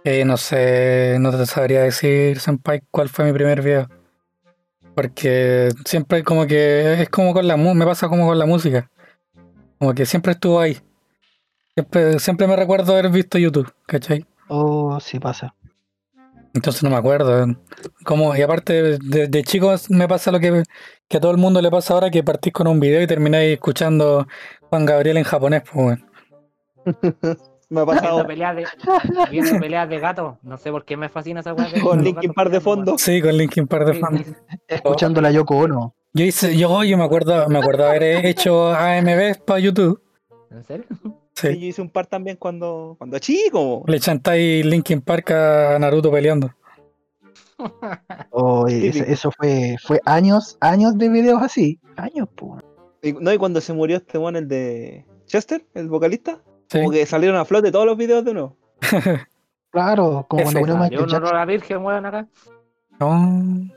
Eh, 0.05 0.25
no 0.25 0.37
sé, 0.37 1.17
no 1.19 1.33
te 1.33 1.47
sabría 1.47 1.83
decir, 1.83 2.39
Senpai, 2.39 2.83
cuál 2.91 3.09
fue 3.09 3.25
mi 3.25 3.33
primer 3.33 3.63
video. 3.63 3.89
Porque 4.95 5.71
siempre 5.85 6.23
como 6.23 6.47
que 6.47 7.03
es 7.03 7.09
como 7.09 7.35
con 7.35 7.47
la 7.47 7.57
música, 7.57 7.75
me 7.75 7.85
pasa 7.85 8.09
como 8.09 8.27
con 8.27 8.39
la 8.39 8.47
música. 8.47 8.91
Como 9.79 9.95
que 9.95 10.07
siempre 10.07 10.33
estuvo 10.33 10.61
ahí. 10.61 10.79
Siempre, 11.75 12.19
siempre 12.19 12.47
me 12.47 12.57
recuerdo 12.57 12.93
haber 12.93 13.11
visto 13.11 13.37
YouTube, 13.37 13.71
¿cachai? 13.87 14.25
Oh, 14.49 14.99
sí 15.01 15.19
pasa. 15.19 15.55
Entonces 16.57 16.83
no 16.83 16.91
me 16.91 16.97
acuerdo. 16.97 17.47
Como, 18.05 18.35
y 18.35 18.43
aparte, 18.43 18.99
de, 18.99 19.29
de 19.29 19.43
chico 19.45 19.75
me 19.91 20.09
pasa 20.09 20.33
lo 20.33 20.41
que, 20.41 20.63
que 21.07 21.17
a 21.19 21.21
todo 21.21 21.31
el 21.31 21.37
mundo 21.37 21.61
le 21.61 21.71
pasa 21.71 21.95
ahora, 21.95 22.11
que 22.11 22.25
partís 22.25 22.53
con 22.53 22.67
un 22.67 22.81
video 22.81 23.03
y 23.03 23.07
termináis 23.07 23.53
escuchando 23.53 24.27
Juan 24.71 24.87
Gabriel 24.87 25.19
en 25.19 25.25
japonés, 25.25 25.63
pues 25.71 25.85
bueno. 25.85 26.07
Me 27.69 27.81
ha 27.81 27.85
Viendo 27.85 28.01
pasado 28.01 28.27
peleas 28.29 28.55
de, 28.55 28.65
viendo 29.29 29.59
peleas 29.59 29.89
de 29.89 29.99
gato. 29.99 30.39
No 30.43 30.57
sé 30.57 30.71
por 30.71 30.85
qué 30.85 30.97
me 30.97 31.09
fascina 31.09 31.41
esa 31.41 31.53
weá. 31.53 31.69
con 31.83 32.01
Linkin 32.01 32.33
Park 32.33 32.53
de 32.53 32.61
fondo. 32.61 32.97
Sí, 32.97 33.21
con 33.21 33.37
Linkin 33.37 33.67
Park 33.67 33.87
de 33.87 33.95
fondo. 33.95 34.23
Escuchando 34.69 35.21
la 35.21 35.33
Yoko 35.33 35.57
Ono. 35.57 35.93
Yo 36.13 36.25
hice, 36.25 36.57
yo, 36.57 36.85
yo 36.85 36.97
me 36.97 37.03
acuerdo, 37.03 37.49
me 37.49 37.59
acuerdo 37.59 37.89
haber 37.89 38.25
hecho 38.25 38.73
AMV 38.73 39.45
para 39.45 39.59
YouTube. 39.59 40.01
¿En 40.53 40.65
serio? 40.65 40.87
Sí, 41.37 41.49
Sí. 41.49 41.61
yo 41.61 41.67
hice 41.67 41.83
un 41.83 41.91
par 41.91 42.07
también 42.07 42.37
cuando, 42.39 42.95
cuando 42.99 43.19
chico. 43.19 43.85
Le 43.87 44.01
chantáis 44.01 44.65
Linkin 44.65 45.03
Park 45.03 45.31
a 45.33 45.79
Naruto 45.79 46.11
peleando. 46.11 46.51
Oh, 48.31 48.67
eso 48.69 49.31
fue, 49.33 49.77
fue 49.83 50.01
años, 50.05 50.57
años 50.61 50.97
de 50.99 51.09
videos 51.09 51.43
así. 51.43 51.79
Años, 51.97 52.29
pues. 52.35 52.63
Y, 53.03 53.13
no, 53.13 53.33
y 53.33 53.39
cuando 53.39 53.61
se 53.61 53.73
murió 53.73 53.97
este 53.99 54.19
one, 54.19 54.39
el 54.39 54.49
de 54.49 55.05
Chester, 55.27 55.65
el 55.75 55.89
vocalista, 55.89 56.41
Sí. 56.69 56.79
como 56.79 56.91
que 56.91 57.07
salieron 57.07 57.37
a 57.37 57.45
flote 57.45 57.71
todos 57.71 57.87
los 57.87 57.97
videos 57.97 58.25
de 58.25 58.35
nuevo. 58.35 58.57
Claro, 59.73 60.25
como 60.27 60.41
Ese. 60.43 60.53
cuando 60.55 60.61
murió 60.61 60.75
Yo 60.77 60.81
Michael 60.81 61.01
un 61.03 61.09
honor 61.11 61.21
Jackson. 61.23 61.37
a 61.37 61.39
la 61.41 61.45
Virgen, 61.45 61.85
weón, 61.85 62.07
acá. 62.07 62.29
No. 62.99 63.69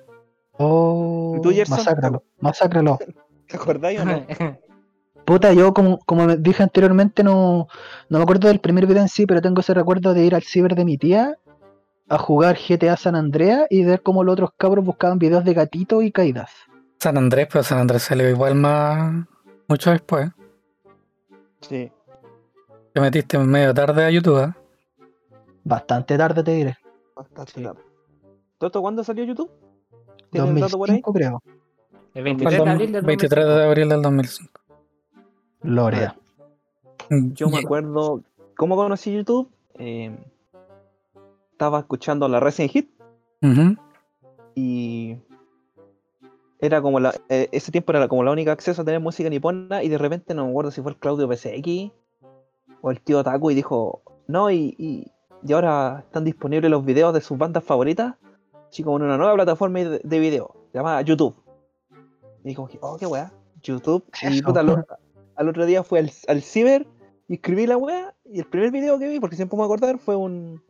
Oh, 0.53 1.35
¿Y 1.37 1.41
tú, 1.41 1.49
Gerson? 1.51 1.77
masácralo, 1.77 2.23
masácralo. 2.39 2.99
¿Te 3.47 3.57
acordáis 3.57 3.99
o 3.99 4.05
no? 4.05 4.25
Puta, 5.29 5.53
yo 5.53 5.75
como, 5.75 5.99
como 6.07 6.25
dije 6.37 6.63
anteriormente, 6.63 7.23
no, 7.23 7.67
no 8.09 8.17
me 8.17 8.23
acuerdo 8.23 8.47
del 8.47 8.59
primer 8.59 8.87
video 8.87 9.03
en 9.03 9.09
sí, 9.09 9.27
pero 9.27 9.43
tengo 9.43 9.59
ese 9.61 9.75
recuerdo 9.75 10.15
de 10.15 10.25
ir 10.25 10.33
al 10.33 10.41
ciber 10.41 10.73
de 10.73 10.83
mi 10.83 10.97
tía 10.97 11.37
a 12.09 12.17
jugar 12.17 12.57
GTA 12.57 12.97
San 12.97 13.15
Andreas 13.15 13.67
y 13.69 13.85
ver 13.85 14.01
cómo 14.01 14.23
los 14.23 14.33
otros 14.33 14.49
cabros 14.57 14.83
buscaban 14.83 15.19
videos 15.19 15.45
de 15.45 15.53
gatito 15.53 16.01
y 16.01 16.11
caídas. 16.11 16.49
San 16.97 17.15
Andrés, 17.15 17.47
pero 17.51 17.63
San 17.63 17.77
Andrés 17.77 18.01
salió 18.01 18.27
igual 18.27 18.55
más 18.55 19.23
mucho 19.67 19.91
después. 19.91 20.31
Sí. 21.61 21.91
Te 22.91 22.99
metiste 22.99 23.37
medio 23.37 23.71
tarde 23.71 24.05
a 24.05 24.09
YouTube, 24.09 24.45
¿eh? 24.45 24.53
Bastante 25.63 26.17
tarde 26.17 26.43
te 26.43 26.51
diré. 26.53 26.77
Bastante 27.15 27.51
Sí. 27.51 27.61
tarde. 27.61 27.81
¿Toto 28.57 28.81
cuándo 28.81 29.03
salió 29.03 29.23
YouTube? 29.25 29.51
¿Tienes 30.31 30.49
el 30.49 30.59
dato 30.59 30.79
por 30.79 30.89
ahí? 30.89 31.01
2005 31.01 31.13
creo. 31.13 31.43
El 31.45 32.11
Fue 32.11 32.19
el 32.19 32.23
23 32.23 32.63
de 32.63 32.69
abril 32.71 32.91
del 32.91 33.05
23 33.05 33.45
de 33.45 33.63
abril 33.63 33.89
del 33.89 34.01
2005. 34.01 34.58
Lorea. 35.61 36.15
Yo 37.09 37.49
me 37.49 37.59
acuerdo 37.59 38.21
cómo 38.55 38.75
conocí 38.75 39.13
YouTube. 39.13 39.49
Eh, 39.75 40.15
estaba 41.51 41.79
escuchando 41.79 42.27
la 42.27 42.39
Resident 42.39 42.71
Hit. 42.71 42.89
Y 44.55 45.17
era 46.59 46.81
como 46.81 46.99
la 46.99 47.13
eh, 47.29 47.47
ese 47.51 47.71
tiempo 47.71 47.91
era 47.93 48.07
como 48.09 48.23
la 48.23 48.31
única 48.31 48.51
acceso 48.51 48.81
a 48.81 48.85
tener 48.85 48.99
música 48.99 49.29
nipona 49.29 49.81
y 49.83 49.87
de 49.89 49.97
repente 49.97 50.33
no 50.33 50.43
me 50.45 50.49
acuerdo 50.51 50.71
si 50.71 50.81
fue 50.81 50.91
el 50.91 50.97
Claudio 50.97 51.27
PCX 51.29 51.91
o 52.81 52.91
el 52.91 52.99
tío 52.99 53.23
Taku 53.23 53.51
y 53.51 53.55
dijo 53.55 54.01
no 54.27 54.51
y, 54.51 54.75
y, 54.77 55.07
y 55.47 55.53
ahora 55.53 56.03
están 56.05 56.25
disponibles 56.25 56.69
los 56.69 56.83
videos 56.83 57.13
de 57.13 57.21
sus 57.21 57.37
bandas 57.37 57.63
favoritas 57.63 58.15
así 58.69 58.83
como 58.83 58.97
en 58.97 59.03
una 59.03 59.17
nueva 59.17 59.35
plataforma 59.35 59.79
de, 59.79 60.01
de 60.03 60.19
video 60.19 60.53
llamada 60.73 61.01
YouTube 61.01 61.35
y 62.43 62.53
como 62.55 62.67
que 62.67 62.77
oh 62.81 62.97
qué 62.97 63.05
weá 63.05 63.31
YouTube 63.63 64.03
¿Qué 64.19 64.29
y 64.29 64.41
puta, 64.41 64.61
lo- 64.61 64.83
al 65.39 65.47
otro 65.49 65.65
día 65.65 65.83
fui 65.83 65.99
al, 65.99 66.11
al 66.27 66.41
ciber 66.43 66.85
y 67.27 67.35
escribí 67.35 67.65
la 67.65 67.77
weá 67.77 68.13
y 68.25 68.39
el 68.39 68.45
primer 68.45 68.71
video 68.71 68.99
que 68.99 69.07
vi 69.07 69.19
porque 69.19 69.35
siempre 69.35 69.55
me 69.55 69.63
voy 69.63 69.71
a 69.71 69.73
acordar 69.75 69.97
fue 69.99 70.15
un 70.15 70.61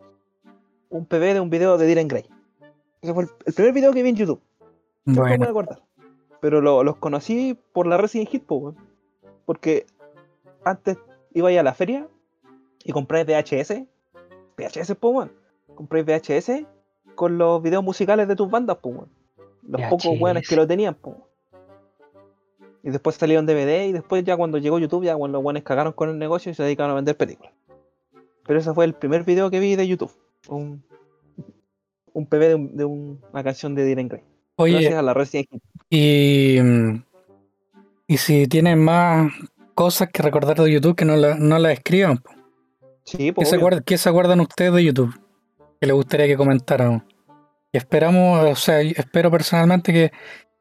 un 0.89 1.05
PB 1.05 1.33
de 1.33 1.39
un 1.39 1.49
video 1.49 1.77
de 1.77 1.85
Dylan 1.87 2.07
Gray 2.07 2.25
ese 3.01 3.13
fue 3.13 3.23
el, 3.23 3.29
el 3.45 3.53
primer 3.53 3.73
video 3.73 3.91
que 3.93 4.03
vi 4.03 4.09
en 4.09 4.15
YouTube 4.15 4.41
Siempre 5.05 5.23
me 5.23 5.37
voy 5.37 5.47
a 5.47 5.51
Bueno, 5.51 5.59
acordar. 5.71 5.83
Pero 6.41 6.61
lo- 6.61 6.83
los 6.83 6.97
conocí 6.97 7.57
por 7.73 7.87
la 7.87 7.97
Resident 7.97 8.29
Hit, 8.29 8.45
po. 8.45 8.75
Porque 9.45 9.85
antes 10.63 10.97
iba 11.33 11.49
a 11.49 11.63
la 11.63 11.73
feria 11.73 12.07
y 12.83 12.91
compráis 12.91 13.25
VHS. 13.25 13.85
VHS, 14.57 14.95
po, 14.95 15.09
weón. 15.09 15.31
Compráis 15.75 16.05
VHS 16.05 16.65
con 17.15 17.37
los 17.37 17.61
videos 17.61 17.83
musicales 17.83 18.27
de 18.27 18.35
tus 18.35 18.49
bandas, 18.49 18.77
po, 18.77 18.89
weón. 18.89 19.09
Los 19.63 19.81
pocos 19.89 20.19
weones 20.19 20.47
que 20.47 20.55
lo 20.55 20.67
tenían, 20.67 20.93
po. 20.95 21.28
Y 22.83 22.89
después 22.91 23.15
salieron 23.17 23.45
DVD 23.45 23.87
y 23.87 23.91
después 23.91 24.23
ya 24.23 24.37
cuando 24.37 24.57
llegó 24.57 24.79
YouTube, 24.79 25.03
ya 25.03 25.15
cuando 25.15 25.37
los 25.37 25.45
weones 25.45 25.63
cagaron 25.63 25.93
con 25.93 26.09
el 26.09 26.17
negocio 26.17 26.51
y 26.51 26.55
se 26.55 26.63
dedicaron 26.63 26.91
a 26.91 26.95
vender 26.95 27.17
películas. 27.17 27.51
Pero 28.45 28.59
ese 28.59 28.73
fue 28.73 28.85
el 28.85 28.93
primer 28.93 29.23
video 29.23 29.49
que 29.51 29.59
vi 29.59 29.75
de 29.75 29.87
YouTube. 29.87 30.11
Un, 30.47 30.83
un 32.13 32.25
PB 32.25 32.39
de, 32.39 32.55
un- 32.55 32.77
de 32.77 32.85
un- 32.85 33.21
una 33.33 33.43
canción 33.43 33.75
de 33.75 33.85
Dylan 33.85 34.07
Gray. 34.07 34.23
oye, 34.55 34.73
Gracias 34.73 34.93
a 34.95 35.01
la 35.01 35.13
Resident 35.13 35.47
y, 35.89 36.57
y 38.07 38.17
si 38.17 38.47
tienen 38.47 38.79
más 38.79 39.31
cosas 39.75 40.09
que 40.11 40.21
recordar 40.23 40.57
de 40.57 40.71
YouTube 40.71 40.95
que 40.95 41.05
no 41.05 41.15
la, 41.15 41.35
no 41.35 41.57
las 41.59 41.73
escriban, 41.73 42.17
po. 42.17 42.31
Sí, 43.03 43.17
¿Qué 43.17 43.33
pues. 43.33 43.49
se, 43.49 43.55
obvio. 43.55 43.65
acuerdan, 43.65 43.83
qué 43.85 43.97
se 43.97 44.09
acuerdan 44.09 44.39
ustedes 44.39 44.73
de 44.73 44.83
YouTube? 44.83 45.13
Que 45.81 45.87
les 45.87 45.95
gustaría 45.95 46.27
que 46.27 46.37
comentáramos. 46.37 47.03
Y 47.71 47.77
esperamos, 47.77 48.43
o 48.51 48.55
sea, 48.55 48.81
espero 48.81 49.31
personalmente 49.31 49.91
que, 49.93 50.11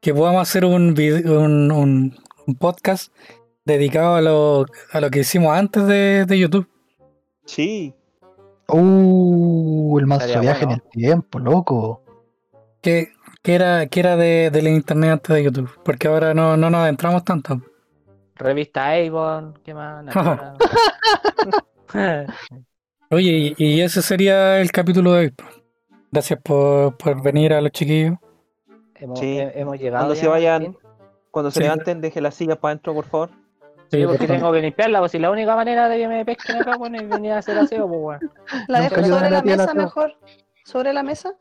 que 0.01 0.13
podamos 0.13 0.41
hacer 0.41 0.65
un, 0.65 0.93
vide- 0.95 1.29
un, 1.29 1.71
un- 1.71 2.17
un 2.47 2.55
podcast 2.55 3.13
dedicado 3.65 4.15
a 4.15 4.21
lo, 4.21 4.65
a 4.91 4.99
lo 5.01 5.09
que 5.09 5.19
hicimos 5.19 5.55
antes 5.57 5.85
de, 5.87 6.25
de 6.25 6.39
YouTube. 6.39 6.67
Sí, 7.45 7.93
Uh, 8.71 9.97
el 9.99 10.05
manso 10.05 10.27
Estaría 10.27 10.41
viaje 10.51 10.65
bueno. 10.65 10.81
en 10.83 10.85
el 10.85 10.91
tiempo, 10.91 11.39
loco. 11.39 12.03
¿Qué, 12.81 13.09
qué 13.41 13.55
era, 13.55 13.87
qué 13.87 13.99
era 13.99 14.15
de, 14.15 14.51
del 14.51 14.67
internet 14.67 15.09
antes 15.13 15.35
de 15.35 15.43
YouTube? 15.43 15.71
Porque 15.83 16.07
ahora 16.07 16.35
no, 16.35 16.55
no 16.55 16.69
nos 16.69 16.81
adentramos 16.81 17.23
tanto. 17.23 17.59
Revista 18.35 18.91
Avon, 18.91 19.57
¿qué 19.65 19.73
más? 19.73 20.05
Oye, 23.09 23.55
y, 23.57 23.65
y 23.65 23.81
ese 23.81 24.03
sería 24.03 24.61
el 24.61 24.71
capítulo 24.71 25.13
de 25.13 25.19
hoy. 25.19 25.33
Gracias 26.11 26.39
por, 26.43 26.95
por 26.97 27.21
venir 27.23 27.53
a 27.53 27.61
los 27.61 27.71
chiquillos. 27.71 28.17
Hemos, 28.99 29.19
Sí. 29.19 29.39
he- 29.39 29.59
hemos 29.59 29.77
llegado. 29.79 30.03
Cuando 30.05 30.13
ya 30.15 30.21
se 30.21 30.27
vayan- 30.27 30.77
cuando 31.31 31.51
se 31.51 31.57
Sí. 31.59 31.63
levanten, 31.63 32.01
deje 32.01 32.21
las 32.21 32.35
sillas 32.35 32.57
para 32.57 32.71
adentro, 32.73 32.93
por 32.93 33.05
favor. 33.05 33.29
Sí, 33.91 34.03
porque 34.05 34.27
por 34.27 34.27
tengo 34.35 34.51
que 34.51 34.61
limpiarla, 34.61 34.99
pues 34.99 35.11
si 35.11 35.19
la 35.19 35.31
única 35.31 35.55
manera 35.55 35.89
de 35.89 35.97
que 35.97 36.07
me 36.07 36.23
pesquen 36.25 36.57
acá, 36.57 36.77
bueno, 36.77 36.97
es 36.99 37.09
venir 37.09 37.31
a 37.31 37.39
hacer 37.39 37.57
aseo, 37.57 37.87
pues 37.87 37.99
bueno. 37.99 38.19
¿La 38.67 38.81
dejo 38.81 38.95
sobre 38.95 39.07
la 39.09 39.29
la 39.29 39.29
la 39.29 39.41
mesa 39.43 39.73
mejor? 39.73 40.15
¿Sobre 40.63 40.93
la 40.93 41.01
mesa? 41.03 41.33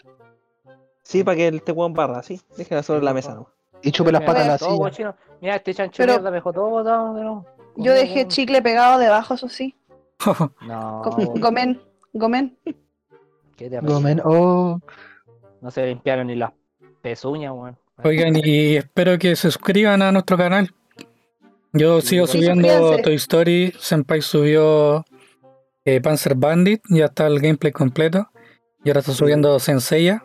Sí, 1.03 1.25
para 1.25 1.37
que 1.37 1.49
este 1.49 1.73
weón 1.73 1.93
barra, 1.95 2.23
sí. 2.23 2.41
Déjela 2.57 2.83
sobre 2.83 3.03
la 3.03 3.13
mesa, 3.13 3.35
¿no? 3.35 3.49
Y 3.83 3.93
chupe 3.93 4.13
las 4.13 4.23
patas 4.23 4.45
a 4.45 4.49
la 4.53 4.59
todo 4.59 4.71
silla. 4.71 4.79
cochino. 4.83 5.17
Mira, 5.41 5.57
este 5.57 5.75
chancho 5.75 5.99
Pero- 5.99 6.15
mierda 6.15 6.31
me 6.31 6.37
dejó 6.37 6.53
todo 6.53 6.69
botado. 6.69 7.45
Yo 7.77 7.93
dejé 7.93 8.27
chicle 8.29 8.61
pegado 8.63 8.99
debajo, 8.99 9.35
eso 9.35 9.49
sí. 9.49 9.75
No, 10.67 11.03
Go- 11.05 11.35
Gomen, 11.39 11.81
gomen. 12.13 12.59
qué 13.57 13.71
terrible. 13.71 13.93
Gomen, 13.95 14.21
oh, 14.25 14.81
No 15.61 15.71
se 15.71 15.87
limpiaron 15.87 16.27
ni 16.29 16.35
las 16.37 16.53
pezuñas, 17.01 17.53
weón. 17.53 17.77
Oigan, 18.05 18.35
y 18.37 18.77
espero 18.77 19.19
que 19.19 19.35
se 19.37 19.51
suscriban 19.51 20.03
a 20.03 20.13
nuestro 20.13 20.37
canal. 20.37 20.73
Yo 21.73 22.01
sigo 22.01 22.27
Sí, 22.27 22.39
subiendo 22.39 22.69
suscríbanse. 22.69 23.03
Toy 23.03 23.15
Story. 23.17 23.75
Senpai 23.79 24.23
subió 24.23 25.05
eh, 25.85 26.01
Panzer 26.01 26.35
Bandit. 26.35 26.81
Ya 26.91 27.07
está 27.07 27.27
el 27.27 27.41
gameplay 27.41 27.73
completo. 27.73 28.29
Y 28.85 28.91
ahora 28.91 29.01
está 29.01 29.13
subiendo 29.13 29.59
Senseiya. 29.59 30.25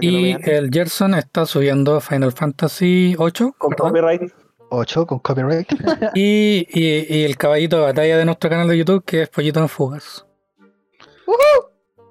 Y 0.00 0.32
el 0.50 0.70
Gerson 0.72 1.14
está 1.14 1.46
subiendo 1.46 2.00
Final 2.00 2.32
Fantasy 2.32 3.14
8 3.18 3.54
Con 3.58 3.72
copyright. 3.72 4.22
8 4.70 5.06
con 5.06 5.20
copyright. 5.20 5.68
y, 6.14 6.66
y- 6.68 7.06
y 7.08 7.24
el 7.24 7.36
caballito 7.36 7.76
de 7.76 7.82
batalla 7.84 8.18
de 8.18 8.24
nuestro 8.24 8.50
canal 8.50 8.66
de 8.68 8.76
YouTube, 8.78 9.04
que 9.04 9.22
es 9.22 9.28
Pollito 9.28 9.60
en 9.60 9.68
Fugas. 9.68 10.26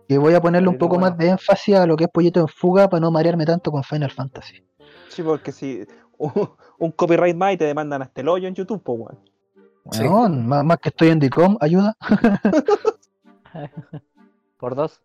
Y 0.07 0.17
voy 0.17 0.33
a 0.33 0.41
ponerle 0.41 0.69
un 0.69 0.77
poco 0.77 0.99
más 0.99 1.11
bueno. 1.11 1.23
de 1.25 1.29
énfasis 1.31 1.75
a 1.75 1.85
lo 1.85 1.95
que 1.95 2.05
es 2.05 2.09
Pollito 2.09 2.39
en 2.41 2.47
Fuga 2.47 2.89
para 2.89 3.01
no 3.01 3.11
marearme 3.11 3.45
tanto 3.45 3.71
con 3.71 3.83
Final 3.83 4.11
Fantasy. 4.11 4.63
Sí, 5.09 5.21
porque 5.23 5.51
si 5.51 5.85
un, 6.17 6.31
un 6.79 6.91
copyright 6.91 7.35
más 7.35 7.53
y 7.53 7.57
te 7.57 7.65
demandan 7.65 8.01
hasta 8.01 8.21
el 8.21 8.29
hoyo 8.29 8.47
en 8.47 8.55
YouTube, 8.55 8.81
pues 8.83 8.99
weón. 8.99 9.19
Sí. 9.91 10.03
Weón, 10.03 10.47
más, 10.47 10.63
más 10.63 10.77
que 10.79 10.89
estoy 10.89 11.09
en 11.09 11.19
DICOM, 11.19 11.57
ayuda. 11.59 11.95
Por 14.57 14.75
dos. 14.75 15.01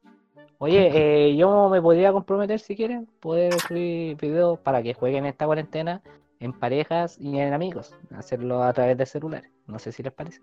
Oye, 0.58 0.90
eh, 1.30 1.36
yo 1.36 1.68
me 1.68 1.80
podría 1.80 2.12
comprometer 2.12 2.60
si 2.60 2.76
quieren, 2.76 3.08
poder 3.20 3.54
subir 3.60 4.16
videos 4.16 4.58
para 4.58 4.82
que 4.82 4.94
jueguen 4.94 5.26
esta 5.26 5.46
cuarentena 5.46 6.02
en 6.40 6.52
parejas 6.52 7.16
y 7.18 7.38
en 7.38 7.52
amigos. 7.52 7.94
Hacerlo 8.16 8.62
a 8.62 8.72
través 8.72 8.96
de 8.96 9.06
celulares. 9.06 9.50
No 9.66 9.78
sé 9.78 9.92
si 9.92 10.02
les 10.02 10.12
parece. 10.12 10.40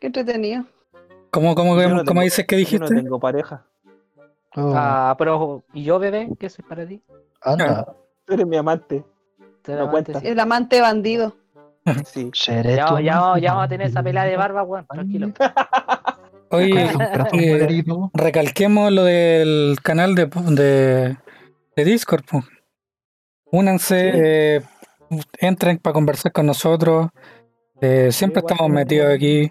Qué 0.00 0.06
entretenido. 0.08 0.64
¿Cómo, 1.30 1.54
cómo, 1.54 1.76
Yo 1.80 1.88
no 1.88 1.96
cómo 1.96 2.04
tengo- 2.04 2.20
dices 2.22 2.46
que 2.46 2.56
Yo 2.56 2.58
dijiste? 2.58 2.94
no 2.94 3.02
tengo 3.02 3.20
pareja. 3.20 3.66
Oh, 4.56 4.72
Ah, 4.76 5.14
pero, 5.18 5.62
¿y 5.72 5.82
yo, 5.84 5.98
bebé? 5.98 6.28
¿Qué 6.38 6.48
soy 6.50 6.64
para 6.68 6.86
ti? 6.86 7.02
anda, 7.42 7.86
Tú 8.26 8.34
eres 8.34 8.46
mi 8.46 8.56
amante. 8.56 9.04
Te 9.62 9.74
No 9.74 9.90
cuenta. 9.90 10.12
amante, 10.12 10.26
sí. 10.26 10.32
El 10.32 10.40
amante 10.40 10.80
bandido. 10.80 11.36
Sí. 12.06 12.30
seré 12.34 12.76
Ya, 12.76 13.00
ya, 13.00 13.34
ya 13.40 13.50
vamos 13.52 13.64
a 13.64 13.68
tener 13.68 13.86
esa 13.88 14.02
pelea 14.02 14.24
de 14.24 14.36
barba, 14.36 14.62
weón. 14.62 14.86
Tranquilo. 14.86 15.32
Oye, 16.50 16.86
eh, 17.32 17.84
recalquemos 18.12 18.92
lo 18.92 19.04
del 19.04 19.78
canal 19.82 20.14
de, 20.14 20.26
de, 20.26 21.16
de 21.76 21.84
Discord. 21.84 22.24
po. 22.24 22.42
Únanse, 23.50 24.12
Sí. 24.12 24.18
eh, 24.22 24.60
entren 25.40 25.78
para 25.78 25.94
conversar 25.94 26.30
con 26.32 26.44
nosotros. 26.46 27.08
Eh, 27.80 28.12
siempre 28.12 28.40
estamos 28.40 28.70
metidos 28.70 29.12
aquí. 29.14 29.50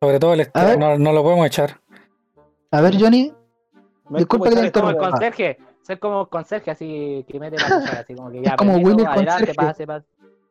Sobre 0.00 0.18
todo 0.18 0.34
el 0.34 0.48
no, 0.78 0.98
no 0.98 1.12
lo 1.12 1.22
podemos 1.22 1.46
echar. 1.46 1.80
A 2.72 2.80
ver, 2.80 2.94
Johnny, 3.00 3.32
No 4.10 4.18
Disculpa 4.18 4.44
como 4.46 4.56
que 4.56 4.60
te 4.62 4.66
echar 4.68 4.82
Como 4.82 5.10
conserje. 5.10 5.58
Ser 5.82 5.98
como 5.98 6.20
el 6.22 6.28
conserje, 6.28 6.70
así 6.70 7.24
que 7.28 7.40
mete 7.40 7.56
la 7.56 7.76
así 8.00 8.14
como 8.14 8.30
que 8.30 8.42
ya. 8.42 8.50
Es 8.50 8.56
como 8.56 8.74
Willy 8.76 9.00
el 9.02 9.06
adelante, 9.06 9.24
conserje. 9.46 9.54
pase, 9.54 9.86
pase. 9.86 10.06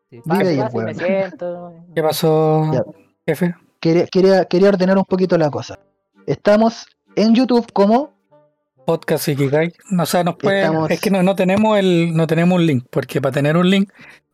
Sí, 0.09 0.21
pase, 0.27 0.53
el 0.53 0.59
pase, 0.59 0.77
me 0.79 0.95
siento. 0.95 1.73
¿Qué 1.93 2.01
pasó, 2.03 2.71
Ya. 2.73 2.81
jefe? 3.27 3.55
quería, 3.79 4.05
quería, 4.07 4.45
quería 4.45 4.69
ordenar 4.69 4.97
un 4.97 5.05
poquito 5.05 5.37
la 5.37 5.49
cosa. 5.51 5.77
Estamos 6.25 6.87
en 7.15 7.35
YouTube 7.35 7.71
como 7.73 8.13
Podcast 8.85 9.27
Ikigai. 9.27 9.71
O 9.99 10.05
sea, 10.05 10.23
nos 10.23 10.35
pueden, 10.37 10.65
Estamos- 10.65 10.89
es 10.91 10.99
que 10.99 11.11
no, 11.11 11.21
no 11.21 11.35
tenemos 11.35 11.77
el, 11.77 12.13
no 12.15 12.25
tenemos 12.27 12.55
un 12.57 12.65
link, 12.65 12.85
porque 12.89 13.21
para 13.21 13.33
tener 13.33 13.55
un 13.55 13.69
link 13.69 13.91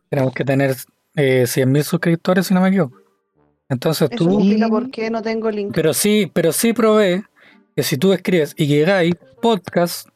tenemos 0.08 0.32
que 0.32 0.44
tener 0.44 0.74
eh, 1.14 1.44
100.000 1.46 1.82
suscriptores, 1.82 2.46
si 2.46 2.54
no 2.54 2.60
me 2.60 2.68
equivoco. 2.68 2.96
Entonces 3.68 4.08
Eso 4.10 4.24
tú, 4.28 4.40
por 4.70 4.90
qué 4.90 5.10
no 5.10 5.20
tengo 5.22 5.50
link. 5.50 5.72
pero 5.74 5.92
sí, 5.92 6.30
pero 6.32 6.52
sí 6.52 6.72
probé 6.72 7.24
que 7.76 7.82
si 7.82 7.96
tú 7.98 8.12
escribes 8.12 8.54
Ikigai 8.56 9.12
Podcast, 9.40 10.08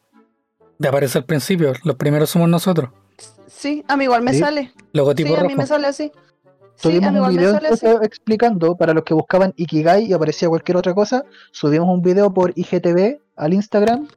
te 0.79 0.87
aparece 0.87 1.19
al 1.19 1.25
principio. 1.25 1.73
Los 1.83 1.95
primeros 1.95 2.29
somos 2.31 2.49
nosotros. 2.49 2.89
Sí, 3.47 3.83
a 3.87 3.95
mí 3.95 4.05
igual 4.05 4.23
me 4.23 4.33
Sí. 4.33 4.39
sale. 4.39 4.71
Sí, 4.75 4.83
Logotipo 4.93 5.35
a 5.35 5.37
mí 5.41 5.43
rojo. 5.49 5.55
me 5.57 5.67
sale 5.67 5.87
así. 5.87 6.11
Sí, 6.75 6.89
Subimos 6.89 7.09
a 7.09 7.11
mí 7.11 7.19
un 7.19 7.31
igual 7.31 7.53
me 7.61 7.69
video 7.69 8.01
explicando 8.01 8.75
para 8.75 8.93
los 8.93 9.03
que 9.03 9.13
buscaban 9.13 9.53
Ikigai 9.55 10.05
y 10.05 10.13
aparecía 10.13 10.49
cualquier 10.49 10.77
otra 10.77 10.95
cosa. 10.95 11.23
Subimos 11.51 11.87
un 11.89 12.01
video 12.01 12.33
por 12.33 12.51
IGTV 12.55 13.19
al 13.35 13.53
Instagram 13.53 14.07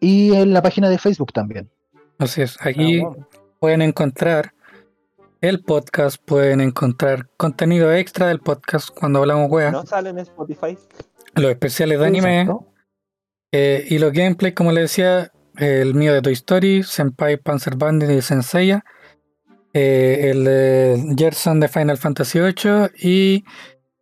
y 0.00 0.32
en 0.34 0.54
la 0.54 0.62
página 0.62 0.88
de 0.88 0.96
Facebook 0.96 1.32
también. 1.34 1.68
Así 2.18 2.40
es. 2.40 2.56
Aquí 2.64 3.00
Ah, 3.00 3.08
bueno. 3.10 3.28
pueden 3.58 3.82
encontrar 3.82 4.54
el 5.42 5.62
podcast, 5.62 6.16
pueden 6.24 6.62
encontrar 6.62 7.28
contenido 7.36 7.92
extra 7.92 8.28
del 8.28 8.40
podcast 8.40 8.88
cuando 8.98 9.18
hablamos 9.18 9.50
weas, 9.50 9.72
No 9.72 9.84
sale 9.84 10.08
en 10.10 10.18
Spotify. 10.20 10.78
Los 11.34 11.50
especiales 11.50 11.98
de 12.00 12.06
anime 12.06 12.48
eh, 13.52 13.84
y 13.88 13.98
los 13.98 14.12
gameplays, 14.12 14.54
como 14.54 14.72
les 14.72 14.84
decía, 14.84 15.32
el 15.56 15.94
mío 15.94 16.12
de 16.14 16.22
Toy 16.22 16.32
Story, 16.34 16.82
Senpai 16.82 17.36
Panzer 17.36 17.76
Bandit 17.76 18.10
y 18.10 18.22
Senseiya, 18.22 18.84
eh, 19.72 20.30
el 20.30 20.44
de 20.44 21.14
Gerson 21.16 21.60
de 21.60 21.68
Final 21.68 21.96
Fantasy 21.96 22.40
VIII 22.40 22.90
y 22.98 23.44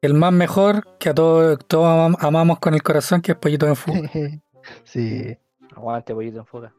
el 0.01 0.15
más 0.15 0.33
mejor 0.33 0.97
que 0.99 1.09
a 1.11 1.15
todos, 1.15 1.59
todos 1.67 1.87
amam- 1.87 2.17
amamos 2.21 2.59
con 2.61 2.75
el 2.75 2.83
corazón, 2.83 3.21
que 3.21 3.33
es 3.33 3.39
Pollito 3.39 3.67
en 3.67 3.77
Fuga. 3.77 4.01
sí. 4.85 5.37
Aguante, 5.75 6.13
pollito 6.15 6.39
en 6.41 6.47
fuga. 6.47 6.75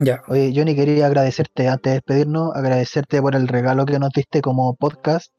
Ya, 0.00 0.22
Oye, 0.28 0.52
Johnny, 0.54 0.74
quería 0.76 1.06
agradecerte 1.06 1.68
antes 1.68 1.90
de 1.90 1.94
despedirnos, 1.94 2.54
agradecerte 2.54 3.20
por 3.20 3.34
el 3.34 3.48
regalo 3.48 3.84
que 3.86 3.98
nos 3.98 4.10
diste 4.10 4.40
como 4.40 4.74
podcast, 4.76 5.32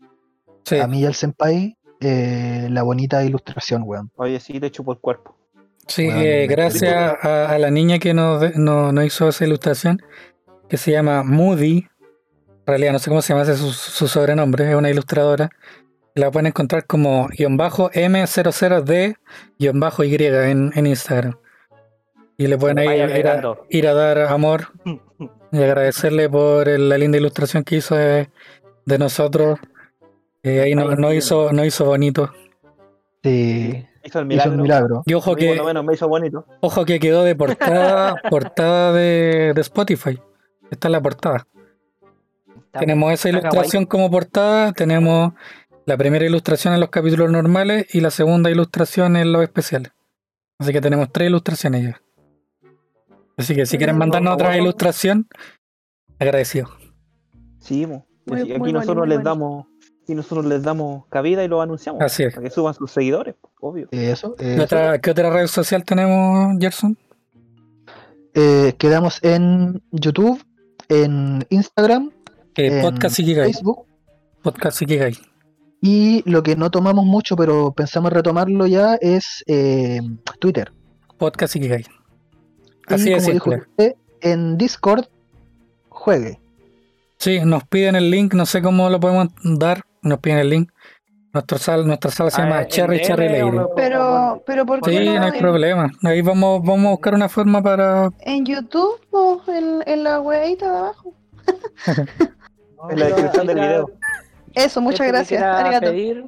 sí. 0.66 0.78
a 0.80 0.88
mí 0.88 1.02
y 1.02 1.06
al 1.06 1.14
Senpai, 1.14 1.78
eh, 2.02 2.68
la 2.70 2.84
bonita 2.84 3.24
ilustración, 3.24 3.84
weón. 3.86 4.12
Oye, 4.16 4.40
sí, 4.40 4.60
te 4.60 4.72
chupo 4.72 4.92
el 4.94 5.00
cuerpo. 5.00 5.36
Sí, 5.88 6.06
Bueno, 6.06 6.22
eh, 6.22 6.48
gracias 6.48 7.16
a, 7.24 7.50
a 7.50 7.58
la 7.60 7.72
niña 7.72 7.98
que 8.00 8.14
nos, 8.14 8.56
no- 8.56 8.92
nos 8.92 9.06
hizo 9.06 9.28
esa 9.30 9.46
ilustración, 9.46 10.02
que 10.70 10.78
se 10.78 10.92
llama 10.92 11.24
Moody. 11.24 11.88
En 12.48 12.66
realidad 12.68 12.92
no 12.94 13.00
sé 13.00 13.10
cómo 13.10 13.22
se 13.24 13.34
llama 13.34 13.44
ese 13.44 13.56
su, 13.58 13.72
su 13.72 14.08
sobrenombre, 14.08 14.70
es 14.70 14.76
una 14.76 14.90
ilustradora. 14.92 15.50
La 16.14 16.30
pueden 16.32 16.48
encontrar 16.48 16.86
como 16.86 17.28
guion 17.30 17.58
bajo 17.58 17.90
M00D 17.92 19.16
guion 19.58 19.80
bajo 19.80 20.04
Y 20.04 20.16
en, 20.16 20.72
en 20.76 20.86
Instagram. 20.88 21.36
Y 22.38 22.48
le 22.48 22.58
pueden 22.58 22.78
ir 22.80 22.90
a, 23.28 23.56
ir 23.70 23.88
a 23.88 23.94
dar 23.94 24.20
amor 24.20 24.68
y 25.52 25.58
agradecerle 25.64 26.30
por 26.30 26.70
el- 26.70 26.88
la 26.90 26.98
linda 26.98 27.18
ilustración 27.18 27.64
que 27.64 27.78
hizo 27.78 27.96
de, 27.96 28.30
de 28.86 28.98
nosotros. 29.00 29.60
Eh, 30.44 30.62
ahí 30.62 30.76
no 30.76 31.14
hizo, 31.14 31.52
nos 31.52 31.66
hizo 31.66 31.86
bonito. 31.86 32.32
Sí, 33.24 33.86
Hizo 34.04 34.20
el 34.20 34.26
hizo 34.26 34.26
milagro. 34.26 34.52
un 34.54 34.62
milagro. 34.62 35.04
Y 35.06 35.14
ojo 35.14 35.36
que, 35.36 35.56
lo 35.56 35.66
menos 35.66 35.84
me 35.84 35.94
hizo 35.94 36.08
bonito. 36.08 36.46
Ojo 36.62 36.86
que 36.86 37.00
quedó 37.00 37.24
de 37.24 37.36
portada, 37.36 38.16
portada 38.30 38.94
de, 38.94 39.52
de 39.54 39.62
Spotify. 39.62 40.18
Está 40.72 40.88
en 40.88 40.92
la 40.94 41.02
portada. 41.02 41.46
Está- 42.66 42.80
tenemos 42.80 43.12
esa 43.12 43.30
ilustración 43.30 43.86
como 43.86 44.10
portada, 44.10 44.72
tenemos 44.72 45.34
la 45.86 45.98
primera 45.98 46.26
ilustración 46.26 46.74
en 46.74 46.80
los 46.80 46.90
capítulos 46.90 47.30
normales 47.30 47.94
y 47.94 48.00
la 48.00 48.12
segunda 48.12 48.50
ilustración 48.50 49.18
en 49.18 49.34
los 49.34 49.44
especiales. 49.44 49.92
Así 50.60 50.72
que 50.72 50.80
tenemos 50.82 51.12
tres 51.12 51.28
ilustraciones 51.30 51.84
ya. 51.84 52.02
Así 53.38 53.56
que 53.56 53.66
si 53.66 53.78
quieren 53.78 53.98
mandarnos 53.98 54.34
otra 54.36 54.58
ilustración, 54.58 55.28
agradecido. 56.20 56.70
Sí. 57.60 57.86
Muy- 58.26 58.52
aquí 58.54 58.72
nosotros 58.72 59.08
les 59.08 59.24
damos 59.24 59.66
y 60.10 60.16
nosotros 60.16 60.46
les 60.46 60.64
damos 60.64 61.06
cabida 61.08 61.44
y 61.44 61.48
lo 61.48 61.62
anunciamos. 61.62 62.02
Así 62.02 62.24
es. 62.24 62.34
Para 62.34 62.48
que 62.48 62.54
suban 62.54 62.74
sus 62.74 62.92
seguidores, 62.92 63.36
obvio. 63.60 63.88
Eso, 63.92 64.36
¿Qué 64.36 64.56
eso. 64.56 64.64
otra, 64.64 65.00
qué 65.00 65.12
otra 65.12 65.30
red 65.30 65.48
social 65.48 65.84
tenemos, 65.86 66.58
Gerson? 66.60 66.98
Eh, 68.34 68.74
quedamos 68.78 69.20
en 69.24 69.82
YouTube, 69.92 70.44
en 70.88 71.46
Instagram, 71.50 72.12
Eh, 72.56 72.68
en 72.78 72.82
Podcast 72.82 73.20
Ikigai. 73.20 73.54
Facebook. 73.54 73.86
Podcast 74.42 74.82
Ikigai. 74.82 75.18
Y 75.82 76.30
lo 76.30 76.44
que 76.44 76.56
no 76.56 76.72
tomamos 76.72 77.06
mucho, 77.06 77.36
pero 77.38 77.72
pensamos 77.72 78.12
retomarlo 78.12 78.68
ya, 78.68 78.96
es 78.96 79.44
eh, 79.48 80.02
Twitter. 80.40 80.72
Podcast 81.18 81.56
Ikigai. 81.56 81.86
Y 82.90 82.94
Así 82.94 83.14
es, 83.14 83.24
como 83.24 83.34
dijo 83.34 83.50
usted, 83.52 83.94
en 84.22 84.58
Discord, 84.58 85.06
juegue. 85.90 86.40
Sí, 87.18 87.40
nos 87.44 87.64
piden 87.66 87.96
el 87.96 88.10
link, 88.10 88.34
no 88.34 88.46
sé 88.46 88.62
cómo 88.62 88.90
lo 88.90 89.00
podemos 89.00 89.28
dar, 89.44 89.84
nos 90.02 90.20
piden 90.20 90.40
el 90.40 90.50
link. 90.50 90.72
Nuestra 91.32 91.58
sala, 91.60 91.84
nuestra 91.84 92.10
sala 92.10 92.32
se 92.32 92.42
Ah, 92.42 92.46
llama 92.46 92.62
en 92.64 92.68
Cherry 92.70 93.02
Cherry 93.02 93.30
Lady. 93.30 93.58
Pero, 93.76 94.42
pero 94.48 94.66
¿por 94.66 94.82
qué 94.82 94.90
Sí, 94.92 95.06
no, 95.06 95.14
no 95.16 95.22
hay 95.26 95.32
en, 95.34 95.40
problema. 95.40 95.92
Ahí 96.04 96.22
vamos, 96.22 96.62
vamos 96.64 96.88
a 96.88 96.90
buscar 96.92 97.14
una 97.14 97.30
forma 97.30 97.62
para. 97.62 98.10
en 98.22 98.46
YouTube 98.46 99.00
o 99.12 99.40
en, 99.48 99.84
en 99.86 100.04
la 100.04 100.20
weadita 100.22 100.66
de 100.72 100.78
abajo? 100.78 101.14
No, 102.78 102.90
En 102.90 103.00
la 103.00 103.06
descripción 103.06 103.48
del 103.48 103.60
video. 103.60 103.92
Eso, 104.56 104.82
muchas 104.82 105.08
gracias. 105.08 105.44
Arigato. 105.44 105.86
pedir 105.92 106.26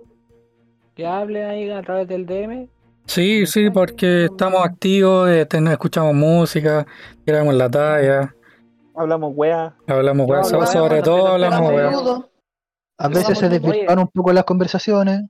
que 0.95 1.07
hable 1.07 1.45
ahí 1.45 1.71
a 1.71 1.81
través 1.81 2.07
del 2.07 2.25
DM. 2.27 2.67
Sí, 3.07 3.47
sí, 3.47 3.71
porque 3.71 4.25
estamos 4.25 4.63
activos, 4.63 5.27
eh, 5.29 5.45
ten- 5.47 5.67
escuchamos 5.67 6.13
música, 6.13 6.85
tiramos 7.25 7.55
la 7.55 7.67
talla, 7.69 8.35
Hablamos 8.95 9.33
wea. 9.35 9.73
hablamos 9.87 10.27
weá, 10.29 10.43
sobre 10.43 11.01
todo 11.01 11.27
hablamos 11.27 11.71
weá. 11.71 11.91
A 13.03 13.07
veces 13.07 13.37
se 13.37 13.49
desvirtuan 13.49 13.99
un 13.99 14.07
poco 14.07 14.31
las 14.33 14.43
conversaciones. 14.43 15.21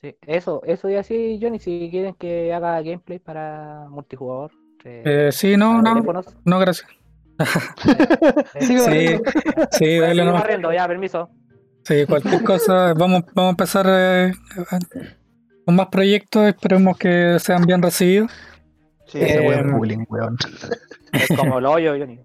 Sí, 0.00 0.14
eso, 0.26 0.62
eso 0.64 0.88
y 0.90 0.96
así, 0.96 1.38
Johnny, 1.40 1.58
si 1.58 1.88
quieren 1.90 2.14
que 2.14 2.52
haga 2.52 2.80
gameplay 2.82 3.18
para 3.18 3.86
multijugador. 3.90 4.50
eh, 4.84 5.02
Eh, 5.04 5.32
sí, 5.32 5.56
no, 5.56 5.80
no, 5.82 5.94
teléfonos, 5.94 6.26
no, 6.44 6.58
gracias. 6.58 6.88
Sí, 8.60 8.78
Sí, 8.78 9.18
sí, 9.72 9.98
dale 9.98 10.24
nomás. 10.24 10.42
barriendo, 10.42 10.72
ya, 10.72 10.86
permiso. 10.88 11.28
Sí, 11.84 12.04
cualquier 12.06 12.42
cosa, 12.44 12.94
vamos, 12.94 13.22
vamos 13.34 13.48
a 13.48 13.50
empezar 13.50 13.86
eh, 13.88 14.32
con 15.64 15.74
más 15.76 15.88
proyectos, 15.88 16.46
esperemos 16.48 16.96
que 16.98 17.38
sean 17.40 17.64
bien 17.66 17.82
recibidos. 17.82 18.30
Sí, 19.06 19.18
Eh, 19.18 19.26
Ese 19.26 19.40
weón 19.40 19.66
weón. 19.66 19.78
bullying, 19.78 20.04
weón. 20.08 20.36
Es 21.12 21.28
como 21.36 21.58
el 21.58 21.66
hoyo, 21.66 21.94
Johnny. 21.98 22.20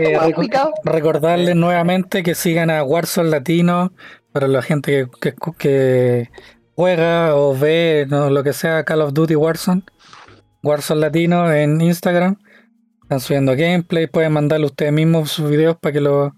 Eh, 0.00 0.18
reco- 0.20 0.72
recordarles 0.84 1.56
nuevamente 1.56 2.22
que 2.22 2.34
sigan 2.34 2.70
a 2.70 2.82
Warzone 2.84 3.30
Latino 3.30 3.92
para 4.32 4.48
la 4.48 4.62
gente 4.62 5.08
que, 5.20 5.32
que, 5.32 5.52
que 5.58 6.30
juega 6.76 7.34
o 7.36 7.56
ve 7.56 8.06
no, 8.08 8.30
lo 8.30 8.42
que 8.42 8.52
sea 8.52 8.84
Call 8.84 9.02
of 9.02 9.12
Duty 9.12 9.34
Warzone. 9.36 9.82
Warzone 10.62 11.00
Latino 11.00 11.52
en 11.52 11.80
Instagram. 11.80 12.36
Están 13.02 13.20
subiendo 13.20 13.52
gameplay. 13.56 14.06
Pueden 14.06 14.32
mandarle 14.32 14.66
ustedes 14.66 14.92
mismos 14.92 15.30
sus 15.30 15.48
videos 15.50 15.76
para 15.76 15.92
que 15.92 16.00
lo- 16.00 16.34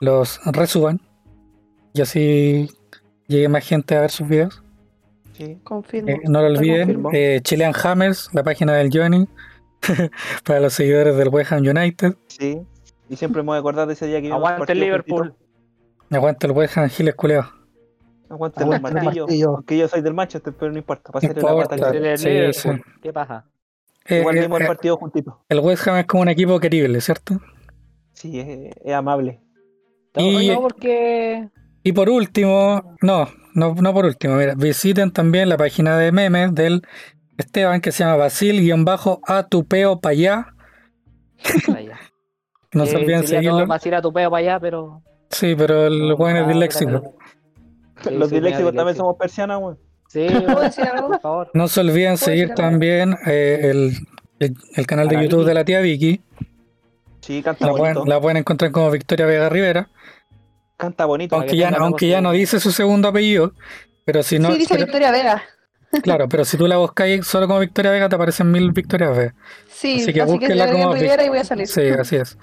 los 0.00 0.40
resuban. 0.46 1.00
Y 1.94 2.00
así 2.02 2.68
llegue 3.26 3.48
más 3.48 3.66
gente 3.66 3.96
a 3.96 4.02
ver 4.02 4.10
sus 4.10 4.28
videos. 4.28 4.62
Sí. 5.32 5.58
Confirmo. 5.64 6.08
Eh, 6.10 6.20
no 6.24 6.40
lo 6.40 6.46
olviden. 6.48 7.02
eh, 7.12 7.40
Chilean 7.42 7.72
Hammers, 7.82 8.30
la 8.32 8.42
página 8.42 8.74
del 8.74 8.90
Johnny. 8.92 9.26
para 10.44 10.60
los 10.60 10.72
seguidores 10.72 11.16
del 11.16 11.28
West 11.28 11.52
Ham 11.52 11.60
United. 11.66 12.14
Sí. 12.28 12.60
Y 13.08 13.16
siempre 13.16 13.42
me 13.42 13.46
voy 13.48 13.56
a 13.56 13.60
acordar 13.60 13.86
de 13.86 13.92
ese 13.94 14.06
día 14.06 14.16
que 14.16 14.28
vimos 14.28 14.38
Aguante 14.38 14.72
el 14.72 14.80
Liverpool. 14.80 15.28
juntito. 15.30 16.16
Aguanta 16.16 16.46
el 16.46 16.52
West 16.52 16.76
Ham 16.78 16.88
Giles 16.88 17.14
Culeo. 17.14 17.48
Aguante 18.28 18.60
el 18.60 18.64
Aguante 18.72 18.88
el 18.88 18.94
martillo. 18.94 19.22
martillo. 19.26 19.50
Aunque 19.50 19.78
yo 19.78 19.88
soy 19.88 20.00
del 20.02 20.14
Manchester, 20.14 20.52
pero 20.58 20.72
no 20.72 20.78
importa. 20.78 21.02
No 21.08 21.12
Pasarle 21.12 21.42
la 21.42 21.64
pata 21.66 22.16
Sí. 22.52 22.68
¿Qué 23.02 23.12
pasa? 23.12 23.44
Eh, 24.08 24.20
Igual 24.20 24.38
eh, 24.38 24.40
vimos 24.42 24.60
el 24.60 24.64
eh, 24.66 24.68
partido 24.68 24.96
juntito. 24.96 25.44
el 25.48 25.60
West 25.60 25.86
Ham 25.88 25.96
es 25.98 26.06
como 26.06 26.22
un 26.22 26.28
equipo 26.28 26.58
querible, 26.60 27.00
¿cierto? 27.00 27.40
Sí, 28.12 28.38
es, 28.38 28.72
es 28.84 28.94
amable. 28.94 29.40
Y- 30.16 30.48
No, 30.48 30.54
no, 30.54 30.60
porque. 30.62 31.48
Y 31.82 31.92
por 31.92 32.08
último, 32.08 32.96
no, 33.02 33.28
no, 33.54 33.74
no 33.74 33.94
por 33.94 34.06
último, 34.06 34.34
mira, 34.36 34.54
visiten 34.56 35.12
también 35.12 35.48
la 35.48 35.56
página 35.56 35.96
de 35.98 36.10
memes 36.10 36.52
del 36.54 36.82
Esteban 37.38 37.80
que 37.80 37.92
se 37.92 38.04
llama 38.04 38.16
Basil-Atupeo 38.16 40.00
Payá. 40.00 40.54
Vaya. 41.68 41.98
No 42.72 42.86
se 42.86 42.92
Eh, 42.94 42.96
olviden 42.98 43.26
seguirlo. 43.26 43.58
todo 43.58 43.66
Vas 43.66 43.84
a 43.84 43.88
ir 43.88 43.94
a 43.94 44.02
tu 44.02 44.12
peo 44.12 44.30
para 44.30 44.40
allá, 44.40 44.60
pero. 44.60 45.02
Sí, 45.30 45.54
pero 45.56 45.86
el 45.86 46.08
no, 46.08 46.16
bueno 46.16 46.40
es 46.40 46.48
disléxico. 46.48 47.14
Sí, 48.02 48.10
Los 48.14 48.30
disléxicos 48.30 48.74
también 48.74 48.96
somos 48.96 49.16
persianas, 49.16 49.58
weón. 49.60 49.78
Sí, 50.08 50.26
¿Puedo 50.28 50.60
decir 50.60 50.84
algo? 50.84 51.08
por 51.08 51.20
favor. 51.20 51.50
No 51.54 51.68
se 51.68 51.80
olviden 51.80 52.14
¿Puedo 52.14 52.16
seguir 52.18 52.54
también 52.54 53.16
eh, 53.26 53.60
el, 53.70 53.96
el- 54.38 54.56
el 54.76 54.86
canal 54.86 55.08
de 55.08 55.16
YouTube 55.22 55.38
Vicky. 55.40 55.48
de 55.48 55.54
la 55.54 55.64
tía 55.64 55.80
Vicky. 55.80 56.20
Sí, 57.20 57.42
canta 57.42 57.66
La 57.66 57.72
bonito. 57.72 57.94
pueden, 57.94 58.08
la 58.08 58.20
pueden 58.20 58.36
encontrar 58.38 58.70
como 58.70 58.90
Victoria 58.90 59.26
Vega 59.26 59.48
Rivera. 59.48 59.90
Canta 60.76 61.06
bonito. 61.06 61.34
Aunque 61.34 61.52
que 61.52 61.56
ya, 61.56 61.70
aunque 61.70 62.20
no 62.20 62.32
dice 62.32 62.60
su 62.60 62.70
segundo 62.70 63.08
apellido. 63.08 63.52
Pero 64.04 64.22
si 64.22 64.38
no. 64.38 64.52
sí, 64.52 64.58
dice 64.58 64.74
pero- 64.74 64.86
Victoria 64.86 65.10
Vega. 65.10 65.42
Claro, 66.02 66.28
pero 66.28 66.44
si 66.44 66.56
tú 66.56 66.66
la 66.66 66.76
buscáis 66.76 67.26
solo 67.26 67.46
como 67.46 67.60
Victoria 67.60 67.90
Vega, 67.90 68.08
te 68.08 68.14
aparecen 68.16 68.50
mil 68.50 68.70
Victorias 68.72 69.16
Vega. 69.16 69.34
Sí, 69.68 69.94
Así 69.94 70.02
así 70.02 70.06
que 70.06 70.12
que, 70.20 70.24
búsquela 70.24 70.66
le 70.66 70.72
como 70.72 70.94
Rivera 70.94 71.24
y 71.24 71.28
voy 71.28 71.38
a 71.38 71.44
salir. 71.44 71.66
Sí, 71.68 71.82
así 71.88 72.16
es. 72.16 72.38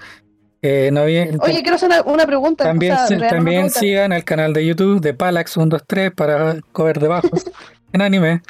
Eh, 0.62 0.90
no 0.94 1.02
había- 1.02 1.28
Oye, 1.42 1.62
quiero 1.62 1.76
hacer 1.76 1.90
una, 1.90 2.02
una 2.04 2.26
pregunta. 2.26 2.64
También, 2.64 2.94
o 2.94 3.08
sea, 3.08 3.18
también 3.18 3.44
pregunta. 3.64 3.80
sigan 3.80 4.14
el 4.14 4.24
canal 4.24 4.54
de 4.54 4.66
YouTube 4.66 5.02
de 5.02 5.14
Palax123 5.18 6.14
para 6.16 6.56
cover 6.72 7.00
de 7.00 7.08
bajos 7.10 7.46
en 7.94 8.02
anime. 8.02 8.42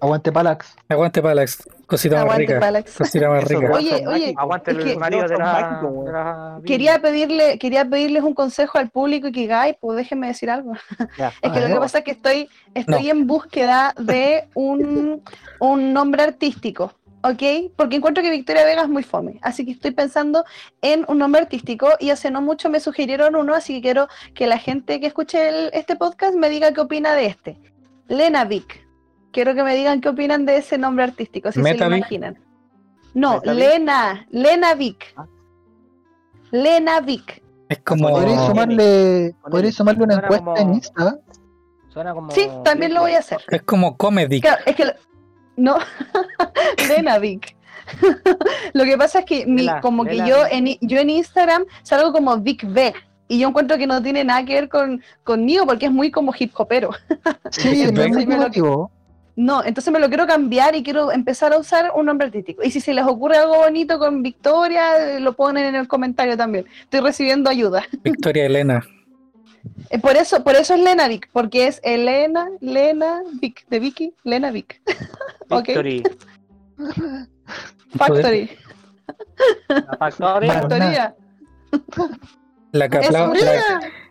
Aguante 0.00 0.32
Palax. 0.32 0.74
Aguante 0.88 1.20
Palax, 1.22 1.62
cosita 1.86 2.16
más 2.16 2.24
Aguante, 2.24 2.46
rica. 2.46 2.60
Palax. 2.60 2.96
Cosita 2.98 3.28
más 3.28 3.44
rica. 3.44 3.70
Oye, 3.72 4.04
oye. 4.06 4.34
Aguante 4.36 4.70
Es 4.72 4.76
el 4.78 4.84
que- 4.84 4.96
marido 4.96 5.28
de 5.28 5.36
la. 5.38 5.80
de 6.04 6.12
la- 6.12 6.60
Quería 6.64 7.00
pedirle, 7.00 7.58
quería 7.58 7.84
pedirles 7.84 8.22
un 8.22 8.34
consejo 8.34 8.78
al 8.78 8.90
público 8.90 9.28
y 9.28 9.32
que 9.32 9.46
Guy, 9.46 9.76
pues 9.80 9.96
déjenme 9.96 10.28
decir 10.28 10.50
algo. 10.50 10.72
Ya. 11.18 11.32
Es 11.42 11.52
que 11.52 11.60
lo 11.60 11.66
que 11.68 11.76
pasa 11.76 11.98
es 11.98 12.04
que 12.04 12.10
estoy, 12.12 12.48
estoy 12.74 13.10
en 13.10 13.26
búsqueda 13.26 13.94
de 13.98 14.48
un, 14.54 15.22
un 15.60 15.92
nombre 15.92 16.22
artístico, 16.22 16.92
¿ok? 17.22 17.42
Porque 17.76 17.96
encuentro 17.96 18.22
que 18.22 18.30
Victoria 18.30 18.64
Vega 18.64 18.82
es 18.82 18.88
muy 18.88 19.02
fome, 19.02 19.38
así 19.42 19.64
que 19.64 19.72
estoy 19.72 19.90
pensando 19.92 20.44
en 20.82 21.04
un 21.08 21.18
nombre 21.18 21.42
artístico 21.42 21.88
y 22.00 22.10
hace 22.10 22.30
no 22.30 22.40
mucho 22.42 22.68
me 22.70 22.80
sugirieron 22.80 23.36
uno, 23.36 23.54
así 23.54 23.74
que 23.76 23.82
quiero 23.82 24.08
que 24.34 24.46
la 24.46 24.58
gente 24.58 25.00
que 25.00 25.06
escuche 25.06 25.48
el- 25.48 25.70
este 25.72 25.96
podcast 25.96 26.34
me 26.34 26.48
diga 26.48 26.72
qué 26.72 26.80
opina 26.80 27.14
de 27.14 27.26
este. 27.26 27.58
Lena 28.08 28.44
Vic. 28.44 28.83
Quiero 29.34 29.54
que 29.54 29.64
me 29.64 29.74
digan 29.74 30.00
qué 30.00 30.08
opinan 30.08 30.46
de 30.46 30.56
ese 30.58 30.78
nombre 30.78 31.04
artístico, 31.04 31.50
si 31.50 31.60
se 31.60 31.74
lo 31.74 31.86
imaginan. 31.96 32.38
No, 33.14 33.34
Meta 33.34 33.50
Vic. 33.52 33.60
Lena, 33.60 34.26
Lena 34.30 34.74
Vic. 34.74 35.12
Ah. 35.16 35.26
Lena 36.52 37.00
Vic. 37.00 37.42
Es 37.68 37.78
como. 37.80 38.10
Podríais 38.10 38.38
Con 38.38 38.46
sumarle, 38.48 39.34
L. 39.52 39.72
sumarle 39.72 40.04
una 40.04 40.14
encuesta 40.14 40.38
como- 40.38 40.56
en 40.56 40.74
Insta. 40.74 41.18
Suena 41.88 42.14
como. 42.14 42.30
Sí, 42.30 42.48
también 42.64 42.94
lo 42.94 43.00
voy 43.00 43.12
a 43.12 43.18
hacer. 43.18 43.38
Es 43.50 43.62
como 43.62 43.96
comedy. 43.96 44.40
Claro, 44.40 44.62
es 44.66 44.76
que 44.76 44.84
lo- 44.84 44.92
no, 45.56 45.78
Lena 46.88 47.18
Vic. 47.18 47.56
Lo 48.72 48.84
que 48.84 48.96
pasa 48.96 49.18
es 49.20 49.24
que 49.26 49.44
mi, 49.46 49.68
como 49.82 50.04
que 50.04 50.16
yo 50.16 50.36
Vic. 50.44 50.48
en, 50.52 50.88
yo 50.88 50.98
en 51.00 51.10
Instagram 51.10 51.64
salgo 51.82 52.12
como 52.12 52.38
Vic 52.38 52.64
B 52.66 52.94
y 53.28 53.38
yo 53.40 53.48
encuentro 53.48 53.76
que 53.76 53.86
no 53.86 54.02
tiene 54.02 54.24
nada 54.24 54.42
que 54.44 54.54
ver 54.54 54.68
con 54.70 55.02
conmigo 55.22 55.66
porque 55.66 55.86
es 55.86 55.92
muy 55.92 56.10
como 56.10 56.32
hip 56.38 56.52
hopero. 56.56 56.90
Sí, 57.50 57.68
es 57.82 57.88
Entonces, 57.90 58.14
muy 58.14 58.26
me 58.26 58.38
lo-. 58.38 58.90
No, 59.36 59.64
entonces 59.64 59.92
me 59.92 59.98
lo 59.98 60.08
quiero 60.08 60.26
cambiar 60.26 60.76
y 60.76 60.82
quiero 60.84 61.10
empezar 61.10 61.52
a 61.52 61.58
usar 61.58 61.90
un 61.96 62.06
nombre 62.06 62.26
artístico. 62.28 62.62
Y 62.62 62.70
si 62.70 62.80
se 62.80 62.94
les 62.94 63.04
ocurre 63.04 63.36
algo 63.36 63.56
bonito 63.56 63.98
con 63.98 64.22
Victoria, 64.22 65.16
eh, 65.16 65.20
lo 65.20 65.32
ponen 65.32 65.64
en 65.64 65.74
el 65.74 65.88
comentario 65.88 66.36
también. 66.36 66.66
Estoy 66.82 67.00
recibiendo 67.00 67.50
ayuda. 67.50 67.82
Victoria 68.04 68.46
Elena. 68.46 68.84
Eh, 69.90 69.98
Por 69.98 70.14
eso, 70.16 70.44
por 70.44 70.54
eso 70.54 70.74
es 70.74 70.80
Lena 70.80 71.08
Vic, 71.08 71.28
porque 71.32 71.66
es 71.66 71.80
Elena, 71.82 72.48
Lena 72.60 73.22
Vic, 73.40 73.66
de 73.68 73.80
Vicky, 73.80 74.14
Lena 74.22 74.50
Vic. 74.50 74.80
Factory, 75.48 76.02
La 79.68 79.96
Factory. 79.98 80.46
Bueno. 80.46 80.52
factoría. 80.62 81.14
La 82.72 82.88
que, 82.88 82.98
¡Es 82.98 83.10
aplau- 83.10 83.32
mía! 83.32 83.62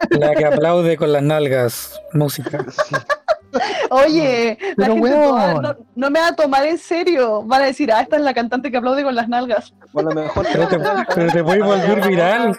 la- 0.10 0.18
la 0.28 0.36
que 0.36 0.46
aplaude 0.46 0.96
con 0.98 1.12
las 1.12 1.24
nalgas. 1.24 2.00
Música. 2.14 2.66
Oye, 3.90 4.58
la 4.76 4.88
Pero, 4.88 4.94
gente 4.96 5.10
weón. 5.10 5.62
no, 5.62 5.76
no 5.96 6.10
me 6.12 6.20
va 6.20 6.28
a 6.30 6.36
tomar 6.36 6.66
en 6.66 6.78
serio. 6.78 7.44
Van 7.44 7.62
a 7.62 7.66
decir, 7.66 7.92
ah, 7.92 8.02
esta 8.02 8.16
es 8.18 8.22
la 8.22 8.34
cantante 8.34 8.72
que 8.72 8.78
aplaude 8.78 9.04
con 9.04 9.16
las 9.16 9.28
nalgas. 9.30 9.74
O 9.94 10.00
a 10.00 10.04
lo 10.04 10.12
mejor 10.12 10.46
Pero 10.52 10.68
te, 10.68 10.80
pero 11.14 11.32
te 11.32 11.42
voy 11.42 11.62
a 11.62 11.66
volver 11.66 12.08
viral. 12.08 12.56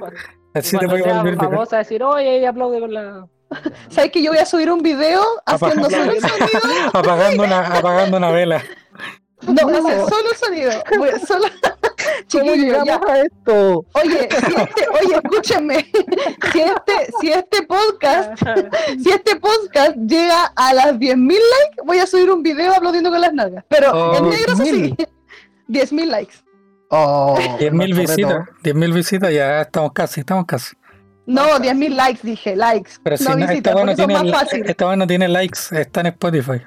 Así 0.54 0.78
te 0.78 0.86
voy 0.86 1.02
a 1.02 1.14
volver 1.18 1.34
viral. 1.34 1.48
Vamos 1.50 1.72
a 1.72 1.78
decir, 1.78 2.02
oye, 2.02 2.38
ella 2.38 2.50
aplaude 2.50 2.80
con 2.80 2.94
la. 2.94 3.26
¿Sabes 3.88 4.10
que 4.10 4.22
yo 4.22 4.30
voy 4.32 4.38
a 4.40 4.46
subir 4.46 4.70
un 4.70 4.82
video 4.82 5.22
haciendo 5.46 5.86
Apaga- 5.88 5.96
solo 5.98 6.12
el 6.12 6.20
sonido? 6.20 6.88
Apagando 6.92 7.42
una, 7.44 7.60
apagando 7.76 8.16
una 8.16 8.30
vela. 8.30 8.62
No, 9.42 9.66
va 9.66 9.78
a 9.78 9.82
ser 9.82 9.98
solo 10.08 10.34
sonido. 10.40 10.70
Voy 10.98 11.08
a 11.10 11.18
solo... 11.18 11.44
¿Cómo 12.32 12.44
Chiquillos, 12.44 12.56
ya. 12.56 12.82
llegamos 12.84 13.08
a 13.10 13.20
esto? 13.22 13.84
Oye, 13.94 14.28
si 14.46 14.54
este, 14.54 14.86
oye, 15.02 15.14
escúchenme. 15.22 15.86
Si 16.52 16.60
este, 16.60 17.12
si 17.20 17.30
este 17.32 17.62
podcast, 17.62 18.38
si 19.02 19.10
este 19.10 19.36
podcast 19.36 19.96
llega 19.96 20.52
a 20.54 20.72
las 20.74 20.94
10.000 20.94 21.26
likes, 21.28 21.76
voy 21.84 21.98
a 21.98 22.06
subir 22.06 22.30
un 22.30 22.42
video 22.42 22.72
aplaudiendo 22.74 23.10
con 23.10 23.20
las 23.20 23.32
nalgas. 23.32 23.64
Pero 23.68 23.90
Oh, 23.92 24.16
en 24.16 24.30
negro 24.30 24.52
eso 24.54 24.64
sí. 24.64 24.94
10.000. 24.96 25.08
10.000 25.68 26.04
likes. 26.06 26.34
Oh, 26.90 27.36
10.000 27.38 27.72
nuestro 27.72 28.00
visitas. 28.02 28.46
reto. 28.46 28.78
10.000 28.78 28.94
visitas, 28.94 29.32
ya 29.32 29.60
estamos 29.62 29.92
casi, 29.92 30.20
estamos 30.20 30.44
casi. 30.46 30.76
No, 31.26 31.42
10.000 31.58 31.88
likes 31.94 32.20
dije, 32.22 32.54
likes. 32.54 32.92
Pero 33.02 33.16
si 33.16 33.24
no 33.24 33.30
no, 33.30 33.36
visitas, 33.46 33.74
esta 33.74 33.96
son 33.96 33.96
tiene, 33.96 34.30
más 34.32 34.52
esta 34.52 34.86
weá 34.86 34.96
no 34.96 35.06
tiene 35.06 35.28
likes, 35.28 35.58
está 35.72 36.00
en 36.00 36.06
Spotify. 36.08 36.62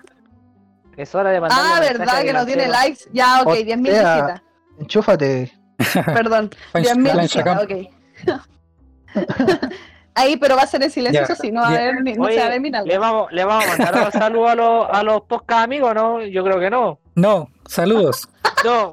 Es 0.97 1.13
hora 1.13 1.29
de 1.29 1.39
mandar. 1.39 1.59
Ah, 1.61 1.79
verdad 1.79 2.23
que 2.23 2.33
no 2.33 2.45
tiene 2.45 2.67
likes. 2.67 3.01
Ya, 3.13 3.41
ok, 3.43 3.47
O 3.49 3.55
10.000 3.55 3.85
sea, 3.91 4.15
visitas. 4.15 4.41
Enchúfate. 4.79 5.51
Perdón, 6.05 6.49
Plancha- 6.73 6.93
10.000 6.95 7.11
plancha 7.11 7.21
visitas, 7.21 7.43
camp. 7.43 7.71
ok. 7.71 9.21
Ahí, 10.15 10.35
pero 10.37 10.55
va 10.55 10.63
a 10.63 10.67
ser 10.67 10.81
en 10.81 10.89
silencio, 10.89 11.21
eso 11.21 11.35
sí, 11.35 11.51
no 11.51 11.61
va 11.61 11.67
a 11.67 11.71
haber 11.73 12.01
ni, 12.01 12.13
no 12.13 12.27
se 12.27 12.37
va 12.39 12.45
a 12.47 12.49
ver 12.49 12.59
mi 12.59 12.71
nalga. 12.71 12.91
le 12.91 12.97
vamos, 12.97 13.31
le 13.31 13.45
vamos 13.45 13.65
a 13.65 13.77
mandar 13.77 14.05
un 14.07 14.11
saludo 14.11 14.47
a 14.47 14.55
los, 14.55 14.87
a 14.89 15.03
los 15.03 15.21
podcast 15.21 15.63
amigos, 15.65 15.93
¿no? 15.93 16.23
Yo 16.25 16.43
creo 16.43 16.59
que 16.59 16.71
no. 16.71 16.99
No, 17.13 17.49
saludos. 17.67 18.27
No. 18.65 18.89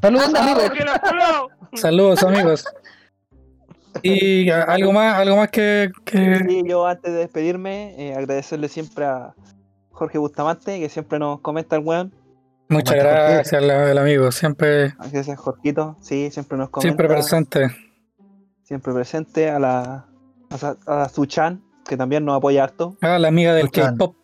Saludos, 0.00 0.26
Anda, 0.26 0.42
amigos. 0.44 0.62
¿Por 0.62 0.72
qué 0.78 0.84
los 0.84 0.94
saludos? 1.02 1.50
Saludos, 1.74 2.22
amigos. 2.22 2.64
Y 4.02 4.48
algo 4.50 4.92
más, 4.92 5.16
algo 5.18 5.36
más 5.38 5.50
que, 5.50 5.90
que- 6.04 6.38
Sí, 6.48 6.62
yo 6.64 6.86
antes 6.86 7.12
de 7.12 7.18
despedirme, 7.18 7.94
eh, 7.98 8.14
agradecerle 8.14 8.68
siempre 8.68 9.06
a 9.06 9.34
Jorge 9.90 10.18
Bustamante, 10.18 10.78
que 10.78 10.88
siempre 10.88 11.18
nos 11.18 11.40
comenta 11.40 11.74
el 11.74 11.82
weón. 11.82 12.14
Muchas 12.68 12.96
gracias 12.96 13.52
al, 13.62 13.70
al 13.70 13.98
amigo, 13.98 14.30
siempre, 14.32 14.94
Gracias, 15.10 15.38
Jorgito. 15.38 15.96
Sí, 16.00 16.30
siempre 16.30 16.58
nos 16.58 16.70
comenta. 16.70 16.82
siempre 16.88 17.08
presente. 17.08 17.70
Siempre 18.64 18.92
presente. 18.92 19.48
A 19.50 19.58
la, 19.58 20.06
a, 20.86 21.02
a 21.04 21.08
Suchan, 21.08 21.62
que 21.88 21.96
también 21.96 22.24
nos 22.24 22.36
apoya 22.36 22.64
harto. 22.64 22.96
Ah, 23.00 23.18
la 23.18 23.28
amiga 23.28 23.54
del. 23.54 23.70
K-pop. 23.70 24.16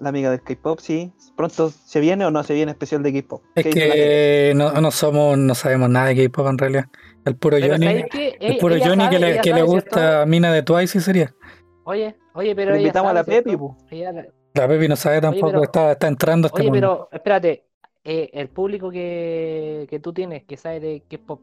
La 0.00 0.08
amiga 0.08 0.30
del 0.30 0.42
K-pop, 0.42 0.80
sí. 0.80 1.12
Pronto 1.36 1.70
se 1.70 2.00
viene 2.00 2.24
o 2.24 2.30
no 2.30 2.42
se 2.42 2.54
viene 2.54 2.72
especial 2.72 3.02
de 3.02 3.12
K-pop. 3.12 3.42
Es 3.54 3.66
que 3.66 4.52
no, 4.54 4.72
no 4.80 4.90
somos, 4.90 5.38
no 5.38 5.54
sabemos 5.54 5.88
nada 5.88 6.08
de 6.08 6.24
K-pop 6.26 6.46
en 6.48 6.58
realidad. 6.58 6.84
El 7.24 7.36
puro 7.36 7.56
Pero 7.58 7.72
Johnny, 7.74 7.86
¿sabes 7.86 8.04
qué? 8.10 8.36
el 8.40 8.52
Ella- 8.52 8.60
puro 8.60 8.74
Johnny 8.78 9.08
que 9.08 9.18
sabe, 9.18 9.32
le, 9.34 9.40
que 9.40 9.50
le 9.50 9.56
sabe, 9.60 9.62
gusta 9.62 10.26
Mina 10.26 10.52
de 10.52 10.62
Twice 10.62 10.92
sí 10.98 11.00
sería. 11.00 11.26
¿cierto? 11.26 11.38
Oye, 11.84 12.16
oye, 12.34 12.54
pero 12.54 12.72
ella 12.72 12.80
invitamos 12.80 13.10
a 13.10 13.14
la 13.14 13.24
sabe, 13.24 13.42
Pepi, 13.42 13.56
¿cierto? 13.88 14.32
La- 14.54 14.68
Pepi 14.68 14.88
no 14.88 14.96
sabe 14.96 15.20
tampoco, 15.20 15.46
pero- 15.48 15.62
está, 15.64 15.92
está 15.92 16.08
entrando 16.08 16.46
a 16.46 16.48
este 16.48 16.60
Oye, 16.62 16.70
mundo. 16.70 17.08
pero 17.08 17.08
espérate, 17.18 17.64
eh, 18.04 18.30
el 18.32 18.48
público 18.48 18.90
que, 18.90 19.86
que 19.90 19.98
tú 20.00 20.12
tienes, 20.12 20.44
que 20.44 20.56
sabe 20.56 20.80
de 20.80 21.02
K-pop, 21.10 21.40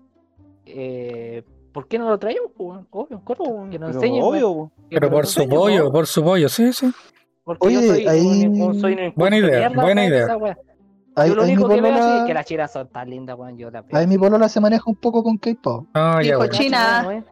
eh, 0.66 1.44
¿por 1.74 1.88
qué 1.88 1.98
no 2.00 2.10
lo 2.10 2.18
traemos? 2.20 2.52
Obvio, 2.58 3.22
corto, 3.24 3.44
que 3.70 3.80
nos 3.80 3.96
enseñen. 3.96 4.24
obvio, 4.24 4.54
po. 4.54 4.72
Que 4.90 4.96
Pero 5.00 5.10
por 5.10 5.26
su 5.28 5.48
pollo, 5.48 5.92
por 5.92 6.08
su 6.08 6.24
pollo, 6.24 6.50
sí, 6.50 6.72
sí. 6.74 6.92
Porque 7.44 7.74
yo 7.74 7.80
Oye, 7.80 7.88
soy, 7.88 8.08
ahí- 8.08 8.46
un, 8.46 8.62
un- 8.62 8.80
soy 8.80 8.94
un 8.94 9.14
Buena 9.16 9.36
de 9.38 9.42
idea, 9.48 9.70
buena 9.70 10.06
idea. 10.06 10.24
esa. 10.26 10.38
Ahí, 11.14 11.30
Yo 11.30 11.36
lo 11.36 11.44
único 11.44 11.68
que 11.68 11.82
veo 11.82 11.92
así 11.92 12.00
es 12.00 12.06
polola, 12.06 12.26
que 12.28 12.34
las 12.34 12.46
chinas 12.46 12.72
son 12.72 12.88
tan 12.88 13.10
lindas, 13.10 13.38
weón. 13.38 13.58
Yo 13.58 13.70
veo. 13.70 13.84
ahí 13.92 14.08
mi 14.08 14.18
polola 14.18 14.48
se 14.48 14.62
maneja 14.62 14.84
un 14.86 14.96
poco 14.96 15.22
con 15.24 15.38
K-pop. 15.38 15.88
Ah, 15.94 16.22
ya, 16.24 16.38
bueno. 16.38 16.54
China. 16.54 17.24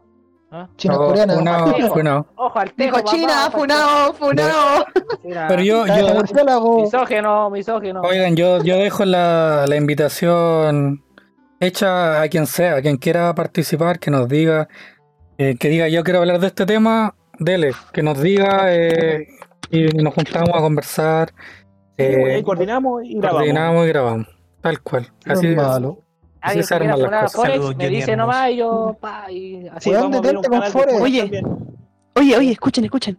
¿Ah? 0.52 0.68
China 0.76 0.94
Oh, 0.98 1.06
coreana. 1.08 1.34
funao, 1.34 1.72
Tejo. 1.72 1.94
funao. 1.94 2.26
Ojo 2.36 2.58
al 2.58 2.72
tejo, 2.72 2.96
Dijo 2.96 3.10
China, 3.12 3.34
papá, 3.44 3.50
funao, 3.58 4.12
funao. 4.14 4.84
China. 5.22 5.46
Pero 5.48 5.62
yo, 5.62 5.86
yo. 5.86 6.82
Misógeno, 6.82 7.50
misógeno. 7.50 8.00
oigan, 8.02 8.34
yo, 8.36 8.62
yo 8.62 8.76
dejo 8.76 9.04
la, 9.04 9.64
la 9.68 9.76
invitación 9.76 11.04
hecha 11.60 12.20
a 12.22 12.28
quien 12.28 12.46
sea, 12.46 12.76
a 12.76 12.82
quien 12.82 12.96
quiera 12.96 13.34
participar, 13.34 13.98
que 14.00 14.10
nos 14.10 14.28
diga, 14.28 14.68
eh, 15.38 15.56
que 15.58 15.68
diga 15.68 15.88
yo 15.88 16.02
quiero 16.02 16.20
hablar 16.20 16.40
de 16.40 16.48
este 16.48 16.66
tema, 16.66 17.14
dele, 17.38 17.72
que 17.92 18.02
nos 18.02 18.20
diga 18.20 18.74
eh, 18.74 19.28
y 19.70 19.84
nos 20.02 20.14
juntamos 20.14 20.50
a 20.54 20.60
conversar, 20.60 21.32
Sí, 21.98 22.06
eh, 22.06 22.42
coordinamos 22.42 23.04
y 23.04 23.14
grabamos. 23.18 23.32
coordinamos 23.40 23.84
y 23.84 23.88
grabamos, 23.88 24.26
tal 24.62 24.80
cual. 24.80 25.12
No 25.26 25.32
Así 25.34 25.46
es 25.48 25.52
es. 25.52 25.56
malo. 25.58 25.98
Alguien 26.40 26.64
se 26.64 26.74
que 26.74 26.78
quiera 26.80 26.94
arman 26.94 27.00
las 27.00 27.06
funar 27.08 27.20
a 27.20 27.22
cosas. 27.24 27.36
Forex, 27.40 27.54
Saludos, 27.54 27.76
me 27.76 27.88
dice 27.88 28.12
Hermoso. 28.12 28.26
nomás 28.32 28.50
y 28.50 28.56
yo, 28.56 28.96
pa, 29.00 29.30
y 29.30 29.68
así. 29.68 29.90
Vamos 29.92 30.16
a 30.26 30.30
un 30.30 30.42
canal 30.42 30.60
de 30.62 30.70
Forex. 30.70 31.00
Oye. 31.00 31.20
también. 31.22 31.46
Oye, 32.16 32.36
oye, 32.36 32.52
escuchen, 32.52 32.84
escuchen. 32.84 33.18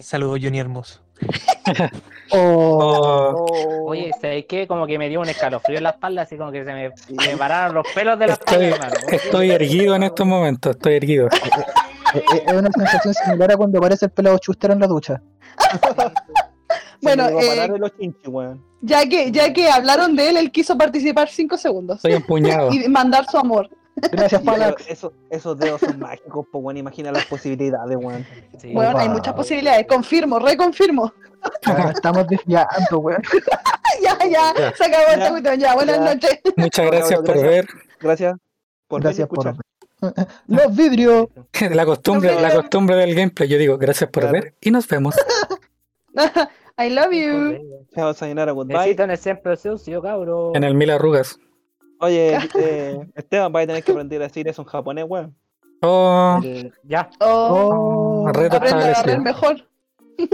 Saludos, 0.00 0.40
Johnny 0.42 0.58
Hermoso. 0.58 1.00
Oh, 2.32 3.46
Oh, 3.48 3.84
Oye, 3.90 4.10
¿sabes 4.20 4.46
qué? 4.48 4.66
Como 4.66 4.84
que 4.86 4.98
me 4.98 5.08
dio 5.08 5.20
un 5.20 5.28
escalofrío 5.28 5.78
en 5.78 5.84
la 5.84 5.90
espalda, 5.90 6.22
así 6.22 6.36
como 6.36 6.50
que 6.50 6.64
se 6.64 6.72
me, 6.72 6.90
me 7.10 7.36
pararon 7.38 7.76
los 7.76 7.86
pelos 7.94 8.18
de 8.18 8.26
la 8.26 8.32
Estoy, 8.32 8.64
espalda, 8.64 8.86
hermano. 8.88 9.06
estoy 9.12 9.50
erguido 9.52 9.94
en 9.94 10.02
estos 10.02 10.26
momentos, 10.26 10.74
estoy 10.74 10.94
erguido. 10.94 11.28
eh, 12.14 12.22
eh, 12.34 12.42
es 12.48 12.52
una 12.52 12.68
sensación 12.72 13.14
similar 13.14 13.52
a 13.52 13.56
cuando 13.56 13.78
aparece 13.78 14.06
el 14.06 14.10
pelado 14.10 14.38
Chuster 14.38 14.72
en 14.72 14.80
la 14.80 14.88
ducha. 14.88 15.22
Bueno, 17.02 17.28
eh, 17.28 17.68
de 17.70 17.78
los 17.78 17.96
chinches, 17.96 18.28
weón. 18.28 18.64
Ya 18.82 19.06
que, 19.08 19.30
ya 19.32 19.52
que 19.52 19.68
hablaron 19.68 20.14
de 20.16 20.28
él, 20.30 20.36
él 20.36 20.50
quiso 20.52 20.76
participar 20.78 21.28
cinco 21.28 21.56
segundos 21.56 21.96
Estoy 21.96 22.12
empuñado. 22.14 22.68
y 22.72 22.88
mandar 22.88 23.26
su 23.30 23.36
amor. 23.38 23.68
Gracias, 23.96 24.42
Palax. 24.44 24.84
eso- 24.88 25.12
esos 25.30 25.58
dedos 25.58 25.80
son 25.80 25.98
mágicos, 25.98 26.46
pues, 26.52 26.62
weón. 26.64 26.76
Imagina 26.76 27.10
las 27.12 27.24
posibilidades, 27.26 27.96
weón. 27.96 28.26
Sí. 28.58 28.72
Bueno, 28.72 28.98
hay 28.98 29.08
muchas 29.08 29.34
posibilidades. 29.34 29.86
Confirmo, 29.86 30.38
reconfirmo. 30.38 31.12
Estamos 31.94 32.26
desviando, 32.28 32.98
weón. 32.98 33.22
ya, 34.02 34.18
ya, 34.28 34.52
Ya. 34.56 34.72
se 34.76 34.84
acabó 34.84 35.08
esta 35.12 35.30
cuestión. 35.30 35.58
Ya, 35.58 35.74
buenas 35.74 35.96
Ya. 35.98 36.04
noches. 36.14 36.40
Muchas 36.56 36.84
Bueno, 36.86 36.98
gracias 36.98 37.20
por 37.20 37.42
ver. 37.42 37.66
Gracias 38.00 38.36
por 38.88 39.02
Gracias 39.02 39.28
por 39.28 39.38
escuchar. 39.46 39.62
Los 40.46 40.76
vidrios. 40.76 41.26
La 41.70 41.86
costumbre, 41.86 42.38
la 42.40 42.54
costumbre 42.54 42.96
del 42.96 43.14
gameplay. 43.14 43.48
Yo 43.48 43.56
digo, 43.58 43.78
gracias 43.78 44.10
por 44.10 44.24
Claro. 44.24 44.34
ver 44.40 44.54
y 44.60 44.70
nos 44.70 44.86
vemos. 44.86 45.14
I 46.78 46.90
love 46.90 47.12
you. 47.12 47.86
Chao, 47.94 48.12
sayonara, 48.12 48.52
goodbye. 48.52 48.74
Necesito 48.76 49.04
un 49.04 49.10
ejemplo 49.10 49.56
sucio, 49.56 50.02
cabrón. 50.02 50.54
En 50.56 50.64
el 50.64 50.74
Mil 50.74 50.90
Arrugas. 50.90 51.38
Oye, 52.00 52.36
eh, 52.60 52.98
Esteban, 53.14 53.50
vas 53.52 53.64
a 53.64 53.66
tener 53.68 53.82
que 53.82 53.92
aprender 53.92 54.20
a 54.20 54.26
decir 54.26 54.46
eso 54.48 54.62
en 54.62 54.68
japonés, 54.68 55.06
weón. 55.08 55.34
Oh, 55.82 56.38
El- 56.42 56.72
Ya, 56.84 57.08
Oh, 57.20 58.24
Oh, 58.26 58.32
reto 58.32 58.56
aprende 58.56 58.84
a 58.84 58.92
barrer 58.92 59.20
mejor. 59.20 59.56
y 60.18 60.28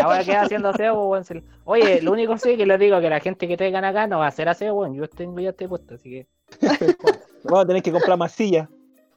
ahora 0.00 0.24
queda 0.24 0.42
haciendo 0.42 0.68
aseo, 0.68 1.08
weón. 1.08 1.24
Se- 1.24 1.42
Oye, 1.64 2.00
lo 2.02 2.12
único 2.12 2.36
sí 2.38 2.56
que 2.56 2.66
les 2.66 2.78
digo 2.78 3.00
que 3.00 3.10
la 3.10 3.20
gente 3.20 3.48
que 3.48 3.56
traigan 3.56 3.84
acá 3.84 4.06
no 4.06 4.18
va 4.20 4.26
a 4.26 4.28
hacer 4.28 4.48
aseo, 4.48 4.74
weón. 4.74 4.94
Yo 4.94 5.08
tengo 5.08 5.40
ya 5.40 5.50
este 5.50 5.68
puesto, 5.68 5.94
así 5.94 6.10
que. 6.10 6.26
Vamos 7.44 7.64
a 7.64 7.66
tener 7.66 7.82
que 7.82 7.90
comprar 7.92 8.16
más 8.16 8.32
sillas. 8.32 8.68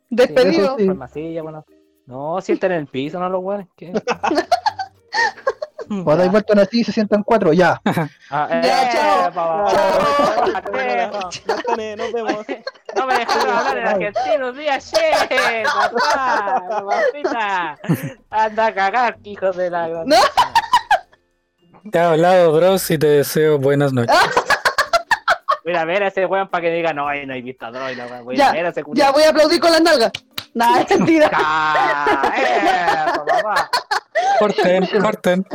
Despedido. 0.10 0.78
Sí. 0.78 0.88
Farmacilla, 0.88 1.44
bueno. 1.44 1.66
No, 2.08 2.40
sienten 2.42 2.72
en 2.72 2.80
el 2.80 2.88
piso, 2.88 3.20
no 3.20 3.30
los 3.30 3.44
weones. 3.44 3.68
Cuando 6.04 6.24
hay 6.24 6.30
vuelto 6.30 6.54
así 6.60 6.84
se 6.84 6.92
sientan 6.92 7.24
cuatro, 7.24 7.54
ya. 7.54 7.82
Ah, 8.30 8.48
Ya, 8.62 8.84
eh, 8.84 8.90
chao. 8.92 9.32
pa- 9.34 9.72
Chao. 9.72 11.30
Nos 11.98 12.12
vemos. 12.14 12.46
No 12.96 13.06
me 13.08 13.18
dejaron 13.20 13.50
hablar 13.56 13.78
en 13.78 13.88
argentino, 13.88 14.52
día 14.54 14.80
che, 14.80 15.64
papá, 15.64 16.64
papita. 16.90 17.78
Anda 18.30 18.66
a 18.68 18.74
cagar, 18.74 19.18
hijo 19.24 19.52
de 19.52 19.70
la. 19.70 19.88
No. 19.88 20.16
te 21.92 22.00
ha 22.00 22.10
hablado, 22.12 22.52
Dross, 22.60 22.92
y 22.92 22.98
te 22.98 23.08
deseo 23.08 23.58
buenas 23.60 23.94
noches. 23.94 24.16
Voy 25.64 25.76
a 25.76 25.84
ver 25.86 26.04
a 26.04 26.08
ese 26.08 26.26
weón 26.26 26.48
para 26.48 26.62
que 26.62 26.72
diga, 26.72 26.94
no, 26.94 27.04
no 27.04 27.34
hay 27.34 27.42
visto 27.42 27.70
la 27.70 27.86
weón. 27.86 28.26
Voy 28.26 28.36
Ya, 28.38 28.50
a 28.50 28.54
ver 28.54 28.66
a 28.66 28.70
ese 28.70 28.84
Ya 28.94 29.12
voy 29.12 29.24
a 29.24 29.30
aplaudir 29.30 29.60
con 29.60 29.72
las 29.72 29.82
nalgas. 29.82 30.12
Nada, 30.54 30.82
es 30.82 30.90
mentira. 30.98 31.30
Ah, 31.34 32.34
eh, 32.36 33.06
papá. 33.26 33.70
Corten, 34.40 34.88
corten. 35.02 35.46